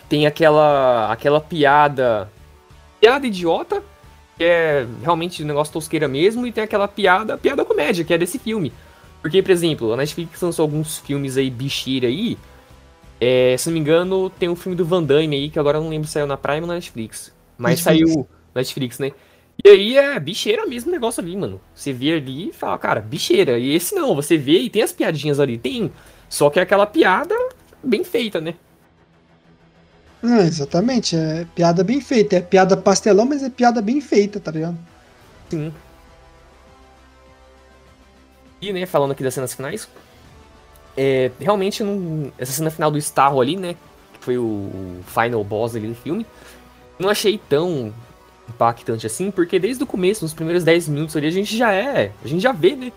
tem 0.08 0.26
aquela 0.26 1.12
aquela 1.12 1.42
piada 1.42 2.32
piada 3.02 3.28
idiota, 3.28 3.84
que 4.38 4.46
é 4.46 4.88
realmente 5.02 5.44
um 5.44 5.46
negócio 5.46 5.74
tosqueira 5.74 6.08
mesmo, 6.08 6.48
e 6.48 6.54
tem 6.54 6.64
aquela 6.64 6.88
piada, 6.88 7.38
piada 7.38 7.66
comédia, 7.66 8.06
que 8.06 8.14
é 8.14 8.18
desse 8.18 8.40
filme. 8.40 8.72
Porque, 9.22 9.44
por 9.44 9.52
exemplo, 9.52 9.92
a 9.92 9.98
Netflix 9.98 10.40
lançou 10.40 10.64
alguns 10.64 11.00
filmes 11.00 11.36
aí, 11.36 11.50
bicheira 11.50 12.08
aí. 12.08 12.38
É, 13.20 13.58
se 13.58 13.68
não 13.68 13.74
me 13.74 13.82
engano, 13.82 14.30
tem 14.30 14.48
um 14.48 14.56
filme 14.56 14.78
do 14.78 14.86
Van 14.86 15.04
Damme 15.04 15.36
aí, 15.36 15.50
que 15.50 15.60
agora 15.60 15.80
eu 15.80 15.84
não 15.84 15.90
lembro 15.90 16.08
se 16.08 16.14
saiu 16.14 16.28
na 16.28 16.38
Prime 16.38 16.62
ou 16.62 16.68
na 16.68 16.76
Netflix. 16.76 17.34
Mas 17.58 17.84
Netflix. 17.84 18.14
saiu 18.14 18.28
Netflix, 18.56 19.00
né? 19.00 19.12
E 19.64 19.70
aí 19.70 19.98
é 19.98 20.20
bicheira 20.20 20.66
mesmo 20.66 20.90
o 20.90 20.94
negócio 20.94 21.24
ali, 21.24 21.38
mano. 21.38 21.62
Você 21.74 21.94
vê 21.94 22.14
ali 22.14 22.50
e 22.50 22.54
fala, 22.54 22.78
cara, 22.78 23.00
bicheira. 23.00 23.58
E 23.58 23.74
esse 23.74 23.96
não, 23.96 24.14
você 24.14 24.38
vê 24.38 24.60
e 24.60 24.70
tem 24.70 24.82
as 24.82 24.92
piadinhas 24.92 25.40
ali, 25.40 25.58
tem. 25.58 25.92
Só 26.28 26.50
que 26.50 26.60
é 26.60 26.64
aquela 26.64 26.86
piada 26.86 27.36
bem 27.82 28.04
feita, 28.04 28.42
né? 28.42 28.56
Não, 30.22 30.40
exatamente, 30.40 31.16
é 31.16 31.46
piada 31.56 31.84
bem 31.84 32.02
feita. 32.02 32.36
É 32.36 32.42
piada 32.42 32.76
pastelão, 32.76 33.26
mas 33.26 33.42
é 33.42 33.50
piada 33.50 33.82
bem 33.82 34.02
feita, 34.02 34.40
tá 34.40 34.52
ligado? 34.52 34.78
Sim. 35.50 35.74
E, 38.62 38.74
né, 38.74 38.86
falando 38.86 39.12
aqui 39.12 39.24
das 39.24 39.34
cenas 39.34 39.54
finais, 39.54 39.88
é, 40.96 41.32
realmente 41.40 41.84
não, 41.84 42.32
essa 42.38 42.52
cena 42.52 42.70
final 42.70 42.90
do 42.90 42.98
Starro 42.98 43.42
ali, 43.42 43.58
né, 43.58 43.76
que 44.14 44.20
foi 44.20 44.38
o, 44.38 44.44
o 44.44 45.04
final 45.06 45.44
boss 45.44 45.76
ali 45.76 45.88
do 45.88 45.96
filme, 45.96 46.26
não 46.98 47.10
achei 47.10 47.38
tão 47.50 47.94
impactante 48.50 49.06
assim, 49.08 49.32
porque 49.32 49.60
desde 49.60 49.84
o 49.84 49.88
começo, 49.88 50.24
nos 50.24 50.34
primeiros 50.34 50.64
10 50.64 50.88
minutos 50.88 51.16
ali, 51.16 51.28
a 51.28 51.32
gente 51.32 51.56
já 51.56 51.74
é, 51.74 52.12
a 52.24 52.28
gente 52.28 52.42
já 52.42 52.52
vê, 52.52 52.76
né, 52.76 52.92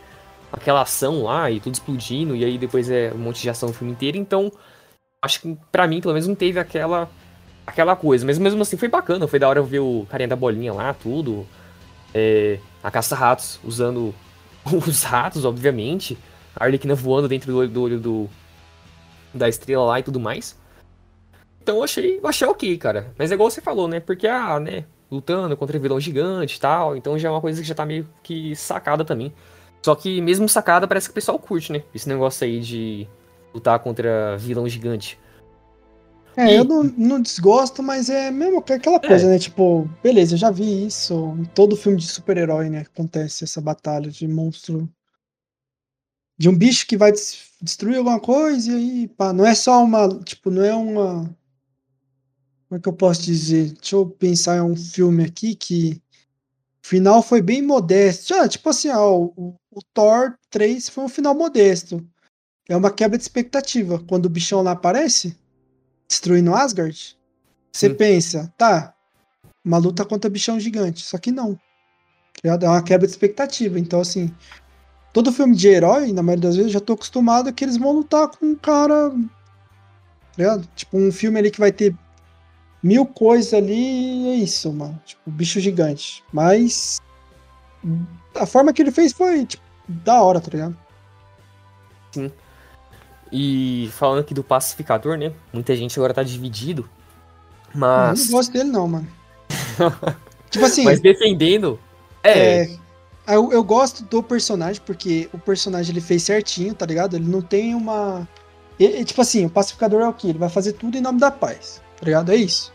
aquela 0.53 0.83
ação 0.83 1.23
lá 1.25 1.51
e 1.51 1.61
tudo 1.61 1.75
explodindo, 1.75 2.35
e 2.37 2.45
aí 2.45 2.59
depois 2.59 2.91
é 2.91 3.13
um 3.15 3.19
monte 3.19 3.43
de 3.43 3.51
ação 3.51 3.69
o 3.71 3.73
filme 3.73 3.93
inteiro, 3.93 4.17
então 4.19 4.51
acho 5.25 5.41
que 5.41 5.57
pra 5.71 5.87
mim, 5.87 6.01
pelo 6.01 6.15
menos, 6.15 6.27
não 6.29 6.35
teve 6.35 6.59
aquela 6.59 7.09
aquela 7.67 7.97
coisa, 7.97 8.25
mas 8.25 8.39
mesmo 8.39 8.63
assim 8.63 8.77
foi 8.77 8.89
bacana, 8.89 9.27
foi 9.27 9.39
da 9.41 9.49
hora 9.49 9.61
ver 9.61 9.81
o 9.81 10.07
carinha 10.09 10.29
da 10.29 10.37
bolinha 10.37 10.73
lá, 10.73 10.95
tudo, 10.95 11.45
é, 12.15 12.59
a 12.83 12.91
caça-ratos 12.91 13.59
usando 13.65 14.15
os 14.65 15.03
ratos, 15.03 15.45
obviamente. 15.45 16.17
A 16.55 16.65
Arlequina 16.65 16.95
voando 16.95 17.29
dentro 17.29 17.53
do 17.53 17.59
olho 17.59 17.69
do, 17.69 17.83
olho 17.83 18.01
do- 18.01 18.31
da 19.35 19.49
estrela 19.49 19.85
lá 19.85 20.01
e 20.01 20.03
tudo 20.03 20.19
mais. 20.19 20.57
Então 21.63 21.79
eu 21.79 21.83
achei, 21.83 22.19
eu 22.23 22.27
achei 22.29 22.47
ok, 22.47 22.79
cara. 22.79 23.13
Mas 23.19 23.31
é 23.31 23.35
igual 23.35 23.51
você 23.51 23.61
falou, 23.61 23.89
né? 23.89 24.01
Porque, 24.01 24.27
ah, 24.27 24.59
né? 24.61 24.85
Lutando 25.11 25.57
contra 25.57 25.79
vilão 25.79 26.01
gigante 26.01 26.57
e 26.57 26.61
tal. 26.61 26.97
Então 26.97 27.19
já 27.19 27.29
é 27.29 27.31
uma 27.31 27.41
coisa 27.41 27.61
que 27.63 27.69
já 27.69 27.75
tá 27.75 27.87
meio 27.87 28.09
que 28.23 28.55
sacada 28.57 29.05
também. 29.05 29.33
Só 29.83 29.95
que 29.95 30.21
mesmo 30.21 30.49
sacada 30.49 30.89
parece 30.89 31.09
que 31.09 31.13
o 31.13 31.15
pessoal 31.15 31.39
curte, 31.39 31.73
né? 31.73 31.83
Esse 31.95 32.09
negócio 32.09 32.45
aí 32.47 32.61
de 32.61 33.07
lutar 33.55 33.79
contra 33.79 34.37
vilão 34.37 34.69
gigante. 34.69 35.19
É, 36.37 36.53
E- 36.53 36.57
eu 36.59 36.65
não, 36.65 36.83
não 36.85 37.21
desgosto, 37.21 37.83
mas 37.83 38.09
é 38.11 38.31
mesmo 38.31 38.63
que 38.63 38.73
aquela 38.73 39.01
coisa, 39.01 39.29
né? 39.29 39.39
Tipo, 39.39 39.87
beleza, 40.03 40.35
eu 40.35 40.39
já 40.39 40.51
vi 40.51 40.87
isso 40.87 41.15
em 41.39 41.45
todo 41.47 41.77
filme 41.77 41.99
de 41.99 42.07
super-herói, 42.07 42.69
né? 42.71 42.81
Acontece 42.81 43.45
essa 43.45 43.61
batalha 43.61 44.11
de 44.11 44.29
monstro. 44.29 44.89
De 46.39 46.49
um 46.49 46.57
bicho 46.57 46.87
que 46.87 46.97
vai 46.97 47.13
des- 47.13 47.51
destruir 47.61 47.97
alguma 47.99 48.21
coisa 48.21 48.71
e 48.73 48.75
aí, 48.75 49.09
pá, 49.09 49.33
não 49.33 49.47
é 49.47 49.55
só 49.55 49.83
uma. 49.83 50.09
Tipo, 50.23 50.51
não 50.51 50.65
é 50.65 50.75
uma. 50.75 51.37
Como 52.69 52.79
é 52.79 52.83
que 52.83 52.89
eu 52.89 52.93
posso 52.93 53.23
dizer? 53.23 53.73
Deixa 53.73 53.97
eu 53.97 54.07
pensar 54.07 54.57
em 54.57 54.61
um 54.61 54.77
filme 54.77 55.25
aqui 55.25 55.55
que. 55.55 56.01
O 56.85 56.89
final 56.89 57.21
foi 57.21 57.43
bem 57.43 57.63
modesto. 57.63 58.29
Já, 58.29 58.49
tipo 58.49 58.69
assim, 58.69 58.89
o, 58.91 59.55
o 59.71 59.83
Thor 59.93 60.37
3 60.51 60.89
foi 60.89 61.05
um 61.05 61.09
final 61.09 61.35
modesto. 61.35 62.05
É 62.69 62.77
uma 62.77 62.93
quebra 62.93 63.19
de 63.19 63.25
expectativa. 63.25 64.03
Quando 64.09 64.27
o 64.27 64.31
bichão 64.31 64.63
lá 64.63 64.73
aparece 64.73 65.37
destruindo 66.09 66.55
Asgard, 66.55 67.17
você 67.73 67.89
Sim. 67.89 67.95
pensa, 67.95 68.53
tá, 68.57 68.95
uma 69.65 69.79
luta 69.79 70.05
contra 70.05 70.31
bichão 70.31 70.61
gigante. 70.61 71.05
Só 71.05 71.19
que 71.19 71.33
não. 71.33 71.59
ligado? 72.43 72.65
É 72.65 72.69
uma 72.69 72.83
quebra 72.83 73.07
de 73.07 73.13
expectativa. 73.13 73.79
Então, 73.79 74.01
assim, 74.01 74.33
todo 75.13 75.33
filme 75.33 75.57
de 75.57 75.69
herói, 75.69 76.13
na 76.13 76.23
maioria 76.23 76.49
das 76.49 76.57
vezes, 76.57 76.71
eu 76.71 76.79
já 76.79 76.85
tô 76.85 76.93
acostumado 76.93 77.53
que 77.53 77.65
eles 77.65 77.77
vão 77.77 77.93
lutar 77.93 78.29
com 78.29 78.47
um 78.47 78.55
cara. 78.55 79.11
tá 79.11 79.17
ligado? 80.39 80.69
Tipo, 80.77 80.99
um 80.99 81.11
filme 81.11 81.39
ali 81.39 81.51
que 81.51 81.59
vai 81.59 81.73
ter 81.73 81.97
mil 82.83 83.07
coisas 83.07 83.53
ali, 83.55 83.75
e 83.75 84.29
é 84.29 84.35
isso, 84.37 84.73
mano. 84.73 85.01
Tipo, 85.05 85.31
bicho 85.31 85.61
gigante. 85.61 86.23
Mas. 86.33 87.01
A 88.35 88.47
forma 88.47 88.73
que 88.73 88.83
ele 88.83 88.91
fez 88.91 89.13
foi, 89.13 89.47
tipo, 89.47 89.63
da 89.89 90.23
hora, 90.23 90.41
tá 90.41 90.51
ligado? 90.51 90.77
E 93.33 93.91
falando 93.93 94.21
aqui 94.21 94.33
do 94.33 94.45
pacificador, 94.45 95.17
né? 95.17 95.33
Muita 95.53 95.75
gente 95.77 95.99
agora 95.99 96.15
tá 96.15 96.23
dividido. 96.23 96.89
Eu 97.75 97.81
Mas. 97.81 98.27
não 98.27 98.33
gosto 98.33 98.53
dele, 98.53 98.71
não, 98.71 98.89
mano. 98.89 99.09
tipo 100.51 100.65
assim. 100.65 100.85
Mas 100.85 101.01
defendendo. 101.01 101.79
É. 102.23 102.77
É, 103.27 103.35
eu, 103.37 103.53
eu 103.53 103.63
gosto 103.65 104.05
do 104.05 104.23
personagem, 104.23 104.81
porque 104.87 105.29
o 105.33 105.39
personagem 105.39 105.93
ele 105.93 106.01
fez 106.01 106.23
certinho, 106.23 106.75
tá 106.75 106.87
ligado? 106.87 107.17
Ele 107.17 107.29
não 107.29 107.43
tem 107.43 107.75
uma. 107.75 108.27
e- 108.79 109.01
e, 109.01 109.05
tipo 109.05 109.21
assim, 109.21 109.45
o 109.45 109.51
pacificador 109.51 110.01
é 110.03 110.09
o 110.09 110.13
quê? 110.13 110.29
Ele 110.29 110.39
vai 110.39 110.49
fazer 110.49 110.73
tudo 110.75 110.97
em 110.97 111.01
nome 111.01 111.19
da 111.19 111.31
paz, 111.31 111.83
tá 111.99 112.05
ligado? 112.05 112.31
É 112.33 112.37
isso. 112.37 112.73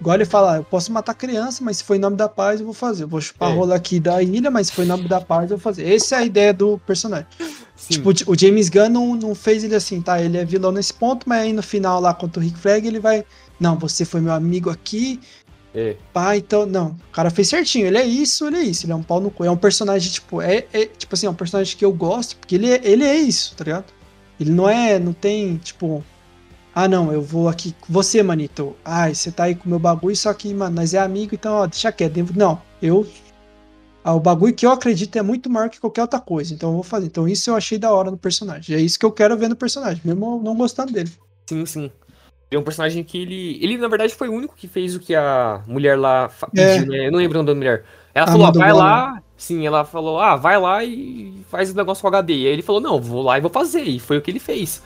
Igual 0.00 0.14
ele 0.16 0.24
fala, 0.24 0.54
"Ah, 0.54 0.56
eu 0.56 0.64
posso 0.64 0.90
matar 0.90 1.12
criança, 1.14 1.62
mas 1.62 1.76
se 1.78 1.84
for 1.84 1.94
em 1.94 1.98
nome 1.98 2.16
da 2.16 2.26
paz, 2.28 2.58
eu 2.60 2.64
vou 2.64 2.74
fazer. 2.74 3.02
Eu 3.04 3.08
vou 3.08 3.20
chupar 3.20 3.50
É. 3.50 3.52
a 3.52 3.54
rola 3.54 3.74
aqui 3.74 4.00
da 4.00 4.22
ilha, 4.22 4.50
mas 4.50 4.68
se 4.68 4.72
for 4.72 4.82
em 4.82 4.88
nome 4.88 5.06
da 5.06 5.20
paz, 5.20 5.50
eu 5.50 5.58
vou 5.58 5.62
fazer. 5.62 5.92
Essa 5.92 6.16
é 6.16 6.18
a 6.20 6.24
ideia 6.24 6.54
do 6.54 6.78
personagem. 6.86 7.26
sim. 7.76 7.94
Tipo, 7.94 8.10
o 8.26 8.38
James 8.38 8.70
Gunn 8.70 8.88
não, 8.88 9.14
não 9.14 9.34
fez 9.34 9.62
ele 9.62 9.74
assim, 9.74 10.00
tá? 10.00 10.20
Ele 10.22 10.38
é 10.38 10.44
vilão 10.44 10.72
nesse 10.72 10.94
ponto, 10.94 11.28
mas 11.28 11.42
aí 11.42 11.52
no 11.52 11.62
final 11.62 12.00
lá 12.00 12.14
contra 12.14 12.40
o 12.40 12.42
Rick 12.44 12.58
Flag 12.58 12.86
ele 12.86 12.98
vai. 12.98 13.24
Não, 13.58 13.78
você 13.78 14.06
foi 14.06 14.20
meu 14.22 14.32
amigo 14.32 14.70
aqui, 14.70 15.20
É. 15.74 15.94
Pá, 16.12 16.36
então, 16.36 16.66
não, 16.66 16.96
o 17.08 17.12
cara 17.12 17.30
fez 17.30 17.46
certinho, 17.48 17.86
ele 17.86 17.96
é 17.96 18.04
isso, 18.04 18.44
ele 18.48 18.56
é 18.56 18.62
isso, 18.62 18.86
ele 18.86 18.92
é 18.92 18.96
um 18.96 19.04
pau 19.04 19.20
no 19.20 19.30
cu, 19.30 19.44
é 19.44 19.50
um 19.52 19.56
personagem, 19.56 20.10
tipo, 20.10 20.42
é, 20.42 20.66
é 20.72 20.84
tipo 20.86 21.14
assim, 21.14 21.26
é 21.26 21.30
um 21.30 21.34
personagem 21.34 21.76
que 21.76 21.84
eu 21.84 21.92
gosto, 21.92 22.36
porque 22.38 22.56
ele 22.56 22.68
é, 22.72 22.80
ele 22.82 23.04
é 23.04 23.14
isso, 23.16 23.54
tá 23.54 23.62
ligado? 23.62 23.84
Ele 24.40 24.50
não 24.50 24.68
é, 24.68 24.98
não 24.98 25.12
tem, 25.12 25.58
tipo, 25.58 26.02
ah, 26.74 26.88
não, 26.88 27.12
eu 27.12 27.20
vou 27.22 27.48
aqui 27.48 27.74
com 27.80 27.92
você, 27.92 28.22
manito, 28.22 28.76
ai, 28.84 29.14
você 29.14 29.30
tá 29.32 29.44
aí 29.44 29.54
com 29.54 29.66
o 29.66 29.68
meu 29.68 29.78
bagulho, 29.78 30.16
só 30.16 30.32
que, 30.32 30.52
mano, 30.54 30.76
nós 30.76 30.94
é 30.94 30.98
amigo, 30.98 31.34
então, 31.34 31.54
ó, 31.54 31.66
deixa 31.66 31.90
quieto, 31.92 32.16
não, 32.36 32.60
eu, 32.80 33.06
ah, 34.04 34.14
o 34.14 34.20
bagulho 34.20 34.54
que 34.54 34.64
eu 34.64 34.70
acredito 34.70 35.16
é 35.16 35.22
muito 35.22 35.50
maior 35.50 35.68
que 35.68 35.80
qualquer 35.80 36.02
outra 36.02 36.20
coisa, 36.20 36.54
então 36.54 36.70
eu 36.70 36.74
vou 36.74 36.82
fazer, 36.82 37.06
então 37.06 37.28
isso 37.28 37.50
eu 37.50 37.56
achei 37.56 37.78
da 37.78 37.92
hora 37.92 38.10
no 38.10 38.16
personagem, 38.18 38.76
é 38.76 38.80
isso 38.80 38.98
que 38.98 39.04
eu 39.04 39.12
quero 39.12 39.36
ver 39.36 39.48
no 39.48 39.56
personagem, 39.56 40.00
mesmo 40.04 40.40
não 40.42 40.56
gostando 40.56 40.92
dele. 40.92 41.10
Sim, 41.48 41.66
sim. 41.66 41.92
Ele 42.50 42.58
é 42.58 42.58
um 42.58 42.64
personagem 42.64 43.04
que 43.04 43.16
ele. 43.16 43.58
Ele, 43.62 43.78
na 43.78 43.86
verdade, 43.86 44.12
foi 44.12 44.28
o 44.28 44.32
único 44.32 44.56
que 44.56 44.66
fez 44.66 44.96
o 44.96 45.00
que 45.00 45.14
a 45.14 45.62
mulher 45.68 45.96
lá 45.96 46.28
É. 46.56 46.78
pediu, 46.78 46.90
né? 46.90 47.06
Eu 47.06 47.12
não 47.12 47.18
lembro 47.18 47.38
o 47.38 47.42
nome 47.42 47.46
da 47.46 47.54
mulher. 47.54 47.84
Ela 48.12 48.26
A 48.26 48.32
falou, 48.32 48.46
ah, 48.48 48.50
vai 48.50 48.72
lá. 48.72 49.22
Sim, 49.36 49.64
ela 49.66 49.84
falou, 49.84 50.18
ah, 50.18 50.34
vai 50.36 50.58
lá 50.60 50.84
e 50.84 51.44
faz 51.48 51.70
o 51.70 51.74
negócio 51.76 52.02
com 52.02 52.08
o 52.08 52.10
HD. 52.10 52.34
E 52.34 52.46
aí 52.48 52.52
ele 52.52 52.62
falou, 52.62 52.80
não, 52.80 53.00
vou 53.00 53.22
lá 53.22 53.38
e 53.38 53.40
vou 53.40 53.50
fazer. 53.50 53.82
E 53.84 54.00
foi 54.00 54.18
o 54.18 54.22
que 54.22 54.30
ele 54.30 54.40
fez. 54.40 54.82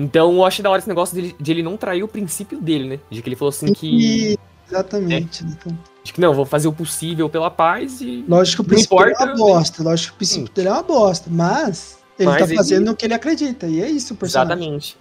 Então 0.00 0.32
eu 0.34 0.44
achei 0.44 0.62
da 0.62 0.70
hora 0.70 0.78
esse 0.78 0.88
negócio 0.88 1.14
dele, 1.14 1.34
de 1.40 1.50
ele 1.50 1.62
não 1.62 1.76
trair 1.76 2.02
o 2.02 2.08
princípio 2.08 2.60
dele, 2.60 2.88
né? 2.88 2.98
De 3.10 3.20
que 3.22 3.28
ele 3.28 3.36
falou 3.36 3.50
assim 3.50 3.72
que. 3.72 3.86
E- 4.32 4.38
exatamente. 4.68 5.44
Então, 5.44 5.76
De 6.04 6.12
que 6.12 6.20
não, 6.20 6.32
vou 6.34 6.44
fazer 6.46 6.68
o 6.68 6.72
possível 6.72 7.28
pela 7.28 7.50
paz 7.50 8.00
e. 8.00 8.24
lógico 8.28 8.62
que 8.62 8.66
o 8.66 8.70
princípio 8.70 8.96
dele 8.98 9.10
é 9.10 9.12
importa, 9.14 9.32
uma 9.34 9.36
bosta, 9.54 9.82
lógico 9.82 10.08
que 10.10 10.14
o 10.14 10.18
princípio 10.18 10.52
dele 10.54 10.68
é 10.68 10.72
uma 10.72 10.82
bosta, 10.82 11.28
mas 11.30 11.98
ele 12.18 12.28
Mas 12.30 12.38
tá 12.38 12.44
ele- 12.46 12.56
fazendo 12.56 12.90
o 12.90 12.96
que 12.96 13.06
ele 13.06 13.14
acredita, 13.14 13.66
e 13.66 13.82
é 13.82 13.88
isso 13.88 14.14
o 14.14 14.16
personagem. 14.16 14.52
Exatamente. 14.56 14.96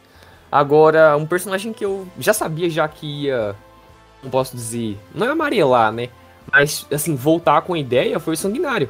Agora, 0.51 1.15
um 1.17 1.25
personagem 1.25 1.73
que 1.73 1.83
eu 1.83 2.07
já 2.19 2.33
sabia 2.33 2.69
já 2.69 2.87
que 2.87 3.23
ia. 3.23 3.55
Não 4.23 4.29
posso 4.31 4.55
dizer. 4.55 4.97
Não 5.13 5.27
é 5.27 5.29
amarelar, 5.31 5.91
né? 5.91 6.09
Mas, 6.51 6.85
assim, 6.91 7.15
voltar 7.15 7.61
com 7.61 7.73
a 7.73 7.79
ideia 7.79 8.19
foi 8.19 8.33
o 8.33 8.37
sanguinário. 8.37 8.89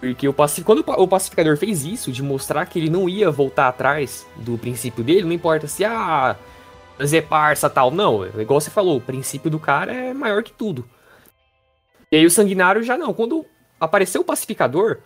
Porque 0.00 0.26
o 0.26 0.32
paci... 0.32 0.64
quando 0.64 0.78
o 0.78 0.84
pa- 0.84 0.96
o 0.96 1.06
pacificador 1.06 1.56
fez 1.58 1.84
isso, 1.84 2.10
de 2.10 2.22
mostrar 2.22 2.64
que 2.66 2.78
ele 2.78 2.88
não 2.88 3.08
ia 3.08 3.30
voltar 3.30 3.68
atrás 3.68 4.26
do 4.36 4.56
princípio 4.56 5.04
dele, 5.04 5.24
não 5.24 5.32
importa 5.32 5.66
se, 5.66 5.84
ah, 5.84 6.36
nós 6.98 7.12
é 7.12 7.20
parça 7.20 7.68
tal. 7.68 7.90
Não, 7.90 8.24
é 8.24 8.28
igual 8.40 8.60
você 8.60 8.70
falou, 8.70 8.96
o 8.96 9.00
princípio 9.00 9.50
do 9.50 9.58
cara 9.58 9.92
é 9.92 10.14
maior 10.14 10.42
que 10.42 10.52
tudo. 10.52 10.88
E 12.10 12.16
aí 12.16 12.24
o 12.24 12.30
sanguinário 12.30 12.82
já 12.82 12.96
não. 12.96 13.12
Quando 13.12 13.44
apareceu 13.78 14.22
o 14.22 14.24
pacificador, 14.24 14.98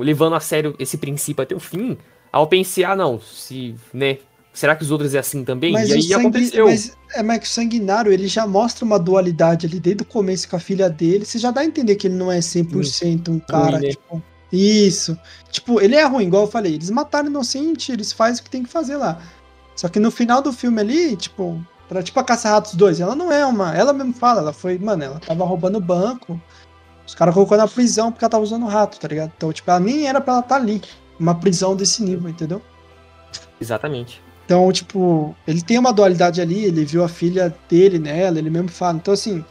levando 0.00 0.34
a 0.34 0.40
sério 0.40 0.74
esse 0.78 0.96
princípio 0.96 1.42
até 1.42 1.54
o 1.54 1.60
fim, 1.60 1.98
aí 2.32 2.40
eu 2.40 2.46
pensei, 2.46 2.84
ah, 2.84 2.96
não, 2.96 3.20
se, 3.20 3.76
né, 3.92 4.18
será 4.52 4.76
que 4.76 4.82
os 4.82 4.90
outros 4.90 5.14
é 5.14 5.18
assim 5.18 5.44
também? 5.44 5.72
Mas, 5.72 5.88
e 5.88 5.92
aí 5.94 6.02
sangue, 6.02 6.14
aconteceu. 6.14 6.66
mas, 6.66 6.96
é, 7.14 7.22
mas 7.22 7.42
o 7.42 7.46
sanguinário, 7.46 8.12
ele 8.12 8.28
já 8.28 8.46
mostra 8.46 8.84
uma 8.84 8.98
dualidade 8.98 9.66
ali 9.66 9.80
desde 9.80 10.02
o 10.02 10.06
começo 10.06 10.48
com 10.48 10.56
a 10.56 10.60
filha 10.60 10.90
dele. 10.90 11.24
Você 11.24 11.38
já 11.38 11.50
dá 11.50 11.62
a 11.62 11.64
entender 11.64 11.96
que 11.96 12.06
ele 12.06 12.16
não 12.16 12.30
é 12.30 12.38
100% 12.38 13.28
um 13.28 13.38
cara, 13.38 13.78
né? 13.78 13.90
tipo. 13.90 14.22
Isso. 14.52 15.18
Tipo, 15.50 15.80
ele 15.80 15.96
é 15.96 16.04
ruim, 16.04 16.26
igual 16.26 16.44
eu 16.44 16.50
falei. 16.50 16.74
Eles 16.74 16.90
mataram 16.90 17.28
inocente, 17.28 17.90
eles 17.90 18.12
fazem 18.12 18.40
o 18.40 18.44
que 18.44 18.50
tem 18.50 18.62
que 18.62 18.68
fazer 18.68 18.96
lá. 18.96 19.18
Só 19.74 19.88
que 19.88 19.98
no 19.98 20.10
final 20.10 20.42
do 20.42 20.52
filme 20.52 20.78
ali, 20.80 21.16
tipo, 21.16 21.64
pra, 21.88 22.02
tipo 22.02 22.20
a 22.20 22.24
Caça-Ratos 22.24 22.74
2, 22.74 23.00
ela 23.00 23.16
não 23.16 23.32
é 23.32 23.46
uma. 23.46 23.74
Ela 23.74 23.94
mesmo 23.94 24.12
fala, 24.12 24.40
ela 24.40 24.52
foi, 24.52 24.78
mano, 24.78 25.04
ela 25.04 25.18
tava 25.20 25.44
roubando 25.44 25.80
banco. 25.80 26.38
Os 27.06 27.14
caras 27.14 27.34
colocou 27.34 27.56
na 27.56 27.66
prisão 27.66 28.12
porque 28.12 28.24
ela 28.24 28.30
tava 28.30 28.44
usando 28.44 28.66
rato, 28.66 29.00
tá 29.00 29.08
ligado? 29.08 29.32
Então, 29.34 29.50
tipo, 29.52 29.70
ela 29.70 29.80
nem 29.80 30.06
era 30.06 30.20
pra 30.20 30.34
ela 30.34 30.42
estar 30.42 30.56
ali. 30.56 30.82
Uma 31.18 31.34
prisão 31.34 31.74
desse 31.74 32.02
nível, 32.02 32.28
entendeu? 32.28 32.60
Exatamente. 33.60 34.22
Então, 34.52 34.70
tipo, 34.70 35.34
ele 35.48 35.62
tem 35.62 35.78
uma 35.78 35.94
dualidade 35.94 36.38
ali, 36.38 36.66
ele 36.66 36.84
viu 36.84 37.02
a 37.02 37.08
filha 37.08 37.56
dele 37.70 37.98
nela, 37.98 38.38
ele 38.38 38.50
mesmo 38.50 38.68
fala. 38.68 38.98
Então, 38.98 39.14
assim, 39.14 39.42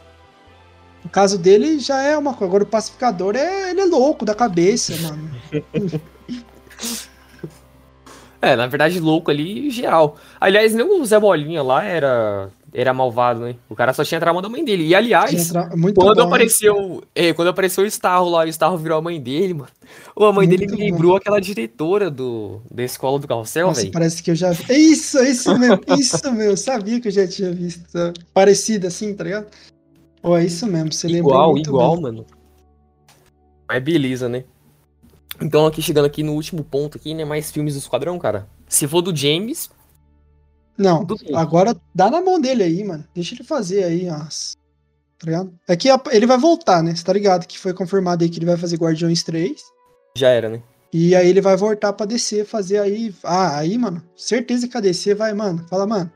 no 1.04 1.10
caso 1.10 1.40
dele 1.40 1.80
já 1.80 2.04
é 2.04 2.16
uma 2.16 2.36
coisa. 2.36 2.52
Agora 2.52 2.64
o 2.64 2.68
pacificador 2.68 3.36
é, 3.36 3.72
ele 3.72 3.82
é 3.82 3.86
louco 3.86 4.24
da 4.24 4.36
cabeça, 4.36 4.94
mano. 5.02 5.32
É, 8.44 8.56
na 8.56 8.66
verdade, 8.66 9.00
louco 9.00 9.30
ali, 9.30 9.70
geral. 9.70 10.18
Aliás, 10.40 10.74
nem 10.74 10.84
o 10.84 11.06
Zé 11.06 11.20
Bolinha 11.20 11.62
lá 11.62 11.84
era, 11.84 12.50
era 12.74 12.94
malvado, 12.94 13.42
né? 13.42 13.56
O 13.70 13.76
cara 13.76 13.94
só 13.94 14.04
tinha 14.04 14.20
trauma 14.20 14.42
da 14.42 14.48
mãe 14.48 14.64
dele. 14.64 14.88
E, 14.88 14.96
aliás, 14.96 15.52
muito 15.76 16.00
quando 16.00 16.18
bom, 16.18 16.28
apareceu. 16.28 17.04
É, 17.14 17.34
quando 17.34 17.50
apareceu 17.50 17.84
o 17.84 17.88
Starro 17.88 18.30
lá 18.30 18.46
o 18.46 18.48
Starro 18.48 18.78
virou 18.78 18.98
a 18.98 19.02
mãe 19.02 19.20
dele, 19.20 19.54
mano. 19.54 19.70
Ô, 20.16 20.26
a 20.26 20.34
mãe 20.34 20.48
dele 20.48 20.68
Muito 20.68 20.80
me 20.80 20.90
lembrou 20.90 21.16
aquela 21.16 21.40
diretora 21.40 22.10
do, 22.10 22.62
da 22.72 22.84
escola 22.84 23.20
do 23.20 23.28
Carrossel, 23.28 23.72
velho. 23.72 23.92
parece 23.92 24.24
que 24.24 24.32
eu 24.32 24.36
já 24.36 24.52
vi. 24.52 24.64
É 24.70 24.78
isso, 24.78 25.18
é 25.18 25.30
isso 25.30 25.58
mesmo, 25.58 25.82
isso 26.00 26.32
mesmo. 26.32 26.42
Eu 26.42 26.58
sabia 26.58 27.00
que 27.02 27.10
eu 27.10 27.12
já 27.12 27.28
tinha 27.28 27.52
visto. 27.52 27.84
Parecida 28.34 28.88
assim, 28.88 29.14
tá 29.14 29.24
ligado? 29.24 29.48
Pô, 30.22 30.38
é 30.38 30.46
isso 30.46 30.66
mesmo, 30.68 30.94
você 30.94 31.08
Igual, 31.08 31.58
igual, 31.58 31.94
bem. 31.94 32.04
mano. 32.04 32.26
Mas 33.68 33.84
beleza, 33.84 34.30
né? 34.30 34.44
Então, 35.42 35.66
aqui 35.66 35.82
chegando 35.82 36.06
aqui 36.06 36.22
no 36.24 36.34
último 36.34 36.64
ponto 36.64 36.98
aqui, 36.98 37.14
né? 37.14 37.26
Mais 37.26 37.52
filmes 37.52 37.74
do 37.74 37.80
Esquadrão, 37.80 38.20
cara. 38.20 38.48
Se 38.68 38.88
for 38.88 39.02
do 39.02 39.16
James, 39.16 39.70
Não, 40.82 41.06
agora 41.36 41.76
dá 41.94 42.10
na 42.10 42.22
mão 42.22 42.42
dele 42.42 42.64
aí, 42.64 42.84
mano. 42.84 43.06
Deixa 43.14 43.36
ele 43.36 43.44
fazer 43.44 43.84
aí, 43.84 44.10
as. 44.10 44.58
Tá 45.20 45.26
ligado? 45.26 45.54
É 45.68 45.76
que 45.76 45.88
ele 46.12 46.26
vai 46.26 46.38
voltar, 46.38 46.82
né? 46.82 46.96
Você 46.96 47.04
tá 47.04 47.14
ligado 47.14 47.46
que 47.46 47.60
foi 47.60 47.74
confirmado 47.74 48.24
aí 48.24 48.30
que 48.30 48.40
ele 48.40 48.48
vai 48.48 48.58
fazer 48.58 48.78
Guardiões 48.78 49.22
3. 49.22 49.62
já 50.18 50.30
era, 50.30 50.50
né? 50.50 50.64
E 50.92 51.16
aí 51.16 51.30
ele 51.30 51.40
vai 51.40 51.56
voltar 51.56 51.94
pra 51.94 52.06
DC 52.06 52.44
fazer 52.44 52.80
aí. 52.80 53.14
Ah, 53.24 53.60
aí, 53.60 53.78
mano, 53.78 54.04
certeza 54.16 54.68
que 54.68 54.76
a 54.76 54.82
DC 54.82 55.14
vai, 55.14 55.34
mano. 55.34 55.64
Fala, 55.70 55.86
mano. 55.86 56.12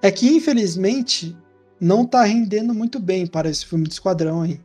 É 0.00 0.10
que 0.10 0.28
infelizmente 0.28 1.36
não 1.80 2.06
tá 2.06 2.22
rendendo 2.22 2.72
muito 2.72 3.00
bem 3.00 3.26
para 3.26 3.50
esse 3.50 3.66
filme 3.66 3.84
do 3.84 3.90
Esquadrão 3.90 4.42
aí. 4.42 4.60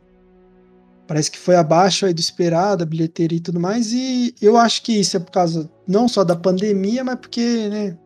Parece 1.06 1.30
que 1.30 1.38
foi 1.38 1.56
abaixo 1.56 2.06
aí 2.06 2.14
do 2.14 2.20
esperado, 2.20 2.82
a 2.82 2.86
bilheteria 2.86 3.36
e 3.36 3.42
tudo 3.42 3.60
mais. 3.60 3.92
E 3.92 4.34
eu 4.40 4.56
acho 4.56 4.82
que 4.82 4.92
isso 4.92 5.16
é 5.16 5.20
por 5.20 5.32
causa 5.32 5.68
não 5.86 6.08
só 6.08 6.24
da 6.24 6.36
pandemia, 6.36 7.04
mas 7.04 7.16
porque, 7.16 7.68
né? 7.68 7.98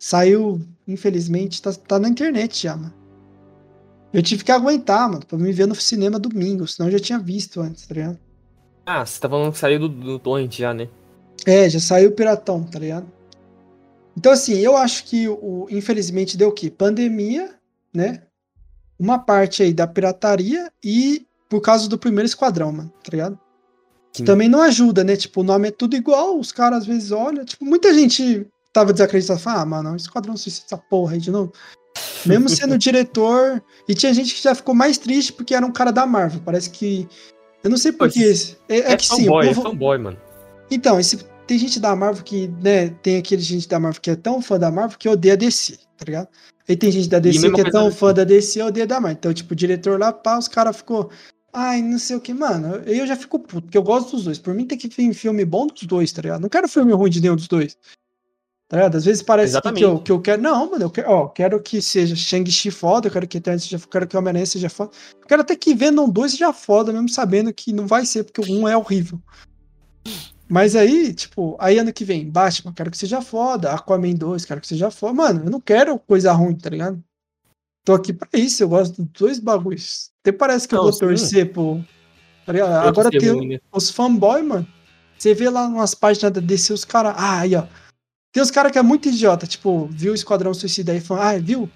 Saiu, 0.00 0.66
infelizmente, 0.88 1.60
tá, 1.60 1.74
tá 1.74 1.98
na 1.98 2.08
internet 2.08 2.62
já, 2.62 2.74
mano. 2.74 2.94
Eu 4.14 4.22
tive 4.22 4.42
que 4.42 4.50
aguentar, 4.50 5.06
mano, 5.10 5.26
pra 5.26 5.36
me 5.36 5.52
ver 5.52 5.66
no 5.66 5.74
cinema 5.74 6.18
domingo, 6.18 6.66
senão 6.66 6.88
eu 6.88 6.92
já 6.92 6.98
tinha 6.98 7.18
visto 7.18 7.60
antes, 7.60 7.86
tá 7.86 7.94
ligado? 7.94 8.18
Ah, 8.86 9.04
você 9.04 9.20
tá 9.20 9.28
falando 9.28 9.52
que 9.52 9.58
saiu 9.58 9.78
do, 9.78 9.88
do 9.90 10.18
Torrent 10.18 10.56
já, 10.56 10.72
né? 10.72 10.88
É, 11.46 11.68
já 11.68 11.78
saiu 11.78 12.08
o 12.08 12.14
Piratão, 12.14 12.64
tá 12.64 12.78
ligado? 12.78 13.06
Então, 14.16 14.32
assim, 14.32 14.54
eu 14.56 14.74
acho 14.74 15.04
que, 15.04 15.28
o, 15.28 15.66
infelizmente, 15.70 16.36
deu 16.36 16.48
o 16.48 16.52
quê? 16.52 16.70
Pandemia, 16.70 17.54
né? 17.92 18.22
Uma 18.98 19.18
parte 19.18 19.62
aí 19.62 19.72
da 19.72 19.86
pirataria 19.86 20.72
e 20.82 21.26
por 21.48 21.60
causa 21.60 21.88
do 21.88 21.98
primeiro 21.98 22.26
esquadrão, 22.26 22.72
mano, 22.72 22.92
tá 23.04 23.10
ligado? 23.10 23.38
Que 24.12 24.18
Sim. 24.18 24.24
também 24.24 24.48
não 24.48 24.62
ajuda, 24.62 25.04
né? 25.04 25.14
Tipo, 25.14 25.42
o 25.42 25.44
nome 25.44 25.68
é 25.68 25.70
tudo 25.70 25.94
igual, 25.94 26.38
os 26.38 26.52
caras 26.52 26.80
às 26.80 26.86
vezes 26.86 27.10
olham. 27.12 27.44
Tipo, 27.44 27.64
muita 27.66 27.92
gente 27.92 28.46
tava 28.72 28.92
desacreditado, 28.92 29.40
fala, 29.40 29.62
ah, 29.62 29.66
mano, 29.66 29.96
Esquadrão 29.96 30.36
Suicida 30.36 30.66
essa 30.66 30.78
porra 30.78 31.14
aí 31.14 31.20
de 31.20 31.30
novo. 31.30 31.52
Mesmo 32.24 32.48
sendo 32.48 32.76
diretor. 32.78 33.62
E 33.88 33.94
tinha 33.94 34.12
gente 34.14 34.34
que 34.34 34.42
já 34.42 34.54
ficou 34.54 34.74
mais 34.74 34.98
triste 34.98 35.32
porque 35.32 35.54
era 35.54 35.64
um 35.66 35.72
cara 35.72 35.90
da 35.90 36.06
Marvel. 36.06 36.40
Parece 36.44 36.70
que. 36.70 37.08
Eu 37.62 37.70
não 37.70 37.76
sei 37.76 37.92
porquê. 37.92 38.32
É, 38.68 38.78
é 38.78 38.92
É, 38.92 38.96
que 38.96 39.06
sim, 39.06 39.12
o 39.12 39.16
fanboy, 39.26 39.46
povo- 39.48 39.60
é 39.60 39.64
fanboy, 39.64 39.98
mano. 39.98 40.18
então, 40.70 40.98
esse, 40.98 41.18
tem 41.46 41.58
gente 41.58 41.78
da 41.80 41.94
Marvel 41.96 42.22
que, 42.24 42.48
né, 42.62 42.88
tem 43.02 43.16
aquele 43.18 43.42
gente 43.42 43.68
da 43.68 43.78
Marvel 43.80 44.00
que 44.00 44.10
é 44.10 44.16
tão 44.16 44.40
fã 44.40 44.58
da 44.58 44.70
Marvel 44.70 44.96
que 44.98 45.08
odeia 45.08 45.36
DC, 45.36 45.76
tá 45.98 46.04
ligado? 46.06 46.28
E 46.68 46.76
tem 46.76 46.90
gente 46.92 47.08
da 47.08 47.18
DC 47.18 47.50
que 47.50 47.60
é 47.60 47.70
tão 47.70 47.90
fã 47.90 48.14
da 48.14 48.22
DC 48.24 48.62
odeia 48.62 48.86
da 48.86 49.00
Marvel. 49.00 49.16
Então, 49.18 49.34
tipo, 49.34 49.52
o 49.52 49.56
diretor 49.56 49.98
lá, 49.98 50.12
pá, 50.12 50.38
os 50.38 50.46
caras 50.48 50.76
ficou, 50.76 51.10
ai, 51.52 51.82
não 51.82 51.98
sei 51.98 52.14
o 52.16 52.20
que, 52.20 52.32
mano, 52.32 52.76
eu 52.86 53.06
já 53.06 53.16
fico 53.16 53.38
puto, 53.40 53.62
porque 53.62 53.76
eu 53.76 53.82
gosto 53.82 54.12
dos 54.14 54.24
dois. 54.24 54.38
Por 54.38 54.54
mim 54.54 54.64
tem 54.64 54.78
que 54.78 54.88
vir 54.88 55.12
filme 55.12 55.44
bom 55.44 55.66
dos 55.66 55.82
dois, 55.82 56.12
tá 56.12 56.22
ligado? 56.22 56.40
Não 56.40 56.48
quero 56.48 56.68
filme 56.68 56.92
ruim 56.92 57.10
de 57.10 57.20
nenhum 57.20 57.34
dos 57.36 57.48
dois. 57.48 57.76
Tá 58.70 58.76
ligado? 58.76 58.96
Às 58.98 59.04
vezes 59.04 59.20
parece 59.20 59.60
que, 59.60 59.72
que, 59.72 59.84
eu, 59.84 59.98
que 59.98 60.12
eu 60.12 60.20
quero. 60.20 60.40
Não, 60.40 60.70
mano, 60.70 60.84
eu 60.84 60.90
quero, 60.90 61.10
ó, 61.10 61.26
quero 61.26 61.60
que 61.60 61.82
seja 61.82 62.14
Shang-Chi 62.14 62.70
foda, 62.70 63.08
eu 63.08 63.12
quero 63.12 63.26
que 63.26 63.38
Eterno 63.38 63.58
seja 63.58 63.76
eu 63.76 63.88
quero 63.88 64.06
que 64.06 64.16
Homem-Aranha 64.16 64.46
seja 64.46 64.70
foda. 64.70 64.92
Eu 65.20 65.26
quero 65.26 65.42
até 65.42 65.56
que 65.56 65.74
Venom 65.74 66.08
2 66.08 66.30
seja 66.30 66.52
foda, 66.52 66.92
mesmo 66.92 67.08
sabendo 67.08 67.52
que 67.52 67.72
não 67.72 67.88
vai 67.88 68.06
ser, 68.06 68.22
porque 68.22 68.40
o 68.40 68.44
1 68.44 68.68
é 68.68 68.76
horrível. 68.76 69.20
Mas 70.48 70.76
aí, 70.76 71.12
tipo, 71.12 71.56
aí 71.58 71.80
ano 71.80 71.92
que 71.92 72.04
vem, 72.04 72.30
Batman, 72.30 72.72
quero 72.72 72.92
que 72.92 72.96
seja 72.96 73.20
foda, 73.20 73.72
Aquaman 73.72 74.14
2, 74.14 74.44
quero 74.44 74.60
que 74.60 74.68
seja 74.68 74.88
foda. 74.88 75.14
Mano, 75.14 75.46
eu 75.46 75.50
não 75.50 75.60
quero 75.60 75.98
coisa 75.98 76.30
ruim, 76.30 76.54
tá 76.54 76.70
ligado? 76.70 77.02
Tô 77.84 77.94
aqui 77.94 78.12
pra 78.12 78.28
isso, 78.34 78.62
eu 78.62 78.68
gosto 78.68 79.02
dos 79.02 79.12
dois 79.18 79.40
bagulhos. 79.40 80.12
Até 80.22 80.30
parece 80.30 80.68
que 80.68 80.76
eu 80.76 80.78
Não, 80.78 80.84
vou 80.84 80.92
sim. 80.92 81.00
torcer 81.00 81.52
pro. 81.52 81.84
Tá 82.46 82.52
ligado? 82.52 82.70
Eu 82.70 82.88
Agora 82.88 83.10
tem 83.10 83.60
os 83.72 83.90
fanboy, 83.90 84.42
mano. 84.42 84.66
Você 85.18 85.34
vê 85.34 85.50
lá 85.50 85.66
umas 85.66 85.92
páginas 85.92 86.32
da 86.32 86.40
DC, 86.40 86.72
os 86.72 86.84
caras. 86.84 87.14
Ah, 87.16 87.40
aí, 87.40 87.56
ó. 87.56 87.64
Tem 88.32 88.42
os 88.42 88.50
caras 88.50 88.70
que 88.70 88.78
é 88.78 88.82
muito 88.82 89.08
idiota, 89.08 89.46
tipo, 89.46 89.86
viu 89.90 90.12
o 90.12 90.14
Esquadrão 90.14 90.54
Suicida 90.54 90.92
aí 90.92 90.98
e 90.98 91.00
falou, 91.00 91.22
ah, 91.22 91.36
viu? 91.38 91.68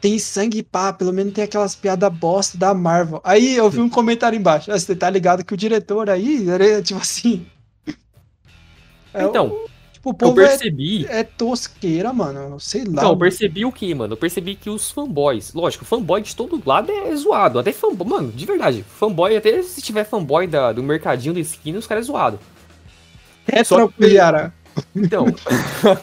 Tem 0.00 0.16
sangue 0.18 0.62
pá, 0.62 0.92
pelo 0.92 1.12
menos 1.12 1.32
tem 1.32 1.42
aquelas 1.42 1.74
piadas 1.74 2.12
bosta 2.14 2.56
da 2.56 2.72
Marvel. 2.72 3.20
Aí 3.24 3.56
eu 3.56 3.68
vi 3.68 3.80
um 3.80 3.88
comentário 3.88 4.36
embaixo. 4.38 4.70
Ah, 4.70 4.78
você 4.78 4.94
tá 4.94 5.10
ligado 5.10 5.44
que 5.44 5.52
o 5.54 5.56
diretor 5.56 6.08
aí, 6.08 6.48
era, 6.48 6.80
tipo 6.80 7.00
assim. 7.00 7.44
é 9.12 9.24
Então, 9.24 9.48
o- 9.48 9.68
Tipo, 9.92 10.10
o 10.10 10.12
Eu 10.12 10.14
povo 10.14 10.40
é, 10.40 10.46
percebi. 10.50 11.04
é 11.06 11.24
tosqueira, 11.24 12.12
mano. 12.12 12.60
Sei 12.60 12.84
lá. 12.84 13.02
Não, 13.02 13.10
eu 13.10 13.16
percebi 13.18 13.64
o 13.64 13.72
que, 13.72 13.92
mano? 13.96 14.12
Eu 14.12 14.16
percebi 14.16 14.54
que 14.54 14.70
os 14.70 14.92
fanboys, 14.92 15.52
lógico, 15.52 15.84
fanboy 15.84 16.22
de 16.22 16.36
todo 16.36 16.62
lado 16.64 16.92
é 16.92 17.16
zoado. 17.16 17.58
Até 17.58 17.72
fanboy, 17.72 18.06
mano, 18.08 18.30
de 18.30 18.46
verdade. 18.46 18.84
Fanboy, 18.88 19.36
até 19.36 19.60
se 19.64 19.82
tiver 19.82 20.04
fanboy 20.04 20.46
da, 20.46 20.72
do 20.72 20.84
mercadinho 20.84 21.34
da 21.34 21.40
esquina, 21.40 21.80
os 21.80 21.86
caras 21.88 22.04
é 22.04 22.06
zoado. 22.06 22.38
é 23.48 23.64
só 23.64 23.88
que- 23.88 23.94
tropiara. 23.94 24.54
Então. 24.94 25.26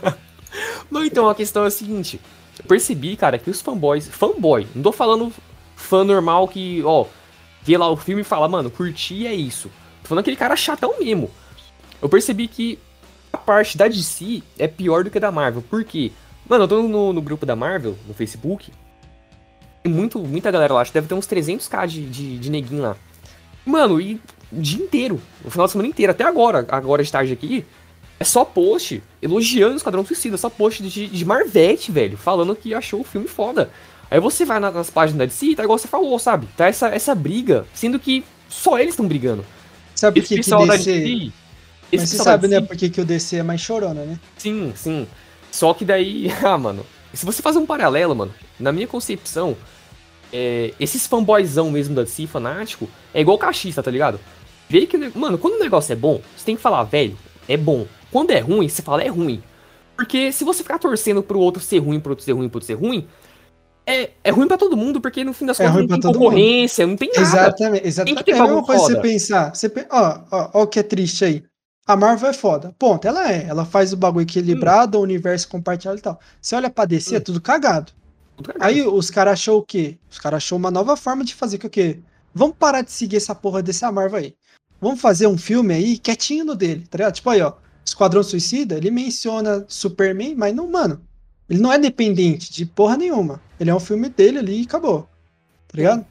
não, 0.90 1.04
então, 1.04 1.30
a 1.30 1.36
questão 1.36 1.64
é 1.64 1.68
a 1.68 1.72
seguinte. 1.72 2.20
Eu 2.58 2.66
percebi, 2.66 3.16
cara, 3.16 3.38
que 3.38 3.50
os 3.50 3.62
fanboys. 3.62 4.08
Fanboy, 4.08 4.68
não 4.74 4.84
tô 4.84 4.92
falando 4.92 5.32
fã 5.76 6.04
normal 6.04 6.48
que, 6.48 6.82
ó, 6.84 7.06
vê 7.62 7.78
lá 7.78 7.90
o 7.90 7.98
filme 7.98 8.22
e 8.22 8.26
fala, 8.26 8.48
mano, 8.48 8.72
curti 8.72 9.28
é 9.28 9.34
isso. 9.34 9.70
Tô 10.04 10.10
falando 10.10 10.22
aquele 10.22 10.38
cara 10.38 10.56
chatão 10.56 10.96
mesmo. 11.00 11.30
Eu 12.02 12.10
percebi 12.10 12.48
que 12.48 12.80
a 13.34 13.38
parte 13.38 13.78
da 13.78 13.88
DC 13.88 14.42
é 14.58 14.68
pior 14.68 15.04
do 15.04 15.10
que 15.10 15.18
a 15.18 15.22
da 15.22 15.32
Marvel. 15.32 15.62
Por 15.62 15.84
quê? 15.84 16.12
Mano, 16.48 16.64
eu 16.64 16.68
tô 16.68 16.84
no, 16.84 17.12
no 17.12 17.22
grupo 17.22 17.46
da 17.46 17.56
Marvel, 17.56 17.98
no 18.08 18.14
Facebook. 18.14 18.72
Tem 19.84 19.92
muito, 19.92 20.20
muita 20.20 20.52
galera 20.52 20.74
lá, 20.74 20.82
acho 20.82 20.92
que 20.92 20.98
deve 20.98 21.08
ter 21.08 21.16
uns 21.16 21.28
300k 21.28 21.88
de, 21.88 22.06
de, 22.10 22.38
de 22.40 22.50
neguinho 22.50 22.82
lá. 22.82 22.96
Mano, 23.66 24.00
e 24.00 24.22
o 24.52 24.62
dia 24.62 24.84
inteiro, 24.84 25.20
o 25.44 25.50
final 25.50 25.66
de 25.66 25.72
semana 25.72 25.90
inteiro, 25.90 26.12
até 26.12 26.24
agora, 26.24 26.66
agora 26.70 27.04
de 27.04 27.12
tarde 27.12 27.34
aqui, 27.34 27.66
é 28.20 28.24
só 28.24 28.46
post 28.46 29.04
elogiando 29.22 29.74
o 29.74 29.78
Esquadrão 29.78 30.06
Suicida, 30.06 30.38
só 30.38 30.50
post 30.50 30.82
de, 30.84 31.08
de 31.08 31.26
Marvete, 31.26 31.92
velho, 31.92 32.18
falando 32.18 32.56
que 32.56 32.74
achou 32.74 33.02
o 33.02 33.04
filme 33.04 33.28
foda. 33.28 33.70
Aí 34.10 34.20
você 34.20 34.46
vai 34.46 34.60
na- 34.60 34.72
nas 34.72 34.90
páginas 34.90 35.20
da 35.20 35.26
DC, 35.26 35.56
tá 35.56 35.64
igual 35.64 35.78
você 35.78 35.88
falou, 35.88 36.18
sabe? 36.20 36.48
Tá 36.56 36.68
essa, 36.68 36.88
essa 36.90 37.14
briga, 37.16 37.66
sendo 37.74 38.00
que 38.00 38.24
só 38.48 38.78
eles 38.80 38.94
estão 38.94 39.08
brigando. 39.08 39.46
Sabe 39.96 40.16
por 40.16 40.24
Esse 40.24 40.30
que, 40.30 40.36
que 40.36 40.42
pessoal 40.42 40.66
da 40.66 40.76
DC. 40.78 40.92
DC. 40.92 41.34
Mas 41.96 42.10
você 42.10 42.18
sabe, 42.20 42.48
né? 42.48 42.62
DC 42.62 42.68
Por 42.68 42.78
que, 42.78 43.02
o 43.02 43.06
DC 43.06 43.38
é 43.38 43.44
mais 43.44 43.62
chorona, 43.62 44.06
né? 44.06 44.20
Sim, 44.38 44.74
sim. 44.76 45.08
Só 45.52 45.74
que 45.74 45.86
daí, 45.86 46.32
ah, 46.44 46.58
mano, 46.58 46.86
se 47.14 47.26
você 47.26 47.42
fazer 47.42 47.60
um 47.60 47.66
paralelo, 47.66 48.16
mano, 48.16 48.34
na 48.60 48.72
minha 48.72 48.88
concepção, 48.88 49.58
é, 50.32 50.74
esses 50.80 51.08
fanboyzão 51.08 51.72
mesmo 51.72 51.96
da 51.96 52.04
DC, 52.04 52.28
fanático, 52.28 52.90
é 53.14 53.22
igual 53.22 53.38
cachista, 53.38 53.82
tá 53.84 53.92
ligado? 53.92 54.20
Vê 54.70 54.86
que, 54.86 54.98
mano, 55.18 55.38
quando 55.38 55.56
o 55.56 55.60
negócio 55.60 55.94
é 55.94 55.96
bom, 55.96 56.22
você 56.36 56.46
tem 56.46 56.56
que 56.56 56.62
falar, 56.62 56.84
velho, 56.84 57.18
é 57.48 57.56
bom. 57.58 57.88
Quando 58.16 58.32
é 58.32 58.40
ruim, 58.40 58.70
você 58.70 58.82
fala, 58.82 59.04
é 59.04 59.10
ruim. 59.10 59.44
Porque 59.98 60.32
se 60.32 60.46
você 60.46 60.64
ficar 60.64 60.80
torcendo 60.80 61.22
pro 61.22 61.38
outro 61.38 61.62
ser 61.62 61.80
ruim, 61.80 62.00
pro 62.00 62.14
outro 62.14 62.24
ser 62.24 62.32
ruim, 62.32 62.48
pro 62.48 62.60
outro 62.60 62.66
ser 62.68 62.76
ruim, 62.76 63.06
é, 63.86 64.12
é 64.24 64.30
ruim 64.32 64.48
pra 64.48 64.58
todo 64.58 64.78
mundo, 64.78 65.02
porque 65.02 65.22
no 65.22 65.34
fim 65.34 65.46
das 65.46 65.60
É 65.60 65.64
contas 65.64 65.76
ruim 65.76 65.82
não 65.88 65.90
tem 65.90 66.00
todo 66.00 66.14
mundo. 66.14 66.24
concorrência, 66.30 66.88
não 66.88 66.96
tem 66.96 67.10
nada. 67.10 67.22
Exatamente, 67.22 67.86
exatamente. 67.88 68.24
ter 68.24 68.32
É 68.32 68.34
a 68.36 68.38
mesma 68.38 68.48
bagulho 68.62 68.66
coisa 68.66 68.84
você 68.96 69.02
pensar. 69.02 69.54
Você, 69.54 69.68
pe- 69.68 69.86
ó, 69.92 70.20
ó, 70.32 70.50
ó 70.54 70.64
o 70.64 70.68
que 70.68 70.80
é 70.80 70.84
triste 70.84 71.26
aí. 71.26 71.44
A 71.86 71.98
Marvel 71.98 72.30
é 72.30 72.34
foda. 72.34 72.74
Ponto, 72.80 73.06
ela 73.06 73.30
é. 73.30 73.48
Ela 73.50 73.66
faz 73.66 73.92
o 73.92 73.98
bagulho 73.98 74.24
equilibrado, 74.24 74.98
o 74.98 75.02
universo 75.02 75.50
compartilhado 75.50 76.00
e 76.00 76.02
tal. 76.02 76.18
Você 76.42 76.56
olha 76.56 76.70
pra 76.70 76.86
DC, 76.86 77.16
é 77.16 77.20
Hum. 77.20 77.22
tudo 77.22 77.42
cagado. 77.42 77.92
Tudo 78.38 78.48
cagado. 78.54 78.66
Aí 78.66 78.82
os 78.82 79.12
caras 79.12 79.34
achou 79.34 79.60
o 79.60 79.62
quê? 79.64 79.98
Os 80.10 80.20
caras 80.20 80.38
achou 80.38 80.58
uma 80.58 80.72
nova 80.72 80.96
forma 80.96 81.26
de 81.26 81.36
fazer 81.36 81.58
que 81.58 81.68
o 81.68 81.70
quê? 81.70 82.00
Vamos 82.34 82.56
parar 82.58 82.82
de 82.82 82.94
seguir 82.94 83.18
essa 83.18 83.36
porra 83.36 83.62
desse 83.62 83.86
Marvel 83.92 84.20
aí. 84.20 84.34
Vamos 84.80 85.02
fazer 85.02 85.28
um 85.28 85.38
filme 85.38 85.74
aí 85.74 85.98
quietinho 85.98 86.46
no 86.46 86.56
dele, 86.56 86.86
tá 86.90 86.98
ligado? 86.98 87.14
Tipo 87.16 87.30
aí, 87.30 87.42
ó. 87.42 87.54
Esquadrão 87.86 88.24
Suicida, 88.24 88.76
ele 88.76 88.90
menciona 88.90 89.64
Superman, 89.68 90.36
mas 90.36 90.56
não, 90.56 90.70
mano. 90.70 91.02
Ele 91.48 91.62
não 91.62 91.72
é 91.72 91.78
dependente 91.78 92.52
de 92.52 92.66
porra 92.66 92.98
nenhuma. 92.98 93.40
Ele 93.60 93.70
é 93.70 93.76
um 93.76 93.80
filme 93.80 94.10
dele 94.10 94.40
ali 94.40 94.62
e 94.62 94.66
acabou. 94.66 95.08
Tá 95.68 95.78
ligado? 95.78 96.06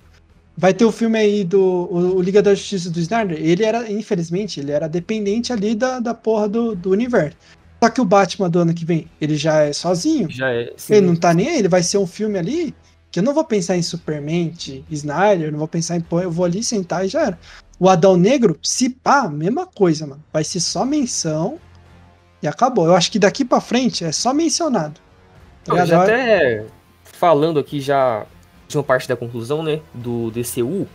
Vai 0.56 0.72
ter 0.72 0.84
o 0.84 0.92
filme 0.92 1.18
aí 1.18 1.42
do 1.42 1.60
o, 1.60 2.16
o 2.16 2.22
Liga 2.22 2.40
da 2.40 2.54
Justiça 2.54 2.88
do 2.88 3.00
Snyder. 3.00 3.36
Ele 3.38 3.64
era, 3.64 3.90
infelizmente, 3.90 4.60
ele 4.60 4.70
era 4.70 4.88
dependente 4.88 5.52
ali 5.52 5.74
da, 5.74 5.98
da 5.98 6.14
porra 6.14 6.48
do, 6.48 6.76
do 6.76 6.90
universo. 6.90 7.36
Só 7.82 7.90
que 7.90 8.00
o 8.00 8.04
Batman 8.04 8.48
do 8.48 8.60
ano 8.60 8.72
que 8.72 8.84
vem, 8.84 9.10
ele 9.20 9.36
já 9.36 9.62
é 9.62 9.72
sozinho. 9.72 10.30
Já 10.30 10.50
é. 10.50 10.72
sim. 10.76 10.94
Ele 10.94 11.06
não 11.06 11.16
tá 11.16 11.34
nem 11.34 11.48
aí, 11.48 11.58
ele 11.58 11.68
vai 11.68 11.82
ser 11.82 11.98
um 11.98 12.06
filme 12.06 12.38
ali 12.38 12.74
que 13.10 13.20
eu 13.20 13.22
não 13.22 13.34
vou 13.34 13.44
pensar 13.44 13.76
em 13.76 13.82
Superman, 13.82 14.50
de 14.50 14.84
Snyder, 14.90 15.52
não 15.52 15.58
vou 15.60 15.68
pensar 15.68 15.96
em 15.96 16.04
eu 16.20 16.30
vou 16.32 16.44
ali 16.44 16.64
sentar 16.64 17.04
e 17.04 17.08
já 17.08 17.26
era. 17.26 17.38
O 17.78 17.88
Adão 17.88 18.16
Negro, 18.16 18.58
se 18.62 18.88
pá, 18.88 19.28
mesma 19.28 19.66
coisa, 19.66 20.06
mano. 20.06 20.22
Vai 20.32 20.44
ser 20.44 20.60
só 20.60 20.84
menção 20.84 21.58
e 22.42 22.46
acabou. 22.46 22.86
Eu 22.86 22.94
acho 22.94 23.10
que 23.10 23.18
daqui 23.18 23.44
pra 23.44 23.60
frente 23.60 24.04
é 24.04 24.12
só 24.12 24.32
mencionado. 24.32 25.00
Tá 25.64 25.74
Não, 25.74 25.86
já 25.86 26.02
até 26.02 26.64
falando 27.02 27.58
aqui 27.58 27.80
já 27.80 28.26
de 28.68 28.76
uma 28.76 28.84
parte 28.84 29.08
da 29.08 29.16
conclusão, 29.16 29.62
né, 29.62 29.80
do 29.92 30.30
DCU, 30.30 30.86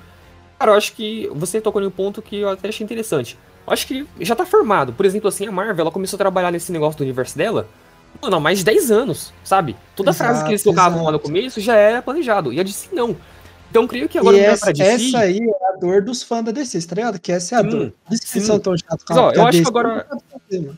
cara, 0.58 0.72
eu 0.72 0.76
acho 0.76 0.94
que 0.94 1.30
você 1.34 1.62
tocou 1.62 1.82
em 1.82 1.86
um 1.86 1.92
ponto 1.92 2.22
que 2.22 2.38
eu 2.38 2.50
até 2.50 2.70
achei 2.70 2.84
interessante. 2.84 3.38
Eu 3.66 3.74
acho 3.74 3.88
que 3.88 4.08
já 4.20 4.36
tá 4.36 4.46
formado. 4.46 4.94
Por 4.94 5.06
exemplo, 5.06 5.28
assim, 5.28 5.48
a 5.48 5.52
Marvel, 5.52 5.84
ela 5.84 5.92
começou 5.92 6.18
a 6.18 6.20
trabalhar 6.20 6.52
nesse 6.52 6.72
negócio 6.72 6.98
do 6.98 7.04
universo 7.04 7.38
dela, 7.38 7.68
mano, 8.22 8.36
há 8.38 8.40
mais 8.40 8.60
de 8.60 8.66
10 8.66 8.92
anos, 8.92 9.34
sabe? 9.44 9.76
Toda 9.96 10.12
Exato, 10.12 10.30
frase 10.30 10.44
que 10.46 10.52
eles 10.52 10.64
tocavam 10.64 11.04
lá 11.04 11.12
no 11.12 11.18
exato. 11.18 11.24
começo 11.24 11.62
já 11.62 11.76
era 11.76 12.02
planejado, 12.02 12.52
e 12.52 12.60
a 12.60 12.64
DC 12.64 12.90
não. 12.94 13.16
Então, 13.70 13.88
creio 13.88 14.10
que 14.10 14.18
agora 14.18 14.36
e 14.38 14.40
essa, 14.40 14.66
pra 14.66 14.74
DC... 14.74 15.08
essa 15.08 15.20
aí 15.20 15.40
é 15.40 15.74
a 15.74 15.78
dor 15.78 16.02
dos 16.02 16.24
fãs 16.24 16.44
da 16.44 16.52
DC, 16.52 16.82
tá 16.88 16.96
ligado? 16.96 17.20
Que 17.20 17.32
essa 17.32 17.56
é 17.56 17.60
a 17.60 17.62
Sim, 17.62 17.70
dor. 17.70 17.94
Isso 18.12 18.22
que 18.32 18.40
são 18.42 18.60
tão 18.60 18.76
chatos 18.78 19.04
com 19.06 19.14
a- 19.14 19.34
eu 19.34 19.42
acho 19.44 19.52
que 19.52 19.58
DC 19.60 19.70
agora- 19.70 20.06
sabe 20.10 20.22
fazer, 20.32 20.62
mano. 20.66 20.78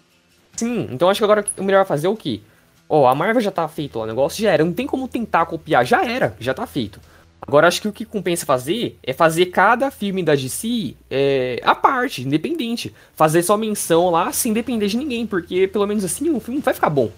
Sim, 0.57 0.87
então 0.91 1.09
acho 1.09 1.19
que 1.19 1.23
agora 1.23 1.45
o 1.57 1.63
melhor 1.63 1.85
fazer 1.85 2.07
é 2.07 2.09
o 2.09 2.15
quê? 2.15 2.41
Ó, 2.89 3.07
a 3.07 3.15
Marvel 3.15 3.41
já 3.41 3.51
tá 3.51 3.65
feito 3.67 3.97
lá 3.97 4.03
o 4.03 4.07
negócio, 4.07 4.43
já 4.43 4.51
era. 4.51 4.65
Não 4.65 4.73
tem 4.73 4.85
como 4.85 5.07
tentar 5.07 5.45
copiar, 5.45 5.85
já 5.85 6.03
era, 6.05 6.35
já 6.39 6.53
tá 6.53 6.67
feito. 6.67 6.99
Agora 7.41 7.67
acho 7.67 7.81
que 7.81 7.87
o 7.87 7.91
que 7.93 8.05
compensa 8.05 8.45
fazer 8.45 8.99
é 9.01 9.13
fazer 9.13 9.47
cada 9.47 9.89
filme 9.89 10.21
da 10.21 10.35
DC 10.35 10.93
é, 11.09 11.59
à 11.63 11.73
parte, 11.73 12.21
independente. 12.21 12.93
Fazer 13.15 13.41
só 13.41 13.55
menção 13.57 14.11
lá 14.11 14.31
sem 14.31 14.53
depender 14.53 14.87
de 14.87 14.97
ninguém, 14.97 15.25
porque 15.25 15.67
pelo 15.67 15.87
menos 15.87 16.03
assim 16.03 16.29
o 16.29 16.39
filme 16.39 16.59
vai 16.59 16.73
ficar 16.73 16.89
bom. 16.89 17.09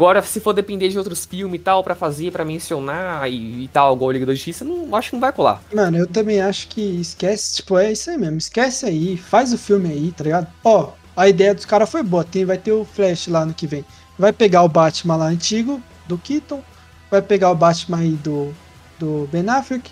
Agora, 0.00 0.22
se 0.22 0.40
for 0.40 0.54
depender 0.54 0.88
de 0.88 0.96
outros 0.96 1.26
filmes 1.26 1.60
e 1.60 1.62
tal, 1.62 1.84
pra 1.84 1.94
fazer, 1.94 2.32
pra 2.32 2.42
mencionar 2.42 3.30
e, 3.30 3.64
e 3.64 3.68
tal, 3.68 3.94
igual 3.94 4.10
Liga 4.12 4.24
da 4.24 4.32
Justiça, 4.32 4.64
não, 4.64 4.96
acho 4.96 5.10
que 5.10 5.16
não 5.16 5.20
vai 5.20 5.30
colar. 5.30 5.62
Mano, 5.74 5.98
eu 5.98 6.06
também 6.06 6.40
acho 6.40 6.68
que 6.68 6.80
esquece, 6.80 7.56
tipo, 7.56 7.76
é 7.76 7.92
isso 7.92 8.08
aí 8.08 8.16
mesmo. 8.16 8.38
Esquece 8.38 8.86
aí, 8.86 9.18
faz 9.18 9.52
o 9.52 9.58
filme 9.58 9.92
aí, 9.92 10.10
tá 10.10 10.24
ligado? 10.24 10.46
Ó, 10.64 10.92
a 11.14 11.28
ideia 11.28 11.54
dos 11.54 11.66
caras 11.66 11.90
foi 11.90 12.02
boa. 12.02 12.24
Tem, 12.24 12.46
vai 12.46 12.56
ter 12.56 12.72
o 12.72 12.82
Flash 12.82 13.26
lá 13.26 13.44
no 13.44 13.52
que 13.52 13.66
vem. 13.66 13.84
Vai 14.18 14.32
pegar 14.32 14.62
o 14.62 14.70
Batman 14.70 15.16
lá 15.16 15.26
antigo, 15.26 15.82
do 16.08 16.16
Keaton. 16.16 16.62
Vai 17.10 17.20
pegar 17.20 17.50
o 17.50 17.54
Batman 17.54 17.98
aí 17.98 18.12
do, 18.12 18.54
do 18.98 19.28
Ben 19.30 19.46
Affleck. 19.50 19.90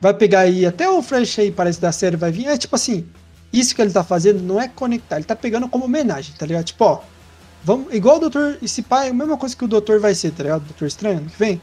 Vai 0.00 0.14
pegar 0.14 0.40
aí, 0.40 0.64
até 0.64 0.88
o 0.88 1.02
Flash 1.02 1.40
aí, 1.40 1.52
parece 1.52 1.78
da 1.78 1.92
série, 1.92 2.16
vai 2.16 2.32
vir. 2.32 2.46
É 2.46 2.56
tipo 2.56 2.74
assim, 2.74 3.06
isso 3.52 3.74
que 3.74 3.82
ele 3.82 3.92
tá 3.92 4.02
fazendo 4.02 4.42
não 4.42 4.58
é 4.58 4.66
conectar, 4.66 5.16
ele 5.16 5.26
tá 5.26 5.36
pegando 5.36 5.68
como 5.68 5.84
homenagem, 5.84 6.34
tá 6.38 6.46
ligado? 6.46 6.64
Tipo, 6.64 6.84
ó, 6.86 7.00
vamos, 7.64 7.92
igual 7.94 8.16
o 8.16 8.20
Doutor, 8.20 8.58
esse 8.62 8.82
pai, 8.82 9.08
a 9.08 9.14
mesma 9.14 9.36
coisa 9.36 9.56
que 9.56 9.64
o 9.64 9.68
Doutor 9.68 10.00
vai 10.00 10.14
ser, 10.14 10.32
tá 10.32 10.42
ligado? 10.42 10.64
Doutor 10.64 10.86
Estranho, 10.86 11.18
ano 11.18 11.30
que 11.30 11.38
vem. 11.38 11.60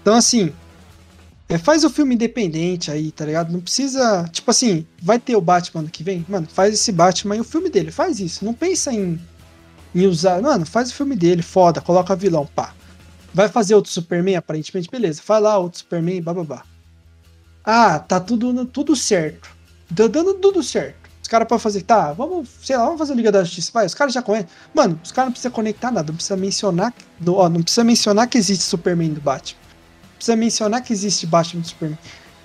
Então, 0.00 0.14
assim, 0.14 0.52
é, 1.48 1.58
faz 1.58 1.84
o 1.84 1.90
filme 1.90 2.14
independente 2.14 2.90
aí, 2.90 3.12
tá 3.12 3.26
ligado? 3.26 3.52
Não 3.52 3.60
precisa. 3.60 4.26
Tipo 4.32 4.50
assim, 4.50 4.86
vai 5.02 5.18
ter 5.18 5.36
o 5.36 5.40
Batman 5.40 5.82
ano 5.82 5.90
que 5.90 6.02
vem? 6.02 6.24
Mano, 6.26 6.46
faz 6.50 6.72
esse 6.72 6.90
Batman 6.90 7.36
e 7.36 7.40
o 7.40 7.44
filme 7.44 7.68
dele. 7.68 7.90
Faz 7.90 8.20
isso. 8.20 8.42
Não 8.42 8.54
pensa 8.54 8.90
em, 8.90 9.20
em 9.94 10.06
usar. 10.06 10.40
Mano, 10.40 10.64
faz 10.64 10.90
o 10.90 10.94
filme 10.94 11.14
dele, 11.14 11.42
foda, 11.42 11.80
coloca 11.80 12.16
vilão, 12.16 12.46
pá. 12.46 12.74
Vai 13.34 13.50
fazer 13.50 13.74
outro 13.74 13.92
Superman, 13.92 14.36
aparentemente, 14.36 14.90
beleza. 14.90 15.20
Faz 15.22 15.42
lá 15.42 15.58
outro 15.58 15.80
Superman, 15.80 16.22
bababá. 16.22 16.64
Ah, 17.64 17.98
tá 17.98 18.18
tudo, 18.18 18.64
tudo 18.64 18.96
certo. 18.96 19.50
Tá 19.94 20.06
dando 20.06 20.32
tudo 20.34 20.62
certo. 20.62 21.01
Caras 21.32 21.48
podem 21.48 21.62
fazer, 21.62 21.82
tá, 21.82 22.12
vamos, 22.12 22.48
sei 22.62 22.76
lá, 22.76 22.84
vamos 22.84 22.98
fazer 22.98 23.14
a 23.14 23.16
Liga 23.16 23.32
da 23.32 23.42
Justiça. 23.42 23.70
Vai, 23.72 23.86
os 23.86 23.94
caras 23.94 24.12
já 24.12 24.20
conhecem. 24.20 24.48
Mano, 24.74 25.00
os 25.02 25.10
caras 25.10 25.28
não 25.28 25.32
precisam 25.32 25.50
conectar 25.50 25.90
nada, 25.90 26.08
não 26.12 26.16
precisa 26.16 26.36
mencionar. 26.36 26.92
do- 27.18 27.36
Ó, 27.36 27.48
não 27.48 27.62
precisa 27.62 27.82
mencionar 27.84 28.26
que 28.28 28.36
existe 28.36 28.64
Superman 28.64 29.14
do 29.14 29.20
Batman 29.20 29.60
precisa 30.16 30.36
mencionar 30.36 30.82
que 30.82 30.92
existe 30.92 31.26
Batman 31.26 31.62
e 31.62 31.64
Superman. 31.64 31.98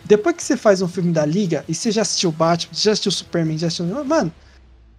Depois 0.05 0.35
que 0.35 0.43
você 0.43 0.57
faz 0.57 0.81
um 0.81 0.87
filme 0.87 1.11
da 1.11 1.25
Liga 1.25 1.63
e 1.67 1.75
você 1.75 1.91
já 1.91 2.01
assistiu 2.01 2.31
Batman, 2.31 2.73
já 2.73 2.91
assistiu 2.93 3.11
Superman, 3.11 3.57
já 3.57 3.67
assistiu. 3.67 4.03
Mano, 4.05 4.33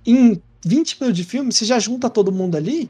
em 0.07 0.41
20 0.65 1.01
minutos 1.01 1.17
de 1.17 1.25
filme, 1.25 1.51
você 1.53 1.65
já 1.65 1.79
junta 1.81 2.09
todo 2.11 2.31
mundo 2.31 2.57
ali, 2.57 2.89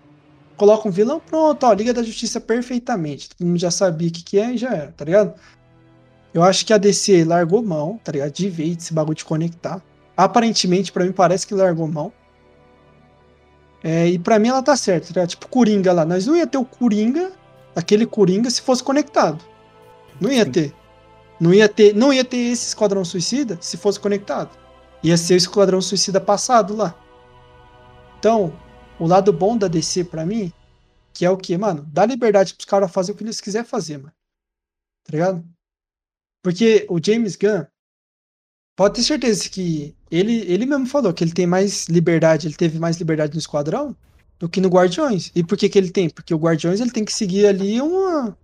coloca 0.59 0.87
um 0.89 0.91
vilão, 0.91 1.21
pronto, 1.21 1.65
ó, 1.65 1.73
Liga 1.73 1.95
da 1.95 2.03
Justiça 2.03 2.39
perfeitamente. 2.41 3.31
Todo 3.31 3.47
mundo 3.47 3.59
já 3.59 3.71
sabia 3.71 4.09
o 4.09 4.11
que, 4.11 4.23
que 4.23 4.39
é 4.39 4.53
e 4.55 4.59
já 4.59 4.71
era, 4.75 4.93
tá 4.93 5.05
ligado? 5.05 5.33
Eu 6.35 6.43
acho 6.43 6.67
que 6.67 6.73
a 6.75 6.79
DC 6.79 7.25
largou 7.25 7.63
mão, 7.63 7.99
tá 8.05 8.13
ligado? 8.13 8.31
De 8.33 8.51
vez 8.51 8.77
desse 8.77 8.93
bagulho 8.93 9.17
de 9.17 9.25
conectar. 9.25 9.81
Aparentemente, 10.19 10.91
pra 10.91 11.05
mim, 11.05 11.13
parece 11.13 11.47
que 11.47 11.55
largou 11.55 11.87
mão. 11.87 12.13
É, 13.85 14.09
e 14.09 14.19
pra 14.19 14.37
mim 14.37 14.49
ela 14.49 14.61
tá 14.61 14.77
certa, 14.77 15.15
tá? 15.15 15.25
Tipo, 15.25 15.47
Coringa 15.47 15.93
lá. 15.93 16.05
Nós 16.05 16.27
não 16.27 16.37
ia 16.37 16.45
ter 16.45 16.59
o 16.59 16.65
Coringa, 16.65 17.31
aquele 17.77 18.05
Coringa, 18.05 18.51
se 18.51 18.61
fosse 18.61 18.83
conectado. 18.83 19.45
Não 20.21 20.29
ia 20.33 20.45
Sim. 20.45 20.51
ter. 20.51 20.75
Não 21.41 21.55
ia 21.55 21.69
ter, 21.69 21.95
não 21.95 22.13
ia 22.13 22.25
ter 22.25 22.37
esse 22.37 22.67
Esquadrão 22.67 23.05
Suicida 23.05 23.59
se 23.61 23.77
fosse 23.77 24.01
conectado. 24.01 24.51
Ia 25.05 25.17
ser 25.17 25.35
o 25.35 25.37
Esquadrão 25.37 25.81
Suicida 25.81 26.21
passado 26.21 26.75
lá. 26.75 26.97
Então, 28.19 28.53
o 28.99 29.07
lado 29.07 29.33
bom 29.33 29.57
da 29.57 29.69
DC 29.69 30.03
pra 30.03 30.27
mim, 30.27 30.53
que 31.15 31.25
é 31.25 31.31
o 31.31 31.37
que, 31.37 31.57
mano, 31.57 31.87
dá 31.93 32.05
liberdade 32.05 32.55
pros 32.55 32.65
caras 32.65 32.91
fazer 32.91 33.13
o 33.13 33.15
que 33.15 33.23
eles 33.23 33.41
quiserem 33.41 33.69
fazer, 33.69 33.99
mano. 33.99 34.13
Tá 35.05 35.13
ligado? 35.13 35.45
Porque 36.43 36.85
o 36.91 36.99
James 37.01 37.37
Gunn 37.37 37.65
pode 38.79 38.95
ter 38.95 39.03
certeza 39.03 39.49
que 39.49 39.93
ele, 40.09 40.45
ele 40.47 40.65
mesmo 40.65 40.87
falou 40.87 41.13
que 41.13 41.25
ele 41.25 41.33
tem 41.33 41.49
mais 41.49 41.87
liberdade, 41.89 42.47
ele 42.47 42.55
teve 42.55 42.79
mais 42.79 42.97
liberdade 42.97 43.33
no 43.35 43.41
Esquadrão 43.41 43.95
do 44.39 44.49
que 44.49 44.61
no 44.61 44.69
Guardiões. 44.69 45.33
E 45.35 45.43
por 45.43 45.59
que, 45.59 45.69
que 45.69 45.77
ele 45.77 45.91
tem? 45.91 46.09
Porque 46.09 46.33
o 46.33 46.39
Guardiões 46.39 46.81
ele 46.81 46.93
tem 46.93 47.05
que 47.05 47.13
seguir 47.13 47.49
ali 47.49 47.81
uma. 47.83 48.39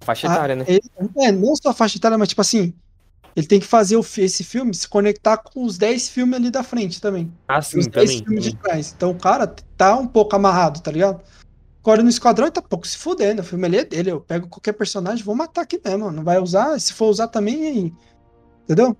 Faixa 0.00 0.26
etária, 0.26 0.56
né? 0.56 0.64
ele- 0.66 0.80
é, 1.18 1.30
não 1.30 1.54
só 1.54 1.68
a 1.68 1.74
faixa 1.74 1.98
etária, 1.98 2.16
mas 2.16 2.30
tipo 2.30 2.40
assim. 2.40 2.72
Ele 3.36 3.46
tem 3.46 3.60
que 3.60 3.66
fazer 3.66 3.96
o 3.96 4.06
esse 4.18 4.42
filme 4.44 4.72
se 4.72 4.88
conectar 4.88 5.36
com 5.36 5.64
os 5.64 5.76
10 5.76 6.08
filmes 6.08 6.36
ali 6.36 6.50
da 6.50 6.62
frente 6.62 6.98
também. 7.00 7.30
Ah, 7.48 7.58
os 7.58 7.66
sim, 7.66 7.80
10 7.80 7.90
também. 7.90 8.24
filmes 8.24 8.44
de 8.44 8.56
trás. 8.56 8.94
Então 8.96 9.10
o 9.10 9.18
cara 9.18 9.46
tá 9.76 9.96
um 9.98 10.06
pouco 10.06 10.34
amarrado, 10.34 10.80
tá 10.80 10.90
ligado? 10.90 11.20
Agora 11.82 12.02
no 12.02 12.08
Esquadrão 12.08 12.46
ele 12.46 12.52
tá 12.52 12.62
pouco 12.62 12.86
se 12.86 12.96
fudendo. 12.96 13.42
O 13.42 13.44
filme 13.44 13.66
ali 13.66 13.78
é 13.78 13.84
dele. 13.84 14.12
Eu 14.12 14.20
pego 14.20 14.48
qualquer 14.48 14.72
personagem 14.72 15.22
vou 15.24 15.34
matar 15.34 15.62
aqui 15.62 15.78
mesmo. 15.84 16.10
Não 16.10 16.22
vai 16.24 16.38
usar. 16.38 16.80
Se 16.80 16.92
for 16.94 17.08
usar 17.10 17.26
também, 17.28 17.66
aí. 17.66 17.92
Entendeu? 18.64 18.96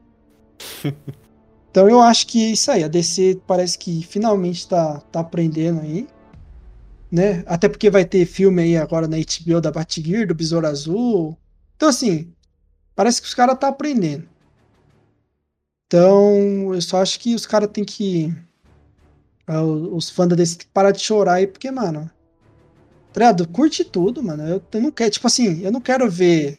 então 1.71 1.89
eu 1.89 2.01
acho 2.01 2.27
que 2.27 2.43
é 2.45 2.51
isso 2.53 2.71
aí. 2.71 2.85
A 2.85 2.89
DC 2.89 3.43
parece 3.47 3.79
que 3.79 4.03
finalmente 4.03 4.69
tá, 4.69 5.01
tá 5.13 5.21
aprendendo 5.21 5.81
aí. 5.81 6.09
Né? 7.11 7.45
Até 7.47 7.69
porque 7.69 7.91
vai 7.91 8.05
ter 8.05 8.27
filme 8.27 8.63
aí 8.63 8.77
agora 8.77 9.07
na 9.09 9.17
HBO 9.17 9.61
da 9.61 9.71
Batgirl, 9.71 10.27
do 10.27 10.35
Besouro 10.35 10.67
Azul. 10.67 11.39
Então, 11.77 11.89
assim, 11.89 12.35
parece 12.97 13.23
que 13.23 13.29
os 13.29 13.35
caras 13.35 13.59
tá 13.59 13.69
aprendendo. 13.69 14.29
Então, 15.87 16.75
eu 16.75 16.83
só 16.83 17.01
acho 17.01 17.19
que 17.21 17.35
os 17.35 17.47
caras 17.47 17.71
têm 17.73 17.85
que. 17.85 18.35
ah, 19.47 19.63
Os 19.63 20.11
fãs 20.11 20.29
da 20.29 20.37
DC 20.37 20.57
têm 20.59 20.67
que 20.67 20.73
parar 20.73 20.91
de 20.93 21.01
chorar 21.01 21.35
aí, 21.35 21.47
porque, 21.47 21.71
mano. 21.71 22.11
tá 23.13 23.21
ligado? 23.21 23.49
Curte 23.49 23.85
tudo, 23.85 24.23
mano. 24.23 24.43
Eu 24.49 24.81
não 24.81 24.91
quero, 24.91 25.11
tipo 25.11 25.27
assim, 25.27 25.61
eu 25.63 25.73
não 25.73 25.81
quero 25.81 26.11
ver 26.11 26.59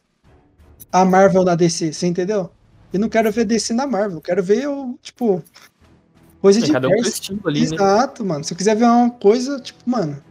a 0.92 1.06
Marvel 1.06 1.44
na 1.46 1.56
DC, 1.56 1.94
você 1.94 2.08
entendeu? 2.08 2.52
Eu 2.96 3.00
não 3.02 3.10
quero 3.10 3.30
ver 3.30 3.44
DC 3.44 3.74
na 3.74 3.86
Marvel, 3.86 4.18
eu 4.18 4.22
quero 4.22 4.42
ver, 4.42 4.64
eu, 4.64 4.98
tipo, 5.02 5.44
coisa 6.42 6.64
É, 6.66 6.72
cada 6.72 6.88
um 6.88 6.92
com 6.92 6.96
seu 6.96 7.04
diversa. 7.04 7.22
estilo 7.22 7.42
ali, 7.46 7.60
né? 7.60 7.66
Exato, 7.76 8.26
mano. 8.26 8.44
Se 8.44 8.54
eu 8.54 8.58
quiser 8.58 8.74
ver 8.76 8.86
uma 8.86 9.10
coisa, 9.10 9.60
tipo, 9.60 9.80
mano. 9.86 10.24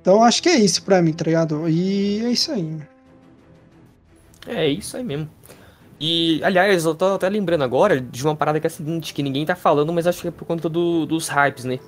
Então 0.00 0.24
acho 0.24 0.42
que 0.42 0.48
é 0.48 0.56
isso 0.56 0.82
pra 0.82 1.00
mim, 1.00 1.12
tá 1.12 1.24
ligado? 1.24 1.68
E 1.68 2.24
é 2.24 2.30
isso 2.30 2.50
aí. 2.50 2.78
É 4.46 4.66
isso 4.66 4.96
aí 4.96 5.04
mesmo. 5.04 5.28
E, 6.00 6.40
aliás, 6.42 6.84
eu 6.84 6.94
tô 6.96 7.14
até 7.14 7.28
lembrando 7.28 7.62
agora 7.62 8.00
de 8.00 8.24
uma 8.24 8.34
parada 8.34 8.58
que 8.58 8.66
é 8.66 8.68
a 8.68 8.70
seguinte, 8.70 9.14
que 9.14 9.22
ninguém 9.22 9.46
tá 9.46 9.54
falando, 9.54 9.92
mas 9.92 10.04
acho 10.06 10.22
que 10.22 10.28
é 10.28 10.30
por 10.32 10.46
conta 10.46 10.68
do- 10.68 11.06
dos 11.06 11.28
hypes, 11.28 11.64
né? 11.64 11.78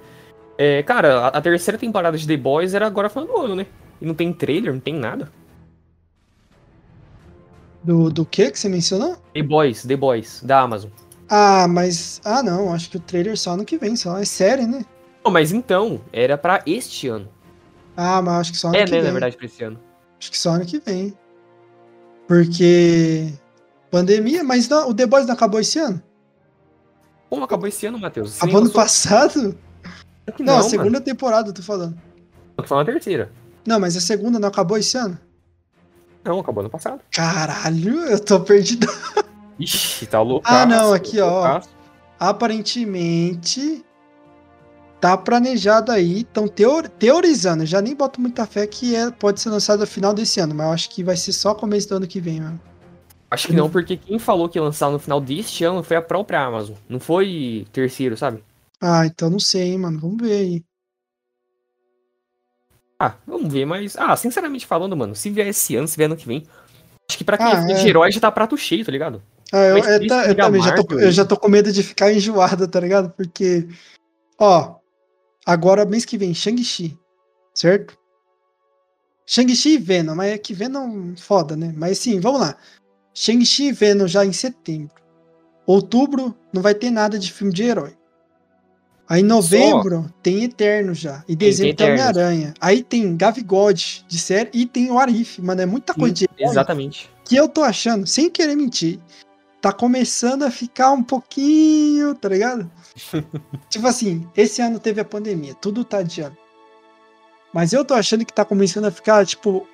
É, 0.56 0.82
cara, 0.84 1.18
a, 1.20 1.28
a 1.28 1.40
terceira 1.40 1.78
temporada 1.78 2.16
de 2.16 2.26
The 2.28 2.36
Boys 2.36 2.74
era 2.74 2.86
agora 2.86 3.08
falando 3.08 3.30
do 3.30 3.38
ano, 3.40 3.56
né? 3.56 3.66
E 4.00 4.06
não 4.06 4.14
tem 4.14 4.32
trailer, 4.32 4.72
não 4.72 4.80
tem 4.80 4.94
nada. 4.94 5.32
Do, 7.82 8.10
do 8.10 8.24
que 8.26 8.50
que 8.50 8.58
você 8.58 8.68
mencionou? 8.68 9.16
The 9.34 9.42
Boys, 9.42 9.82
The 9.84 9.96
Boys, 9.96 10.42
da 10.44 10.60
Amazon. 10.60 10.90
Ah, 11.28 11.66
mas. 11.68 12.20
Ah, 12.24 12.42
não. 12.42 12.72
Acho 12.72 12.90
que 12.90 12.96
o 12.96 13.00
trailer 13.00 13.38
só 13.38 13.52
ano 13.52 13.64
que 13.64 13.78
vem, 13.78 13.96
só. 13.96 14.18
É 14.18 14.24
série, 14.24 14.66
né? 14.66 14.84
Pô, 15.22 15.30
mas 15.30 15.52
então, 15.52 16.00
era 16.12 16.36
pra 16.36 16.62
este 16.66 17.08
ano. 17.08 17.28
Ah, 17.96 18.20
mas 18.20 18.34
acho 18.40 18.52
que 18.52 18.58
só 18.58 18.68
ano 18.68 18.76
É, 18.76 18.84
que 18.84 18.90
né, 18.90 18.96
vem. 18.98 19.06
na 19.06 19.12
verdade, 19.12 19.36
pra 19.36 19.46
esse 19.46 19.62
ano. 19.64 19.78
Acho 20.18 20.30
que 20.30 20.38
só 20.38 20.50
ano 20.50 20.66
que 20.66 20.78
vem. 20.80 21.16
Porque. 22.26 23.32
Pandemia, 23.90 24.44
mas 24.44 24.68
não, 24.68 24.88
o 24.90 24.94
The 24.94 25.04
Boys 25.06 25.26
não 25.26 25.34
acabou 25.34 25.58
esse 25.58 25.78
ano? 25.78 26.00
Como 27.28 27.44
acabou 27.44 27.66
esse 27.66 27.86
ano, 27.86 27.98
Matheus? 27.98 28.36
Acabou 28.36 28.60
ano 28.60 28.70
passado? 28.70 29.56
Que 30.36 30.44
Não, 30.44 30.54
a 30.54 30.56
mano. 30.58 30.68
segunda 30.70 31.00
temporada, 31.00 31.48
eu 31.48 31.52
tô 31.52 31.60
falando. 31.62 32.00
Tô 32.56 32.62
falando 32.62 32.88
a 32.88 32.92
terceira. 32.92 33.32
Não, 33.66 33.80
mas 33.80 33.96
a 33.96 34.00
segunda 34.00 34.38
não 34.38 34.46
acabou 34.48 34.78
esse 34.78 34.96
ano? 34.96 35.18
Não, 36.24 36.38
acabou 36.40 36.60
ano 36.60 36.70
passado. 36.70 37.00
Caralho, 37.10 38.04
eu 38.06 38.20
tô 38.20 38.40
perdido. 38.40 38.86
Ixi, 39.58 40.06
tá 40.06 40.20
louco. 40.20 40.46
Ah, 40.48 40.64
não, 40.64 40.92
aqui, 40.92 41.20
ó. 41.20 41.60
Aparentemente. 42.18 43.84
Tá 45.00 45.16
planejado 45.16 45.90
aí. 45.92 46.20
Estão 46.20 46.46
teorizando. 46.46 47.62
Eu 47.62 47.66
já 47.66 47.80
nem 47.80 47.94
boto 47.94 48.20
muita 48.20 48.46
fé 48.46 48.66
que 48.66 48.94
é, 48.94 49.10
pode 49.10 49.40
ser 49.40 49.50
lançado 49.50 49.80
no 49.80 49.86
final 49.86 50.12
desse 50.12 50.40
ano, 50.40 50.54
mas 50.54 50.66
eu 50.66 50.72
acho 50.72 50.90
que 50.90 51.02
vai 51.02 51.16
ser 51.16 51.32
só 51.32 51.54
começo 51.54 51.88
do 51.88 51.96
ano 51.96 52.06
que 52.06 52.20
vem, 52.20 52.40
mano. 52.40 52.60
Acho 53.30 53.46
que 53.46 53.52
não, 53.54 53.70
porque 53.70 53.96
quem 53.96 54.18
falou 54.18 54.48
que 54.48 54.58
ia 54.58 54.62
lançar 54.62 54.90
no 54.90 54.98
final 54.98 55.20
deste 55.20 55.62
ano 55.62 55.82
foi 55.82 55.96
a 55.96 56.02
própria 56.02 56.44
Amazon. 56.44 56.74
Não 56.88 56.98
foi 56.98 57.66
terceiro, 57.72 58.16
sabe? 58.16 58.42
Ah, 58.80 59.06
então 59.06 59.30
não 59.30 59.38
sei, 59.38 59.72
hein, 59.72 59.78
mano. 59.78 60.00
Vamos 60.00 60.20
ver 60.20 60.32
aí. 60.32 60.64
Ah, 63.02 63.14
vamos 63.26 63.50
ver, 63.50 63.64
mas. 63.64 63.96
Ah, 63.96 64.14
sinceramente 64.14 64.66
falando, 64.66 64.94
mano, 64.94 65.14
se 65.14 65.30
vier 65.30 65.46
esse 65.48 65.74
ano, 65.74 65.88
se 65.88 65.96
vier 65.96 66.04
ano 66.04 66.18
que 66.18 66.26
vem. 66.26 66.46
Acho 67.08 67.16
que 67.16 67.24
pra 67.24 67.38
quem 67.38 67.46
Ah, 67.46 67.50
é 67.50 67.62
fã 67.62 67.72
é. 67.72 67.74
de 67.82 67.88
herói 67.88 68.12
já 68.12 68.20
tá 68.20 68.30
prato 68.30 68.58
cheio, 68.58 68.84
tá 68.84 68.92
ligado? 68.92 69.22
Ah, 69.50 69.64
eu, 69.64 69.78
Mas 69.78 69.86
eu 70.28 70.36
também 70.36 70.62
já 70.62 70.74
tô, 70.74 70.98
eu 70.98 71.10
já 71.10 71.24
tô 71.24 71.34
com 71.36 71.48
medo 71.48 71.72
de 71.72 71.82
ficar 71.82 72.12
enjoado, 72.12 72.68
tá 72.68 72.78
ligado? 72.78 73.10
Porque, 73.10 73.66
ó, 74.38 74.76
agora 75.46 75.86
mês 75.86 76.04
que 76.04 76.18
vem, 76.18 76.34
Shang-Chi, 76.34 76.96
certo? 77.54 77.96
Shang-Chi 79.26 79.74
e 79.74 79.78
Venom, 79.78 80.14
mas 80.14 80.32
é 80.32 80.38
que 80.38 80.52
Venom 80.52 81.16
foda, 81.16 81.56
né? 81.56 81.72
Mas 81.74 81.98
sim, 81.98 82.20
vamos 82.20 82.40
lá. 82.42 82.54
Shang-Chi 83.14 83.68
e 83.68 83.72
Venom 83.72 84.06
já 84.06 84.26
em 84.26 84.32
setembro. 84.32 84.94
Outubro 85.66 86.36
não 86.52 86.60
vai 86.60 86.74
ter 86.74 86.90
nada 86.90 87.18
de 87.18 87.32
filme 87.32 87.52
de 87.52 87.62
herói. 87.62 87.96
Aí 89.10 89.22
em 89.22 89.24
novembro 89.24 90.08
tem 90.22 90.44
Eterno 90.44 90.94
já. 90.94 91.24
E 91.26 91.34
dezembro 91.34 91.74
tem. 91.74 91.88
Homem-Aranha. 91.88 92.54
Aí 92.60 92.80
tem 92.80 93.16
Gavigode 93.16 94.04
de 94.06 94.16
série 94.16 94.50
e 94.54 94.64
tem 94.64 94.88
o 94.88 95.00
Arif, 95.00 95.42
mano. 95.42 95.60
É 95.60 95.66
muita 95.66 95.92
coisa 95.92 96.14
de 96.14 96.28
herói 96.38 96.52
Exatamente. 96.52 97.10
que 97.24 97.34
eu 97.34 97.48
tô 97.48 97.64
achando, 97.64 98.06
sem 98.06 98.30
querer 98.30 98.54
mentir, 98.54 99.00
tá 99.60 99.72
começando 99.72 100.44
a 100.44 100.50
ficar 100.50 100.92
um 100.92 101.02
pouquinho, 101.02 102.14
tá 102.14 102.28
ligado? 102.28 102.70
tipo 103.68 103.88
assim, 103.88 104.28
esse 104.36 104.62
ano 104.62 104.78
teve 104.78 105.00
a 105.00 105.04
pandemia, 105.04 105.56
tudo 105.56 105.82
tá 105.82 105.98
adiando. 105.98 106.36
Mas 107.52 107.72
eu 107.72 107.84
tô 107.84 107.94
achando 107.94 108.24
que 108.24 108.32
tá 108.32 108.44
começando 108.44 108.84
a 108.84 108.92
ficar, 108.92 109.26
tipo. 109.26 109.66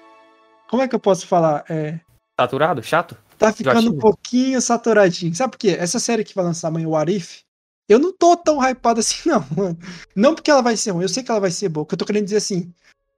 Como 0.66 0.82
é 0.82 0.89
que 0.89 0.95
eu 0.95 0.99
posso 0.99 1.26
falar? 1.26 1.62
É, 1.68 2.01
Saturado? 2.41 2.82
Chato? 2.82 3.14
tá 3.37 3.53
ficando 3.53 3.93
um 3.93 3.99
pouquinho 3.99 4.62
saturadinho. 4.62 5.34
Sabe 5.34 5.51
por 5.53 5.59
quê? 5.59 5.76
Essa 5.78 5.99
série 5.99 6.24
que 6.24 6.34
vai 6.34 6.43
lançar 6.43 6.68
amanhã, 6.68 6.89
o 6.89 6.97
Arif, 6.97 7.43
eu 7.89 7.99
não 7.99 8.12
tô 8.12 8.37
tão 8.37 8.59
hypado 8.61 9.01
assim, 9.01 9.16
não, 9.28 9.45
mano. 9.57 9.78
Não 10.14 10.34
porque 10.34 10.51
ela 10.51 10.62
vai 10.62 10.76
ser 10.76 10.91
ruim, 10.91 11.03
eu 11.05 11.09
sei 11.09 11.22
que 11.22 11.30
ela 11.30 11.41
vai 11.41 11.51
ser 11.51 11.68
boa. 11.68 11.82
O 11.84 11.87
que 11.87 11.95
eu 11.95 11.99
tô 11.99 12.05
querendo 12.05 12.24
dizer 12.24 12.37
assim, 12.39 12.72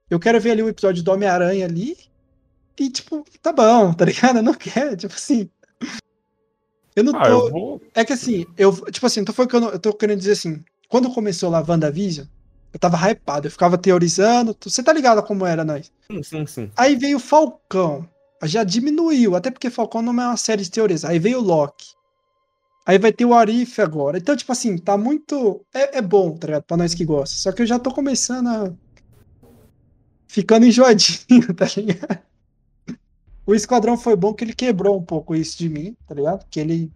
eu 0.09 0.19
quero 0.19 0.39
ver 0.39 0.51
ali 0.51 0.63
o 0.63 0.69
episódio 0.69 1.03
do 1.03 1.11
Homem-Aranha 1.11 1.65
ali, 1.65 1.97
e 2.79 2.89
tipo, 2.89 3.25
tá 3.41 3.51
bom, 3.51 3.93
tá 3.93 4.05
ligado? 4.05 4.37
Eu 4.37 4.43
não 4.43 4.53
quero, 4.53 4.95
tipo 4.95 5.13
assim. 5.13 5.49
Eu 6.95 7.03
não 7.03 7.15
Ah, 7.15 7.23
tô. 7.25 7.47
eu 7.47 7.51
vou. 7.51 7.81
É 7.93 8.03
que 8.03 8.13
assim, 8.13 8.45
eu, 8.57 8.73
tipo 8.91 9.05
assim, 9.05 9.21
então 9.21 9.33
foi 9.33 9.47
que 9.47 9.55
eu, 9.55 9.59
não- 9.61 9.69
eu 9.69 9.79
tô 9.79 9.93
querendo 9.93 10.19
dizer 10.19 10.31
assim, 10.33 10.63
quando 10.87 11.11
começou 11.13 11.49
lá 11.49 11.59
a 11.59 11.65
WandaVision, 11.67 12.25
eu 12.73 12.79
tava 12.79 12.97
hypado, 13.09 13.47
eu 13.47 13.51
ficava 13.51 13.77
teorizando, 13.77 14.55
você 14.61 14.83
tá 14.83 14.93
ligado 14.93 15.19
a 15.19 15.23
como 15.23 15.45
era 15.45 15.63
nós? 15.63 15.91
Sim, 16.11 16.23
sim, 16.23 16.45
sim. 16.45 16.71
Aí 16.75 16.95
veio 16.95 17.17
o 17.17 17.19
Falcão. 17.19 18.07
Já 18.43 18.63
diminuiu, 18.63 19.35
até 19.35 19.51
porque 19.51 19.69
Falcão 19.69 20.01
não 20.01 20.13
é 20.13 20.27
uma 20.27 20.37
série 20.37 20.63
de 20.63 20.71
teorias. 20.71 21.03
Aí 21.03 21.19
veio 21.19 21.39
o 21.39 21.43
Loki. 21.43 21.87
Aí 22.89 22.97
vai 22.97 23.13
ter 23.13 23.23
o 23.23 23.35
Arif 23.35 23.79
agora. 23.79 24.17
Então, 24.17 24.35
tipo 24.35 24.51
assim, 24.51 24.75
tá 24.75 24.97
muito. 24.97 25.63
É, 25.71 25.99
é 25.99 26.01
bom, 26.01 26.35
tá 26.35 26.47
ligado? 26.47 26.63
Pra 26.63 26.75
nós 26.75 26.95
que 26.95 27.05
gosta. 27.05 27.35
Só 27.35 27.51
que 27.51 27.61
eu 27.61 27.65
já 27.67 27.77
tô 27.77 27.93
começando 27.93 28.47
a. 28.47 28.73
Ficando 30.27 30.65
enjoadinho, 30.65 31.53
tá 31.53 31.67
ligado? 31.77 32.17
O 33.45 33.53
Esquadrão 33.53 33.95
foi 33.95 34.15
bom 34.15 34.33
que 34.33 34.43
ele 34.43 34.55
quebrou 34.55 34.97
um 34.97 35.03
pouco 35.03 35.35
isso 35.35 35.55
de 35.59 35.69
mim, 35.69 35.95
tá 36.07 36.15
ligado? 36.15 36.47
Que 36.49 36.59
ele 36.59 36.91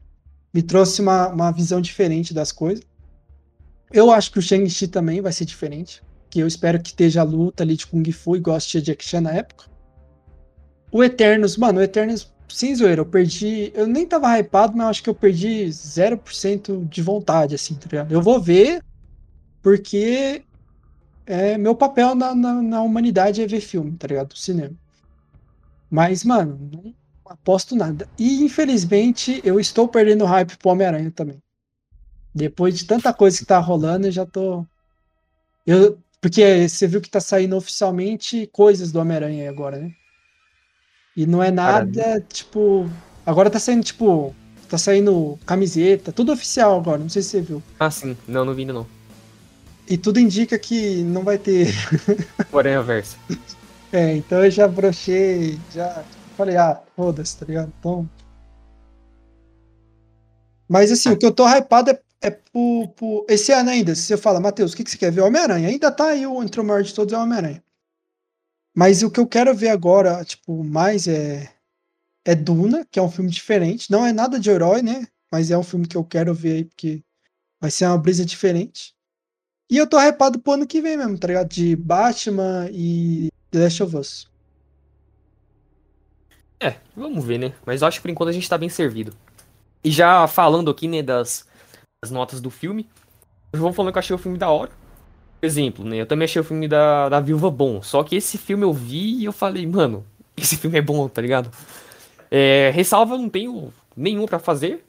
me 0.51 0.63
trouxe 0.63 0.99
uma, 0.99 1.27
uma 1.27 1.51
visão 1.51 1.79
diferente 1.79 2.33
das 2.33 2.51
coisas. 2.51 2.83
Eu 3.91 4.09
acho 4.09 4.31
que 4.31 4.39
o 4.39 4.41
Shang-Chi 4.41 4.87
também 4.87 5.21
vai 5.21 5.31
ser 5.31 5.45
diferente. 5.45 6.01
Que 6.27 6.39
eu 6.39 6.47
espero 6.47 6.81
que 6.81 6.89
esteja 6.89 7.21
a 7.21 7.23
luta 7.23 7.61
ali 7.61 7.77
de 7.77 7.85
Kung 7.85 8.11
Fu, 8.11 8.35
igual 8.35 8.57
assistia 8.57 8.81
Jack 8.81 9.05
Chan 9.05 9.21
na 9.21 9.31
época. 9.33 9.65
O 10.91 11.03
Eternos, 11.03 11.55
mano, 11.55 11.79
o 11.79 11.83
Eternos, 11.83 12.32
sem 12.53 12.75
zoeira, 12.75 13.01
eu 13.01 13.05
perdi. 13.05 13.71
Eu 13.73 13.87
nem 13.87 14.05
tava 14.05 14.37
hypado, 14.37 14.77
mas 14.77 14.87
acho 14.87 15.03
que 15.03 15.09
eu 15.09 15.15
perdi 15.15 15.65
0% 15.65 16.87
de 16.87 17.01
vontade, 17.01 17.55
assim, 17.55 17.75
tá 17.75 17.87
ligado? 17.89 18.11
Eu 18.11 18.21
vou 18.21 18.39
ver, 18.39 18.83
porque 19.61 20.43
é, 21.25 21.57
meu 21.57 21.75
papel 21.75 22.13
na, 22.13 22.35
na, 22.35 22.61
na 22.61 22.81
humanidade 22.81 23.41
é 23.41 23.47
ver 23.47 23.61
filme, 23.61 23.97
tá 23.97 24.07
ligado? 24.07 24.29
Do 24.29 24.37
cinema. 24.37 24.75
Mas, 25.89 26.23
mano, 26.23 26.69
não 26.71 26.93
aposto 27.25 27.75
nada. 27.75 28.07
E, 28.17 28.43
infelizmente, 28.43 29.41
eu 29.43 29.59
estou 29.59 29.87
perdendo 29.87 30.25
hype 30.25 30.57
pro 30.57 30.69
Homem-Aranha 30.69 31.11
também. 31.11 31.41
Depois 32.33 32.77
de 32.77 32.85
tanta 32.85 33.13
coisa 33.13 33.37
que 33.37 33.45
tá 33.45 33.59
rolando, 33.59 34.07
eu 34.07 34.11
já 34.11 34.25
tô. 34.25 34.65
Eu, 35.65 35.97
porque 36.21 36.67
você 36.67 36.87
viu 36.87 37.01
que 37.01 37.09
tá 37.09 37.19
saindo 37.19 37.55
oficialmente 37.55 38.47
coisas 38.47 38.91
do 38.91 38.99
Homem-Aranha 38.99 39.49
agora, 39.49 39.77
né? 39.77 39.93
E 41.15 41.25
não 41.25 41.41
é 41.43 41.51
nada, 41.51 42.21
tipo. 42.29 42.89
Agora 43.25 43.49
tá 43.49 43.59
saindo, 43.59 43.83
tipo. 43.83 44.35
Tá 44.69 44.77
saindo 44.77 45.37
camiseta, 45.45 46.11
tudo 46.11 46.31
oficial 46.31 46.79
agora, 46.79 46.97
não 46.97 47.09
sei 47.09 47.21
se 47.21 47.29
você 47.29 47.41
viu. 47.41 47.61
Ah, 47.79 47.91
sim. 47.91 48.17
Não, 48.27 48.43
não 48.43 48.55
vi 48.55 48.61
ainda 48.61 48.73
não. 48.73 48.87
E 49.87 49.97
tudo 49.97 50.19
indica 50.19 50.57
que 50.57 51.03
não 51.03 51.23
vai 51.23 51.37
ter. 51.37 51.67
O 52.51 52.57
Aranha 52.57 52.81
Versa. 52.81 53.15
É, 53.91 54.15
então 54.15 54.43
eu 54.43 54.49
já 54.49 54.67
brochei, 54.67 55.59
já 55.71 56.03
falei, 56.35 56.55
ah, 56.57 56.81
foda-se, 56.95 57.37
tá 57.37 57.45
ligado? 57.45 57.71
Então. 57.79 58.09
Mas 60.67 60.91
assim, 60.91 61.09
o 61.09 61.17
que 61.17 61.25
eu 61.25 61.31
tô 61.31 61.45
hypado 61.47 61.91
é, 61.91 61.99
é 62.21 62.31
pro- 62.31 63.25
esse 63.29 63.51
ano 63.51 63.69
ainda. 63.69 63.93
Se 63.93 64.01
você 64.03 64.17
fala, 64.17 64.39
Matheus, 64.39 64.73
o 64.73 64.75
que, 64.75 64.83
que 64.83 64.89
você 64.89 64.97
quer 64.97 65.11
ver? 65.11 65.21
Homem-Aranha. 65.21 65.67
Ainda 65.69 65.91
tá 65.91 66.07
aí 66.07 66.25
o 66.25 66.41
entre 66.41 66.59
o 66.59 66.63
maior 66.63 66.81
de 66.81 66.93
todos 66.95 67.13
é 67.13 67.17
o 67.17 67.21
Homem-Aranha. 67.21 67.63
Mas 68.75 69.03
o 69.03 69.11
que 69.11 69.19
eu 69.19 69.27
quero 69.27 69.53
ver 69.55 69.69
agora, 69.69 70.23
tipo, 70.25 70.63
mais 70.63 71.07
é. 71.07 71.51
É 72.25 72.33
Duna, 72.33 72.87
que 72.89 72.97
é 72.97 73.01
um 73.01 73.11
filme 73.11 73.29
diferente. 73.29 73.91
Não 73.91 74.05
é 74.05 74.13
nada 74.13 74.39
de 74.39 74.49
herói, 74.49 74.81
né? 74.81 75.05
Mas 75.29 75.51
é 75.51 75.57
um 75.57 75.63
filme 75.63 75.85
que 75.85 75.97
eu 75.97 76.05
quero 76.05 76.33
ver 76.33 76.53
aí, 76.53 76.65
porque 76.65 77.03
vai 77.59 77.69
ser 77.69 77.85
uma 77.85 77.97
brisa 77.97 78.25
diferente. 78.25 78.93
E 79.69 79.77
eu 79.77 79.85
tô 79.85 79.99
hypado 79.99 80.39
pro 80.39 80.53
ano 80.53 80.67
que 80.67 80.81
vem 80.81 80.95
mesmo, 80.95 81.17
tá 81.17 81.27
ligado? 81.27 81.49
De 81.49 81.75
Batman 81.75 82.69
e 82.71 83.29
The 83.51 83.59
Last 83.59 83.83
of 83.83 83.97
Us. 83.97 84.31
É, 86.59 86.77
vamos 86.95 87.25
ver, 87.25 87.39
né? 87.39 87.53
Mas 87.65 87.81
eu 87.81 87.87
acho 87.87 87.97
que 87.97 88.03
por 88.03 88.09
enquanto 88.11 88.29
a 88.29 88.33
gente 88.33 88.47
tá 88.47 88.57
bem 88.57 88.69
servido. 88.69 89.13
E 89.83 89.91
já 89.91 90.25
falando 90.27 90.71
aqui, 90.71 90.87
né, 90.87 91.01
das, 91.01 91.45
das 92.01 92.09
notas 92.09 92.39
do 92.39 92.49
filme, 92.49 92.89
eu 93.51 93.59
vou 93.59 93.73
falando 93.73 93.91
que 93.91 93.97
eu 93.97 93.99
achei 93.99 94.15
o 94.15 94.19
filme 94.19 94.37
da 94.37 94.49
hora. 94.49 94.71
Por 95.43 95.47
exemplo, 95.47 95.83
né, 95.83 95.97
eu 95.97 96.05
também 96.05 96.23
achei 96.23 96.39
o 96.39 96.45
filme 96.45 96.69
da, 96.69 97.09
da 97.09 97.19
Viúva 97.19 97.51
bom. 97.51 97.81
Só 97.81 98.01
que 98.01 98.15
esse 98.15 98.37
filme 98.37 98.63
eu 98.63 98.71
vi 98.71 99.15
e 99.17 99.25
eu 99.25 99.33
falei, 99.33 99.67
mano, 99.67 100.05
esse 100.37 100.55
filme 100.55 100.77
é 100.77 100.81
bom, 100.81 101.09
tá 101.09 101.21
ligado? 101.21 101.51
É, 102.31 102.69
ressalva, 102.69 103.15
eu 103.15 103.19
não 103.19 103.27
tenho 103.27 103.73
nenhum 103.93 104.25
pra 104.25 104.39
fazer. 104.39 104.85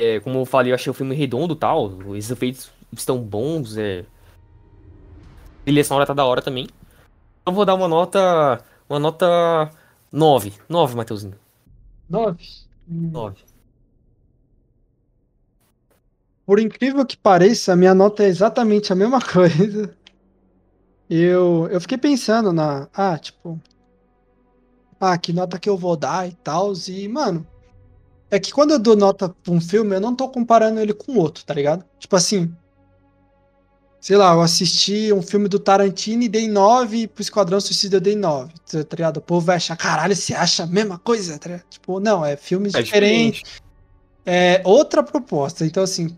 É, 0.00 0.18
como 0.20 0.38
eu 0.38 0.46
falei, 0.46 0.72
eu 0.72 0.74
achei 0.74 0.90
o 0.90 0.94
filme 0.94 1.14
redondo 1.14 1.52
e 1.52 1.58
tal. 1.58 1.88
Os 1.88 2.30
efeitos 2.30 2.72
estão 2.90 3.18
bons. 3.18 3.76
É... 3.76 4.00
A 4.00 5.64
trilha 5.66 5.84
sonora 5.84 6.06
tá 6.06 6.14
da 6.14 6.24
hora 6.24 6.40
também. 6.40 6.66
Eu 7.44 7.52
vou 7.52 7.66
dar 7.66 7.74
uma 7.74 7.86
nota. 7.86 8.64
Uma 8.88 8.98
nota 8.98 9.70
9. 10.10 10.54
9, 10.70 10.96
Matheusinho. 10.96 11.38
Nove. 12.08 12.42
Hum. 12.90 13.10
9. 13.12 13.36
Por 16.46 16.60
incrível 16.60 17.04
que 17.06 17.16
pareça, 17.16 17.72
a 17.72 17.76
minha 17.76 17.94
nota 17.94 18.22
é 18.22 18.26
exatamente 18.28 18.92
a 18.92 18.96
mesma 18.96 19.20
coisa. 19.22 19.94
Eu, 21.08 21.68
eu 21.70 21.80
fiquei 21.80 21.98
pensando 21.98 22.52
na. 22.52 22.88
Ah, 22.92 23.18
tipo. 23.18 23.60
Ah, 25.00 25.18
que 25.18 25.32
nota 25.32 25.58
que 25.58 25.68
eu 25.68 25.76
vou 25.76 25.96
dar 25.96 26.28
e 26.28 26.32
tal. 26.32 26.72
E, 26.88 27.08
mano. 27.08 27.46
É 28.30 28.38
que 28.40 28.52
quando 28.52 28.72
eu 28.72 28.78
dou 28.78 28.96
nota 28.96 29.28
pra 29.28 29.52
um 29.52 29.60
filme, 29.60 29.94
eu 29.94 30.00
não 30.00 30.14
tô 30.14 30.28
comparando 30.28 30.80
ele 30.80 30.92
com 30.92 31.16
outro, 31.18 31.44
tá 31.44 31.54
ligado? 31.54 31.84
Tipo 31.98 32.16
assim. 32.16 32.54
Sei 34.00 34.16
lá, 34.18 34.34
eu 34.34 34.42
assisti 34.42 35.10
um 35.14 35.22
filme 35.22 35.48
do 35.48 35.58
Tarantino 35.58 36.24
e 36.24 36.28
dei 36.28 36.46
9, 36.46 37.06
pro 37.08 37.22
Esquadrão 37.22 37.58
Suicida 37.58 37.96
eu 37.96 38.00
dei 38.02 38.14
9, 38.14 38.52
tá 38.66 38.96
ligado? 38.96 39.16
O 39.16 39.20
povo 39.22 39.46
vai 39.46 39.56
achar, 39.56 39.74
caralho, 39.78 40.14
você 40.14 40.34
acha 40.34 40.64
a 40.64 40.66
mesma 40.66 40.98
coisa, 40.98 41.38
tá 41.38 41.48
ligado? 41.48 41.66
Tipo, 41.70 42.00
não, 42.00 42.22
é 42.22 42.36
filmes 42.36 42.74
É 42.74 42.82
diferentes. 42.82 43.38
diferente. 43.40 43.62
É 44.26 44.60
outra 44.66 45.02
proposta. 45.02 45.64
Então, 45.64 45.82
assim, 45.82 46.14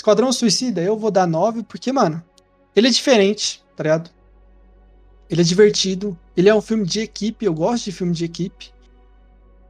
Esquadrão 0.00 0.32
Suicida, 0.32 0.80
eu 0.80 0.96
vou 0.96 1.10
dar 1.10 1.26
9, 1.26 1.62
porque, 1.62 1.92
mano, 1.92 2.24
ele 2.74 2.88
é 2.88 2.90
diferente, 2.90 3.62
tá 3.76 3.82
ligado? 3.82 4.10
Ele 5.28 5.42
é 5.42 5.44
divertido. 5.44 6.18
Ele 6.34 6.48
é 6.48 6.54
um 6.54 6.62
filme 6.62 6.86
de 6.86 7.00
equipe. 7.00 7.44
Eu 7.44 7.52
gosto 7.52 7.84
de 7.84 7.92
filme 7.92 8.14
de 8.14 8.24
equipe. 8.24 8.72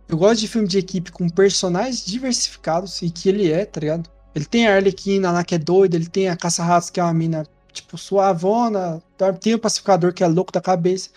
Eu 0.09 0.17
gosto 0.17 0.39
de 0.39 0.47
filme 0.47 0.69
de 0.69 0.79
equipe 0.79 1.11
com 1.11 1.29
personagens 1.29 2.07
diversificados, 2.07 3.03
e 3.03 3.11
que 3.11 3.29
ele 3.29 3.51
é, 3.51 3.65
tá 3.65 3.81
ligado? 3.81 4.09
Ele 4.33 4.45
tem 4.45 4.69
a 4.69 4.77
Arlequina 4.77 5.33
lá 5.33 5.43
que 5.43 5.57
é 5.57 5.59
doida, 5.59 5.97
ele 5.97 6.09
tem 6.09 6.29
a 6.29 6.37
Caça-Ratos 6.37 6.91
que 6.91 7.01
é 7.01 7.03
uma 7.03 7.13
mina, 7.13 7.45
tipo, 7.73 7.99
suavona, 7.99 9.03
tá? 9.19 9.33
tem 9.33 9.55
o 9.55 9.59
Pacificador 9.59 10.15
que 10.15 10.23
é 10.23 10.29
louco 10.29 10.53
da 10.53 10.61
cabeça, 10.61 11.11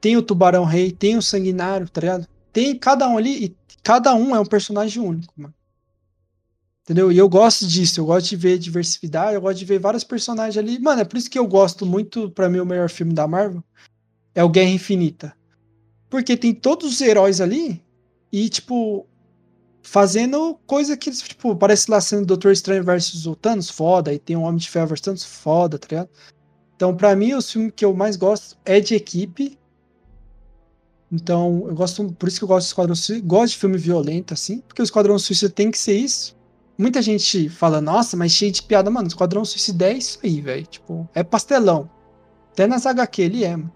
tem 0.00 0.16
o 0.16 0.22
Tubarão 0.22 0.64
Rei, 0.64 0.90
tem 0.90 1.18
o 1.18 1.22
Sanguinário, 1.22 1.90
tá 1.90 2.00
ligado? 2.00 2.26
Tem 2.54 2.74
cada 2.74 3.06
um 3.06 3.18
ali, 3.18 3.44
e 3.44 3.56
cada 3.82 4.14
um 4.14 4.34
é 4.34 4.40
um 4.40 4.46
personagem 4.46 5.02
único, 5.02 5.34
mano. 5.36 5.52
Entendeu? 6.86 7.10
E 7.10 7.18
eu 7.18 7.28
gosto 7.28 7.66
disso, 7.66 7.98
eu 7.98 8.06
gosto 8.06 8.28
de 8.28 8.36
ver 8.36 8.58
diversidade, 8.58 9.34
eu 9.34 9.40
gosto 9.40 9.58
de 9.58 9.64
ver 9.64 9.80
vários 9.80 10.04
personagens 10.04 10.56
ali. 10.56 10.78
Mano, 10.78 11.00
é 11.00 11.04
por 11.04 11.16
isso 11.16 11.28
que 11.28 11.36
eu 11.36 11.44
gosto 11.44 11.84
muito, 11.84 12.30
pra 12.30 12.48
mim, 12.48 12.60
o 12.60 12.64
melhor 12.64 12.88
filme 12.88 13.12
da 13.12 13.26
Marvel 13.26 13.62
é 14.32 14.44
o 14.44 14.48
Guerra 14.48 14.70
Infinita. 14.70 15.36
Porque 16.08 16.36
tem 16.36 16.54
todos 16.54 16.92
os 16.92 17.00
heróis 17.00 17.40
ali 17.40 17.82
e, 18.30 18.48
tipo, 18.48 19.04
fazendo 19.82 20.60
coisa 20.64 20.96
que, 20.96 21.10
tipo, 21.10 21.56
parece 21.56 21.90
lá 21.90 22.00
sendo 22.00 22.24
Doutor 22.24 22.52
Estranho 22.52 22.84
versus 22.84 23.26
o 23.26 23.34
Thanos, 23.34 23.68
foda, 23.68 24.14
e 24.14 24.18
tem 24.20 24.36
um 24.36 24.44
Homem 24.44 24.58
de 24.58 24.70
Ferro 24.70 24.86
versus 24.86 25.04
Thanos, 25.04 25.24
foda, 25.24 25.80
tá 25.80 25.88
ligado? 25.90 26.10
Então, 26.76 26.96
pra 26.96 27.16
mim, 27.16 27.34
os 27.34 27.50
filmes 27.50 27.72
que 27.74 27.84
eu 27.84 27.94
mais 27.94 28.14
gosto 28.14 28.56
é 28.64 28.78
de 28.78 28.94
equipe. 28.94 29.58
Então, 31.10 31.64
eu 31.66 31.74
gosto, 31.74 32.12
por 32.12 32.28
isso 32.28 32.38
que 32.38 32.44
eu 32.44 32.48
gosto 32.48 32.66
do 32.66 32.70
Esquadrão 32.70 32.94
Suicida, 32.94 33.26
gosto 33.26 33.54
de 33.54 33.58
filme 33.58 33.76
violento, 33.76 34.32
assim, 34.32 34.60
porque 34.60 34.82
o 34.82 34.84
Esquadrão 34.84 35.18
Suicida 35.18 35.52
tem 35.52 35.68
que 35.68 35.78
ser 35.78 35.96
isso. 35.96 36.35
Muita 36.78 37.00
gente 37.00 37.48
fala, 37.48 37.80
nossa, 37.80 38.16
mas 38.16 38.32
cheio 38.32 38.52
de 38.52 38.62
piada, 38.62 38.90
mano, 38.90 39.08
Esquadrão 39.08 39.44
Suicida 39.44 39.88
é 39.88 39.94
isso 39.94 40.18
aí, 40.22 40.40
velho, 40.40 40.66
tipo, 40.66 41.08
é 41.14 41.24
pastelão. 41.24 41.88
Até 42.52 42.66
nas 42.66 42.86
HQ 42.86 43.22
ele 43.22 43.44
é, 43.44 43.56
mano. 43.56 43.72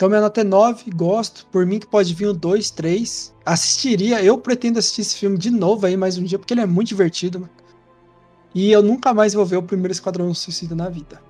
Então 0.00 0.08
minha 0.08 0.22
nota 0.22 0.40
é 0.40 0.44
9, 0.44 0.90
gosto. 0.92 1.46
Por 1.48 1.66
mim 1.66 1.78
que 1.78 1.86
pode 1.86 2.14
vir 2.14 2.26
um 2.28 2.34
2, 2.34 2.70
3. 2.70 3.34
Assistiria, 3.44 4.22
eu 4.22 4.38
pretendo 4.38 4.78
assistir 4.78 5.02
esse 5.02 5.14
filme 5.14 5.36
de 5.36 5.50
novo 5.50 5.84
aí 5.84 5.94
mais 5.94 6.16
um 6.16 6.24
dia, 6.24 6.38
porque 6.38 6.54
ele 6.54 6.62
é 6.62 6.66
muito 6.66 6.88
divertido, 6.88 7.38
mano. 7.40 7.52
E 8.54 8.72
eu 8.72 8.82
nunca 8.82 9.12
mais 9.12 9.34
vou 9.34 9.44
ver 9.44 9.58
o 9.58 9.62
primeiro 9.62 9.92
Esquadrão 9.92 10.32
Suicida 10.32 10.74
na 10.74 10.88
vida. 10.88 11.20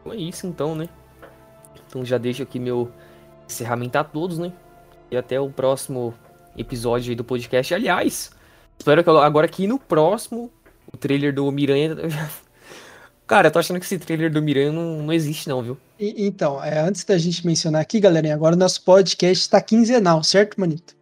Então 0.00 0.12
é 0.12 0.16
isso 0.16 0.46
então, 0.46 0.74
né? 0.74 0.90
Então 1.86 2.04
já 2.04 2.18
deixo 2.18 2.42
aqui 2.42 2.58
meu 2.58 2.92
encerramento 3.48 3.96
a 3.96 4.04
todos, 4.04 4.38
né? 4.38 4.52
E 5.10 5.16
até 5.16 5.40
o 5.40 5.50
próximo 5.50 6.12
episódio 6.58 7.10
aí 7.10 7.16
do 7.16 7.24
podcast. 7.24 7.72
Aliás, 7.74 8.30
espero 8.78 9.02
que 9.02 9.08
eu- 9.10 9.18
agora 9.18 9.46
aqui 9.46 9.66
no 9.66 9.78
próximo, 9.78 10.50
o 10.92 10.96
trailer 10.96 11.32
do 11.34 11.50
Miranha. 11.50 11.96
Cara, 13.26 13.48
eu 13.48 13.50
tô 13.52 13.58
achando 13.58 13.78
que 13.78 13.84
esse 13.84 13.98
trailer 13.98 14.32
do 14.32 14.40
Miranha 14.40 14.72
não, 14.72 15.02
não 15.02 15.12
existe, 15.12 15.48
não, 15.48 15.62
viu? 15.62 15.76
E- 15.98 16.26
então, 16.26 16.62
é, 16.64 16.80
antes 16.80 17.04
da 17.04 17.18
gente 17.18 17.46
mencionar 17.46 17.82
aqui, 17.82 18.00
galerinha, 18.00 18.34
agora 18.34 18.54
o 18.54 18.58
nosso 18.58 18.82
podcast 18.82 19.42
está 19.42 19.60
quinzenal, 19.60 20.24
certo, 20.24 20.58
Manito? 20.58 20.96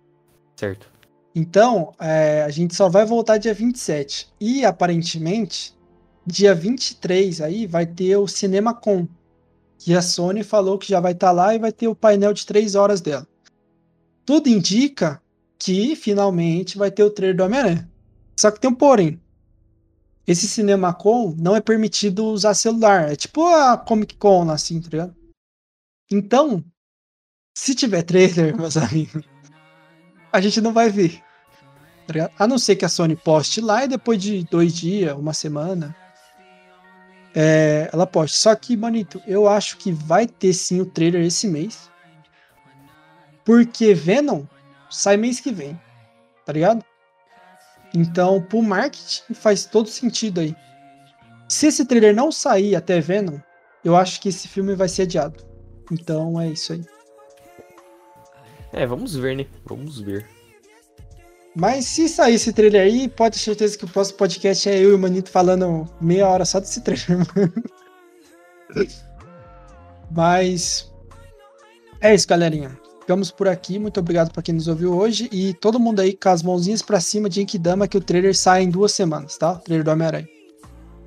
Certo. 0.57 0.89
Então, 1.35 1.95
é, 2.01 2.43
a 2.43 2.49
gente 2.51 2.75
só 2.75 2.89
vai 2.89 3.05
voltar 3.05 3.37
dia 3.39 3.53
27. 3.55 4.29
E 4.41 4.65
aparentemente, 4.65 5.75
dia 6.27 6.55
23 6.55 7.41
aí 7.43 7.67
vai 7.67 7.85
ter 7.87 8.17
o 8.17 8.27
CinemaCon. 8.27 9.07
Que 9.79 9.95
a 9.95 10.01
Sony 10.01 10.43
falou 10.43 10.79
que 10.79 10.89
já 10.89 10.99
vai 10.99 11.13
estar 11.13 11.31
lá 11.31 11.55
e 11.55 11.59
vai 11.59 11.71
ter 11.71 11.87
o 11.87 11.95
painel 11.95 12.33
de 12.33 12.47
3 12.47 12.75
horas 12.75 13.03
dela. 13.03 13.27
Tudo 14.25 14.49
indica 14.49 15.21
que 15.59 15.97
finalmente 15.97 16.79
vai 16.79 16.91
ter 16.91 17.03
o 17.03 17.11
trailer 17.11 17.37
do 17.37 17.45
Homem-Aranha. 17.45 17.91
Só 18.39 18.51
que 18.51 18.61
tem 18.61 18.71
um 18.71 18.75
porém. 18.75 19.21
Esse 20.27 20.49
CinemaCon 20.49 21.35
não 21.39 21.55
é 21.55 21.61
permitido 21.61 22.27
usar 22.27 22.55
celular. 22.55 23.13
É 23.13 23.17
tipo 23.17 23.47
a 23.47 23.77
Comic 23.79 24.17
Con, 24.17 24.51
assim, 24.51 24.81
tá 24.81 24.89
ligado? 24.91 25.17
Então, 26.11 26.65
se 27.57 27.75
tiver 27.75 28.03
trailer, 28.03 28.55
meus 28.59 28.77
amigos, 28.77 29.25
a 30.33 30.41
gente 30.41 30.61
não 30.61 30.73
vai 30.73 30.91
ver. 30.91 31.23
tá? 32.07 32.31
A 32.39 32.47
não 32.47 32.59
ser 32.59 32.77
que 32.77 32.85
a 32.85 32.89
Sony 32.89 33.17
poste 33.17 33.61
lá 33.61 33.85
e 33.85 33.89
depois 33.89 34.21
de 34.21 34.45
dois 34.45 34.75
dias, 34.75 35.17
uma 35.17 35.33
semana, 35.33 35.97
é, 37.35 37.89
ela 37.93 38.07
poste. 38.07 38.37
Só 38.37 38.55
que, 38.55 38.77
bonito, 38.77 39.23
eu 39.27 39.49
acho 39.49 39.77
que 39.79 39.93
vai 39.93 40.27
ter 40.27 40.53
sim 40.53 40.81
o 40.81 40.87
trailer 40.87 41.25
esse 41.25 41.47
mês. 41.47 41.91
Porque 43.45 43.95
Venom 43.95 44.45
sai 44.91 45.17
mês 45.17 45.41
que 45.41 45.53
vem, 45.53 45.79
tá 46.45 46.53
ligado? 46.53 46.85
Então, 47.95 48.43
pro 48.43 48.63
marketing 48.63 49.35
faz 49.35 49.65
todo 49.65 49.89
sentido 49.89 50.41
aí. 50.41 50.55
Se 51.49 51.69
esse 51.69 51.85
trailer 51.85 52.15
não 52.15 52.33
sair 52.33 52.75
até 52.75 53.01
Venom, 53.01 53.39
eu 53.85 53.97
acho 53.97 54.21
que 54.21 54.29
esse 54.29 54.49
filme 54.49 54.75
vai 54.75 54.89
ser 54.89 55.03
adiado. 55.03 55.45
Então 55.91 56.41
é 56.41 56.49
isso 56.49 56.73
aí. 56.73 56.85
É, 58.73 58.87
vamos 58.87 59.15
ver, 59.15 59.37
né? 59.37 59.47
Vamos 59.65 60.01
ver. 60.01 60.27
Mas 61.55 61.87
se 61.87 62.09
sair 62.09 62.35
esse 62.35 62.53
trailer 62.53 62.83
aí, 62.83 63.09
pode 63.09 63.39
ter 63.39 63.45
certeza 63.45 63.79
que 63.79 63.85
o 63.85 63.89
próximo 63.89 64.19
podcast 64.19 64.69
é 64.69 64.79
eu 64.79 64.91
e 64.91 64.95
o 64.95 64.99
Manito 64.99 65.31
falando 65.31 65.89
meia 66.01 66.29
hora 66.29 66.45
só 66.45 66.61
desse 66.61 66.83
trailer, 66.83 67.19
mano. 67.35 67.53
Mas 70.11 70.93
é 72.01 72.15
isso, 72.15 72.29
galerinha. 72.29 72.79
Ficamos 73.07 73.31
por 73.31 73.47
aqui. 73.47 73.79
Muito 73.79 74.01
obrigado 74.01 74.33
para 74.33 74.43
quem 74.43 74.53
nos 74.53 74.67
ouviu 74.67 74.93
hoje. 74.93 75.29
E 75.31 75.55
todo 75.55 75.79
mundo 75.79 76.01
aí 76.01 76.13
com 76.13 76.29
as 76.29 76.43
mãozinhas 76.43 76.83
pra 76.83 76.99
cima 76.99 77.31
de 77.31 77.47
Dama 77.57 77.87
que 77.87 77.97
o 77.97 78.01
trailer 78.01 78.37
sai 78.37 78.65
em 78.65 78.69
duas 78.69 78.91
semanas, 78.91 79.39
tá? 79.39 79.53
O 79.53 79.59
trailer 79.61 79.85
do 79.85 79.93
Homem-Aranha. 79.93 80.29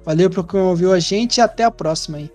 Valeu 0.06 0.30
por 0.30 0.48
quem 0.48 0.62
ouviu 0.62 0.94
a 0.94 1.00
gente 1.02 1.40
e 1.40 1.42
até 1.42 1.66
a 1.66 1.70
próxima 1.70 2.20
aí. 2.20 2.32